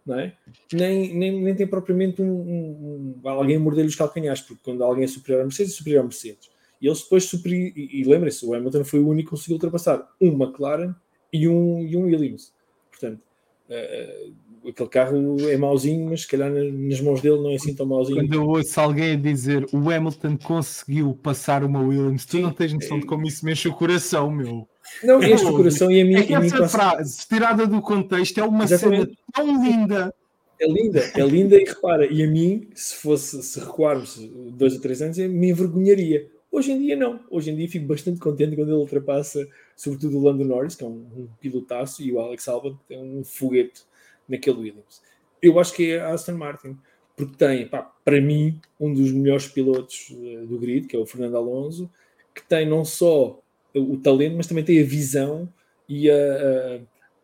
[0.07, 0.33] não é?
[0.73, 4.83] nem, nem, nem tem propriamente um, um- um- alguém a morder-lhe os calcanhares, porque quando
[4.83, 6.49] alguém é superior à Mercedes, é superior à Mercedes.
[6.81, 10.07] E eles depois superi- e, e lembrem-se, o Hamilton foi o único que conseguiu ultrapassar
[10.21, 10.93] um McLaren
[11.33, 12.53] e um, e um Williams.
[12.89, 13.21] Portanto,
[13.69, 14.29] eh,
[14.69, 17.85] aquele carro é mauzinho, mas se calhar na- nas mãos dele não é assim tão
[17.85, 18.17] mauzinho.
[18.19, 22.99] Quando eu ouço alguém dizer o Hamilton conseguiu passar uma Williams, tu não tens noção
[22.99, 24.67] de como isso mexe o coração, meu.
[25.03, 27.27] Não, este o coração e a mim, É que e a mim essa quase- frase,
[27.27, 29.05] tirada do contexto, é uma Exatamente.
[29.05, 30.13] cena tão linda.
[30.59, 34.17] é linda, é linda e repara, e a mim, se fosse, se recuarmos
[34.53, 36.25] dois ou três anos, me envergonharia.
[36.51, 40.23] Hoje em dia não, hoje em dia fico bastante contente quando ele ultrapassa, sobretudo o
[40.23, 43.81] Lando Norris, que é um, um pilotaço, e o Alex Albon, que tem um foguete
[44.27, 45.01] naquele Williams.
[45.41, 46.77] Eu acho que é a Aston Martin,
[47.15, 51.06] porque tem, pá, para mim, um dos melhores pilotos eh, do grid, que é o
[51.06, 51.89] Fernando Alonso,
[52.33, 53.39] que tem não só
[53.73, 55.51] o talento, mas também tem a visão
[55.88, 56.15] e a,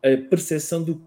[0.03, 1.01] a, a percepção do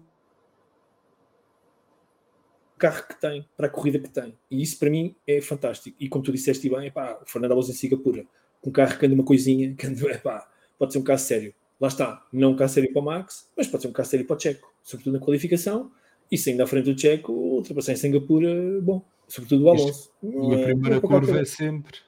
[2.77, 4.37] carro que tem, para a corrida que tem.
[4.49, 5.97] E isso para mim é fantástico.
[5.99, 8.25] E como tu disseste bem, epá, o Fernando Alonso em Singapura,
[8.61, 11.53] com um carro que anda uma coisinha, que anda, epá, pode ser um caso sério.
[11.79, 14.25] Lá está, não um caso sério para o Max, mas pode ser um caso sério
[14.25, 15.91] para o Checo, sobretudo na qualificação.
[16.31, 20.11] E saindo à frente do Checo, ultrapassar em Singapura, bom, sobretudo o Alonso.
[20.23, 21.45] E a é- primeira curva é um.
[21.45, 21.99] sempre.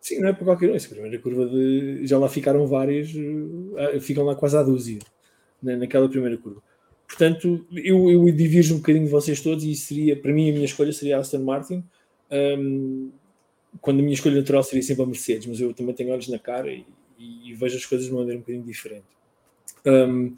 [0.00, 0.74] Sim, não é para qualquer um.
[0.74, 2.06] Essa primeira curva de.
[2.06, 3.10] Já lá ficaram várias,
[3.76, 5.00] eh, ficam lá quase à dúzia
[5.62, 6.62] na- naquela primeira curva.
[7.06, 10.64] Portanto, eu, eu divirjo um bocadinho de vocês todos e seria, para mim, a minha
[10.64, 11.82] escolha seria a Aston Martin.
[12.30, 13.08] Ahm,
[13.80, 16.38] quando a minha escolha natural seria sempre a Mercedes, mas eu também tenho olhos na
[16.38, 16.84] cara e,
[17.18, 19.06] e vejo as coisas de uma maneira um bocadinho diferente.
[19.84, 20.34] Ahm,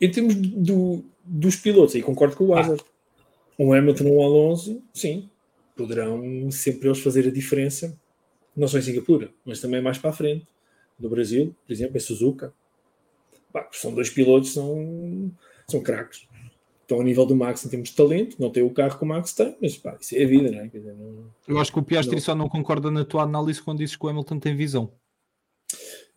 [0.00, 2.82] em termos do, dos pilotos, aí concordo com o Hazard.
[3.56, 5.28] O Hamilton ou o Alonso, sim,
[5.76, 7.98] poderão sempre eles fazer a diferença,
[8.56, 10.46] não só em Singapura, mas também mais para a frente.
[10.98, 12.52] No Brasil, por exemplo, em Suzuka.
[13.52, 15.32] Pá, são dois pilotos, são,
[15.68, 16.28] são craques.
[16.82, 19.06] Estão ao nível do Max em termos de talento, não tem o carro que o
[19.06, 20.66] Max tem, mas pá, isso é a vida, não é?
[20.66, 22.22] Dizer, não, Eu acho que o Piastri Não.
[22.22, 24.90] só não concorda na tua análise quando dizes que o Hamilton tem visão.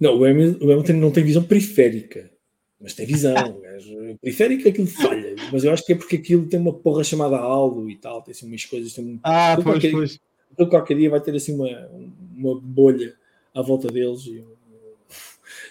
[0.02, 2.30] Não, o Hamilton, não tem visão periférica,
[2.82, 3.36] mas tem visão.
[4.20, 7.88] periférica aquilo falha, mas eu acho que é porque aquilo tem uma porra chamada halo
[7.90, 8.94] e tal, tem assim umas coisas.
[8.94, 10.20] Tem um, Ah, Eu pois, qualquer- pois.
[10.58, 11.70] ele qualquer dia vai ter assim uma,
[12.36, 13.14] uma bolha
[13.54, 14.26] à volta deles.
[14.26, 14.44] E,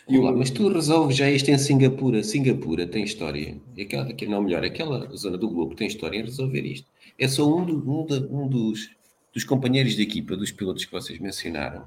[0.09, 2.23] e Olá, mas tu resolves já isto em Singapura.
[2.23, 3.57] Singapura tem história.
[3.81, 6.87] Aquela, que, não, melhor, aquela zona do globo tem história em resolver isto.
[7.19, 8.91] É só um, do- um, da- um dos,
[9.35, 11.85] dos companheiros de equipa, dos pilotos que vocês mencionaram,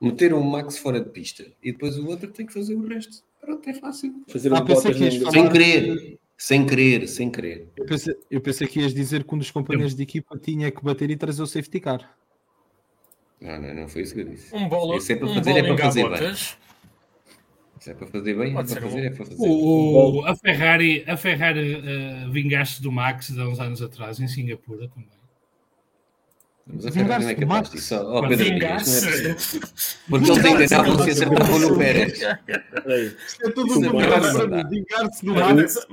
[0.00, 3.22] meter um Max fora de pista e depois o outro tem que fazer o resto.
[3.40, 4.22] Pronto, é fácil.
[4.28, 6.18] fazer Ah, botas que falar- Sem querer.
[6.36, 7.68] Sem querer, sem querer.
[7.76, 10.82] Eu pensei, eu pensei que ias dizer que um dos companheiros de equipa tinha que
[10.82, 12.16] bater e trazer o safety car.
[13.40, 14.54] Não, não, não foi isso que eu disse.
[14.54, 16.34] Um bolo, Esse é para um fazer, é para fazer bem.
[17.78, 19.36] Se é para fazer bem, é para fazer, um- é para fazer.
[19.48, 24.26] O, o- a Ferrari, a Ferrari uh, vingaste do Max há uns anos atrás em
[24.26, 25.08] Singapura também.
[26.66, 27.94] Mas a Ferrari não é Vingar-se do capaz disso.
[27.96, 29.34] Oh, Pedro Dias, não é Vingar-se.
[29.34, 29.68] possível.
[30.08, 32.12] Porque eles enganavam-se e acertavam no Pérez.
[32.14, 35.86] Isto é tudo é uma graça, vingar-se do Mas Max.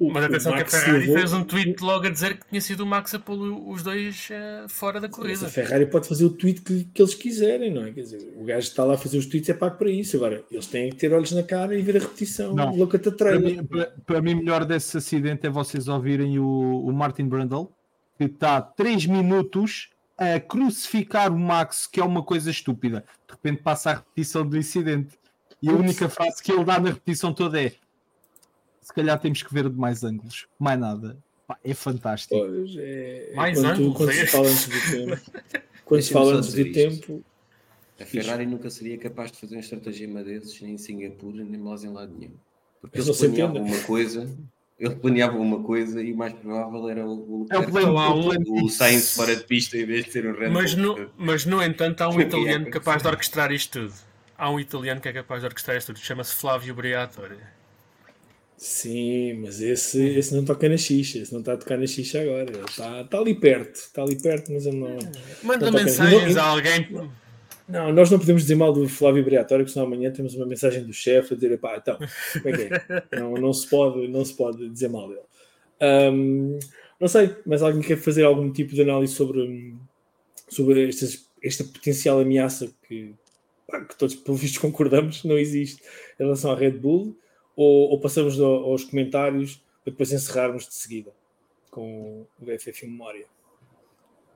[0.00, 2.86] mas atenção que a Ferrari fez um tweet logo a dizer que tinha sido o
[2.86, 3.36] Max a pôr
[3.68, 5.46] os dois eh, fora da Mas corrida.
[5.46, 7.92] a Ferrari pode fazer o tweet que, que eles quiserem, não é?
[7.92, 10.16] Quer dizer, o gajo que está lá a fazer os tweets é pago para isso.
[10.16, 12.54] Agora, eles têm que ter olhos na cara e ver a repetição.
[12.54, 12.88] Não.
[12.88, 17.28] The Para mim, para, para mim, melhor desse acidente é vocês ouvirem o, o Martin
[17.28, 17.70] Brundle,
[18.16, 23.04] que está 3 minutos a crucificar o Max, que é uma coisa estúpida.
[23.26, 25.16] De repente passa a repetição do incidente.
[25.62, 27.72] E a única frase que ele dá na repetição toda é:
[28.80, 30.46] Se calhar temos que ver de mais ângulos.
[30.58, 31.16] Mais nada.
[31.46, 32.34] Pá, é fantástico.
[32.36, 35.30] Pois, é, é Mais quando, ângulos, quando é se fala antes do tempo.
[35.88, 36.72] Quando se fala antes do isto.
[36.74, 37.24] tempo.
[37.98, 41.82] A Ferrari nunca seria capaz de fazer um estratagema desses nem em Singapura, nem mais
[41.82, 42.34] em lado nenhum.
[42.80, 43.74] Porque eles não se planeavam entende.
[43.76, 44.28] uma coisa,
[44.78, 48.68] eles planeavam uma coisa e o mais provável era o, o, É o o o
[48.68, 50.96] Sainz fora de pista em vez de ser um Red Mas Bull.
[50.98, 53.94] no, mas, no entanto, há um italiano capaz de orquestrar isto tudo.
[54.36, 55.98] Há um italiano que é capaz de orquestrar isto tudo.
[55.98, 57.36] Chama-se Flávio Briatore.
[58.56, 61.18] Sim, mas esse, esse não toca na xixa.
[61.18, 62.50] Esse não está a tocar na xixa agora.
[62.50, 63.74] Ele está, está ali perto.
[63.76, 64.98] Está ali perto, mas ele não.
[65.44, 67.10] Manda Não mensagens não- a alguém.
[67.68, 70.82] Não, nós não podemos dizer mal do Flávio Briatório, que senão amanhã temos uma mensagem
[70.84, 73.04] do chefe a dizer, pá, então, como é que é?
[73.20, 75.20] Não, não, se pode, não se pode dizer mal dele.
[75.80, 76.58] Ahm,
[76.98, 79.74] não sei, mas alguém quer fazer algum tipo de análise sobre,
[80.48, 83.14] sobre estas, esta potencial ameaça que,
[83.66, 85.82] pá, que todos, pelo visto, concordamos, não existe
[86.18, 87.16] em relação à Red Bull,
[87.54, 91.12] ou, ou passamos ao- aos comentários para depois encerrarmos de seguida
[91.70, 93.26] com o em memória?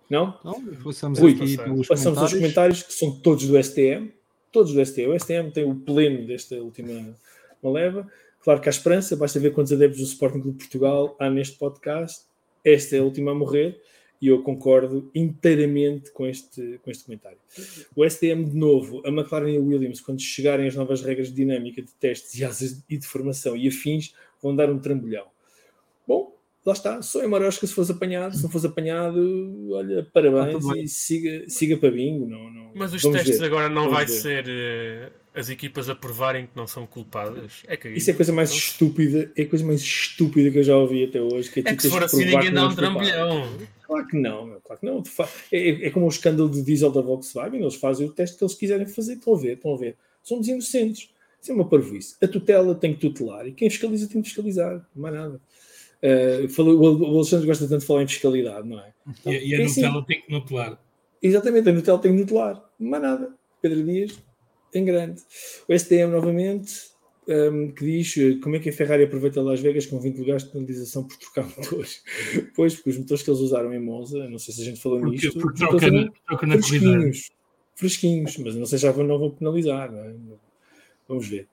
[0.09, 0.39] Não?
[0.41, 1.91] Então, passamos Rui, aqui passamos.
[1.91, 2.33] aos comentários.
[2.33, 4.13] comentários que são todos do STM.
[4.51, 5.09] Todos do STM.
[5.09, 7.15] O STM tem o pleno desta última
[7.63, 8.07] uma leva.
[8.41, 11.57] Claro que há esperança, basta ver quantos adeptos do Sporting Clube de Portugal há neste
[11.57, 12.25] podcast.
[12.65, 13.81] Esta é a última a morrer
[14.21, 17.39] e eu concordo inteiramente com este, com este comentário.
[17.95, 21.35] O STM, de novo, a McLaren e a Williams, quando chegarem as novas regras de
[21.35, 25.27] dinâmica de testes e asas e de formação e afins, vão dar um trambolhão.
[26.07, 26.32] Bom,
[26.65, 27.03] lá está.
[27.03, 28.37] Só em Marosca se fosse apanhado.
[28.37, 30.83] Se não fosse apanhado, olha, parabéns bem.
[30.85, 32.27] e siga, siga para bingo.
[32.29, 33.47] Não, não, Mas os vamos testes ver.
[33.47, 34.13] agora não Vamos vai ver.
[34.13, 37.63] ser eh, as equipas a provarem que não são culpadas.
[37.67, 40.59] É que Isso é a coisa mais Então, estúpida, é a coisa mais estúpida que
[40.59, 41.51] eu já ouvi até hoje.
[41.51, 43.49] Que É que tu se tens for assim ninguém que dá não um trambolhão.
[43.87, 45.05] Claro que não, meu, claro que não.
[45.05, 48.45] Fa- É, é como o escândalo de diesel da Volkswagen, eles fazem o teste que
[48.45, 49.97] eles quiserem fazer, estão a ver, estão a ver.
[50.23, 51.11] Somos inocentes.
[51.41, 52.15] Isso é uma parvoíce.
[52.23, 55.41] A tutela tem que tutelar e quem fiscaliza tem que fiscalizar, não mais nada.
[56.03, 58.93] Uh, falou- o Alexandre gosta tanto de falar em fiscalidade, não é?
[59.27, 59.83] E, e a É assim.
[59.83, 60.81] Nutella tem que nutelar.
[61.23, 63.35] Exatamente, a Nutella tem que nutelar, mais nada.
[63.61, 64.19] Pedro Dias,
[64.75, 65.21] em grande.
[65.69, 66.73] O STM, novamente,
[67.29, 70.43] um, que diz uh, como é que a Ferrari aproveita Las Vegas com 20 lugares
[70.43, 72.03] de penalização por trocar motores.
[72.57, 74.99] Pois, porque os motores que eles usaram em Monza, não sei se a gente falou
[74.99, 76.67] Porque, nisto, porque troca, na, troca na corrida.
[76.67, 77.31] fresquinhos,
[77.77, 80.15] fresquinhos, mas não sei se já não vão penalizar, não é?
[81.09, 81.49] Vamos ver.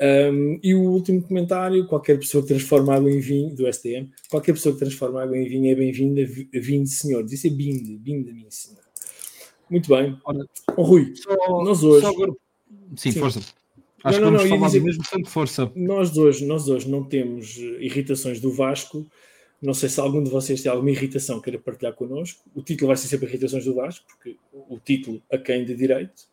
[0.00, 4.52] Um, e o último comentário: qualquer pessoa que transforma água em vinho, do STM, qualquer
[4.52, 7.24] pessoa que transforma água em vinho é bem-vinda, vi- vinho de senhor.
[7.24, 8.82] Isso é binde, binde, minha senhora.
[9.70, 10.18] Muito bem.
[10.24, 10.44] Ora,
[10.76, 12.32] Oh, Rui, Só- nós hoje, agora-
[12.96, 13.20] Sim, Sim.
[13.20, 13.40] força.
[13.40, 15.72] Não, Acho não, que não, falar dizer- do mesmo, tanto força.
[15.76, 19.06] nós hoje, nós hoje não temos eh, irritações do Vasco.
[19.62, 22.42] Não sei se algum de vocês tem alguma irritação que queira partilhar connosco.
[22.52, 26.24] O título vai ser sempre Irritações do Vasco, porque o título a quem de direito.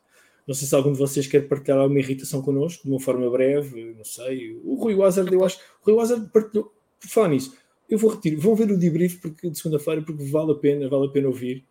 [0.49, 3.93] Não sei se algum de vocês quer partilhar alguma irritação connosco, de uma forma breve,
[3.95, 4.59] não sei.
[4.63, 5.59] O Rui Wazard, eu acho.
[5.83, 6.73] O Rui Wazard partilhou.
[6.99, 7.55] Por falar nisso,
[7.87, 8.41] eu vou retirar.
[8.41, 11.63] Vão ver o debrief porque, de segunda-feira, porque vale a pena, vale a pena ouvir.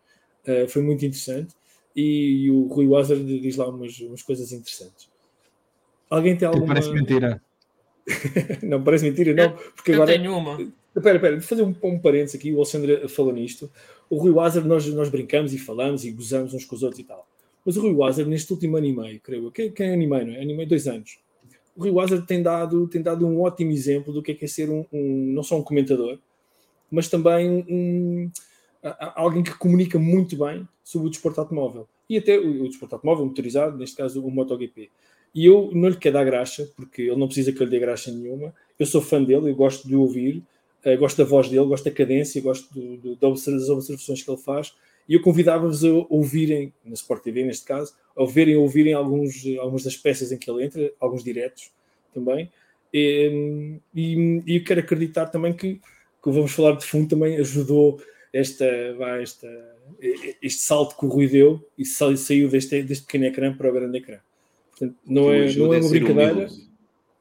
[0.47, 1.53] Uh, foi muito interessante.
[1.93, 5.09] E, e o Rui Wazard diz lá umas, umas coisas interessantes.
[6.09, 6.67] Alguém tem Que alguma.
[6.67, 7.41] Parece mentira.
[8.63, 9.57] não, parece mentira, não.
[9.75, 10.13] Porque Eu agora.
[10.13, 10.53] tenho uma.
[10.95, 12.53] Espera, espera, vou fazer um, um parênteses aqui.
[12.53, 13.69] O Alexandre falou nisto.
[14.09, 17.03] O Rui Wazard, nós, nós brincamos e falamos e gozamos uns com os outros e
[17.03, 17.27] tal.
[17.65, 20.33] Mas o Rui Wazard, neste último ano e meio, creio eu, quem, quem animei, não
[20.33, 20.41] é?
[20.41, 21.19] Animei dois anos.
[21.75, 24.47] O Rui Wazard tem dado, tem dado um ótimo exemplo do que é, que é
[24.47, 26.17] ser um, um- não só um comentador,
[26.91, 28.29] mas também um,
[29.15, 31.87] alguém que comunica muito bem sobre o desporto automóvel.
[32.09, 34.89] E até o, o desporto automóvel motorizado, neste caso o MotoGP.
[35.35, 37.79] E eu não lhe quero dar graxa, porque ele não precisa que eu lhe dê
[37.79, 38.53] graxa nenhuma.
[38.79, 40.41] Eu sou fã dele, eu gosto de ouvir,
[40.83, 44.39] eh, gosto da voz dele, gosto da cadência, gosto do, do, das observações que ele
[44.41, 44.73] faz.
[45.09, 49.43] E eu convidava-vos a ouvirem, na Sport TV neste caso, a verem a ouvirem alguns,
[49.59, 51.71] algumas das peças em que ele entra, alguns diretos
[52.13, 52.51] também.
[52.93, 55.75] E, e, e eu quero acreditar também que,
[56.23, 57.99] que Vamos Falar de Fundo também ajudou
[58.31, 58.65] esta,
[59.19, 59.75] esta,
[60.41, 63.73] este salto que o Rui deu e sa- saiu deste, deste pequeno ecrã para o
[63.73, 64.19] grande ecrã.
[64.69, 66.47] Portanto, não, é, não é é uma brincadeira.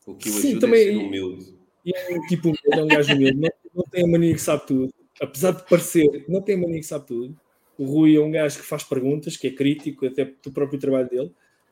[0.06, 1.54] O que o Sim, ajuda também- é ser humilde.
[1.86, 4.40] E é um tipo humilde, é um gajo humilde, não, não tem a mania que
[4.40, 4.92] sabe tudo.
[5.20, 7.38] Apesar de parecer, não tem a mania que sabe tudo.
[7.78, 11.08] O Rui é um gajo que faz perguntas, que é crítico até do próprio trabalho
[11.08, 11.30] dele.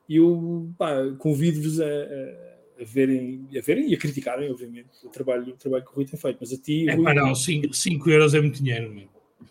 [0.09, 0.70] E eu
[1.18, 2.47] convido-vos a, a-
[2.81, 6.05] a verem, a verem e a criticarem, obviamente, o trabalho, o trabalho que o Rui
[6.05, 6.39] tem feito.
[6.41, 9.09] Mas a ti, É Rui, pá, não, 5 euros é muito dinheiro, meu.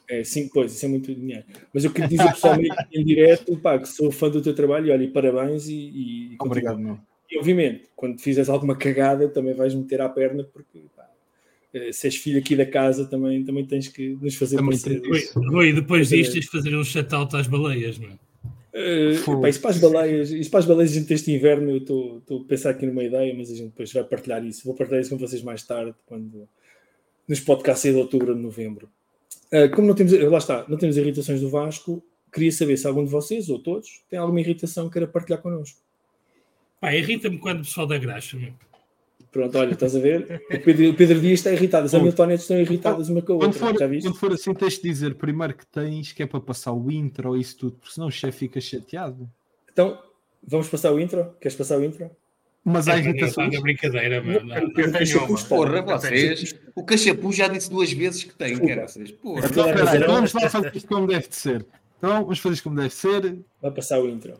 [0.07, 1.43] é, sim, pois, isso é muito dinheiro.
[1.73, 4.91] Mas eu queria dizer pessoalmente em direto pá, que sou fã do teu trabalho e
[4.91, 6.97] olha, e parabéns e, e, e Obrigado, meu.
[7.29, 10.83] E obviamente, quando fizeres alguma cagada, também vais meter à perna, porque
[11.91, 15.01] se és filho aqui da casa, também, também tens que nos fazer Também parecer.
[15.01, 18.11] tem- Rui, Rui, depois disto tens de fazer um shout-out às baleias, meu.
[18.73, 19.41] Eh, Fogo.
[19.41, 22.21] pá, isso para as baleias, isso para as baleias, a gente este inverno, eu estou
[22.29, 24.65] a pensar aqui numa ideia, mas a gente depois vai partilhar isso.
[24.65, 26.47] Vou partilhar isso com vocês mais tarde, quando
[27.27, 28.89] nos podcasts de outubro ou de novembro.
[29.51, 33.05] Eh, como não temos, lá está, não temos irritações do Vasco, queria saber se algum
[33.05, 35.79] de vocês, ou todos, tem alguma irritação que queira partilhar connosco.
[36.81, 38.51] Pá, irrita-me quando o pessoal da graxa, meu.
[39.35, 40.41] Pronto, olha, estás a ver?
[40.49, 42.03] O Pedro, o Pedro Dias está irritado, as Fogo.
[42.03, 44.07] Hamiltonians estão irritadas uma com a Quando outra, for, já viste?
[44.07, 47.27] quando for assim, tens de dizer primeiro que tens, que é para passar o intro
[47.31, 49.29] ou isso tudo, porque senão o chefe fica chateado.
[49.69, 49.99] Então,
[50.41, 51.35] vamos passar o intro?
[51.41, 52.09] Queres passar o intro?
[52.63, 53.53] Mas há É, irritações.
[53.53, 54.39] é brincadeira, uma.
[55.49, 56.55] Porra, vocês.
[56.73, 59.11] O Cachapu já disse duas vezes que tem, caraças.
[59.11, 59.47] Porra.
[59.47, 61.65] Então, é então vamos lá fazer isto como deve de ser.
[61.97, 63.37] Então, vamos fazer isto como deve ser.
[63.61, 64.39] Vai passar o intro.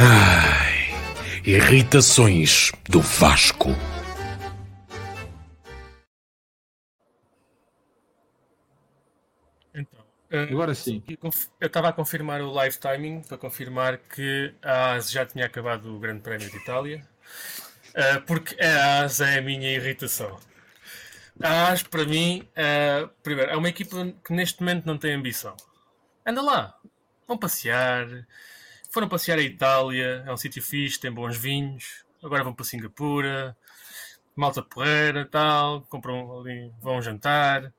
[0.00, 0.94] Ai,
[1.44, 3.70] irritações do Vasco.
[9.74, 11.02] Então, eh, Agora sim.
[11.60, 15.92] Eu estava a confirmar o live timing para confirmar que a AS já tinha acabado
[15.92, 17.04] o Grande Prémio de Itália,
[17.92, 20.38] eh, porque a AS é a minha irritação.
[21.42, 25.56] A AS, para mim, eh, primeiro, é uma equipa que neste momento não tem ambição.
[26.24, 26.78] Anda lá,
[27.26, 28.06] vão passear.
[28.98, 32.04] Foram passear a Itália, é um sítio fixe, tem bons vinhos.
[32.20, 33.56] Agora vão para Singapura,
[34.34, 37.72] malta porreira, tal, compram ali, vão jantar.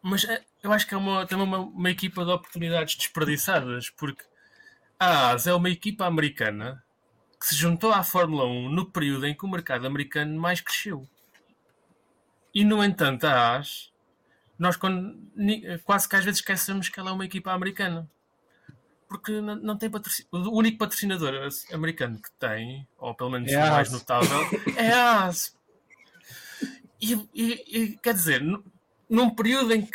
[0.00, 4.22] Mas é, eu acho que é uma, também uma, uma equipa de oportunidades desperdiçadas, porque
[4.96, 6.84] a AS é uma equipa americana
[7.40, 11.04] que se juntou à Fórmula 1 no período em que o mercado americano mais cresceu.
[12.54, 13.92] E, no entanto, a AS,
[14.56, 15.18] nós quando,
[15.82, 18.08] quase que às vezes esquecemos que ela é uma equipa americana.
[19.08, 20.28] Porque não, tem patrocínio.
[20.32, 21.32] O único patrocinador
[21.72, 24.38] americano que tem, ou pelo menos É o mais notável,
[24.76, 25.56] é a AS.
[27.00, 28.62] E, e- e, quer dizer, nu-
[29.08, 29.92] num período em que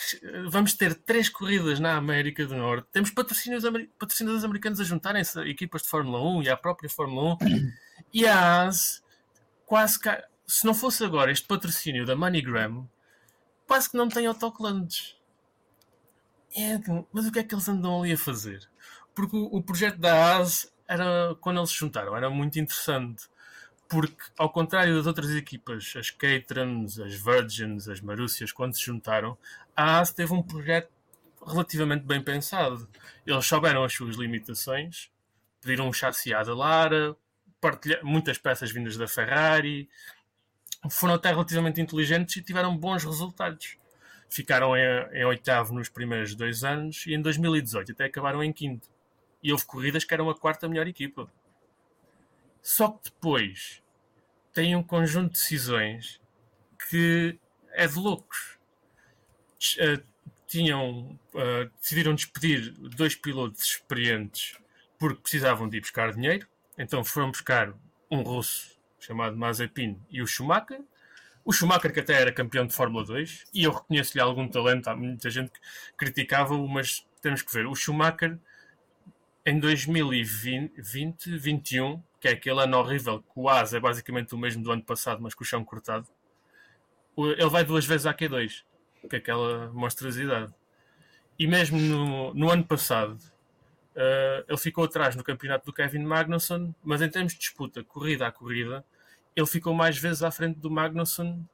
[0.50, 5.38] vamos ter três corridas na América do Norte, temos patrocínios, ameri- patrocinadores americanos a juntarem-se
[5.40, 7.72] a equipas de Fórmula 1 e à própria Fórmula 1.
[8.14, 9.03] E a AS,
[9.66, 10.09] quase que,
[10.48, 12.90] se não fosse agora este patrocínio da MoneyGram,
[13.67, 15.16] quase que não tem autocolantes.
[16.56, 16.80] É,
[17.11, 18.67] mas o que é que eles andam ali a fazer?
[19.14, 23.27] Porque o, o projeto da AS era, quando eles se juntaram, era muito interessante
[23.93, 29.38] porque ao contrário das outras equipas, as Caterhams, as Virgins, as Marúcias, quando se juntaram,
[29.75, 30.90] a AS teve um projeto
[31.45, 32.90] relativamente bem pensado.
[33.24, 35.11] Eles souberam as suas limitações,
[35.61, 37.16] pediram um chassi à da Lara,
[38.01, 39.88] muitas peças vindas da Ferrari,
[40.90, 43.77] foram até relativamente inteligentes e tiveram bons resultados.
[44.27, 44.82] Ficaram em,
[45.14, 48.90] em oitavo nos primeiros dois anos e em 2018 até acabaram em quinto.
[49.43, 51.30] E houve corridas que eram a quarta melhor equipa.
[52.61, 53.83] Só que depois
[54.53, 56.22] tem um conjunto de decisões
[56.89, 57.38] que
[57.72, 58.57] é de loucos.
[59.77, 60.01] Eh,
[60.47, 64.57] tinham, eh, decidiram despedir dois pilotos experientes
[64.99, 66.47] porque precisavam de ir buscar dinheiro.
[66.77, 67.73] Então foram buscar
[68.09, 70.80] um russo chamado Mazepin e o Schumacher.
[71.43, 74.95] O Schumacher, que até era campeão de Fórmula 2, e eu reconheço-lhe algum talento, há
[74.95, 75.59] muita gente que
[75.97, 77.65] criticava-o, mas temos que ver.
[77.67, 78.39] O Schumacher,
[79.45, 84.63] em 2020, 21, que é aquele ano horrível, que o AS é basicamente o mesmo
[84.63, 86.07] do ano passado, mas com o chão cortado,
[87.15, 88.63] o- ele vai duas vezes à Q2,
[89.09, 90.53] que é aquela monstruosidade.
[91.38, 93.17] E mesmo no, no ano passado,
[93.95, 98.27] eh, ele ficou atrás no campeonato do Kevin Magnussen, mas em termos de disputa, corrida
[98.27, 98.85] a corrida,
[99.35, 101.47] ele ficou mais vezes à frente do Magnussen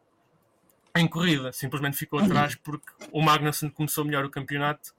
[0.96, 1.52] em corrida.
[1.52, 4.94] Simplesmente ficou atrás porque o Magnussen começou melhor o campeonato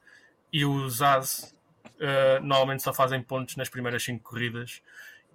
[0.52, 1.54] e os AS
[1.98, 4.82] eh, normalmente só fazem pontos nas primeiras cinco corridas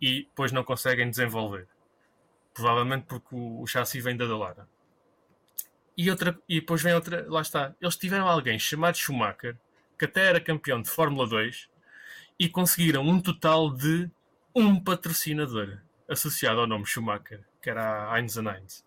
[0.02, 1.68] e depois não conseguem desenvolver.
[2.54, 4.68] Provavelmente porque o, o chassi vem da Dallara.
[5.98, 7.74] E, outra, e depois vem outra, lá está.
[7.80, 9.58] Eles tiveram alguém chamado Schumacher,
[9.98, 11.70] que até era campeão de Fórmula 2,
[12.38, 14.10] e conseguiram um total de
[14.54, 18.86] um patrocinador associado ao nome Schumacher, que era a Heinz Heinz.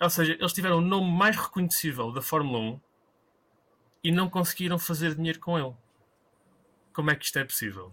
[0.00, 2.80] Ou seja, eles tiveram o nome mais reconhecível da Fórmula 1
[4.06, 5.74] e não conseguiram fazer dinheiro com ele.
[6.92, 7.92] Como é que isto é possível?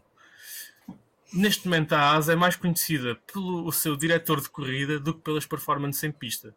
[1.34, 5.48] neste momento a ASA é mais conhecida pelo seu diretor de corrida do que pelas
[5.48, 6.56] performances em pista.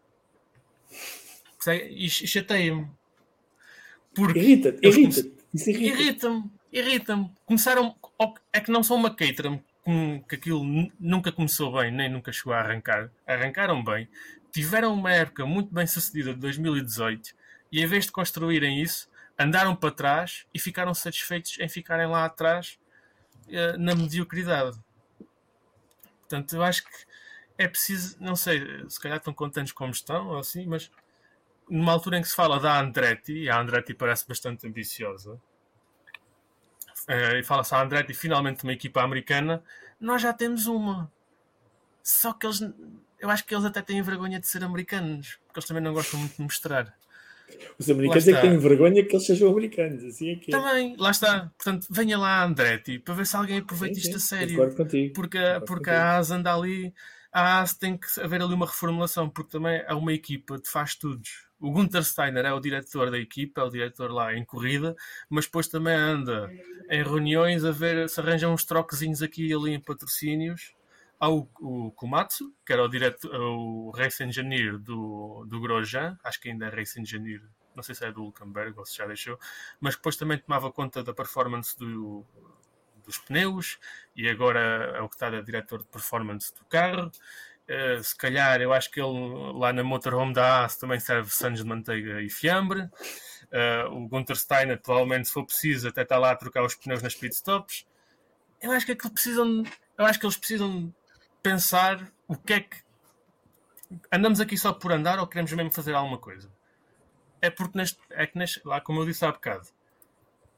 [1.90, 2.88] E chateia-me.
[4.14, 5.32] Porque irrita-te, irrita-te.
[5.54, 6.50] Irrita-me, irrita-me.
[6.70, 7.96] Irrita Começaram.
[8.52, 9.62] É que não são uma Caterham
[10.28, 10.62] que aquilo
[11.00, 13.10] nunca começou bem, nem nunca chegou a arrancar.
[13.26, 14.08] Arrancaram bem,
[14.52, 17.34] tiveram uma época muito bem sucedida de 2018
[17.72, 22.24] e em vez de construírem isso, andaram para trás e ficaram satisfeitos em ficarem lá
[22.24, 22.78] atrás
[23.48, 24.78] uh, na mediocridade.
[26.20, 27.06] Portanto, eu acho que
[27.58, 30.90] é preciso, não sei, se calhar estão contentes como estão ou assim, mas
[31.68, 35.34] numa altura em que se fala da Andretti, e a Andretti parece bastante ambiciosa,
[37.08, 39.62] uh, e fala-se a Andretti finalmente uma equipa americana,
[40.00, 41.10] nós já temos uma.
[42.02, 42.60] Só que eles,
[43.18, 46.20] eu acho que eles até têm vergonha de ser americanos, porque eles também não gostam
[46.20, 46.96] muito de mostrar.
[47.78, 50.58] Os americanos é que têm vergonha que eles sejam americanos, assim é que é.
[50.58, 51.52] Também, lá está.
[51.56, 54.74] Portanto, venha lá Andretti para ver se alguém aproveita sim, isto a sério.
[54.74, 55.12] Contigo.
[55.14, 56.92] Porque, porque a AS anda ali,
[57.32, 60.94] a AS tem que haver ali uma reformulação, porque também é uma equipa de faz
[60.94, 64.94] tudos o Gunther Steiner é o diretor da equipa, é o diretor lá em corrida,
[65.28, 66.50] mas depois também anda
[66.90, 70.74] em reuniões a ver se arranjam uns troquezinhos aqui e ali em patrocínios.
[71.18, 76.40] Há o, o Komatsu, que era o, diretor, o race engineer do, do Grosjean, acho
[76.40, 77.42] que ainda é race engineer,
[77.74, 79.38] não sei se é do Hulkenberg ou se já deixou,
[79.80, 82.24] mas depois também tomava conta da performance do,
[83.04, 83.78] dos pneus
[84.14, 87.10] e agora é o que está a diretor de performance do carro
[87.66, 91.62] Uh, se calhar, eu acho que ele lá na motorhome da AS também serve sandes
[91.62, 92.82] de manteiga e fiambre.
[92.82, 97.02] Uh, o Gunter Steiner, provavelmente, se for preciso, até está lá a trocar os pneus
[97.02, 97.84] nas pitstops.
[98.62, 99.64] Eu acho que, que precisam,
[99.98, 100.94] eu acho que eles precisam
[101.46, 102.76] pensar o que é que
[104.10, 106.50] andamos aqui só por andar ou queremos mesmo fazer alguma coisa.
[107.40, 109.68] É porque neste, é que neste, lá como eu disse há bocado,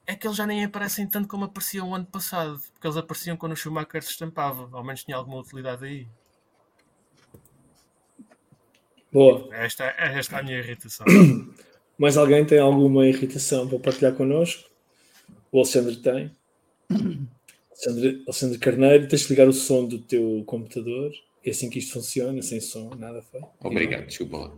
[0.06, 3.36] é que eles já nem aparecem tanto como apareciam o ano passado, porque eles apareciam
[3.36, 6.08] quando o Schumacher se estampava, ao menos tinha alguma utilidade aí.
[9.12, 9.54] Boa.
[9.54, 11.04] Esta, esta é a minha irritação.
[11.98, 14.70] Mais alguém tem alguma irritação para partilhar connosco?
[15.52, 16.32] O Alexandre tem.
[17.78, 21.12] Alexandre, Alexandre Carneiro, tens de ligar o som do teu computador.
[21.44, 23.40] É assim que isto funciona, sem som, nada foi.
[23.60, 24.52] Obrigado, desculpa.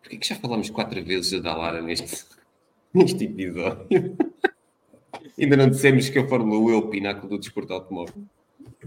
[0.00, 2.24] Porquê que já falámos quatro vezes da Lara neste,
[2.92, 3.86] neste episódio?
[5.38, 8.24] ainda não dissemos que a Fórmula 1 é o pináculo do desporto automóvel.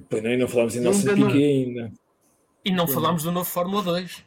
[0.10, 1.94] Pois não, e não falámos em nosso Piquet ainda.
[2.66, 4.26] E não falámos do novo Fórmula 2.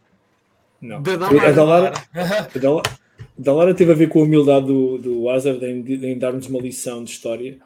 [0.80, 1.02] Não.
[1.04, 1.16] Da
[1.64, 1.92] Lara.
[2.14, 2.82] A da Lara,
[3.38, 6.58] da Lara teve a ver com a humildade do, do Hazard em, em dar-nos uma
[6.58, 7.58] lição de história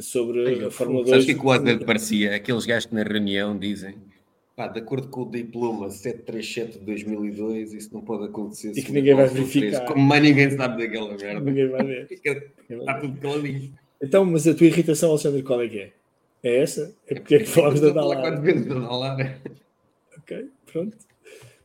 [0.00, 1.10] sobre Ai, a Fórmula 2.
[1.10, 2.34] Sabes o que, o Hazard parecia?
[2.34, 3.94] Aqueles gajos que na reunião dizem
[4.60, 8.72] pá, de acordo com o diploma 737 de 2002, isso não pode acontecer.
[8.76, 9.86] E que ninguém vai verificar.
[9.86, 11.40] Como mais ninguém sabe daquela merda.
[11.40, 12.08] Ninguém vai ver.
[12.68, 13.72] Está tudo caladinho.
[14.02, 15.92] Então, mas a tua irritação, Alexandre, qual é que é?
[16.42, 16.94] É essa?
[17.06, 18.20] É porque é que falamos da Dalara?
[18.20, 19.40] Quatro vezes da Dalara.
[20.18, 20.96] Ok, pronto.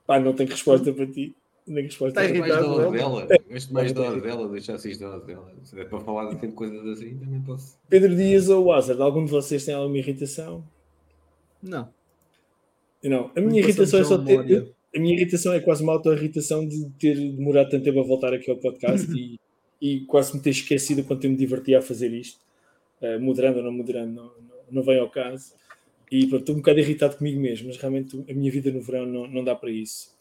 [0.07, 1.35] Pá, não tenho resposta para ti.
[1.67, 3.27] Nem resposta Está irritado mais dela.
[3.49, 5.51] Gosto mais da dela, deixasse isto da dela.
[5.63, 7.77] Se é para falar de coisas assim, também posso.
[7.89, 10.63] Pedro Dias ou Hazard, algum de vocês tem alguma irritação?
[11.61, 11.89] Não.
[13.03, 14.73] Não, a minha irritação é só ter.
[14.95, 18.49] A minha irritação é quase uma auto-irritação de ter demorado tanto tempo a voltar aqui
[18.49, 19.37] ao podcast e,
[19.81, 22.39] e quase me ter esquecido quanto eu me divertia a fazer isto.
[23.01, 25.53] Uh, moderando ou não moderando, não, não, não vem ao caso.
[26.09, 29.05] E pronto, estou um bocado irritado comigo mesmo, mas realmente a minha vida no verão
[29.05, 30.15] não, não dá para isso.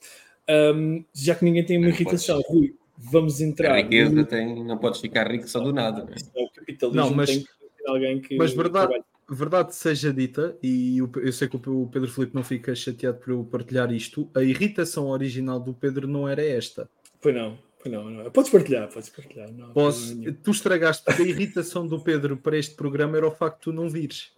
[0.49, 2.51] Um, já que ninguém tem uma irritação, podes...
[2.51, 3.73] Rui, vamos entrar.
[3.73, 4.27] A riqueza no...
[4.27, 6.07] tem, não podes ficar rico só do nada.
[6.35, 7.47] É o capitalismo não, mas, tem
[7.87, 8.37] alguém que.
[8.37, 8.95] Mas verdade,
[9.29, 13.31] verdade seja dita, e eu, eu sei que o Pedro Felipe não fica chateado por
[13.31, 16.89] eu partilhar isto, a irritação original do Pedro não era esta.
[17.21, 17.59] Foi não.
[17.87, 18.31] Não, não.
[18.31, 19.53] Podes partilhar, podes partilhar.
[19.53, 23.57] Não, Posso, tu estragaste, porque a irritação do Pedro para este programa era o facto
[23.57, 24.33] de tu não vires.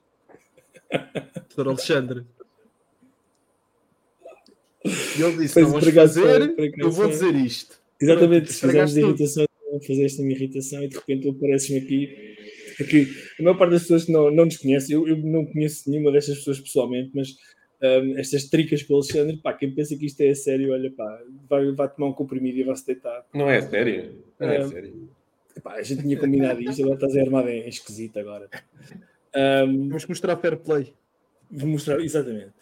[1.54, 1.68] Sr.
[1.68, 2.26] Alexandre.
[4.86, 7.78] E ele disse: Não vamos fazer, eu vou dizer isto.
[8.00, 9.46] Exatamente, se fizemos de irritação,
[9.82, 12.36] fizeste uma irritação e de repente tu apareces-me aqui.
[12.78, 13.08] Aqui,
[13.40, 16.36] a maior parte das pessoas não, não nos conhece, eu, eu não conheço nenhuma destas
[16.38, 17.34] pessoas pessoalmente, mas
[17.82, 21.22] um, estas tricas com o Alexandre, pá, quem pensa que isto é sério, olha, pá,
[21.48, 23.24] vai, vai tomar um comprimido e vai se deitar.
[23.34, 24.22] Não é sério?
[24.38, 25.08] Não é um, sério.
[25.62, 28.48] Pá, a gente tinha combinado isto, agora estás armado em esquisito agora.
[29.34, 30.92] Um, vamos mostrar fair play.
[31.50, 32.52] Vou mostrar, exatamente.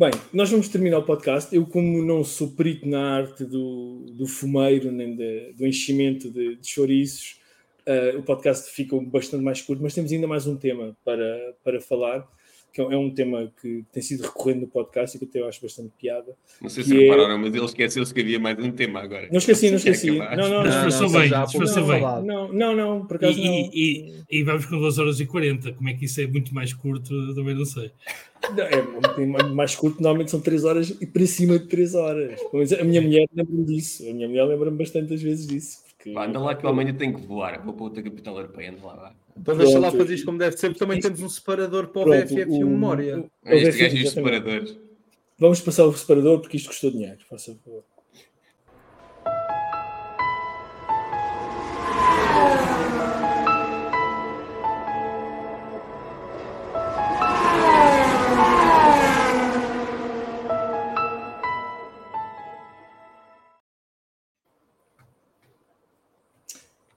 [0.00, 1.52] Bem, nós vamos terminar o podcast.
[1.52, 6.54] Eu, como não sou perito na arte do, do fumeiro, nem de, do enchimento de,
[6.54, 7.40] de chouriços,
[7.84, 11.80] uh, o podcast fica bastante mais curto, mas temos ainda mais um tema para, para
[11.80, 12.24] falar.
[12.72, 15.60] Que é um tema que tem sido recorrente no podcast e que até eu acho
[15.60, 16.36] bastante piada.
[16.60, 19.28] Não sei se é- repararam, mas ele esqueceu-se que havia mais um tema agora.
[19.30, 20.10] Não esqueci, não esqueci.
[20.10, 20.36] acabar?
[20.36, 20.64] Não, não, não.
[20.64, 22.00] Disfarçou não, bem, disfarçou bem.
[22.00, 23.52] Não, não, não, por acaso E, não.
[23.52, 25.72] e, e, e vamos com 2 horas e 40.
[25.72, 27.34] Como é que isso é muito mais curto?
[27.34, 27.90] Também não sei.
[28.54, 32.40] Não, é mais curto, normalmente são 3 horas e para cima de 3 horas.
[32.52, 34.08] Mas a minha mulher lembra-me disso.
[34.08, 35.78] A minha mulher lembra-me bastantes vezes disso.
[35.96, 36.12] Porque...
[36.12, 37.60] Vá, anda lá que eu amanhã tenho que voar.
[37.64, 39.52] Vou para outra capital europeia, anda lá, vá.
[39.54, 42.26] Então deixa lá isto como deve ser, porque também temos um separador para o Pronto,
[42.34, 43.18] BFF e o- um memória.
[43.18, 44.76] o- o Este BFF, gajo e os separadores.
[45.38, 47.18] Vamos passar o separador porque isto custou dinheiro.
[47.28, 47.84] Faça favor.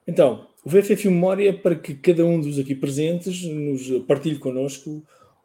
[0.06, 5.02] Então, o VFF Memória é para que cada um dos aqui presentes nos partilhe connosco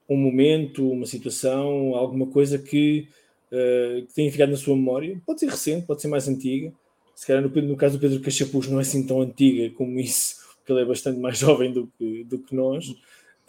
[0.08, 3.08] um momento, uma situação, alguma coisa que,
[3.52, 5.20] eh, que tenha ficado na sua memória.
[5.26, 6.72] Pode ser recente, pode ser mais antiga.
[7.16, 10.36] Se calhar no, no caso do Pedro Cachapuz não é assim tão antiga como isso,
[10.58, 12.96] porque ele é bastante mais jovem do que, do que nós.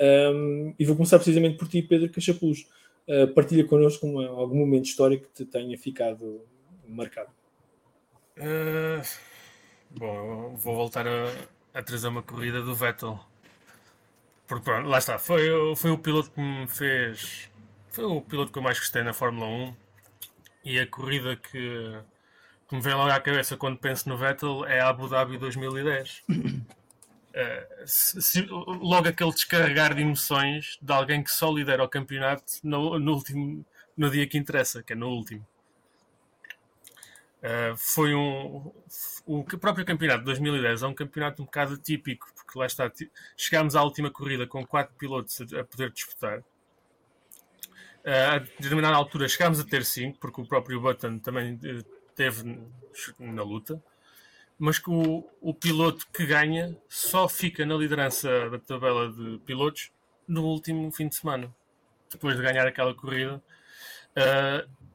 [0.00, 2.66] Um, e vou começar precisamente por ti, Pedro Cachapuz.
[3.06, 6.40] Uh, partilha connosco uma- algum momento histórico que te tenha ficado
[6.86, 7.30] marcado.
[8.36, 9.02] Eh,
[9.90, 11.32] bom, vou voltar a,
[11.78, 13.18] a trazer uma corrida do Vettel.
[14.46, 17.50] Porque pronto, lá está, foi, o- foi o piloto que me fez.
[17.90, 19.74] Foi o piloto que eu mais gostei na Fórmula 1
[20.64, 21.98] e a corrida que,
[22.68, 26.22] que me vem logo à cabeça quando penso no Vettel é a Abu Dhabi 2010.
[27.34, 32.42] Eh, se- se- logo aquele descarregar de emoções de alguém que só lidera o campeonato
[32.64, 33.64] no, no último,
[33.96, 35.46] no dia que interessa, que é no último.
[37.38, 38.72] Uh, foi um.
[39.24, 42.90] O próprio campeonato de 2010 é um campeonato um bocado atípico, porque lá está.
[43.36, 46.40] Chegámos à última corrida com quatro pilotos a, a poder disputar.
[46.40, 51.84] Uh, a determinada altura chegámos a ter cinco, porque o próprio Button também eh,
[52.16, 52.58] teve
[53.20, 53.80] na luta.
[54.58, 59.92] Mas que o, o piloto que ganha só fica na liderança da tabela de pilotos
[60.26, 61.54] no último fim de semana,
[62.10, 63.40] depois de ganhar aquela corrida.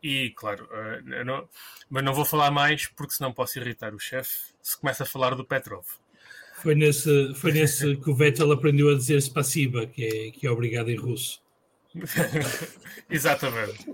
[0.04, 1.48] E claro, uh, eu não-
[1.90, 5.34] mas não vou falar mais porque senão posso irritar o chefe se começa a falar
[5.36, 5.86] do Petrov.
[6.62, 10.52] Foi nesse, foi nesse que o Vettel aprendeu a dizer spasiba, que é, que é
[10.52, 11.42] obrigado em russo.
[13.10, 13.86] Exatamente.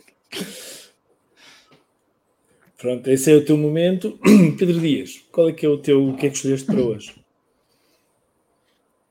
[2.77, 4.19] Pronto, esse é o teu momento.
[4.57, 6.09] Pedro Dias, qual é que é o teu.
[6.09, 7.15] O que é que escolheste para hoje?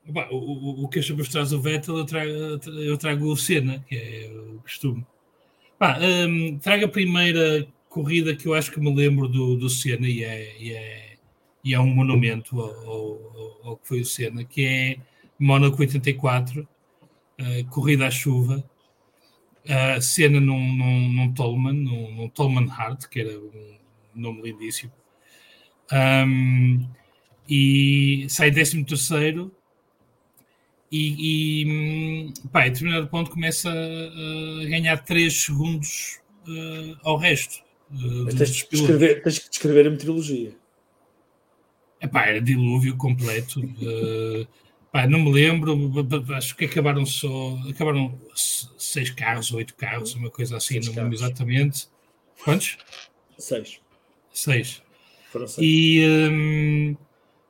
[0.07, 3.85] O, o, o que achamos que traz o Vettel, eu trago, eu trago o Senna,
[3.87, 5.05] que é o costume.
[5.79, 10.07] Pá, hum, trago a primeira corrida que eu acho que me lembro do, do Senna
[10.07, 11.17] e é, e é,
[11.63, 14.97] e é um monumento ao, ao- ao que foi o Senna, que é
[15.39, 16.67] Mónaco 84,
[17.37, 18.63] eh, corrida à chuva,
[19.67, 23.77] a Senna num, num, num Tolman, num, num Tolman Hart, que era um
[24.15, 24.91] nome lindíssimo.
[25.91, 26.87] Hum,
[27.49, 29.51] e sai 13 terceiro
[30.91, 37.63] e, e hum, pá, a determinado ponto começa a, ganhar 3 segundos eh, ao resto.
[37.91, 37.95] eh,
[38.25, 40.55] Mas tens, de descrever, tens que descrever a meteorologia.
[42.01, 43.59] Epá, era dilúvio completo.
[43.81, 44.47] eh,
[44.91, 45.75] pá, não me lembro,
[46.35, 47.57] acho que acabaram só.
[47.69, 51.87] Acabaram se- seis carros, oito carros, uma coisa assim, Seis não me lembro exatamente.
[52.43, 52.77] Quantos?
[53.37, 53.79] Seis.
[54.33, 54.81] Seis.
[55.31, 55.67] Foram seis.
[55.67, 56.01] E,
[56.31, 56.95] hum,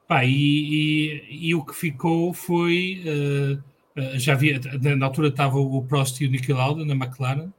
[0.10, 3.04] pá, e, e- e o que ficou foi.
[3.06, 4.60] eh, já havia,
[4.98, 7.52] na altura estava o Prost e o Niki Lauda na McLaren,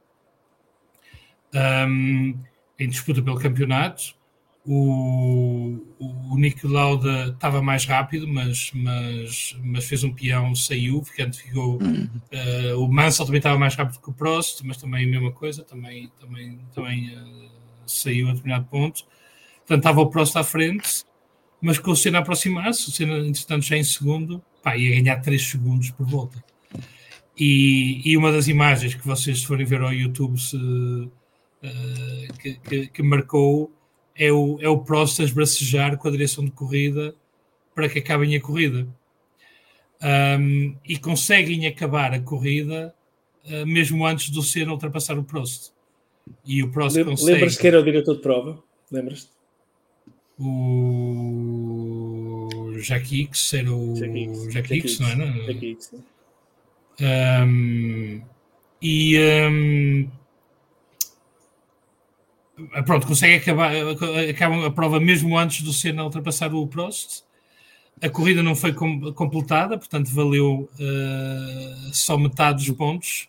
[1.53, 2.39] hum,
[2.79, 4.15] em disputa pelo campeonato.
[4.63, 11.35] O, o, o Lauda estava mais rápido, mas, mas, mas fez um peão, saiu, ficando,
[11.35, 11.79] ficou.
[12.31, 15.63] eh, o Mansell também estava mais rápido que o Prost, mas também a mesma coisa,
[15.63, 17.49] também, também, também eh,
[17.87, 19.03] saiu a determinado ponto.
[19.59, 21.05] Portanto, estava o Prost à frente,
[21.61, 25.19] mas com o Senna a aproximar-se, o Senna, entretanto, já em segundo, pá, ia ganhar
[25.21, 26.43] 3 segundos por volta.
[27.37, 30.57] E, e uma das imagens que vocês se forem ver ao YouTube se,
[31.63, 33.71] eh, que, que- que marcou
[34.15, 37.15] é o, é o Prost a esbracejar com a direção de corrida
[37.73, 38.87] para que acabem a corrida.
[40.01, 42.93] Ahm, e conseguem acabar a corrida
[43.45, 45.71] eh, mesmo antes do Senna ultrapassar o Prost.
[46.45, 47.31] E o Prost Lem- consegue...
[47.33, 48.63] Lembras-te que era o diretor de prova?
[48.91, 49.29] Lembras-te?
[50.39, 51.59] O
[52.79, 53.95] Jacques X era o
[54.51, 55.15] Jacques X, não é?
[55.15, 55.47] Não?
[57.47, 58.21] Um,
[58.81, 59.17] e
[59.49, 60.09] um,
[62.85, 63.71] pronto, consegue acabar
[64.29, 67.23] acaba a prova mesmo antes do Senna ultrapassar o Prost.
[68.01, 73.27] A corrida não foi com- completada, portanto valeu uh, só metade dos pontos.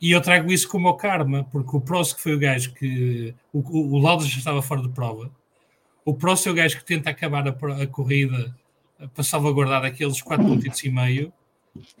[0.00, 3.34] E eu trago isso como o karma, porque o Prost que foi o gajo que.
[3.52, 5.30] O, o, o Lauda já estava fora de prova.
[6.10, 8.52] O Prost é o gajo que tenta acabar a, a corrida
[9.14, 11.32] para salvaguardar aqueles 4 pontos e meio,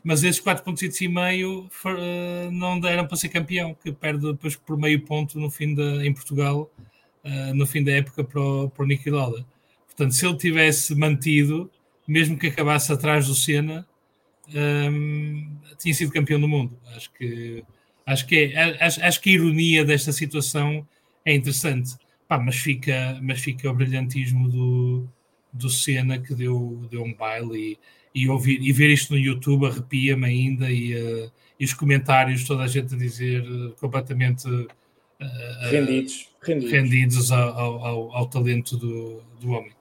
[0.02, 4.56] mas esses 4 pontos e meio uh, não deram para ser campeão, que perde depois
[4.56, 6.68] por meio ponto no fim da, em Portugal,
[7.24, 9.46] uh, no fim da época para o, para o Niki Lauda.
[9.86, 11.70] Portanto, se ele tivesse mantido,
[12.06, 13.86] mesmo que acabasse atrás do Senna,
[14.48, 15.48] um, ehm,
[15.78, 16.76] tinha sido campeão do mundo.
[16.96, 17.64] Acho que
[18.10, 20.84] Acho que, é, acho, acho que a ironia desta situação
[21.24, 21.94] é interessante.
[22.30, 25.08] Pá, mas, fica, mas fica o brilhantismo do,
[25.52, 27.76] do Senna que deu, deu um baile
[28.14, 31.28] e, e, ouvir, e ver isto no YouTube arrepia-me ainda e, uh,
[31.58, 34.68] e, os comentários, toda a gente a dizer uh, completamente uh,
[35.72, 39.72] rendidos, rendidos, rendidos ao, ao, ao, talento do, do homem.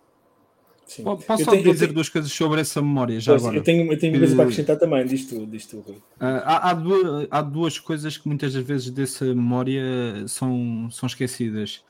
[0.88, 1.04] Sim.
[1.04, 1.94] Posso só dizer tenho...
[1.94, 3.58] duas coisas sobre essa memória já pois, agora?
[3.58, 6.72] Eu tenho, eu tenho uma coisa para acrescentar também, diz tu, diz tu uh, há,
[6.72, 9.84] há, duas, há duas coisas que muitas das vezes dessa memória
[10.28, 11.88] são, são esquecidas.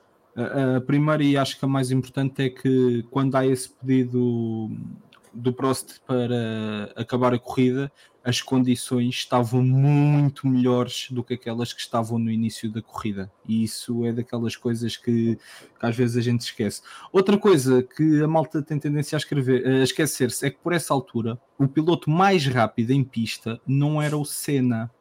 [0.75, 4.71] A primeira e acho que a mais importante é que quando há esse pedido
[5.33, 7.91] do Prost para acabar a corrida,
[8.23, 13.31] as condições estavam muito melhores do que aquelas que estavam no início da corrida.
[13.47, 16.81] E isso é daquelas coisas que, que às vezes a gente esquece.
[17.11, 21.39] Outra coisa que a malta tem tendência a, a esquecer-se é que por essa altura
[21.57, 24.91] o piloto mais rápido em pista não era o Senna,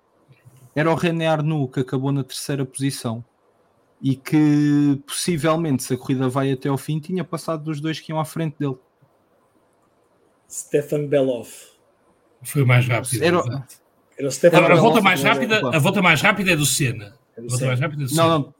[0.74, 3.24] era o René Arnoux que acabou na terceira posição.
[4.00, 8.12] E que possivelmente, se a corrida vai até ao fim, tinha passado dos dois que
[8.12, 8.76] iam à frente dele.
[10.48, 11.72] Stefan Beloff.
[12.42, 13.22] Foi o mais rápido.
[13.22, 13.42] Era,
[14.16, 17.18] era o Stefan a, volta mais rápida, a volta mais rápida é do Senna.
[17.36, 18.22] É do a volta mais rápida é do Senna.
[18.22, 18.54] Não, não.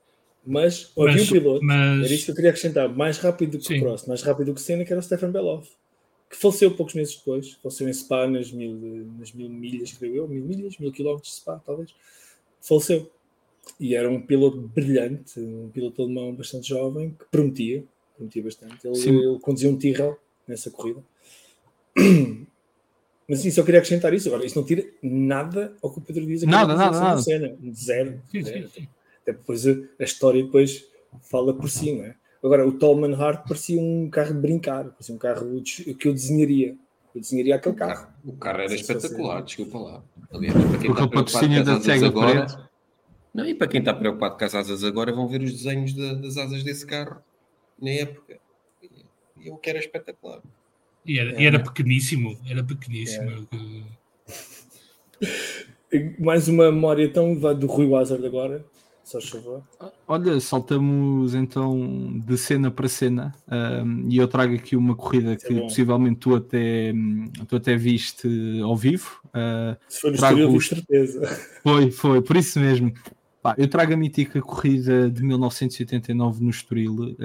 [0.45, 2.05] Mas havia um piloto, mas...
[2.05, 4.55] era isto que eu queria acrescentar, mais rápido do que o Prost, mais rápido do
[4.55, 5.69] que o Senna, que era o Stefan Beloff,
[6.31, 10.29] que faleceu poucos meses depois, faleceu em Spa nas mil, nas mil milhas, creio eu,
[10.29, 11.95] mil milhas, mil quilómetros de Spa, talvez,
[12.63, 13.11] faleceu.
[13.79, 17.85] E era um piloto brilhante, um piloto alemão bastante jovem, que prometia,
[18.17, 18.87] prometia bastante.
[18.87, 20.17] Ele, ele conduzia um Tyrrell
[20.47, 21.03] nessa corrida.
[23.29, 24.29] Mas sim, só queria acrescentar isso.
[24.29, 26.51] Agora, isso não tira nada ao que o Pedro diz aqui.
[26.51, 27.21] Nada, nada, nada.
[27.21, 27.55] Cena.
[27.75, 28.23] Zero.
[28.33, 28.69] Sim, zero.
[28.69, 28.89] Sim, sim.
[29.23, 30.87] Até depois a, a, história depois
[31.21, 32.15] fala por si, não é?
[32.43, 36.75] Agora, o Tolman Hart parecia um carro de brincar, parecia um carro que eu desenharia.
[37.15, 38.09] Eu desenharia aquele carro.
[38.25, 40.03] O carro era espetacular, desculpa lá.
[40.33, 42.68] Aliás, para quem Porque está preocupado com as asas agora...
[43.39, 46.17] Não, e para quem está preocupado com as asas agora, vão ver os desenhos de,
[46.17, 47.23] das asas desse carro
[47.81, 48.37] na época.
[49.41, 50.43] E eu quero é espetacular.
[51.07, 51.45] E era, é.
[51.45, 53.49] era pequeníssimo, era pequeníssimo.
[55.93, 56.19] É.
[56.19, 58.65] Mais uma memória tão do Rui Wazard agora,
[59.05, 59.63] só favor.
[60.09, 65.57] Olha, saltamos então de cena para cena um, e eu trago aqui uma corrida que
[65.57, 66.93] é possivelmente tu até,
[67.47, 68.29] tu até viste
[68.63, 69.21] ao vivo.
[69.29, 70.39] Uh, Se foi no trago...
[70.41, 71.27] Estoril, certeza.
[71.63, 72.93] Foi, foi, por isso mesmo.
[73.41, 77.17] Pá, eu trago a mítica corrida de 1989 no Estoril,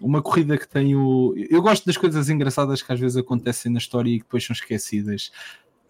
[0.00, 1.32] uma corrida que tem o.
[1.48, 4.52] Eu gosto das coisas engraçadas que às vezes acontecem na história e que depois são
[4.52, 5.30] esquecidas.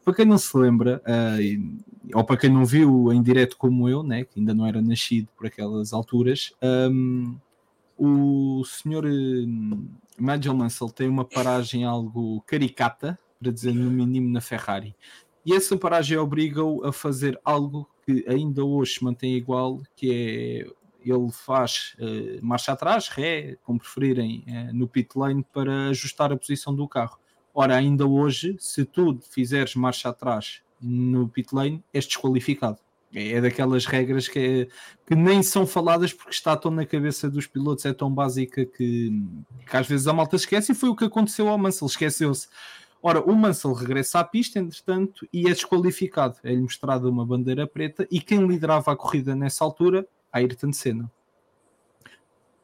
[0.05, 1.79] Para quem não se lembra, uh,
[2.13, 5.29] ou para quem não viu em direto como eu, né, que ainda não era nascido
[5.35, 7.35] por aquelas alturas, um,
[7.97, 14.43] o senhor um, Nigel Mansell tem uma paragem algo caricata, para dizer no mínimo, na
[14.43, 14.95] Ferrari.
[15.45, 20.85] E essa paragem obriga-o a fazer algo que ainda hoje se mantém igual, que é
[21.05, 26.37] ele faz uh, marcha atrás, ré, como preferirem, uh, no pit lane para ajustar a
[26.37, 27.19] posição do carro.
[27.53, 32.79] Ora, ainda hoje, se tu fizeres marcha atrás no pit lane, és desqualificado.
[33.15, 34.69] É, daquelas regras que, é,
[35.07, 39.23] que, nem são faladas porque está tão na cabeça dos pilotos, é tão básica que,
[39.71, 42.49] que às vezes a malta esquece e foi o que aconteceu ao Mansell, esqueceu-se.
[43.07, 46.39] Ora, o Mansell regressa à pista, entretanto, e é desqualificado.
[46.43, 51.13] É-lhe mostrada uma bandeira preta e quem liderava a corrida nessa altura, Ayrton Senna.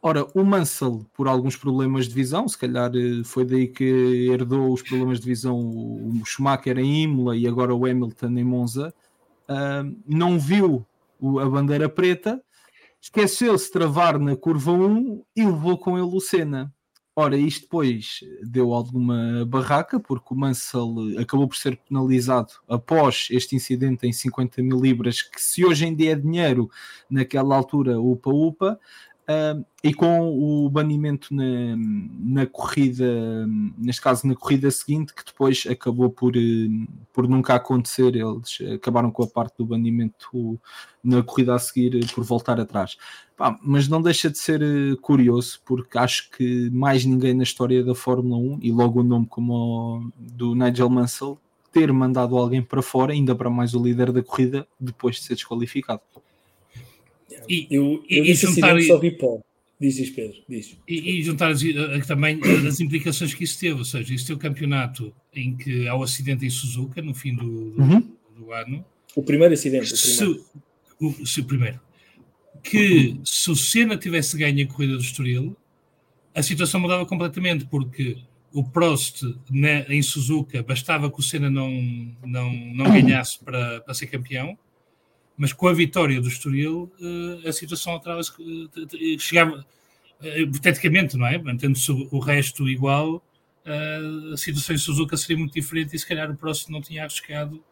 [0.01, 4.73] Ora, o Mansell, por alguns problemas de visão, se calhar eh, foi daí que herdou
[4.73, 8.94] os problemas de visão o Schumacher em Imola e agora o Hamilton em Monza,
[10.07, 10.86] não viu
[11.39, 12.43] a bandeira preta,
[12.99, 16.73] esqueceu-se de travar na curva 1 e levou com ele o Senna.
[17.23, 23.55] Ora, isto depois deu alguma barraca, porque o Mansell acabou por ser penalizado após este
[23.55, 26.70] incidente em 50 mil libras, que se hoje em dia é dinheiro,
[27.10, 28.81] naquela altura, upa-upa,
[29.31, 31.76] Uh, e com o banimento na,
[32.18, 33.47] na, corrida,
[33.78, 39.09] neste caso na corrida seguinte, que depois acabou por, uh, por nunca acontecer, eles acabaram
[39.12, 40.59] com a parte do banimento
[41.05, 42.97] na corrida a seguir por voltar atrás.
[43.36, 47.84] Pá, mas não deixa de ser uh, curioso, porque acho que mais ninguém na história
[47.84, 51.39] da Fórmula 1, e logo o nome como o do Nigel Mansell,
[51.70, 55.34] ter mandado alguém para fora, ainda para mais o líder da corrida, depois de ser
[55.34, 56.00] desqualificado.
[57.51, 59.41] E, eu, eu e, juntar, só vi pó.
[59.81, 60.37] Diz Pedro.
[60.49, 60.79] Diz.
[60.87, 61.61] E, e juntar as,
[62.07, 62.39] também
[62.69, 66.05] as implicações que isso teve, ou seja, isso teve o campeonato em que há o
[66.05, 68.09] acidente em Suzuka no fim do, do, uhum.
[68.37, 68.85] do ano.
[69.17, 69.93] O primeiro acidente.
[69.93, 70.45] O primeiro.
[70.47, 71.81] Se, o, se, o primeiro.
[72.62, 75.57] Que se o Senna tivesse ganho a corrida do Estoril,
[76.33, 78.19] a situação mudava completamente, porque
[78.53, 81.73] o Prost né, em Suzuka bastava que o Senna não,
[82.25, 84.57] não, não ganhasse para, para ser campeão
[85.41, 89.65] mas com a vitória do Estoril uh, a situação alterava-se, uh, chegava
[90.20, 91.39] uh, hipoteticamente, não é?
[91.39, 93.25] Mantendo-se o, resto igual,
[93.65, 97.62] a situação em Suzuka seria muito diferente e se calhar o próximo não tinha arriscado,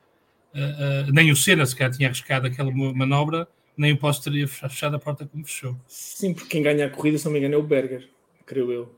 [1.13, 4.99] nem o Senna se calhar tinha arriscado aquela manobra, nem o Posto teria fechado a
[4.99, 5.77] porta como fechou.
[5.87, 8.09] Sim, porque quem ganha a corrida, se não me engano, é o Berger,
[8.47, 8.95] creio eu.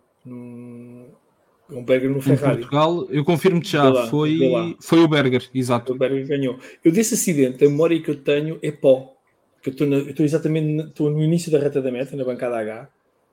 [1.72, 2.54] Um Berger no Ferrari.
[2.54, 5.92] Em Portugal, eu confirmo-te já, lá, foi, foi o Berger, exato.
[5.92, 6.58] O Berger ganhou.
[6.84, 9.14] Eu desse acidente, a memória que eu tenho é pó.
[9.62, 12.88] Que eu estou exatamente estou no início da reta da meta, na bancada H,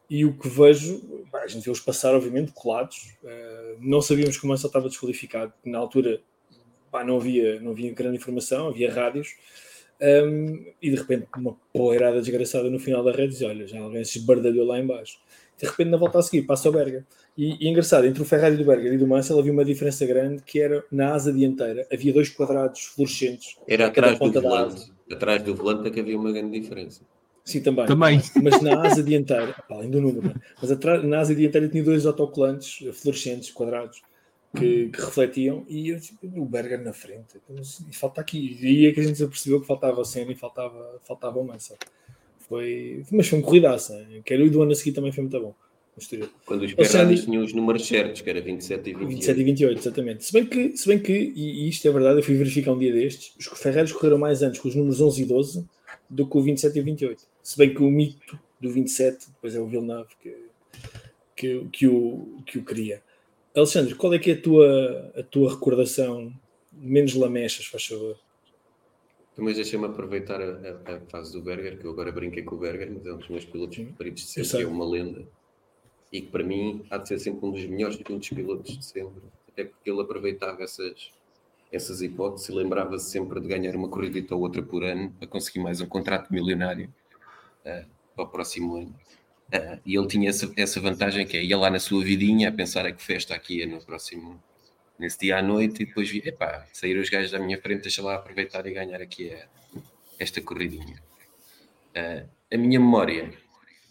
[0.10, 1.02] e o que vejo,
[1.34, 3.14] a gente vê-os passar, obviamente, colados.
[3.24, 5.54] Uh, não sabíamos que o Mansell estava desqualificado.
[5.66, 6.22] Na altura,
[6.92, 9.36] pá, não, havia, não havia grande informação, havia rádios.
[10.00, 14.04] Um, e de repente, uma poeirada desgraçada no final da rede, diz: Olha, já alguém
[14.04, 15.18] se esbardalhou lá embaixo.
[15.58, 17.04] De repente, na volta a seguir, passa o Berger.
[17.38, 20.42] E, e, engraçado, entre o Ferrari do Berger e do Mansell havia uma diferença grande
[20.42, 23.56] que era na asa dianteira, havia dois quadrados fluorescentes.
[23.68, 24.92] Era atrás do volante.
[25.12, 27.02] Atrás do volante é que havia uma grande diferença.
[27.46, 27.86] Sim, também.
[27.86, 28.22] também.
[28.42, 32.86] Mas na asa dianteira, além do número, mas atrás, na asa dianteira tinha dois autocolantes
[33.00, 34.02] fluorescentes, quadrados,
[34.54, 37.40] que, que refletiam, e eu, tipo, o Berger na frente.
[37.90, 38.58] E falta aqui.
[38.60, 41.40] E aí é que a gente se percebeu que faltava a cena e faltava, faltava
[41.40, 41.78] o Mansell.
[42.40, 44.06] Foi, mas foi um corridaça.
[44.26, 45.56] Quero o do ano a seguir também foi muito bom.
[46.46, 49.08] Quando os Ferraris tinham os números certos, que era 27 e 28.
[49.08, 50.26] 27 e 28, exatamente.
[50.26, 52.94] Se bem que, se bem que e, isto é verdade, eu fui verificar um dia
[52.94, 55.66] destes, os Ferraris correram mais antes com os números 11 e 12
[56.08, 57.24] do que o 27 e 28.
[57.42, 60.36] Se bem que o mito do 27, depois é o Villeneuve que,
[61.36, 63.02] que, que, o, que o cria.
[63.56, 66.32] Alexandre, qual é que é a tua, a tua recordação
[66.72, 68.20] menos lamechas, faz favor?
[69.36, 72.60] Mas deixa-me aproveitar a, a, a, fase do Berger, que eu agora brinquei com o
[72.60, 75.28] Berger, mas é um dos meus pilotos preferidos de sempre, é uma lenda
[76.12, 79.66] e que para mim há de ser sempre um dos melhores pilotos de sempre, até
[79.66, 81.12] porque ele aproveitava essas,
[81.72, 85.60] essas hipóteses e lembrava-se sempre de ganhar uma corrida ou outra por ano para conseguir
[85.60, 86.94] mais um contrato milionário
[87.66, 88.96] uh, para o próximo ano.
[89.54, 92.52] Uh, e ele tinha essa, essa vantagem que é ia lá na sua vidinha a
[92.52, 94.42] pensar a que festa aqui é no próximo
[95.00, 98.02] nesse dia à noite e depois vi, epá, sair os gajos da minha frente, deixa
[98.02, 99.48] lá aproveitar e ganhar aqui a,
[100.20, 101.02] esta corridinha.
[101.96, 103.32] Uh, a minha memória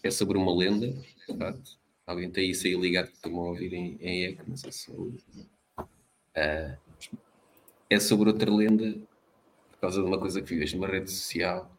[0.03, 3.97] é sobre uma lenda, de Alguém tem isso aí ligado que estão a ouvir em,
[3.99, 6.77] em eco, não sei se uh,
[7.89, 8.97] é sobre outra lenda
[9.71, 11.69] por causa de uma coisa que vi numa rede social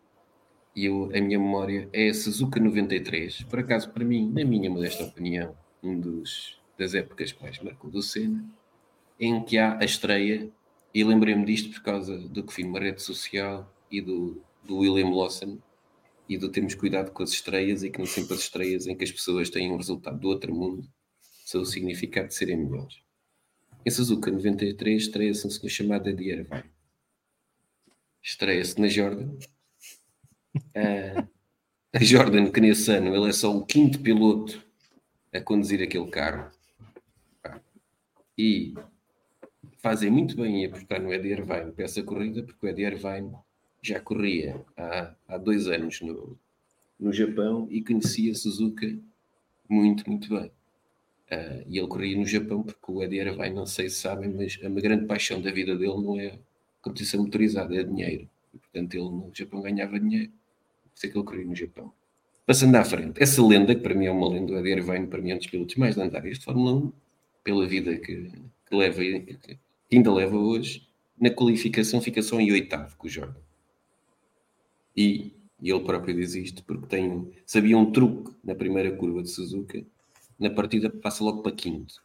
[0.76, 3.42] e eu, a minha memória é a Suzuka 93.
[3.42, 7.90] Por acaso, para mim, na minha modesta opinião, um dos das épocas que mais marcou
[7.90, 8.44] do Senna,
[9.18, 10.48] em que há a estreia,
[10.94, 15.10] e lembrei-me disto por causa do que vi numa rede social e do, do William
[15.10, 15.58] Lawson,
[16.28, 19.04] e do termos cuidado com as estreias e que não sempre as estreias em que
[19.04, 20.86] as pessoas têm um resultado do outro mundo
[21.44, 22.98] são o significado de serem melhores.
[23.86, 26.70] Em Suzuka 93 estreia-se um senhor chamado Eddie Irvine.
[28.22, 29.30] Estreia-se na Jordan.
[30.54, 31.26] Uh,
[31.94, 34.62] a Jordan, que nesse ano ele é só o quinto piloto
[35.32, 36.50] a conduzir aquele carro.
[38.36, 38.74] E
[39.78, 43.32] fazem muito bem em apostar no Eddie Irvine para essa corrida, porque o Eddie Irvine
[43.82, 46.38] já corria há, há dois anos no,
[46.98, 48.86] no Japão e conhecia Suzuka
[49.68, 50.50] muito, muito bem.
[51.30, 54.58] Uh, e ele corria no Japão porque o Eddie vai, não sei se sabem, mas
[54.64, 56.38] a grande paixão da vida dele não é
[56.80, 58.28] competição motorizada, é dinheiro.
[58.54, 60.30] E, portanto, ele no Japão ganhava dinheiro.
[60.30, 61.92] Por isso é que ele corria no Japão.
[62.46, 65.20] Passando à frente, essa lenda, que para mim é uma lenda, o Eddie Irvine, para
[65.20, 66.92] mim é um dos pilotos mais lendários de Fórmula 1,
[67.44, 68.32] pela vida que,
[68.66, 69.58] que leva, que
[69.92, 70.88] ainda leva hoje,
[71.20, 73.40] na qualificação fica só em oitavo com o Jordan.
[74.98, 79.30] E, e ele próprio diz isto, porque tem, sabia um truque na primeira curva de
[79.30, 79.80] Suzuka,
[80.36, 82.02] na partida passa logo para quinto.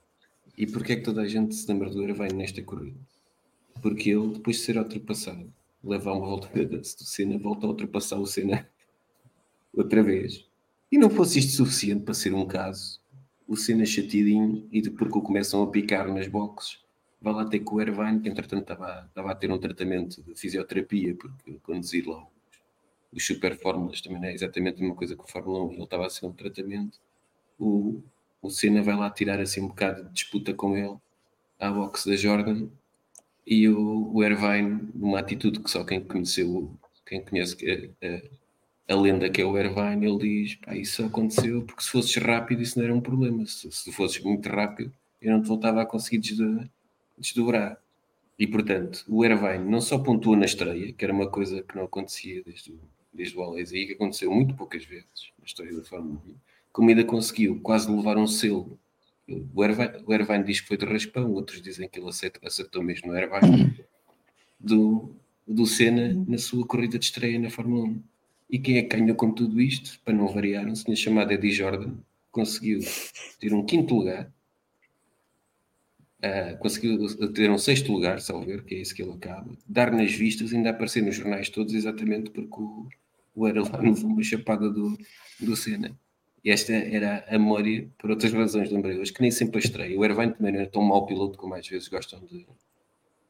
[0.55, 2.99] E porquê é que toda a gente se lembra do Irvine nesta corrida?
[3.81, 5.51] Porque ele, depois de ser ultrapassado,
[5.83, 8.69] leva uma volta do Senna, volta a ultrapassar o Senna
[9.73, 10.45] outra vez.
[10.91, 13.01] E não fosse isto suficiente para ser um caso,
[13.47, 16.77] o Senna chateadinho, e porque o começam a picar nas boxes,
[17.19, 20.35] vai lá ter com o Irvine, que entretanto estava, estava a ter um tratamento de
[20.35, 22.32] fisioterapia, porque conduzir logo
[23.15, 25.73] os super fórmulas também não é exatamente a mesma coisa que o Fórmula 1.
[25.73, 26.99] Ele estava a ser um tratamento.
[27.59, 28.01] O,
[28.41, 30.95] o Senna vai lá tirar assim um bocado de disputa com ele
[31.59, 32.67] à boxe da Jordan
[33.45, 36.71] E o, o Irvine, numa atitude que só quem conheceu,
[37.05, 37.57] quem conhece
[38.01, 38.07] a,
[38.93, 42.15] a, a lenda que é o Irvine, ele diz: pá, isso aconteceu porque se fosses
[42.17, 43.45] rápido isso não era um problema.
[43.45, 46.69] Se, se fosses muito rápido, eu não te voltava a conseguir desdo-
[47.17, 47.77] desdobrar.
[48.37, 51.83] E portanto, o Irvine não só pontua na estreia, que era uma coisa que não
[51.85, 52.79] acontecia desde o,
[53.13, 56.35] desde o Alesi, e que aconteceu muito poucas vezes na história da Fórmula 1,
[56.71, 58.79] como ainda conseguiu quase levar um selo.
[59.27, 62.83] O Irvine, o Irvine diz que foi de raspão, outros dizem que ele acertou, acertou
[62.83, 63.85] mesmo no Irvine,
[64.59, 65.15] do,
[65.47, 68.03] do Senna na sua corrida de estreia na Fórmula 1.
[68.49, 69.99] E quem é que ganhou com tudo isto?
[70.03, 71.95] Para não variar, um senhor chamado Eddie Jordan
[72.31, 72.79] conseguiu
[73.39, 74.31] ter um quinto lugar
[76.23, 76.97] Uh, conseguiu
[77.33, 80.53] ter um sexto lugar, salvo ver, que é isso que ele acaba, dar nas vistas,
[80.53, 82.87] ainda aparecer nos jornais todos, exatamente porque o,
[83.35, 84.97] o era lá levou uma chapada do,
[85.39, 85.97] do Senna.
[86.43, 89.97] E esta era a memória, por outras razões, lembrei hoje, que nem sempre a estreia.
[89.97, 92.45] O Irvine também não era tão mau piloto como às vezes gostam de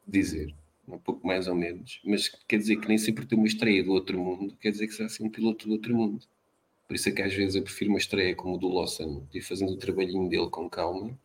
[0.07, 0.53] dizer,
[0.87, 3.91] um pouco mais ou menos, mas quer dizer que nem sempre ter uma estreia do
[3.91, 6.25] outro mundo, quer dizer que será assim um piloto do outro mundo.
[6.87, 9.37] Por isso é que às vezes eu prefiro uma estreia como o do Lawson, de
[9.37, 11.17] ir fazendo o trabalhinho dele com calma,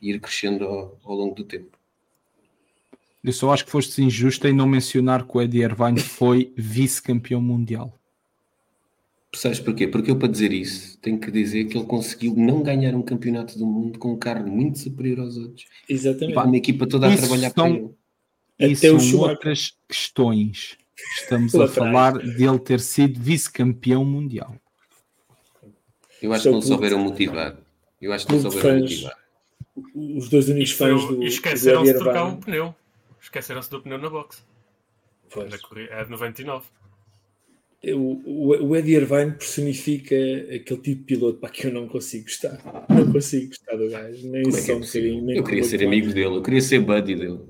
[0.00, 1.78] e ir crescendo ao, ao longo do tempo.
[3.22, 7.40] Eu só acho que foste injusto em não mencionar que o Eddie Irvine foi vice-campeão
[7.40, 7.98] mundial.
[9.34, 9.86] Sabes porquê?
[9.88, 13.58] Porque eu, para dizer isso, tenho que dizer que ele conseguiu não ganhar um campeonato
[13.58, 15.66] do mundo com um carro muito superior aos outros.
[15.88, 16.34] Exatamente.
[16.34, 17.84] Pá, uma equipa toda a Isso trabalhar são- para
[18.64, 18.72] ele.
[18.72, 20.78] Isso Até são outras questões.
[21.20, 21.74] Estamos a atrás.
[21.74, 24.54] falar de ele ter sido vice-campeão mundial.
[26.22, 27.56] Eu acho que não souberam motivar.
[28.00, 29.16] Eu acho que não souberam motivar.
[30.16, 32.74] Os dois únicos fãs do, esqueceram-se de trocar um pneu.
[33.20, 34.44] Esqueceram-se do pneu na box.
[35.32, 35.50] Pois.
[35.50, 36.64] Na corrida- É de 99.
[37.92, 42.86] O, o, Eddie Irvine personifica aquele tipo de piloto para que eu não consigo gostar.
[42.88, 45.24] Não consigo gostar do gajo, nem Como é só é um bocadinho.
[45.24, 47.40] Nem Eu queria ser amigo dele, eu queria ser buddy dele.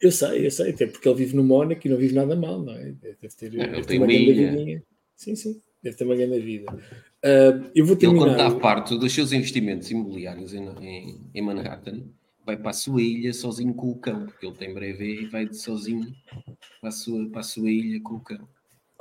[0.00, 2.62] Eu sei, eu sei, até porque ele vive no Mónaco e não vive nada mal,
[2.62, 2.92] não é?
[2.92, 4.82] Deve ter, ele deve ter uma grande vidinha.
[5.14, 6.66] Sim, sim, deve ter uma grande vida.
[7.24, 8.46] Ah, eu vou Ele, quando terminar.
[8.46, 12.02] a parte dos seus investimentos imobiliários em, em, em Manhattan,
[12.44, 15.52] vai para a sua ilha sozinho com o cão, porque ele tem breve e vai
[15.52, 16.12] sozinho
[16.80, 18.48] para a, sua, para a sua ilha com o cão.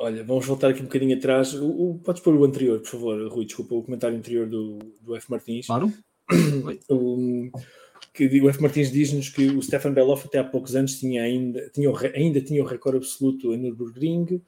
[0.04, 1.54] Olha, vamos voltar aqui um bocadinho atrás.
[1.54, 5.16] O, o- podes pôr o anterior, por favor, Rui, desculpa, o comentário anterior do, do
[5.16, 5.30] F.
[5.30, 5.68] Martins.
[5.68, 5.94] Claro?
[6.90, 7.52] O,
[8.14, 8.62] que o F.
[8.62, 12.64] Martins diz-nos que o Stefan Beloff até há poucos anos tinha ainda, tinha, ainda tinha
[12.64, 14.42] o recorde absoluto em Nürburgring,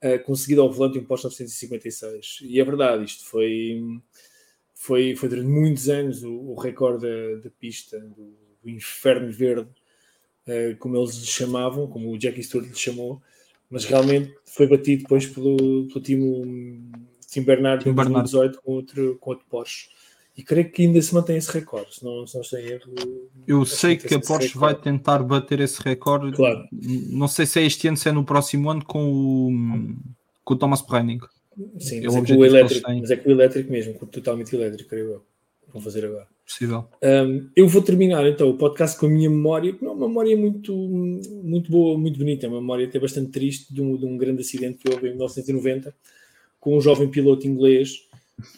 [0.00, 2.38] eh, conseguido ao volante em pós 956.
[2.42, 3.82] E é verdade, isto foi,
[4.74, 9.68] foi, foi durante muitos anos o, o recorde da, da pista, do, do inferno verde,
[10.46, 13.20] eh, como eles lhe chamavam, como o Jackie Stewart lhe chamou,
[13.72, 15.56] mas realmente foi batido depois pelo,
[15.88, 16.92] pelo Tim,
[17.26, 18.30] Tim Bernardo em Bernardo.
[18.30, 19.88] 2018 com outro, com outro Porsche.
[20.36, 22.92] E creio que ainda se mantém esse recorde, se não, se não estou em erro.
[23.46, 24.58] Eu sei que a Porsche recorde.
[24.58, 26.36] vai tentar bater esse recorde.
[26.36, 26.68] Claro.
[26.70, 29.96] Não sei se é este ano, se é no próximo ano com o,
[30.44, 31.20] com o Thomas Browning.
[31.78, 34.06] Sim, É mas é, com objetivo o elétrico, mas é com o elétrico mesmo, com
[34.06, 35.24] totalmente elétrico, creio eu.
[35.72, 36.26] Vão fazer agora.
[36.44, 36.86] Possível.
[37.02, 40.08] Um, eu vou terminar então o podcast com a minha memória, que não é uma
[40.08, 44.04] memória muito, muito boa, muito bonita, é uma memória até bastante triste de um, de
[44.04, 45.94] um grande acidente que houve em 1990
[46.60, 48.06] com um jovem piloto inglês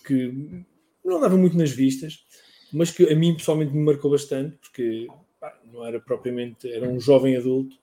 [0.07, 0.65] que
[1.05, 2.25] não dava muito nas vistas,
[2.73, 5.07] mas que a mim pessoalmente me marcou bastante, porque
[5.41, 7.77] pá, não era propriamente, era um jovem adulto,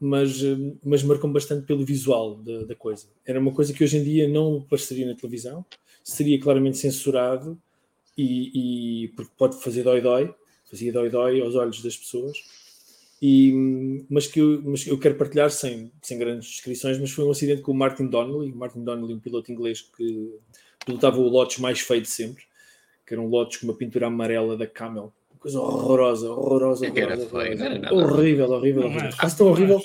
[0.00, 0.40] mas,
[0.84, 3.06] mas marcou bastante pelo visual da, da coisa.
[3.24, 5.64] Era uma coisa que hoje em dia não apareceria na televisão,
[6.02, 7.56] seria claramente censurado
[8.16, 10.34] e, e porque pode fazer dói-dói,
[10.64, 12.38] fazia dói-dói aos olhos das pessoas,
[13.20, 17.30] e, mas, que eu, mas eu quero partilhar sem, sem grandes descrições, mas foi um
[17.30, 20.34] acidente com o Martin Donnelly, Martin Donnelly, um piloto inglês que
[20.84, 22.42] pilotava o Lotus mais feio de sempre,
[23.06, 26.90] que era um Lotus com uma pintura amarela da Camel, uma coisa horrorosa, horrorosa, É
[26.90, 29.08] horrorosa, horrível, horrível, Não horrível.
[29.08, 29.16] é?
[29.16, 29.80] quase tão horrível,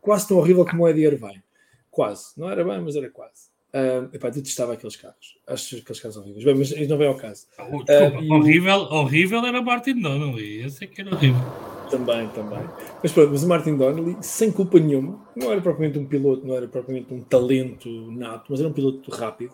[0.00, 1.42] quase tão horrível como o Eddie Irvine,
[1.90, 3.53] quase, não era bem, mas era quase.
[3.74, 7.08] Uh, epá, eu detestava aqueles carros, acho aqueles carros horríveis, bem, mas isso não vem
[7.08, 7.46] ao caso.
[7.58, 10.62] Oh, desculpa, e o- horrível, horrível era Martin Donnelly.
[10.62, 11.40] Esse é que era horrível.
[11.90, 12.60] Também, também.
[13.02, 16.54] Mas pronto, mas o Martin Donnelly, sem culpa nenhuma, não era propriamente um piloto, não
[16.54, 19.52] era propriamente um talento nato, mas era um piloto rápido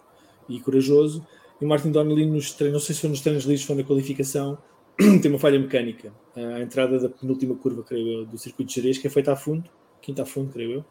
[0.48, 1.26] e corajoso.
[1.58, 3.84] E o Martin Donnelly, nos treinos, não sei se foi nos treinos livres, foi na
[3.84, 4.58] qualificação,
[5.22, 6.12] tem uma falha mecânica.
[6.36, 9.36] A entrada da penúltima curva, creio eu, do circuito de Jerez, que é feita a
[9.36, 9.64] fundo,
[10.02, 10.84] quinta a fundo, creio eu,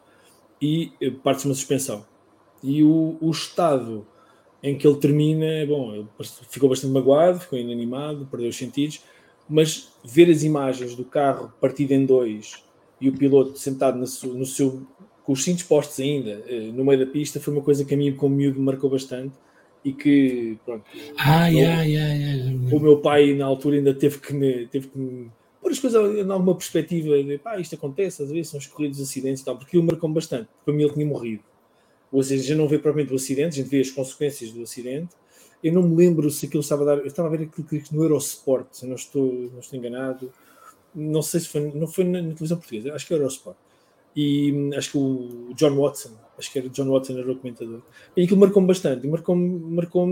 [0.61, 2.05] e eh, parte-se uma suspensão.
[2.63, 4.05] E o, o estado
[4.61, 6.07] em que ele termina, bom, ele
[6.49, 9.01] ficou bastante magoado, ficou inanimado, perdeu os sentidos,
[9.47, 12.63] mas ver as imagens do carro partido em dois
[12.99, 14.85] e o piloto sentado no seu, no seu-
[15.23, 17.97] com os cintos postos ainda eh, no meio da pista foi uma coisa que a
[17.97, 19.33] mim como miúdo me marcou bastante
[19.85, 20.83] e que pronto,
[21.17, 24.97] Ai, eu- ai, ai, o meu pai na altura ainda teve que me, teve que
[24.97, 25.31] me
[25.61, 29.41] pôr as coisas em alguma perspectiva de pá, isto acontece, às vezes são escorridos acidentes
[29.41, 30.49] e tal, porque ele marcou bastante.
[30.65, 31.43] Para mim ele tinha morrido.
[32.11, 35.09] Ou seja, já não vê propriamente o acidente, a gente vê as consequências do acidente.
[35.63, 36.97] Eu não me lembro se aquilo estava a dar.
[36.99, 40.31] Eu estava a ver aquilo que no Eurosport, se não estou, não estou enganado.
[40.95, 43.57] Não sei se foi, não foi na, na televisão portuguesa, acho que é Eurosport.
[44.15, 47.81] E hum, acho que o John Watson, acho que era John Watson, era o comentador.
[48.17, 50.07] E aquilo marcou-me bastante, marcou-me marcou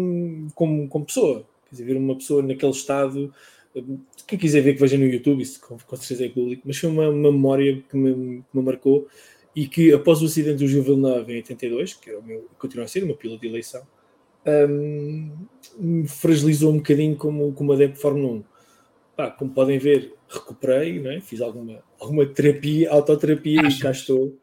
[0.54, 1.46] como, como pessoa.
[1.66, 3.34] Quer dizer, ver uma pessoa naquele estado.
[3.76, 6.90] Hum, quem quiser ver que veja no YouTube, isso com certeza é público, mas foi
[6.90, 9.08] uma, uma memória que me, que me marcou
[9.58, 12.86] e que após o acidente do Gil Villeneuve em 82, que é o meu, continua
[12.86, 13.82] a ser o meu piloto de eleição,
[14.70, 15.32] um,
[15.80, 18.44] me fragilizou um bocadinho como, como adepto de Fórmula 1.
[19.16, 21.22] Pá, como podem ver, recuperei, é?
[21.22, 23.80] fiz alguma, alguma terapia, autoterapia Acho.
[23.80, 24.38] e cá estou.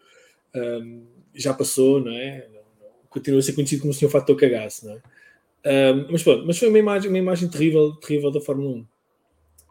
[0.53, 2.49] Um, já passou, não é?
[3.09, 5.93] Continua a ser conhecido como o senhor fator cagaço, não é?
[5.93, 8.87] Um, mas pronto, mas foi uma imagem, uma imagem terrível, terrível da Fórmula 1.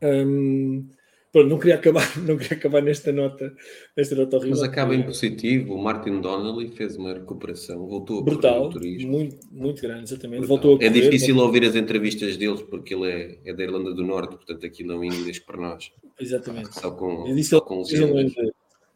[0.04, 0.88] Um,
[1.34, 3.52] Pronto, não queria acabar, não queria acabar nesta nota,
[3.98, 4.56] nesta nota horrível.
[4.56, 5.74] Mas acaba em positivo.
[5.74, 10.42] O Martin Donnelly fez uma recuperação, voltou a Brutal, muito, muito grande, exatamente.
[10.42, 10.48] Brutal.
[10.48, 11.48] Voltou a é difícil voltou...
[11.48, 15.04] ouvir as entrevistas deles porque ele é, é da Irlanda do Norte, portanto aquilo não
[15.04, 15.92] é inglês para nós.
[16.20, 16.72] Exatamente.
[16.80, 18.36] Só com, Eu disse só com os irlandês.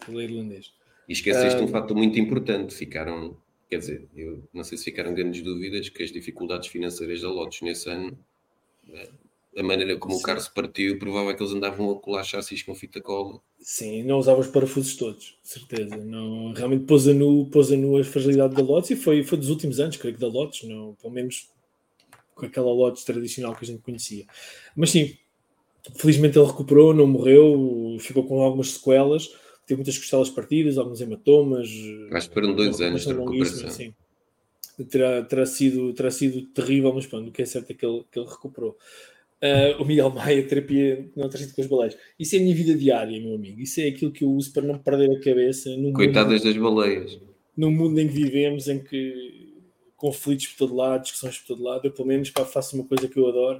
[0.07, 0.71] Ele é irlandês.
[1.09, 2.75] E esqueceste um, um fato muito importante.
[2.75, 3.35] Ficaram,
[3.67, 7.63] quer dizer, eu não sei se ficaram grandes dúvidas que as dificuldades financeiras da Lotus
[7.63, 8.15] nesse ano
[8.93, 9.09] eh,
[9.57, 10.21] a maneira como Sim.
[10.21, 13.41] o carro se partiu, provável que eles andavam a colar chassis com fita cola.
[13.59, 15.97] Sim, não usava os parafusos todos, certeza.
[15.97, 19.37] Não, realmente pôs a nu, pôs a, nu a fragilidade da Lotus e foi, foi
[19.37, 21.49] dos últimos anos, creio que da Lotus, não, pelo menos
[22.35, 24.25] com aquela Lotus tradicional que a gente conhecia.
[24.75, 25.17] Mas sim,
[25.95, 29.27] felizmente ele recuperou, não morreu, ficou com algumas sequelas,
[29.65, 31.67] teve muitas costelas partidas, alguns hematomas.
[32.11, 33.69] Acho que foram dois anos de recuperação.
[33.71, 33.93] Sim.
[34.87, 38.05] Terá, terá, sido, terá sido terrível, mas pronto, o que é certo é que ele,
[38.11, 38.77] que ele recuperou.
[39.43, 41.97] Uh, o Miguel Maia, terapia não trazido com as baleias.
[42.17, 43.61] Isso é a minha vida diária, meu amigo.
[43.61, 45.69] Isso é aquilo que eu uso para não perder a cabeça.
[45.93, 47.19] Coitadas mundo, das baleias.
[47.55, 49.55] No mundo em que vivemos, em que
[49.95, 53.07] conflitos por todo lado, discussões por todo lado, eu pelo menos pá, faço uma coisa
[53.07, 53.59] que eu adoro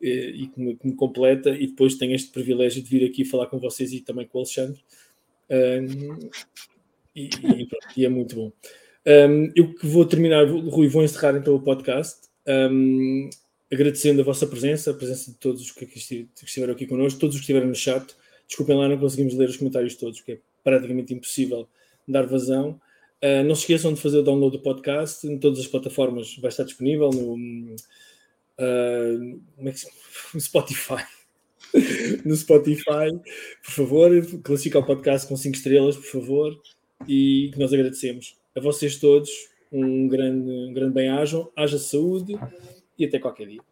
[0.00, 3.06] e, eh, e que, me, que, me, completa, e depois tenho este privilégio de vir
[3.06, 4.82] aqui falar com vocês e também com o Alexandre.
[5.50, 6.18] Um,
[7.14, 8.52] e, e, e, é muito bom.
[9.06, 12.28] Um, eu que vou terminar, Rui, vou encerrar então o podcast.
[12.46, 13.28] Um,
[13.72, 15.84] agradecendo a vossa presença, a presença de todos os que
[16.42, 18.14] estiveram aqui connosco, todos os que estiveram no chat.
[18.46, 21.66] Desculpem lá, não conseguimos ler os comentários todos, que é praticamente impossível
[22.06, 22.78] dar vazão.
[23.22, 26.50] Uh, não se esqueçam de fazer o download do podcast em todas as plataformas, vai
[26.50, 27.34] estar disponível no,
[28.58, 29.40] uh,
[30.34, 31.04] no Spotify.
[32.26, 33.08] no Spotify,
[33.64, 34.10] por favor,
[34.42, 36.60] classifica o podcast com 5 estrelas, por favor,
[37.08, 38.36] e que nós agradecemos.
[38.54, 39.30] A vocês todos,
[39.70, 42.34] um grande, um grande bem-ajam, haja saúde
[43.02, 43.62] e até qualquer dia.